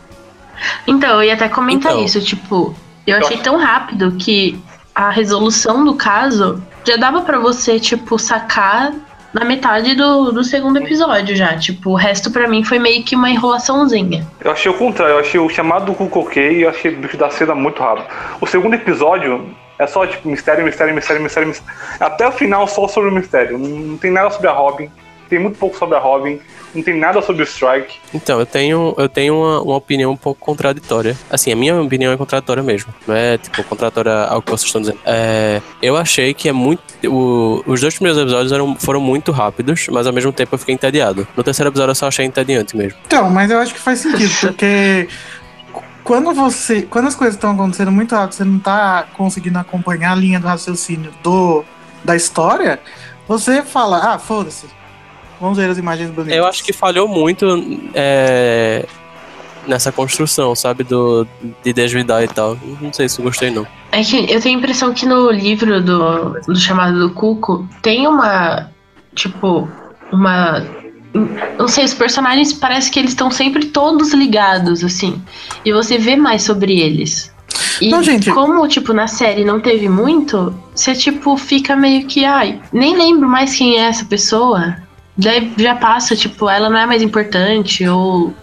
Então, 0.87 1.09
eu 1.21 1.23
ia 1.23 1.33
até 1.33 1.49
comentar 1.49 1.91
Então. 1.91 2.03
isso, 2.05 2.21
tipo, 2.21 2.75
eu 3.11 3.17
achei 3.17 3.37
tão 3.37 3.57
rápido 3.57 4.11
que 4.17 4.59
a 4.93 5.09
resolução 5.09 5.85
do 5.85 5.95
caso 5.95 6.61
já 6.83 6.97
dava 6.97 7.21
pra 7.21 7.39
você, 7.39 7.79
tipo, 7.79 8.17
sacar 8.17 8.93
na 9.33 9.45
metade 9.45 9.93
do, 9.93 10.31
do 10.31 10.43
segundo 10.43 10.77
episódio 10.77 11.35
já. 11.35 11.57
Tipo, 11.57 11.91
o 11.91 11.95
resto 11.95 12.31
pra 12.31 12.47
mim 12.47 12.63
foi 12.63 12.79
meio 12.79 13.03
que 13.03 13.15
uma 13.15 13.29
enrolaçãozinha. 13.29 14.25
Eu 14.41 14.51
achei 14.51 14.71
o 14.71 14.73
contrário, 14.73 15.13
eu 15.13 15.19
achei 15.19 15.39
o 15.39 15.49
chamado 15.49 15.91
do 15.91 16.19
ok 16.19 16.57
e 16.57 16.61
eu 16.63 16.69
achei 16.69 16.93
o 16.93 16.97
bicho 16.97 17.17
da 17.17 17.29
seda 17.29 17.53
muito 17.53 17.81
rápido. 17.81 18.07
O 18.41 18.47
segundo 18.47 18.73
episódio 18.73 19.49
é 19.77 19.85
só 19.85 20.07
tipo 20.07 20.27
mistério, 20.27 20.65
mistério, 20.65 20.95
mistério, 20.95 21.21
mistério, 21.21 21.47
mistério. 21.49 21.73
Até 21.99 22.27
o 22.27 22.31
final 22.31 22.67
só 22.67 22.87
sobre 22.87 23.09
o 23.09 23.13
mistério. 23.13 23.57
Não 23.57 23.97
tem 23.97 24.11
nada 24.11 24.29
sobre 24.31 24.47
a 24.47 24.51
Robin, 24.51 24.89
tem 25.29 25.39
muito 25.39 25.57
pouco 25.59 25.77
sobre 25.77 25.95
a 25.95 25.99
Robin, 25.99 26.39
não 26.75 26.83
tem 26.83 26.97
nada 26.99 27.21
sobre 27.21 27.41
o 27.41 27.45
Strike. 27.45 27.95
Então, 28.13 28.39
eu 28.39 28.45
tenho, 28.45 28.93
eu 28.97 29.09
tenho 29.09 29.35
uma, 29.35 29.61
uma 29.61 29.75
opinião 29.75 30.11
um 30.11 30.17
pouco 30.17 30.39
contraditória. 30.39 31.17
Assim, 31.29 31.51
a 31.51 31.55
minha 31.55 31.79
opinião 31.81 32.11
é 32.13 32.17
contraditória 32.17 32.61
mesmo. 32.61 32.93
Não 33.07 33.15
é, 33.15 33.37
tipo, 33.37 33.63
contraditória 33.63 34.13
ao 34.25 34.41
que 34.41 34.49
vocês 34.51 34.67
estão 34.67 34.81
dizendo. 34.81 34.99
É, 35.05 35.61
eu 35.81 35.97
achei 35.97 36.33
que 36.33 36.47
é 36.49 36.51
muito. 36.51 36.81
o- 37.05 37.63
os 37.65 37.81
dois 37.81 37.95
primeiros 37.95 38.21
episódios 38.21 38.51
eram, 38.51 38.75
foram 38.75 38.99
muito 39.01 39.31
rápidos, 39.31 39.87
mas 39.91 40.05
ao 40.05 40.13
mesmo 40.13 40.31
tempo 40.31 40.53
eu 40.55 40.59
fiquei 40.59 40.75
entediado. 40.75 41.27
No 41.35 41.43
terceiro 41.43 41.69
episódio 41.71 41.91
eu 41.91 41.95
só 41.95 42.07
achei 42.07 42.25
entediante 42.25 42.75
mesmo. 42.77 42.97
Então, 43.07 43.29
mas 43.29 43.49
eu 43.49 43.59
acho 43.59 43.73
que 43.73 43.79
faz 43.79 43.99
sentido, 43.99 44.31
porque 44.41 45.07
quando 46.03 46.33
você. 46.33 46.83
Quando 46.83 47.07
as 47.07 47.15
coisas 47.15 47.35
estão 47.35 47.51
acontecendo 47.51 47.91
muito 47.91 48.15
rápido, 48.15 48.33
você 48.35 48.43
não 48.45 48.59
tá 48.59 49.05
conseguindo 49.15 49.57
acompanhar 49.59 50.11
a 50.11 50.15
linha 50.15 50.39
do 50.39 50.47
raciocínio 50.47 51.11
do, 51.23 51.63
da 52.03 52.15
história, 52.15 52.79
você 53.27 53.61
fala, 53.61 54.13
ah, 54.13 54.19
foda-se. 54.19 54.65
Vamos 55.39 55.57
ver 55.57 55.69
as 55.69 55.77
imagens 55.77 56.09
bonitas. 56.09 56.37
Eu 56.37 56.45
acho 56.45 56.63
que 56.63 56.73
falhou 56.73 57.07
muito 57.07 57.45
é, 57.93 58.85
nessa 59.67 59.91
construção, 59.91 60.55
sabe? 60.55 60.83
Do, 60.83 61.27
de 61.63 61.73
desvidar 61.73 62.23
e 62.23 62.27
tal. 62.27 62.57
Não 62.81 62.91
sei 62.91 63.07
se 63.07 63.19
eu 63.19 63.25
gostei, 63.25 63.51
não. 63.51 63.67
É 63.91 64.03
que 64.03 64.31
eu 64.31 64.41
tenho 64.41 64.55
a 64.55 64.59
impressão 64.59 64.93
que 64.93 65.05
no 65.05 65.29
livro 65.29 65.81
do, 65.81 66.39
do 66.41 66.55
chamado 66.55 66.99
do 66.99 67.13
Cuco 67.13 67.67
tem 67.81 68.07
uma. 68.07 68.71
Tipo, 69.13 69.67
uma. 70.11 70.65
Não 71.57 71.67
sei, 71.67 71.85
os 71.85 71.93
personagens 71.93 72.53
parece 72.53 72.91
que 72.91 72.99
eles 72.99 73.11
estão 73.11 73.31
sempre 73.31 73.65
todos 73.65 74.13
ligados, 74.13 74.83
assim. 74.83 75.21
E 75.65 75.71
você 75.71 75.97
vê 75.97 76.15
mais 76.15 76.43
sobre 76.43 76.79
eles. 76.79 77.33
E 77.81 77.89
Não, 77.89 78.03
gente. 78.03 78.31
como, 78.31 78.67
tipo, 78.67 78.93
na 78.93 79.07
série 79.07 79.43
não 79.43 79.59
teve 79.59 79.87
muito, 79.87 80.53
você, 80.75 80.93
tipo, 80.93 81.37
fica 81.37 81.75
meio 81.75 82.05
que, 82.07 82.25
ai, 82.25 82.59
nem 82.71 82.95
lembro 82.95 83.27
mais 83.27 83.55
quem 83.55 83.79
é 83.79 83.85
essa 83.85 84.05
pessoa. 84.05 84.75
Daí 85.17 85.51
já 85.57 85.75
passa, 85.75 86.15
tipo, 86.15 86.47
ela 86.49 86.69
não 86.69 86.77
é 86.77 86.85
mais 86.85 87.01
importante, 87.01 87.87
ou 87.87 88.33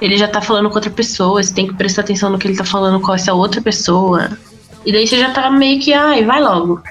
ele 0.00 0.16
já 0.16 0.26
tá 0.26 0.40
falando 0.40 0.68
com 0.70 0.74
outra 0.76 0.90
pessoa, 0.90 1.42
você 1.42 1.52
tem 1.54 1.66
que 1.66 1.74
prestar 1.74 2.00
atenção 2.02 2.30
no 2.30 2.38
que 2.38 2.46
ele 2.48 2.56
tá 2.56 2.64
falando 2.64 3.00
com 3.00 3.12
essa 3.14 3.32
outra 3.34 3.60
pessoa. 3.60 4.30
E 4.86 4.92
daí 4.92 5.06
você 5.06 5.18
já 5.18 5.30
tá 5.30 5.50
meio 5.50 5.80
que, 5.80 5.92
ai, 5.92 6.24
vai 6.24 6.40
logo. 6.40 6.82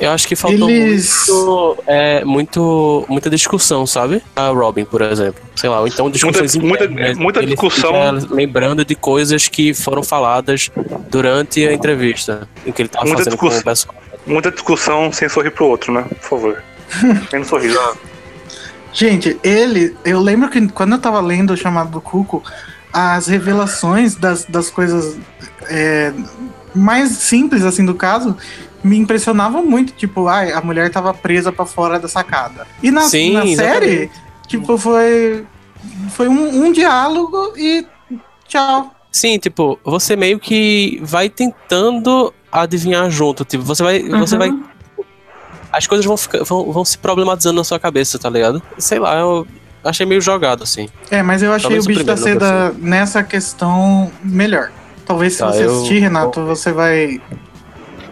Eu 0.00 0.10
acho 0.10 0.26
que 0.26 0.34
faltou 0.34 0.68
Eles- 0.68 1.26
muito, 1.28 1.78
é, 1.86 2.24
muito. 2.24 3.04
muita 3.08 3.30
discussão, 3.30 3.86
sabe? 3.86 4.22
A 4.34 4.48
Robin, 4.48 4.84
por 4.84 5.00
exemplo. 5.02 5.40
Sei 5.54 5.68
lá, 5.68 5.80
ou 5.80 5.86
então 5.86 6.10
discussões 6.10 6.56
muita- 6.56 6.86
internas, 6.86 7.18
muita 7.18 7.38
ele 7.40 7.52
discussão. 7.52 7.92
lembrando 8.30 8.84
de 8.84 8.94
coisas 8.94 9.48
que 9.48 9.72
foram 9.74 10.02
faladas 10.02 10.70
durante 11.08 11.64
a 11.66 11.72
entrevista 11.72 12.48
em 12.66 12.72
que 12.72 12.82
ele 12.82 12.88
tava 12.88 13.04
Muita 13.04 13.18
fazendo 13.18 13.36
com 13.36 13.46
o 13.46 13.48
discussão. 13.50 13.70
pessoal. 13.72 13.94
Muita 14.26 14.50
discussão 14.50 15.12
sem 15.12 15.28
sorrir 15.28 15.50
pro 15.50 15.66
outro, 15.66 15.92
né? 15.92 16.04
Por 16.08 16.28
favor. 16.28 16.62
Menos 17.32 17.48
sorriso. 17.48 17.78
Gente, 18.92 19.38
ele. 19.42 19.96
Eu 20.04 20.20
lembro 20.20 20.48
que 20.50 20.68
quando 20.68 20.92
eu 20.92 20.98
tava 20.98 21.20
lendo 21.20 21.52
o 21.52 21.56
chamado 21.56 21.90
do 21.90 22.00
Cuco, 22.00 22.42
as 22.92 23.26
revelações 23.26 24.14
das, 24.14 24.44
das 24.44 24.68
coisas 24.68 25.16
é, 25.68 26.12
mais 26.74 27.10
simples, 27.12 27.64
assim, 27.64 27.84
do 27.84 27.94
caso, 27.94 28.36
me 28.84 28.98
impressionavam 28.98 29.64
muito. 29.64 29.92
Tipo, 29.94 30.28
ai, 30.28 30.52
a 30.52 30.60
mulher 30.60 30.90
tava 30.90 31.14
presa 31.14 31.50
pra 31.50 31.64
fora 31.64 31.98
da 31.98 32.08
sacada. 32.08 32.66
E 32.82 32.90
na, 32.90 33.02
Sim, 33.02 33.32
na 33.32 33.46
série, 33.56 34.10
tipo, 34.46 34.76
foi. 34.76 35.46
Foi 36.10 36.28
um, 36.28 36.66
um 36.66 36.70
diálogo 36.72 37.54
e 37.56 37.84
tchau. 38.46 38.94
Sim, 39.10 39.38
tipo, 39.38 39.78
você 39.84 40.16
meio 40.16 40.38
que 40.38 41.00
vai 41.02 41.28
tentando 41.28 42.32
adivinhar 42.50 43.10
junto. 43.10 43.44
Tipo, 43.44 43.64
você 43.64 43.82
vai. 43.82 44.02
Você 44.02 44.34
Uhum. 44.34 44.38
vai. 44.38 44.71
As 45.72 45.86
coisas 45.86 46.04
vão, 46.04 46.16
ficar, 46.16 46.44
vão, 46.44 46.70
vão 46.70 46.84
se 46.84 46.98
problematizando 46.98 47.56
na 47.56 47.64
sua 47.64 47.78
cabeça, 47.80 48.18
tá 48.18 48.28
ligado? 48.28 48.62
Sei 48.78 48.98
lá, 48.98 49.16
eu 49.18 49.46
achei 49.82 50.04
meio 50.04 50.20
jogado, 50.20 50.62
assim. 50.62 50.88
É, 51.10 51.22
mas 51.22 51.42
eu 51.42 51.50
achei 51.52 51.62
Talvez 51.62 51.84
o 51.84 51.88
bicho 51.88 52.04
da 52.04 52.14
não 52.14 52.22
seda 52.22 52.74
nessa 52.78 53.22
questão 53.22 54.12
melhor. 54.22 54.70
Talvez 55.06 55.32
se 55.32 55.38
Tá, 55.40 55.50
você 55.52 55.64
eu- 55.64 55.72
assistir, 55.74 55.98
Renato, 56.00 56.44
você 56.44 56.72
vai 56.72 57.20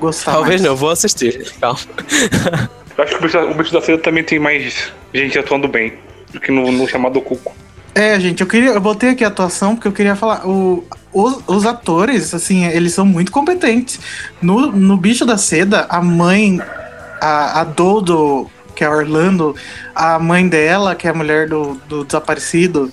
gostar. 0.00 0.32
Talvez 0.32 0.60
mais. 0.60 0.62
não, 0.62 0.70
eu 0.70 0.76
vou 0.76 0.90
assistir. 0.90 1.52
Calma. 1.60 1.78
Eu 2.98 3.04
acho 3.04 3.12
que 3.16 3.18
o 3.18 3.22
bicho, 3.22 3.38
da- 3.38 3.44
o 3.46 3.54
bicho 3.54 3.72
da 3.72 3.80
seda 3.80 3.98
também 4.02 4.22
tem 4.22 4.38
mais 4.38 4.92
gente 5.14 5.38
atuando 5.38 5.66
bem 5.66 5.94
do 6.32 6.38
que 6.40 6.52
no, 6.52 6.70
no 6.70 6.86
chamado 6.86 7.18
Cuco. 7.22 7.54
É, 7.94 8.20
gente, 8.20 8.40
eu 8.42 8.46
queria. 8.46 8.70
Eu 8.70 8.80
botei 8.80 9.10
aqui 9.10 9.24
a 9.24 9.28
atuação 9.28 9.74
porque 9.74 9.88
eu 9.88 9.92
queria 9.92 10.14
falar. 10.14 10.46
O, 10.46 10.84
os, 11.12 11.38
os 11.46 11.64
atores, 11.66 12.34
assim, 12.34 12.66
eles 12.66 12.92
são 12.92 13.06
muito 13.06 13.32
competentes. 13.32 13.98
No, 14.42 14.70
no 14.70 14.96
Bicho 14.98 15.24
da 15.24 15.38
Seda, 15.38 15.86
a 15.88 16.02
mãe, 16.02 16.60
a, 17.20 17.60
a 17.60 17.64
Dodo, 17.64 18.50
que 18.74 18.82
é 18.84 18.86
a 18.86 18.90
Orlando, 18.90 19.54
a 19.94 20.18
mãe 20.18 20.48
dela, 20.48 20.94
que 20.94 21.06
é 21.06 21.10
a 21.10 21.14
mulher 21.14 21.48
do, 21.48 21.74
do 21.88 22.04
desaparecido, 22.04 22.92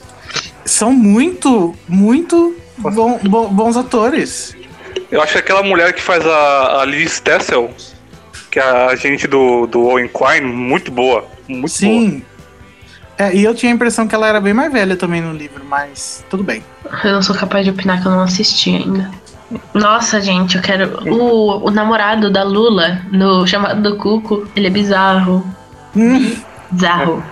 são 0.66 0.92
muito, 0.92 1.74
muito 1.88 2.56
bom- 2.78 3.20
bom- 3.24 3.48
bons 3.50 3.78
atores. 3.78 4.56
Eu 5.10 5.22
acho 5.22 5.34
que 5.34 5.40
aquela 5.40 5.64
mulher 5.64 5.94
que 5.94 6.02
faz 6.02 6.26
a, 6.26 6.82
a 6.82 6.86
Liz 6.86 7.20
Tessel, 7.20 7.72
que 8.52 8.60
é 8.60 8.64
a 8.64 8.88
agente 8.88 9.28
do, 9.28 9.66
do 9.68 9.82
Owen 9.86 10.10
Quine, 10.10 10.46
muito 10.52 10.92
boa. 10.92 11.26
Muito 11.48 11.62
boa. 11.62 11.68
Sim. 11.70 12.24
É, 13.20 13.34
e 13.36 13.44
eu 13.44 13.56
tinha 13.56 13.72
a 13.72 13.76
impressão 13.76 14.08
que 14.08 14.14
ela 14.14 14.28
era 14.28 14.40
bem 14.40 14.54
mais 14.54 14.72
velha 14.72 14.96
também 14.96 15.22
no 15.22 15.34
livro, 15.34 15.64
mas 15.66 16.24
tudo 16.30 16.44
bem. 16.44 16.64
Eu 17.04 17.14
não 17.14 17.22
sou 17.24 17.36
capaz 17.36 17.66
de 17.66 17.72
opinar 17.72 18.00
que 18.02 18.08
eu 18.08 18.12
não 18.12 18.22
assisti 18.22 18.76
ainda. 18.76 19.10
Nossa, 19.74 20.20
gente, 20.20 20.58
eu 20.58 20.62
quero. 20.62 21.10
O, 21.12 21.68
o 21.68 21.72
namorado 21.72 22.30
da 22.30 22.44
Lula, 22.44 23.02
no 23.12 23.48
chamado 23.48 23.82
do 23.82 23.98
Cuco, 23.98 24.48
ele 24.56 24.68
é 24.68 24.70
bizarro. 24.70 25.46
Hum, 25.96 26.36
Bizarro. 26.72 27.24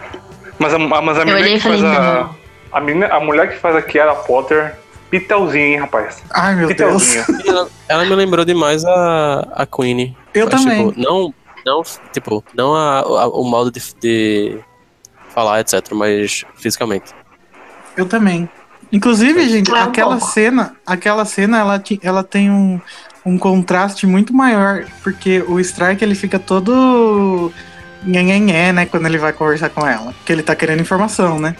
Mas 0.58 0.74
a, 0.74 0.80
mas 0.80 1.18
a 1.18 1.22
Eu 1.22 1.26
menina 1.26 1.48
que 1.50 1.60
faz 1.60 1.82
falei, 1.82 1.98
a. 1.98 2.30
A, 2.72 2.80
menina, 2.82 3.08
a 3.08 3.20
mulher 3.20 3.50
que 3.52 3.58
faz 3.58 3.76
a 3.76 3.82
Kiara 3.82 4.16
Potter, 4.16 4.76
pitelzinho, 5.10 5.66
hein, 5.66 5.78
rapaz? 5.80 6.24
ai, 6.34 6.56
meu 6.56 6.74
Deus. 6.74 7.16
Ela, 7.46 7.68
ela 7.90 8.06
me 8.06 8.16
lembrou 8.16 8.46
demais 8.46 8.84
a, 8.86 9.48
a 9.54 9.66
Queenie. 9.66 10.16
Eu 10.34 10.48
Mas, 10.52 10.62
também. 10.64 10.90
Tipo, 10.92 11.02
não, 11.02 11.34
não, 11.66 11.84
tipo, 12.14 12.44
não 12.56 12.74
a, 12.76 13.00
a- 13.00 13.28
o 13.28 13.44
modo 13.44 13.72
de, 13.72 13.82
de 14.00 14.58
falar, 15.30 15.60
etc. 15.60 15.82
Mas 15.92 16.46
fisicamente. 16.56 17.14
Eu 17.98 18.06
também. 18.06 18.48
Inclusive, 18.91 19.49
gente, 19.49 19.72
um 19.72 19.76
aquela 19.76 20.18
pouco. 20.18 20.32
cena, 20.34 20.74
aquela 20.86 21.26
cena, 21.26 21.60
ela, 21.60 21.84
ela 22.02 22.24
tem 22.24 22.49
um, 22.52 22.80
um 23.26 23.38
contraste 23.38 24.07
muito 24.07 24.34
maior, 24.34 24.86
porque 25.03 25.44
o 25.48 25.60
Strike 25.60 26.03
ele 26.03 26.16
fica 26.16 26.40
todo 26.40 27.52
nhenhenhé, 28.03 28.72
né, 28.72 28.86
quando 28.86 29.07
ele 29.07 29.18
vai 29.18 29.34
conversar 29.34 29.70
com 29.70 29.86
ela, 29.86 30.14
porque 30.14 30.32
ele 30.32 30.44
tá 30.44 30.56
querendo 30.56 30.80
informação, 30.82 31.40
né? 31.40 31.56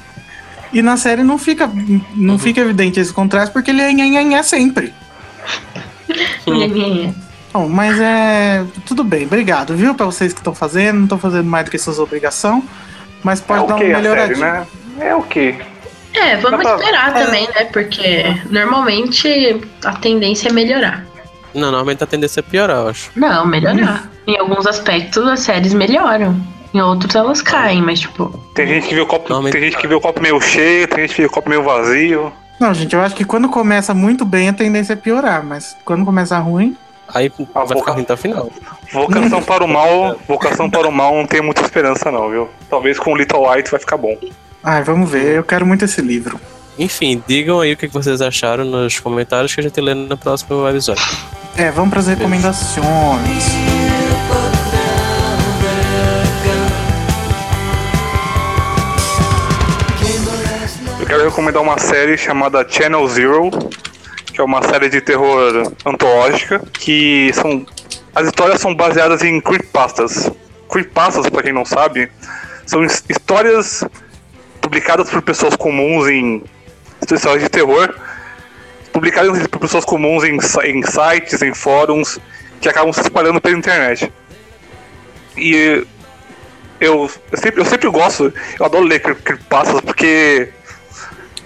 E 0.72 0.82
na 0.82 0.96
série 0.98 1.24
não 1.24 1.38
fica 1.38 1.70
não 2.16 2.38
fica 2.38 2.62
evidente 2.62 3.00
esse 3.00 3.12
contraste 3.14 3.52
porque 3.52 3.72
ele 3.72 3.82
é 3.82 3.92
nhenhenhé 3.94 4.44
sempre. 4.44 4.94
Bom, 7.54 7.70
mas 7.70 8.00
é 8.00 8.64
tudo 8.86 9.04
bem, 9.04 9.26
obrigado, 9.26 9.76
viu, 9.76 9.96
pra 9.96 10.06
vocês 10.06 10.34
que 10.34 10.40
estão 10.40 10.54
fazendo, 10.54 10.98
não 10.98 11.04
estão 11.06 11.18
fazendo 11.18 11.50
mais 11.50 11.66
do 11.66 11.72
que 11.72 11.78
suas 11.78 12.00
obrigações, 12.00 12.64
mas 13.24 13.40
É 13.40 13.44
pode 13.44 13.64
o 13.64 13.68
dar 13.68 13.76
que 13.78 13.84
uma 13.86 13.98
a 13.98 14.04
série, 14.04 14.36
melhoradinha. 14.36 14.52
né? 14.52 14.68
É 15.00 15.16
o 15.16 15.24
que? 15.24 15.56
É, 16.18 16.38
vamos 16.38 16.62
pra- 16.62 16.76
esperar 16.76 17.16
É. 17.16 17.26
também, 17.26 17.48
né? 17.48 17.66
Porque 17.66 18.24
normalmente 18.50 19.62
a 19.84 19.94
tendência 19.94 20.50
é 20.50 20.52
melhorar. 20.52 21.06
Não, 21.54 21.64
normalmente 21.72 22.04
a 22.04 22.08
tendência 22.08 22.40
é 22.42 22.44
piorar, 22.44 22.78
eu 22.78 22.88
acho. 22.90 23.12
Não, 23.16 23.46
melhorar. 23.46 24.10
em 24.28 24.38
alguns 24.38 24.66
aspectos 24.66 25.26
as 25.28 25.42
séries 25.42 25.74
melhoram. 25.74 26.36
Em 26.74 26.82
outros 26.82 27.16
elas 27.16 27.42
caem, 27.42 27.82
mas 27.82 28.00
tipo. 28.02 28.28
Tem 28.54 28.68
gente 28.68 28.88
que 28.88 28.96
vê 28.96 29.02
o 29.02 29.06
copo, 29.06 29.30
Normalmente- 29.30 29.54
tem 29.54 29.62
gente 29.64 29.78
que 29.78 29.88
vê 29.88 29.96
o 29.96 30.02
copo 30.02 30.22
meio 30.22 30.42
cheio, 30.42 30.88
tem 30.88 31.00
gente 31.08 31.16
que 31.16 31.22
vê 31.22 31.28
o 31.28 31.32
copo 31.32 31.48
meio 31.50 31.64
vazio. 31.64 32.34
Não, 32.60 32.74
gente, 32.74 32.94
eu 32.96 33.02
acho 33.02 33.16
que 33.16 33.24
quando 33.24 33.48
começa 33.48 33.94
muito 33.94 34.26
bem 34.26 34.50
a 34.50 34.54
tendência 34.54 34.94
é 34.94 34.96
piorar, 34.96 35.44
mas 35.44 35.76
quando 35.86 36.04
começa 36.06 36.38
ruim, 36.40 36.76
Aí 37.14 37.32
Ah, 37.54 37.60
vai 37.60 37.68
vou- 37.68 37.78
ficar 37.78 37.92
ruim 37.92 38.02
até 38.02 38.16
o 38.16 38.18
final. 38.18 38.50
Vocação 38.92 39.40
para 39.44 39.64
o 39.64 39.68
mal, 39.70 40.20
vocação 40.28 40.68
para 40.68 40.88
o 40.88 40.92
mal 40.92 41.14
não 41.16 41.28
tem 41.28 41.40
muita 41.40 41.62
esperança 41.62 42.12
não, 42.12 42.30
viu? 42.32 42.50
Talvez 42.68 42.98
com 42.98 43.14
o 43.14 43.16
Little 43.16 43.48
White 43.48 43.70
vai 43.70 43.80
ficar 43.80 43.96
bom. 43.96 44.18
Ai, 44.66 44.84
vamos 44.84 45.10
ver, 45.10 45.36
eu 45.38 45.44
quero 45.44 45.66
muito 45.66 45.86
esse 45.86 46.02
livro. 46.02 46.40
Enfim, 46.78 47.24
digam 47.26 47.62
aí 47.62 47.72
o 47.74 47.78
que 47.78 47.88
vocês 47.88 48.22
acharam 48.22 48.66
nos 48.66 49.00
comentários 49.00 49.54
que 49.54 49.62
a 49.62 49.64
gente 49.64 49.80
lê 49.80 49.94
no 49.94 50.18
próximo 50.18 50.68
episódio. 50.68 51.04
É, 51.56 51.72
vamos 51.72 51.90
para 51.92 52.00
as 52.02 52.08
recomendações. 52.08 53.46
Eu 61.00 61.06
quero 61.06 61.24
recomendar 61.26 61.62
uma 61.62 61.78
série 61.78 62.18
chamada 62.18 62.66
Channel 62.68 63.08
Zero, 63.08 63.50
que 64.34 64.40
é 64.42 64.44
uma 64.44 64.62
série 64.64 64.90
de 64.90 65.02
terror 65.02 65.72
antológica, 65.86 66.62
que 66.74 67.32
são 67.34 67.66
as 68.14 68.28
histórias 68.28 68.62
são 68.62 68.74
baseadas 68.74 69.22
em 69.24 69.40
creepypastas. 69.42 70.32
Creepypastas, 70.70 71.30
para 71.30 71.44
quem 71.44 71.54
não 71.54 71.66
sabe, 71.66 72.10
são 72.66 72.84
his- 72.84 73.04
histórias 73.10 73.84
publicadas 74.66 75.10
por 75.12 75.22
pessoas 75.22 75.56
comuns 75.56 76.08
em 76.10 76.44
histórias 77.12 77.44
de 77.44 77.50
terror, 77.50 77.94
publicadas 78.92 79.46
por 79.48 79.60
pessoas 79.60 79.86
comuns 79.86 80.24
em, 80.24 80.38
em 80.64 80.82
sites, 80.84 81.42
em 81.44 81.54
fóruns, 81.54 82.18
que 82.60 82.68
acabam 82.68 82.92
se 82.92 83.02
espalhando 83.02 83.40
pela 83.40 83.56
internet. 83.56 84.12
E 85.38 85.86
eu, 86.80 87.04
eu, 87.04 87.12
sempre, 87.36 87.62
eu 87.62 87.66
sempre 87.66 87.88
gosto, 87.90 88.34
eu 88.60 88.66
adoro 88.66 88.86
ler 88.86 89.00
cre- 89.00 89.16
creepypastas 89.16 89.82
porque 89.82 90.50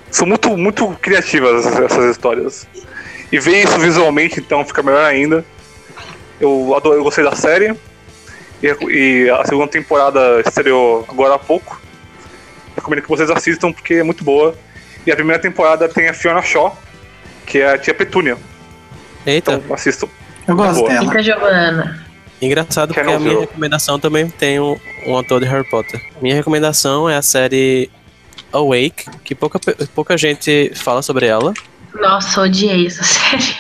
são 0.10 0.26
muito, 0.26 0.56
muito 0.56 0.88
criativas 1.02 1.66
essas, 1.66 2.12
histórias. 2.12 2.68
E 3.32 3.38
ver 3.38 3.64
isso 3.64 3.78
visualmente, 3.80 4.40
então, 4.40 4.64
fica 4.64 4.82
melhor 4.82 5.04
ainda. 5.04 5.46
Eu, 6.40 6.74
adoro, 6.76 6.96
eu 6.96 7.04
gostei 7.04 7.24
da 7.24 7.36
série. 7.36 7.76
E 8.62 9.30
a 9.30 9.46
segunda 9.46 9.68
temporada 9.68 10.42
estreou 10.46 11.06
agora 11.08 11.36
há 11.36 11.40
pouco. 11.40 11.80
Recomendo 12.90 13.04
que 13.04 13.10
vocês 13.10 13.30
assistam 13.30 13.72
porque 13.72 13.96
é 13.96 14.04
muito 14.04 14.24
boa. 14.24 14.56
E 15.06 15.12
a 15.12 15.16
primeira 15.16 15.42
temporada 15.42 15.88
tem 15.88 16.10
a 16.10 16.14
Fiona 16.14 16.42
Shaw, 16.42 16.78
que 17.46 17.60
é 17.60 17.74
a 17.74 17.78
tia 17.78 17.94
Petúnia. 17.94 18.38
Eita, 19.26 19.54
Então 19.54 19.74
assistam. 19.76 20.08
Eu 20.48 20.56
gosto 20.56 20.80
boa. 20.80 20.90
dela. 20.90 21.06
Fica 21.06 21.24
Giovana. 21.24 22.06
engraçado 22.42 22.88
porque 22.94 23.00
Channel 23.02 23.16
a 23.16 23.20
minha 23.20 23.32
Zero. 23.34 23.42
recomendação 23.42 24.00
também 24.00 24.30
tem 24.30 24.60
um, 24.60 24.78
um 25.06 25.16
autor 25.16 25.40
de 25.40 25.46
Harry 25.46 25.68
Potter. 25.70 26.02
Minha 26.22 26.36
recomendação 26.36 27.08
é 27.10 27.16
a 27.16 27.22
série 27.22 27.90
Awake, 28.52 29.06
que 29.24 29.36
pouca, 29.36 29.60
pouca 29.94 30.18
gente 30.18 30.72
fala 30.76 31.02
sobre 31.04 31.28
ela. 31.28 31.54
Nossa, 31.94 32.42
odiei 32.42 32.88
essa 32.88 33.04
série. 33.06 33.56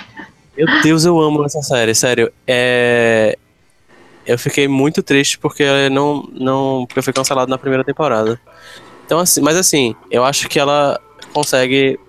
Meu 0.58 0.82
Deus, 0.82 1.06
eu 1.06 1.20
amo 1.20 1.46
essa 1.46 1.62
série, 1.62 1.94
sério. 1.94 2.32
É... 2.48 3.38
Eu 4.26 4.38
fiquei 4.38 4.68
muito 4.68 5.02
triste 5.02 5.40
porque 5.40 5.90
não, 5.90 6.28
não, 6.34 6.86
porque 6.88 7.02
foi 7.02 7.14
cancelado 7.14 7.50
na 7.50 7.58
primeira 7.58 7.84
temporada. 7.84 8.40
Então, 9.10 9.18
assim, 9.18 9.42
mas 9.42 9.58
assim, 9.58 9.96
eu 10.12 10.24
acho 10.24 10.48
que 10.48 10.60
ela 10.60 11.02
consegue 11.34 12.00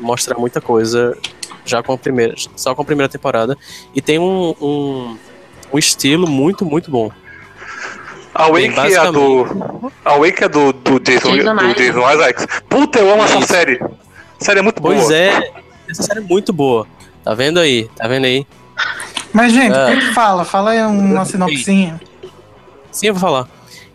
mostrar 0.00 0.38
muita 0.38 0.62
coisa 0.62 1.14
já 1.62 1.82
com 1.82 1.92
a 1.92 1.98
primeira, 1.98 2.34
só 2.56 2.74
com 2.74 2.80
a 2.80 2.84
primeira 2.86 3.06
temporada. 3.06 3.54
E 3.94 4.00
tem 4.00 4.18
um, 4.18 4.54
um, 4.58 5.18
um 5.74 5.78
estilo 5.78 6.26
muito, 6.26 6.64
muito 6.64 6.90
bom. 6.90 7.10
A 8.34 8.46
Wake 8.48 8.94
é 8.94 8.96
a 8.96 9.10
do. 9.10 9.92
A 10.02 10.16
Wake 10.16 10.42
é 10.42 10.48
do, 10.48 10.72
do 10.72 10.98
Jason, 11.00 11.36
Jason 11.36 11.54
do 11.54 11.60
Isaacs. 11.64 11.76
Jason 11.76 12.10
Isaacs. 12.14 12.46
Puta, 12.66 12.98
eu 13.00 13.12
amo 13.12 13.24
essa 13.24 13.38
Isso. 13.38 13.48
série. 13.48 13.78
A 14.40 14.42
série 14.44 14.60
é 14.60 14.62
muito 14.62 14.80
Pois 14.80 15.00
boa. 15.02 15.14
é, 15.14 15.52
essa 15.86 16.02
série 16.02 16.20
é 16.20 16.22
muito 16.22 16.50
boa. 16.50 16.86
Tá 17.22 17.34
vendo 17.34 17.60
aí? 17.60 17.90
Tá 17.94 18.08
vendo 18.08 18.24
aí? 18.24 18.46
Mas, 19.34 19.52
gente, 19.52 19.76
É. 19.76 19.84
o 19.84 19.98
que 19.98 20.06
que 20.08 20.14
fala? 20.14 20.46
Fala 20.46 20.70
aí 20.70 20.80
uma 20.80 21.26
sinopsinha. 21.26 22.00
Sim, 22.90 23.08
eu 23.08 23.12
vou 23.12 23.20
falar. 23.20 23.46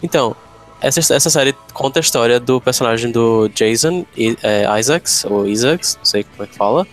Então, 0.04 0.36
essa, 0.82 1.14
essa 1.14 1.30
série 1.30 1.56
conta 1.74 2.00
a 2.00 2.02
história 2.02 2.40
do 2.40 2.62
personagem 2.62 3.12
do 3.12 3.50
Jason 3.50 4.06
é, 4.44 4.80
Isaacs, 4.80 5.26
ou 5.26 5.48
Isaacs, 5.48 5.98
não 5.98 6.06
sei 6.06 6.24
como 6.24 6.44
é 6.44 6.48
que 6.48 6.56
fala, 6.56 6.88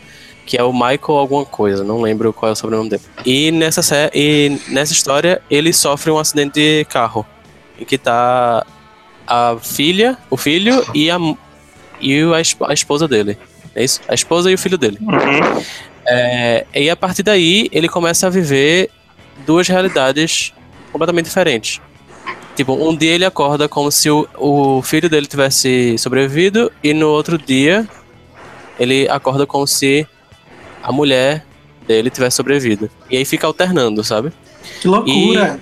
que 0.46 0.56
é 0.56 0.62
o 0.62 0.72
Michael 0.72 1.18
alguma 1.18 1.44
coisa, 1.44 1.84
não 1.84 2.00
lembro 2.00 2.32
qual 2.32 2.50
é 2.50 2.52
o 2.52 2.56
sobrenome 2.56 2.90
dele. 2.90 3.02
E 3.24 3.50
nessa, 3.50 4.10
e 4.14 4.58
nessa 4.68 4.92
história, 4.92 5.40
ele 5.50 5.72
sofre 5.72 6.10
um 6.10 6.18
acidente 6.18 6.54
de 6.54 6.84
carro, 6.86 7.26
em 7.78 7.84
que 7.84 7.98
tá 7.98 8.64
a 9.26 9.56
filha, 9.60 10.18
o 10.30 10.36
filho 10.36 10.84
e 10.94 11.10
a, 11.10 11.18
e 12.00 12.22
a 12.32 12.72
esposa 12.72 13.08
dele. 13.08 13.38
É 13.74 13.82
isso? 13.82 14.00
A 14.08 14.14
esposa 14.14 14.50
e 14.50 14.54
o 14.54 14.58
filho 14.58 14.78
dele. 14.78 14.98
Uhum. 15.00 15.62
É, 16.06 16.66
e 16.74 16.90
a 16.90 16.96
partir 16.96 17.22
daí 17.22 17.68
ele 17.72 17.88
começa 17.88 18.26
a 18.26 18.30
viver 18.30 18.90
duas 19.46 19.66
realidades 19.66 20.52
completamente 20.92 21.24
diferentes. 21.24 21.80
Tipo, 22.56 22.72
um 22.74 22.96
dia 22.96 23.12
ele 23.12 23.24
acorda 23.24 23.68
como 23.68 23.90
se 23.90 24.08
o, 24.10 24.28
o 24.38 24.80
filho 24.82 25.08
dele 25.10 25.26
tivesse 25.26 25.96
sobrevivido, 25.98 26.70
e 26.82 26.94
no 26.94 27.08
outro 27.08 27.36
dia 27.36 27.86
ele 28.78 29.08
acorda 29.08 29.46
como 29.46 29.66
se 29.66 30.06
a 30.82 30.92
mulher 30.92 31.44
dele 31.86 32.10
tivesse 32.10 32.36
sobrevivido. 32.36 32.88
E 33.10 33.16
aí 33.16 33.24
fica 33.24 33.46
alternando, 33.46 34.04
sabe? 34.04 34.32
Que 34.80 34.86
loucura. 34.88 35.58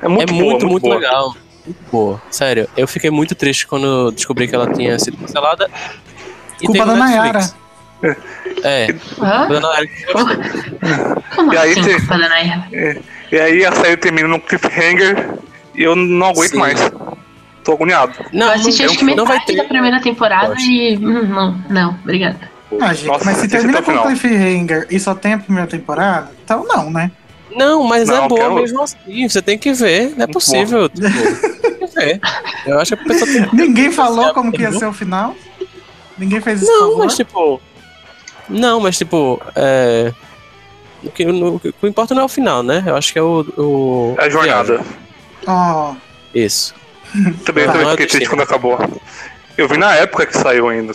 É 0.00 0.08
muito 0.08 0.22
é 0.22 0.26
boa, 0.26 0.44
muito, 0.50 0.66
muito 0.66 0.82
boa. 0.82 0.94
legal. 0.96 1.34
Muito 1.66 1.80
boa. 1.90 2.22
Sério, 2.30 2.68
eu 2.76 2.86
fiquei 2.86 3.10
muito 3.10 3.34
triste 3.34 3.66
quando 3.66 4.10
descobri 4.12 4.46
que 4.46 4.54
ela 4.54 4.72
tinha 4.72 4.98
sido 4.98 5.16
cancelada. 5.16 5.68
E 6.60 6.66
Culpa 6.66 6.84
tem 6.84 6.92
no 6.94 6.98
da 6.98 7.06
Netflix. 7.06 7.54
Nayara. 8.02 8.16
É, 8.62 8.86
Hã? 9.20 9.38
culpa 9.46 9.54
da 9.54 9.60
Nayara. 9.60 9.88
Como 11.34 11.52
E 11.52 11.56
aí 11.58 11.72
assim, 11.72 11.82
tem- 11.82 11.98
culpa 11.98 12.18
da 12.18 12.28
Nayara? 12.28 12.68
E 13.32 13.36
aí 13.40 13.64
a 13.64 13.72
série 13.72 13.96
termina 13.96 14.28
num 14.28 14.38
cliffhanger 14.38 15.30
e 15.74 15.82
eu 15.82 15.94
não 15.96 16.28
aguento 16.28 16.50
Sim. 16.52 16.58
mais. 16.58 16.80
Tô 17.64 17.72
agoniado. 17.72 18.12
Não, 18.32 18.46
eu 18.48 18.52
assisti 18.52 18.82
não, 18.82 18.90
acho 18.90 18.98
que 18.98 19.04
não 19.14 19.24
vai 19.24 19.38
metade 19.38 19.46
ter. 19.46 19.56
da 19.56 19.64
primeira 19.68 20.00
temporada 20.02 20.48
Gosto. 20.48 20.62
e. 20.68 20.96
hum, 20.98 21.22
Não, 21.28 21.64
não, 21.70 21.90
obrigada. 22.02 22.50
Ah, 22.80 22.92
gente, 22.92 23.06
Nossa, 23.06 23.24
mas 23.24 23.38
se 23.38 23.48
termina 23.48 23.78
até 23.78 23.92
o 23.92 23.98
com 23.98 24.08
cliffhanger 24.08 24.86
e 24.90 24.98
só 24.98 25.14
tem 25.14 25.34
a 25.34 25.38
primeira 25.38 25.68
temporada, 25.68 26.30
então 26.44 26.64
não, 26.66 26.90
né? 26.90 27.10
Não, 27.54 27.84
mas 27.84 28.08
Não, 28.08 28.24
é 28.24 28.28
boa 28.28 28.40
quero- 28.40 28.54
mesmo 28.56 28.82
assim. 28.82 29.28
Você 29.28 29.40
tem 29.40 29.56
que 29.56 29.72
ver. 29.72 30.06
Não 30.08 30.14
é 30.14 30.16
Muito 30.18 30.32
possível. 30.32 30.88
Tipo, 30.88 31.02
tem 31.62 31.78
que 31.78 31.86
ver. 31.94 32.20
Eu 32.66 32.80
acho 32.80 32.96
que 32.96 33.02
a 33.02 33.06
pessoa 33.06 33.30
tem 33.30 33.48
que 33.48 33.56
Ninguém 33.56 33.92
falou 33.92 34.24
Você 34.26 34.34
como 34.34 34.50
que 34.52 34.62
ia 34.62 34.72
ser 34.72 34.86
o 34.86 34.92
final. 34.92 35.36
Ninguém 36.18 36.40
fez 36.40 36.62
isso 36.62 36.70
Não, 36.72 36.80
favor. 36.90 37.04
mas 37.04 37.14
tipo. 37.16 37.60
Não, 38.48 38.80
mas 38.80 38.98
tipo. 38.98 39.40
É. 39.54 40.12
O 41.04 41.10
que, 41.10 41.24
no- 41.26 41.56
o 41.56 41.60
que 41.60 41.72
importa 41.86 42.14
não 42.14 42.22
é 42.22 42.24
o 42.24 42.28
final, 42.28 42.62
né? 42.62 42.82
Eu 42.86 42.96
acho 42.96 43.12
que 43.12 43.18
é 43.18 43.22
o. 43.22 43.44
o 43.56 44.16
É 44.18 44.24
a 44.24 44.28
jornada. 44.28 44.80
Ó, 45.46 45.94
Isso. 46.34 46.74
Também, 47.44 47.66
também 47.66 47.82
Não 47.82 47.90
fiquei 47.92 48.06
triste 48.06 48.28
quando 48.28 48.42
acabou. 48.42 48.78
Eu 49.56 49.68
vi 49.68 49.76
na 49.76 49.94
época 49.94 50.26
que 50.26 50.36
saiu 50.36 50.68
ainda. 50.68 50.92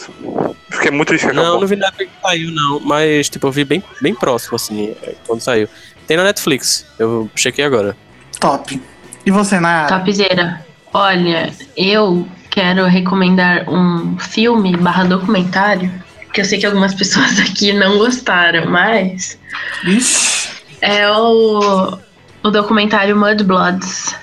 Fiquei 0.70 0.92
muito 0.92 1.08
triste 1.08 1.28
que 1.28 1.34
Não, 1.34 1.44
acabou. 1.44 1.62
não 1.62 1.68
vi 1.68 1.76
na 1.78 1.88
época 1.88 2.06
que 2.06 2.12
saiu, 2.22 2.52
não. 2.52 2.80
Mas, 2.82 3.30
tipo, 3.30 3.48
eu 3.48 3.52
vi 3.52 3.64
bem, 3.64 3.82
bem 4.02 4.14
próximo, 4.14 4.56
assim, 4.58 4.94
é, 5.02 5.16
quando 5.26 5.40
saiu. 5.40 5.70
Tem 6.08 6.18
na 6.18 6.24
Netflix. 6.26 6.86
Eu 6.98 7.30
chequei 7.36 7.64
agora. 7.64 7.96
top. 8.40 8.82
E 9.26 9.32
você, 9.32 9.60
Nayara? 9.60 9.98
Topzera. 10.00 10.66
Olha, 10.94 11.54
eu 11.78 12.28
quero 12.50 12.86
recomendar 12.86 13.70
um 13.70 14.18
filme 14.18 14.76
barra 14.76 15.04
documentário, 15.06 15.92
que 16.34 16.42
eu 16.42 16.46
sei 16.46 16.60
que 16.60 16.66
algumas 16.66 16.94
pessoas 16.96 17.40
aqui 17.40 17.72
não 17.74 17.98
gostaram, 17.98 18.70
mas 18.70 19.38
Ixi, 19.86 20.50
é 20.82 21.10
o, 21.12 21.98
o 22.44 22.50
documentário 22.50 23.16
Mudbloods, 23.16 24.16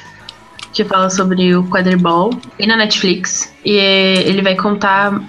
que 0.77 0.85
fala 0.85 1.09
sobre 1.09 1.55
o 1.55 1.65
quadribol 1.65 2.31
e 2.59 2.67
na 2.67 2.77
Netflix. 2.77 3.51
E 3.65 3.73
ele 3.73 4.43
vai 4.43 4.55
contar 4.55 5.23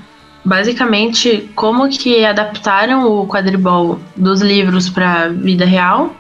basicamente 0.44 1.49
como 1.56 1.88
que 1.88 2.26
adaptaram 2.26 3.10
o 3.10 3.26
quadribol 3.26 3.98
dos 4.15 4.41
livros 4.41 4.90
para 4.90 5.30
vida 5.30 5.65
real, 5.65 6.14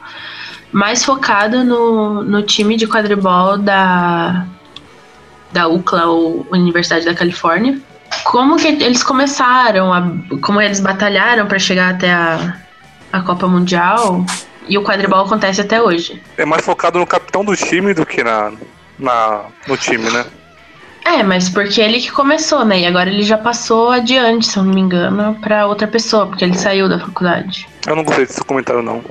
mais 0.71 1.03
focado 1.03 1.63
no, 1.65 2.23
no 2.23 2.41
time 2.41 2.77
de 2.77 2.87
quadribol 2.87 3.57
da 3.57 4.45
da 5.51 5.67
UCLA 5.67 6.05
ou 6.07 6.45
Universidade 6.51 7.05
da 7.05 7.13
Califórnia. 7.13 7.79
Como 8.23 8.57
que 8.57 8.67
eles 8.67 9.01
começaram, 9.01 9.93
a, 9.93 10.11
como 10.41 10.61
eles 10.61 10.79
batalharam 10.79 11.47
para 11.47 11.57
chegar 11.57 11.95
até 11.95 12.11
a, 12.11 12.57
a 13.11 13.21
Copa 13.21 13.47
Mundial 13.47 14.25
e 14.67 14.77
o 14.77 14.83
quadribol 14.83 15.21
acontece 15.21 15.61
até 15.61 15.81
hoje. 15.81 16.21
É 16.37 16.45
mais 16.45 16.63
focado 16.63 16.99
no 16.99 17.07
capitão 17.07 17.43
do 17.45 17.55
time 17.55 17.93
do 17.93 18.05
que 18.05 18.23
na, 18.23 18.51
na, 18.99 19.45
no 19.67 19.77
time, 19.77 20.09
né? 20.09 20.25
É, 21.05 21.23
mas 21.23 21.47
porque 21.49 21.79
ele 21.79 22.01
que 22.01 22.11
começou, 22.11 22.65
né? 22.65 22.81
E 22.81 22.85
agora 22.85 23.09
ele 23.09 23.23
já 23.23 23.37
passou 23.37 23.91
adiante, 23.91 24.45
se 24.47 24.57
eu 24.57 24.63
não 24.63 24.73
me 24.73 24.81
engano, 24.81 25.35
pra 25.41 25.65
outra 25.65 25.87
pessoa, 25.87 26.27
porque 26.27 26.43
ele 26.43 26.57
saiu 26.57 26.89
da 26.89 26.99
faculdade. 26.99 27.67
Eu 27.85 27.95
não 27.95 28.03
gostei 28.03 28.25
desse 28.25 28.43
comentário, 28.43 28.81
não. 28.81 29.01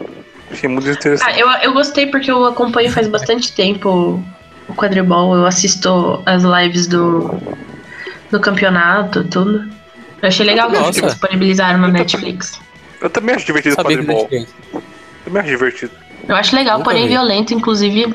Achei 0.50 0.68
muito 0.68 0.88
interessante. 0.88 1.28
Ah, 1.32 1.38
eu, 1.38 1.48
eu 1.62 1.72
gostei 1.72 2.06
porque 2.06 2.30
eu 2.30 2.44
acompanho 2.44 2.90
faz 2.90 3.08
bastante 3.08 3.52
tempo 3.52 4.22
o 4.68 4.74
quadribol, 4.74 5.34
eu 5.34 5.46
assisto 5.46 6.22
as 6.26 6.42
lives 6.42 6.86
do, 6.86 7.40
do 8.30 8.38
campeonato, 8.40 9.24
tudo. 9.24 9.66
Eu 10.20 10.28
achei 10.28 10.44
legal 10.44 10.70
que 10.70 10.76
eles 10.76 10.96
disponibilizaram 11.02 11.78
no 11.78 11.88
Netflix. 11.88 12.60
Eu 13.00 13.08
também 13.08 13.34
acho 13.34 13.46
divertido 13.46 13.74
o 13.74 13.78
quadribol. 13.78 14.28
existia. 14.30 14.46
Também 15.24 15.40
acho 15.40 15.50
divertido. 15.50 15.92
Eu 16.28 16.36
acho 16.36 16.54
legal, 16.56 16.78
Nunca 16.78 16.90
porém 16.90 17.04
vi. 17.04 17.10
violento. 17.10 17.54
Inclusive, 17.54 18.14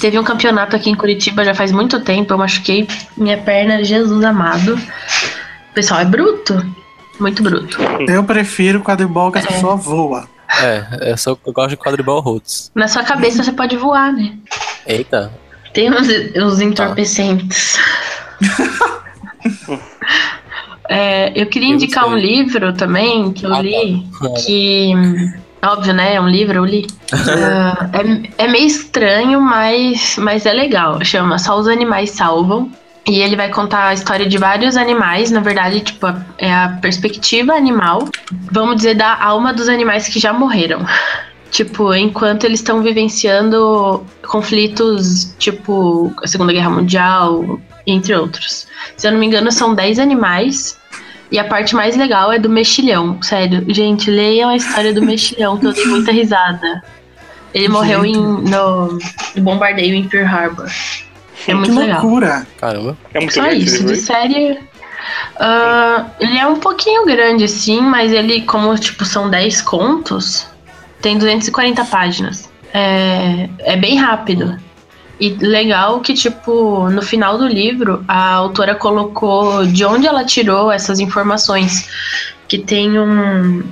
teve 0.00 0.18
um 0.18 0.24
campeonato 0.24 0.76
aqui 0.76 0.90
em 0.90 0.94
Curitiba 0.94 1.44
já 1.44 1.54
faz 1.54 1.72
muito 1.72 2.00
tempo. 2.00 2.32
Eu 2.32 2.38
machuquei 2.38 2.86
minha 3.16 3.38
perna, 3.38 3.82
Jesus 3.84 4.24
amado. 4.24 4.74
O 5.70 5.74
pessoal 5.74 6.00
é 6.00 6.04
bruto. 6.04 6.54
Muito 7.20 7.42
bruto. 7.42 7.78
Eu 8.08 8.22
prefiro 8.24 8.80
quadribol 8.80 9.32
que 9.32 9.38
a 9.38 9.42
pessoa 9.42 9.74
voa. 9.76 10.28
É, 10.62 11.10
eu, 11.12 11.16
só, 11.16 11.36
eu 11.44 11.52
gosto 11.52 11.70
de 11.70 11.76
quadribol 11.76 12.20
roots. 12.20 12.70
Na 12.74 12.86
sua 12.88 13.02
cabeça 13.02 13.42
você 13.42 13.52
pode 13.52 13.76
voar, 13.76 14.12
né? 14.12 14.34
Eita, 14.86 15.32
Tem 15.74 15.90
uns, 15.90 16.08
uns 16.36 16.60
entorpecentes. 16.60 17.76
É, 20.90 21.38
eu 21.38 21.46
queria 21.46 21.68
Eu 21.68 21.74
indicar 21.74 22.06
um 22.08 22.12
sei. 22.18 22.20
livro 22.22 22.72
também 22.72 23.30
que 23.32 23.44
eu 23.44 23.52
Ah, 23.54 23.60
li. 23.60 24.06
tá. 24.20 24.28
Que. 24.46 24.92
Óbvio, 25.62 25.92
né? 25.92 26.14
É 26.14 26.20
um 26.20 26.28
livro, 26.28 26.58
eu 26.58 26.64
li. 26.64 26.86
Ah, 27.10 27.90
é, 27.92 28.44
é 28.44 28.48
meio 28.48 28.66
estranho, 28.66 29.40
mas, 29.40 30.16
mas 30.18 30.46
é 30.46 30.52
legal. 30.52 31.02
Chama 31.04 31.38
Só 31.38 31.58
os 31.58 31.66
Animais 31.66 32.10
Salvam. 32.10 32.70
E 33.06 33.20
ele 33.20 33.36
vai 33.36 33.48
contar 33.48 33.88
a 33.88 33.94
história 33.94 34.26
de 34.26 34.36
vários 34.36 34.76
animais. 34.76 35.30
Na 35.30 35.40
verdade, 35.40 35.80
tipo, 35.80 36.06
é 36.36 36.52
a 36.52 36.78
perspectiva 36.80 37.54
animal. 37.54 38.08
Vamos 38.52 38.76
dizer, 38.76 38.94
da 38.94 39.22
alma 39.22 39.52
dos 39.52 39.68
animais 39.68 40.08
que 40.08 40.20
já 40.20 40.32
morreram. 40.32 40.84
Tipo, 41.50 41.94
enquanto 41.94 42.44
eles 42.44 42.60
estão 42.60 42.82
vivenciando 42.82 44.04
conflitos, 44.26 45.34
tipo, 45.38 46.12
a 46.22 46.26
Segunda 46.26 46.52
Guerra 46.52 46.68
Mundial, 46.68 47.58
entre 47.86 48.14
outros. 48.14 48.66
Se 48.98 49.06
eu 49.08 49.12
não 49.12 49.18
me 49.18 49.24
engano, 49.24 49.50
são 49.50 49.74
10 49.74 49.98
animais. 49.98 50.78
E 51.30 51.38
a 51.38 51.44
parte 51.44 51.74
mais 51.74 51.96
legal 51.96 52.32
é 52.32 52.38
do 52.38 52.48
mexilhão. 52.48 53.20
Sério, 53.22 53.64
gente, 53.68 54.10
leiam 54.10 54.48
a 54.48 54.56
história 54.56 54.94
do 54.94 55.02
mexilhão, 55.02 55.58
que 55.58 55.66
eu 55.66 55.72
dei 55.72 55.86
muita 55.86 56.10
risada. 56.10 56.82
Ele 57.52 57.68
morreu 57.68 58.04
em, 58.04 58.16
no, 58.16 58.98
no 59.34 59.42
bombardeio 59.42 59.94
em 59.94 60.08
Pearl 60.08 60.26
Harbor. 60.26 60.66
É 60.66 61.44
que 61.44 61.54
muito 61.54 61.74
legal. 61.74 62.02
loucura. 62.02 62.46
caramba. 62.56 62.96
É 63.14 63.20
muito 63.20 63.34
Só 63.34 63.42
divertido. 63.42 63.64
isso, 63.64 63.86
de 63.86 63.94
viu? 63.94 64.02
série. 64.02 64.58
ah, 65.38 66.06
ele 66.20 66.38
é 66.38 66.46
um 66.46 66.56
pouquinho 66.56 67.04
grande, 67.04 67.44
assim, 67.44 67.80
mas 67.80 68.12
ele, 68.12 68.42
como 68.42 68.74
tipo, 68.76 69.04
são 69.04 69.30
10 69.30 69.62
contos, 69.62 70.46
tem 71.00 71.16
240 71.16 71.84
páginas. 71.84 72.50
É, 72.72 73.48
é 73.60 73.76
bem 73.76 73.96
rápido. 73.96 74.58
E 75.20 75.30
legal 75.30 76.00
que, 76.00 76.14
tipo, 76.14 76.88
no 76.90 77.02
final 77.02 77.36
do 77.38 77.46
livro, 77.46 78.04
a 78.06 78.34
autora 78.34 78.74
colocou 78.74 79.66
de 79.66 79.84
onde 79.84 80.06
ela 80.06 80.24
tirou 80.24 80.70
essas 80.70 81.00
informações. 81.00 81.88
Que 82.46 82.58
tem 82.58 82.98
um. 82.98 83.62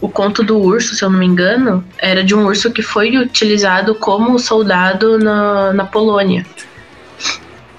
O 0.00 0.08
conto 0.10 0.42
do 0.42 0.58
urso, 0.58 0.94
se 0.94 1.02
eu 1.02 1.08
não 1.08 1.18
me 1.18 1.24
engano, 1.26 1.82
era 1.96 2.22
de 2.22 2.34
um 2.34 2.44
urso 2.44 2.70
que 2.70 2.82
foi 2.82 3.16
utilizado 3.16 3.94
como 3.94 4.38
soldado 4.38 5.18
na, 5.18 5.72
na 5.72 5.84
Polônia. 5.86 6.44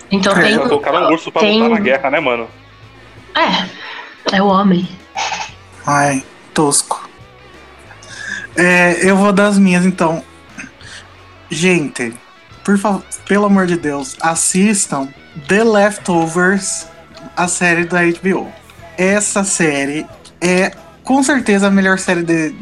Então 0.10 0.34
É, 0.36 0.42
tem. 0.42 0.58
Colocaram 0.58 1.10
um 1.10 1.12
urso 1.12 1.32
pra 1.32 1.42
tem- 1.42 1.62
lutar 1.62 1.78
na 1.78 1.80
guerra, 1.84 2.10
né, 2.10 2.20
mano? 2.20 2.48
É, 3.36 4.36
é 4.38 4.42
o 4.42 4.48
homem. 4.48 4.88
Ai, 5.86 6.24
tosco. 6.56 7.08
É, 8.56 9.08
eu 9.08 9.16
vou 9.16 9.32
dar 9.32 9.48
as 9.48 9.60
minhas 9.60 9.86
então. 9.86 10.24
Gente, 11.52 12.14
por 12.68 12.78
favor, 12.78 13.02
pelo 13.26 13.46
amor 13.46 13.66
de 13.66 13.78
Deus, 13.78 14.18
assistam 14.20 15.08
The 15.48 15.64
Leftovers, 15.64 16.86
a 17.34 17.48
série 17.48 17.86
da 17.86 18.00
HBO. 18.02 18.52
Essa 18.98 19.46
série 19.46 20.06
é 20.42 20.74
com 21.02 21.24
certeza 21.24 21.68
a 21.68 21.72
melhor 21.72 21.98
série 21.98 22.24
de- 22.24 22.54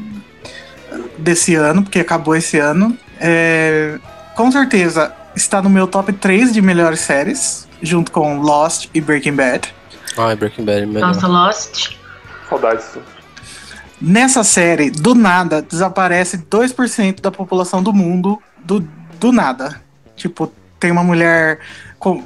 desse 1.17 1.55
ano, 1.55 1.81
porque 1.81 1.99
acabou 1.99 2.35
esse 2.35 2.59
ano. 2.59 2.95
É, 3.19 3.97
com 4.35 4.51
certeza 4.51 5.11
está 5.35 5.59
no 5.59 5.71
meu 5.71 5.87
top 5.87 6.13
3 6.13 6.53
de 6.53 6.61
melhores 6.61 6.99
séries, 6.99 7.67
junto 7.81 8.11
com 8.11 8.37
Lost 8.41 8.87
e 8.93 9.01
Breaking 9.01 9.33
Bad. 9.33 9.73
Ai, 10.19 10.35
Breaking 10.35 10.65
Bad, 10.65 10.83
é 10.83 10.85
melhor. 10.85 11.07
Nossa, 11.15 11.25
Lost. 11.25 11.97
Saudades. 12.47 12.85
Nessa 13.99 14.43
série, 14.43 14.91
do 14.91 15.15
nada, 15.15 15.63
desaparece 15.63 16.37
2% 16.37 17.21
da 17.21 17.31
população 17.31 17.81
do 17.81 17.91
mundo 17.91 18.39
do, 18.63 18.87
do 19.19 19.31
nada. 19.31 19.83
Tipo, 20.15 20.51
tem 20.79 20.91
uma 20.91 21.03
mulher 21.03 21.59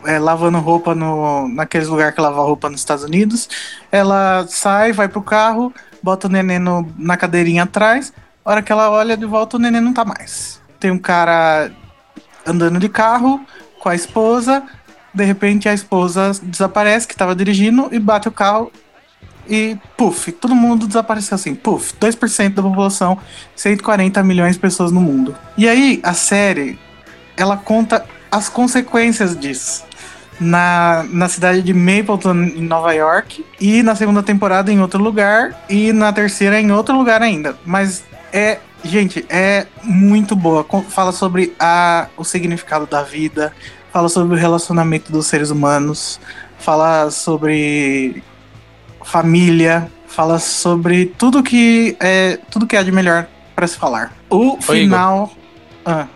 é, 0.06 0.20
lavando 0.20 0.60
roupa 0.60 0.94
no, 0.94 1.48
naqueles 1.48 1.88
lugares 1.88 2.14
que 2.16 2.22
lava 2.22 2.42
roupa 2.42 2.70
nos 2.70 2.82
Estados 2.82 3.04
Unidos. 3.04 3.50
Ela 3.92 4.46
sai, 4.48 4.92
vai 4.92 5.08
pro 5.08 5.22
carro, 5.22 5.74
bota 6.04 6.28
o 6.28 6.30
neném 6.30 6.60
no- 6.60 6.88
na 6.98 7.16
cadeirinha 7.16 7.64
atrás. 7.64 8.14
A 8.44 8.52
hora 8.52 8.62
que 8.62 8.72
ela 8.72 8.90
olha 8.90 9.16
de 9.16 9.26
volta, 9.26 9.58
o 9.58 9.60
neném 9.60 9.82
não 9.82 9.94
tá 9.94 10.04
mais. 10.04 10.62
Tem 10.80 10.92
um 10.92 11.00
cara 11.00 11.72
andando 12.46 12.80
de 12.80 12.90
carro 12.90 13.42
com 13.80 13.90
a 13.90 13.96
esposa. 13.96 14.64
De 15.14 15.24
repente, 15.24 15.68
a 15.68 15.74
esposa 15.74 16.32
desaparece, 16.44 17.08
que 17.08 17.16
tava 17.16 17.36
dirigindo, 17.36 17.90
e 17.92 18.00
bate 18.00 18.28
o 18.28 18.32
carro 18.32 18.72
e 19.50 19.76
puf, 19.98 20.32
todo 20.32 20.56
mundo 20.56 20.86
desapareceu 20.86 21.34
assim, 21.34 21.56
puf, 21.56 21.94
2% 22.00 22.54
da 22.54 22.62
população, 22.62 23.18
140 23.56 24.24
milhões 24.24 24.54
de 24.54 24.60
pessoas 24.60 24.92
no 24.92 25.02
mundo. 25.02 25.36
E 25.58 25.68
aí 25.68 26.00
a 26.04 26.14
série, 26.14 26.78
ela 27.40 27.58
conta 27.58 28.06
as 28.30 28.50
consequências 28.50 29.40
disso. 29.40 29.88
Na, 30.40 31.06
na 31.10 31.28
cidade 31.28 31.62
de 31.62 31.74
Mapleton, 31.74 32.34
em 32.34 32.62
Nova 32.62 32.94
York, 32.94 33.46
e 33.60 33.84
na 33.84 33.94
segunda 33.94 34.24
temporada 34.24 34.72
em 34.72 34.80
outro 34.80 35.04
lugar, 35.04 35.66
e 35.68 35.92
na 35.92 36.14
terceira 36.14 36.62
em 36.62 36.72
outro 36.72 36.96
lugar 36.96 37.22
ainda. 37.22 37.58
Mas 37.66 38.04
é, 38.32 38.60
gente, 38.82 39.26
é 39.28 39.68
muito 39.84 40.38
boa. 40.38 40.66
Fala 40.88 41.12
sobre 41.12 41.54
a, 41.60 42.08
o 42.16 42.24
significado 42.24 42.86
da 42.86 43.04
vida, 43.04 43.52
fala 43.92 44.08
sobre 44.08 44.38
o 44.38 44.40
relacionamento 44.40 45.12
dos 45.12 45.28
seres 45.28 45.50
humanos, 45.50 46.22
fala 46.58 47.12
sobre 47.12 48.24
família, 49.04 49.92
fala 50.08 50.40
sobre 50.40 51.06
tudo 51.06 51.44
que 51.44 51.98
é 52.00 52.38
tudo 52.50 52.66
que 52.66 52.78
há 52.78 52.84
de 52.84 52.92
melhor 52.92 53.28
para 53.56 53.68
se 53.68 53.78
falar. 53.78 54.14
O 54.30 54.58
final, 54.62 55.34
Ah, 55.86 56.08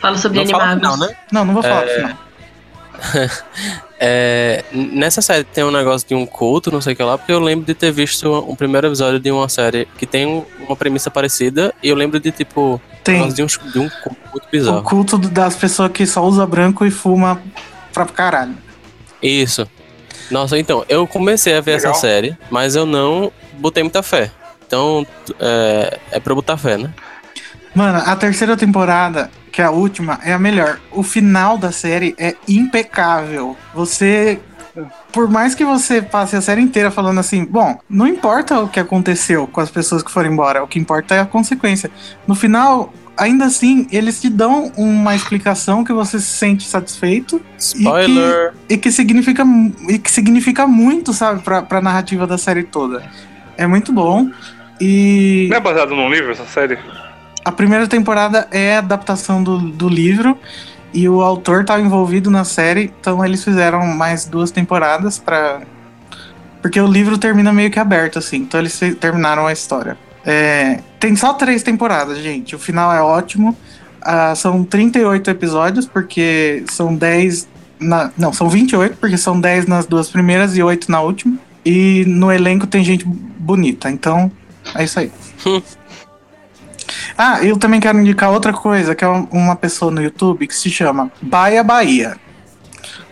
Fala 0.00 0.16
sobre 0.18 0.38
Não 0.42 0.46
fala 0.50 0.64
animados. 0.64 0.94
final, 0.96 1.08
né? 1.08 1.16
não, 1.32 1.44
não 1.44 1.54
vou 1.54 1.62
falar 1.62 1.86
final. 1.86 2.16
É, 4.02 4.64
n- 4.72 4.98
nessa 4.98 5.20
série 5.20 5.44
tem 5.44 5.62
um 5.62 5.70
negócio 5.70 6.08
de 6.08 6.14
um 6.14 6.24
culto, 6.24 6.70
não 6.70 6.80
sei 6.80 6.94
o 6.94 6.96
que 6.96 7.02
lá, 7.02 7.18
porque 7.18 7.30
eu 7.32 7.38
lembro 7.38 7.66
de 7.66 7.74
ter 7.74 7.92
visto 7.92 8.32
um 8.48 8.56
primeiro 8.56 8.86
episódio 8.86 9.20
de 9.20 9.30
uma 9.30 9.46
série 9.48 9.86
que 9.98 10.06
tem 10.06 10.26
um- 10.26 10.44
uma 10.66 10.74
premissa 10.74 11.10
parecida, 11.10 11.74
e 11.82 11.88
eu 11.90 11.94
lembro 11.94 12.18
de, 12.18 12.30
tipo, 12.30 12.80
Tem 13.04 13.28
de 13.30 13.42
um, 13.42 13.46
de 13.46 13.78
um 13.78 13.88
culto 13.90 14.16
muito 14.32 14.44
o 14.46 14.50
bizarro. 14.50 14.82
culto 14.82 15.18
do- 15.18 15.28
das 15.28 15.54
pessoas 15.54 15.90
que 15.92 16.06
só 16.06 16.24
usa 16.24 16.46
branco 16.46 16.86
e 16.86 16.90
fuma 16.90 17.42
pra 17.92 18.06
caralho. 18.06 18.54
Isso. 19.22 19.68
Nossa, 20.30 20.56
então, 20.58 20.82
eu 20.88 21.06
comecei 21.06 21.54
a 21.54 21.60
ver 21.60 21.76
Legal. 21.76 21.92
essa 21.92 22.00
série, 22.00 22.36
mas 22.50 22.74
eu 22.76 22.86
não 22.86 23.30
botei 23.58 23.82
muita 23.82 24.02
fé. 24.02 24.30
Então, 24.66 25.06
é, 25.38 25.98
é 26.12 26.20
pra 26.20 26.30
eu 26.30 26.36
botar 26.36 26.56
fé, 26.56 26.78
né? 26.78 26.90
Mano, 27.74 27.98
a 27.98 28.16
terceira 28.16 28.56
temporada, 28.56 29.30
que 29.50 29.60
é 29.60 29.64
a 29.64 29.70
última, 29.70 30.18
é 30.24 30.32
a 30.32 30.38
melhor. 30.38 30.80
O 30.92 31.02
final 31.02 31.58
da 31.58 31.72
série 31.72 32.14
é 32.18 32.34
impecável. 32.48 33.56
Você. 33.74 34.40
Por 35.12 35.28
mais 35.28 35.54
que 35.54 35.64
você 35.64 36.00
passe 36.00 36.36
a 36.36 36.40
série 36.40 36.60
inteira 36.60 36.92
falando 36.92 37.18
assim, 37.18 37.44
bom, 37.44 37.76
não 37.88 38.06
importa 38.06 38.60
o 38.60 38.68
que 38.68 38.78
aconteceu 38.78 39.46
com 39.48 39.60
as 39.60 39.68
pessoas 39.68 40.00
que 40.00 40.10
foram 40.10 40.30
embora, 40.30 40.62
o 40.62 40.68
que 40.68 40.78
importa 40.78 41.16
é 41.16 41.20
a 41.20 41.26
consequência. 41.26 41.90
No 42.24 42.36
final, 42.36 42.92
ainda 43.16 43.46
assim, 43.46 43.88
eles 43.90 44.20
te 44.20 44.30
dão 44.30 44.70
uma 44.76 45.16
explicação 45.16 45.82
que 45.82 45.92
você 45.92 46.20
se 46.20 46.28
sente 46.28 46.68
satisfeito 46.68 47.42
Spoiler! 47.58 48.54
e 48.68 48.78
que 48.78 48.92
significa, 48.92 49.44
e 49.88 49.98
que 49.98 50.10
significa 50.10 50.68
muito, 50.68 51.12
sabe, 51.12 51.42
pra, 51.42 51.62
pra 51.62 51.82
narrativa 51.82 52.24
da 52.24 52.38
série 52.38 52.62
toda. 52.62 53.02
É 53.56 53.66
muito 53.66 53.92
bom. 53.92 54.30
E 54.80 55.48
Não 55.50 55.56
é 55.56 55.60
baseado 55.60 55.96
num 55.96 56.08
livro 56.08 56.30
essa 56.30 56.46
série? 56.46 56.78
A 57.44 57.52
primeira 57.52 57.86
temporada 57.86 58.46
é 58.50 58.76
a 58.76 58.78
adaptação 58.78 59.42
do, 59.42 59.58
do 59.58 59.88
livro 59.88 60.38
e 60.92 61.08
o 61.08 61.20
autor 61.20 61.62
estava 61.62 61.80
envolvido 61.80 62.30
na 62.30 62.44
série, 62.44 62.92
então 63.00 63.24
eles 63.24 63.42
fizeram 63.44 63.86
mais 63.86 64.24
duas 64.24 64.50
temporadas 64.50 65.18
para 65.18 65.62
porque 66.60 66.78
o 66.78 66.86
livro 66.86 67.16
termina 67.16 67.52
meio 67.52 67.70
que 67.70 67.78
aberto 67.78 68.18
assim, 68.18 68.38
então 68.38 68.60
eles 68.60 68.78
terminaram 69.00 69.46
a 69.46 69.52
história. 69.52 69.96
É, 70.24 70.80
tem 70.98 71.16
só 71.16 71.32
três 71.32 71.62
temporadas, 71.62 72.18
gente. 72.18 72.54
O 72.54 72.58
final 72.58 72.92
é 72.92 73.00
ótimo. 73.00 73.56
Ah, 74.02 74.34
são 74.34 74.64
38 74.64 75.30
episódios, 75.30 75.86
porque 75.86 76.62
são 76.70 76.94
10. 76.94 77.48
Na, 77.78 78.10
não, 78.16 78.30
são 78.32 78.48
28, 78.48 78.98
porque 78.98 79.16
são 79.16 79.40
10 79.40 79.66
nas 79.66 79.86
duas 79.86 80.10
primeiras 80.10 80.56
e 80.56 80.62
8 80.62 80.90
na 80.90 81.00
última. 81.00 81.38
E 81.64 82.04
no 82.06 82.30
elenco 82.30 82.66
tem 82.66 82.84
gente 82.84 83.06
bonita, 83.06 83.90
então 83.90 84.30
é 84.74 84.84
isso 84.84 85.00
aí. 85.00 85.10
Ah, 87.22 87.44
eu 87.44 87.58
também 87.58 87.80
quero 87.80 87.98
indicar 88.00 88.30
outra 88.30 88.50
coisa, 88.52 88.94
que 88.94 89.04
é 89.04 89.08
um- 89.08 89.28
uma 89.30 89.54
pessoa 89.54 89.90
no 89.90 90.02
YouTube 90.02 90.46
que 90.46 90.54
se 90.54 90.70
chama 90.70 91.12
Baia 91.20 91.62
Bahia. 91.62 92.16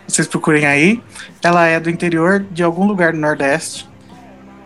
Vocês 0.07 0.27
procurem 0.27 0.65
aí. 0.65 0.99
Ela 1.43 1.67
é 1.67 1.79
do 1.79 1.91
interior 1.91 2.43
de 2.49 2.63
algum 2.63 2.87
lugar 2.87 3.11
do 3.13 3.19
Nordeste. 3.19 3.87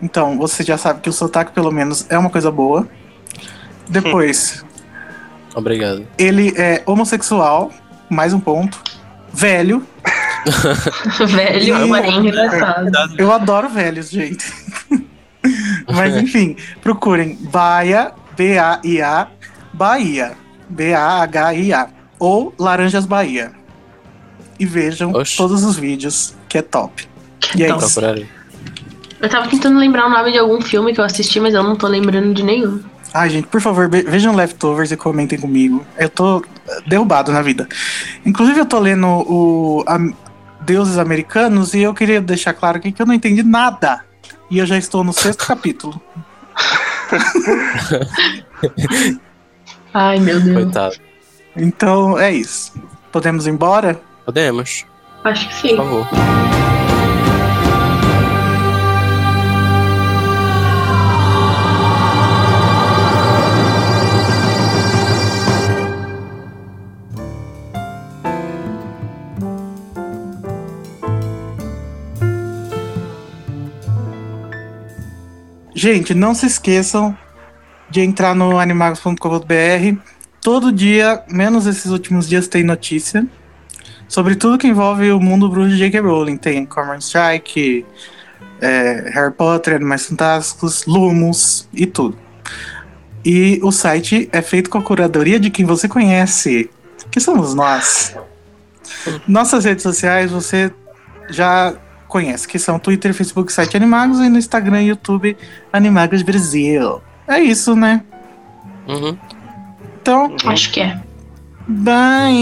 Então, 0.00 0.38
você 0.38 0.62
já 0.62 0.78
sabe 0.78 1.00
que 1.00 1.10
o 1.10 1.12
sotaque, 1.12 1.52
pelo 1.52 1.70
menos, 1.70 2.06
é 2.08 2.16
uma 2.16 2.30
coisa 2.30 2.50
boa. 2.50 2.88
Depois, 3.86 4.64
Obrigado. 5.54 6.06
ele 6.16 6.54
é 6.56 6.82
homossexual, 6.86 7.70
mais 8.08 8.32
um 8.32 8.40
ponto. 8.40 8.82
Velho. 9.30 9.86
Velho, 11.28 11.88
porém 11.88 12.16
engraçado. 12.28 12.90
Eu 13.18 13.30
adoro 13.30 13.68
velhos, 13.68 14.08
gente. 14.10 14.46
Mas 15.92 16.16
enfim, 16.16 16.56
procurem 16.82 17.36
Baia, 17.50 18.12
B-A-I-A, 18.36 19.28
Bahia, 19.74 20.32
B-A-H-I-A, 20.68 21.88
ou 22.18 22.54
Laranjas 22.58 23.06
Bahia. 23.06 23.52
E 24.58 24.64
vejam 24.64 25.12
Oxi. 25.12 25.36
todos 25.36 25.64
os 25.64 25.76
vídeos, 25.76 26.34
que 26.48 26.58
é 26.58 26.62
top. 26.62 27.06
E 27.56 27.62
é 27.62 27.66
Então, 27.66 27.78
isso. 27.78 27.94
Procurarei. 27.94 28.28
Eu 29.20 29.28
tava 29.28 29.48
tentando 29.48 29.78
lembrar 29.78 30.06
o 30.06 30.10
nome 30.10 30.32
de 30.32 30.38
algum 30.38 30.60
filme 30.60 30.92
que 30.94 31.00
eu 31.00 31.04
assisti, 31.04 31.40
mas 31.40 31.54
eu 31.54 31.62
não 31.62 31.76
tô 31.76 31.86
lembrando 31.88 32.32
de 32.34 32.42
nenhum. 32.42 32.80
Ai, 33.12 33.30
gente, 33.30 33.46
por 33.46 33.60
favor, 33.60 33.88
vejam 33.88 34.34
Leftovers 34.34 34.90
e 34.92 34.96
comentem 34.96 35.38
comigo. 35.38 35.84
Eu 35.96 36.08
tô 36.08 36.44
eh, 36.68 36.80
derrubado 36.86 37.32
na 37.32 37.40
vida. 37.42 37.68
Inclusive, 38.26 38.60
eu 38.60 38.66
tô 38.66 38.78
lendo 38.78 39.06
o 39.06 39.84
Am- 39.86 40.14
Deuses 40.60 40.98
Americanos 40.98 41.74
e 41.74 41.82
eu 41.82 41.94
queria 41.94 42.20
deixar 42.20 42.52
claro 42.54 42.78
aqui 42.78 42.90
que 42.92 43.00
eu 43.00 43.06
não 43.06 43.14
entendi 43.14 43.42
nada. 43.42 44.00
E 44.50 44.58
eu 44.58 44.66
já 44.66 44.76
estou 44.78 45.04
no 45.04 45.12
sexto 45.12 45.46
capítulo. 45.46 46.00
Ai, 49.94 50.18
meu 50.18 50.40
Deus. 50.40 50.64
Coitado. 50.64 50.96
Então, 51.56 52.18
é 52.18 52.32
isso. 52.32 52.72
Podemos 53.12 53.46
ir 53.46 53.50
embora? 53.50 54.00
Podemos, 54.24 54.84
Acho 55.22 55.48
que 55.48 55.54
por 55.54 55.68
sim. 55.68 55.76
favor. 55.76 56.06
Gente, 75.74 76.14
não 76.14 76.34
se 76.34 76.46
esqueçam 76.46 77.16
de 77.90 78.00
entrar 78.00 78.34
no 78.34 78.58
animagos.com.br. 78.58 79.98
Todo 80.40 80.72
dia, 80.72 81.22
menos 81.28 81.66
esses 81.66 81.90
últimos 81.90 82.28
dias, 82.28 82.48
tem 82.48 82.62
notícia 82.62 83.26
sobre 84.08 84.36
tudo 84.36 84.58
que 84.58 84.66
envolve 84.66 85.10
o 85.10 85.20
mundo 85.20 85.48
bruxo 85.48 85.70
de 85.70 85.78
J.K. 85.78 86.00
Rowling. 86.00 86.36
Tem 86.36 86.64
Cormoran 86.66 86.98
Strike, 86.98 87.84
é, 88.60 89.10
Harry 89.14 89.32
Potter, 89.32 89.76
Animais 89.76 90.06
Fantásticos, 90.06 90.84
Lumos 90.86 91.68
e 91.72 91.86
tudo. 91.86 92.18
E 93.24 93.58
o 93.62 93.72
site 93.72 94.28
é 94.32 94.42
feito 94.42 94.68
com 94.68 94.78
a 94.78 94.82
curadoria 94.82 95.40
de 95.40 95.48
quem 95.48 95.64
você 95.64 95.88
conhece, 95.88 96.70
que 97.10 97.18
somos 97.18 97.54
nós. 97.54 98.14
Nossas 99.26 99.64
redes 99.64 99.82
sociais 99.82 100.30
você 100.30 100.70
já 101.30 101.74
conhece, 102.06 102.46
que 102.46 102.58
são 102.58 102.78
Twitter, 102.78 103.14
Facebook, 103.14 103.52
site 103.52 103.76
Animagos 103.76 104.18
e 104.18 104.28
no 104.28 104.38
Instagram 104.38 104.82
e 104.82 104.88
YouTube 104.88 105.36
Animagos 105.72 106.22
Brasil. 106.22 107.00
É 107.26 107.40
isso, 107.40 107.74
né? 107.74 108.02
Uhum. 108.88 109.16
Então, 110.00 110.36
Acho 110.46 110.70
que 110.72 110.80
é. 110.80 111.00
bye! 111.66 112.34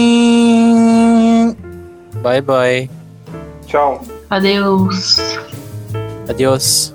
Bye 2.21 2.41
bye. 2.41 2.89
Tchau. 3.65 4.01
Adeus. 4.29 5.17
Adiós. 6.29 6.93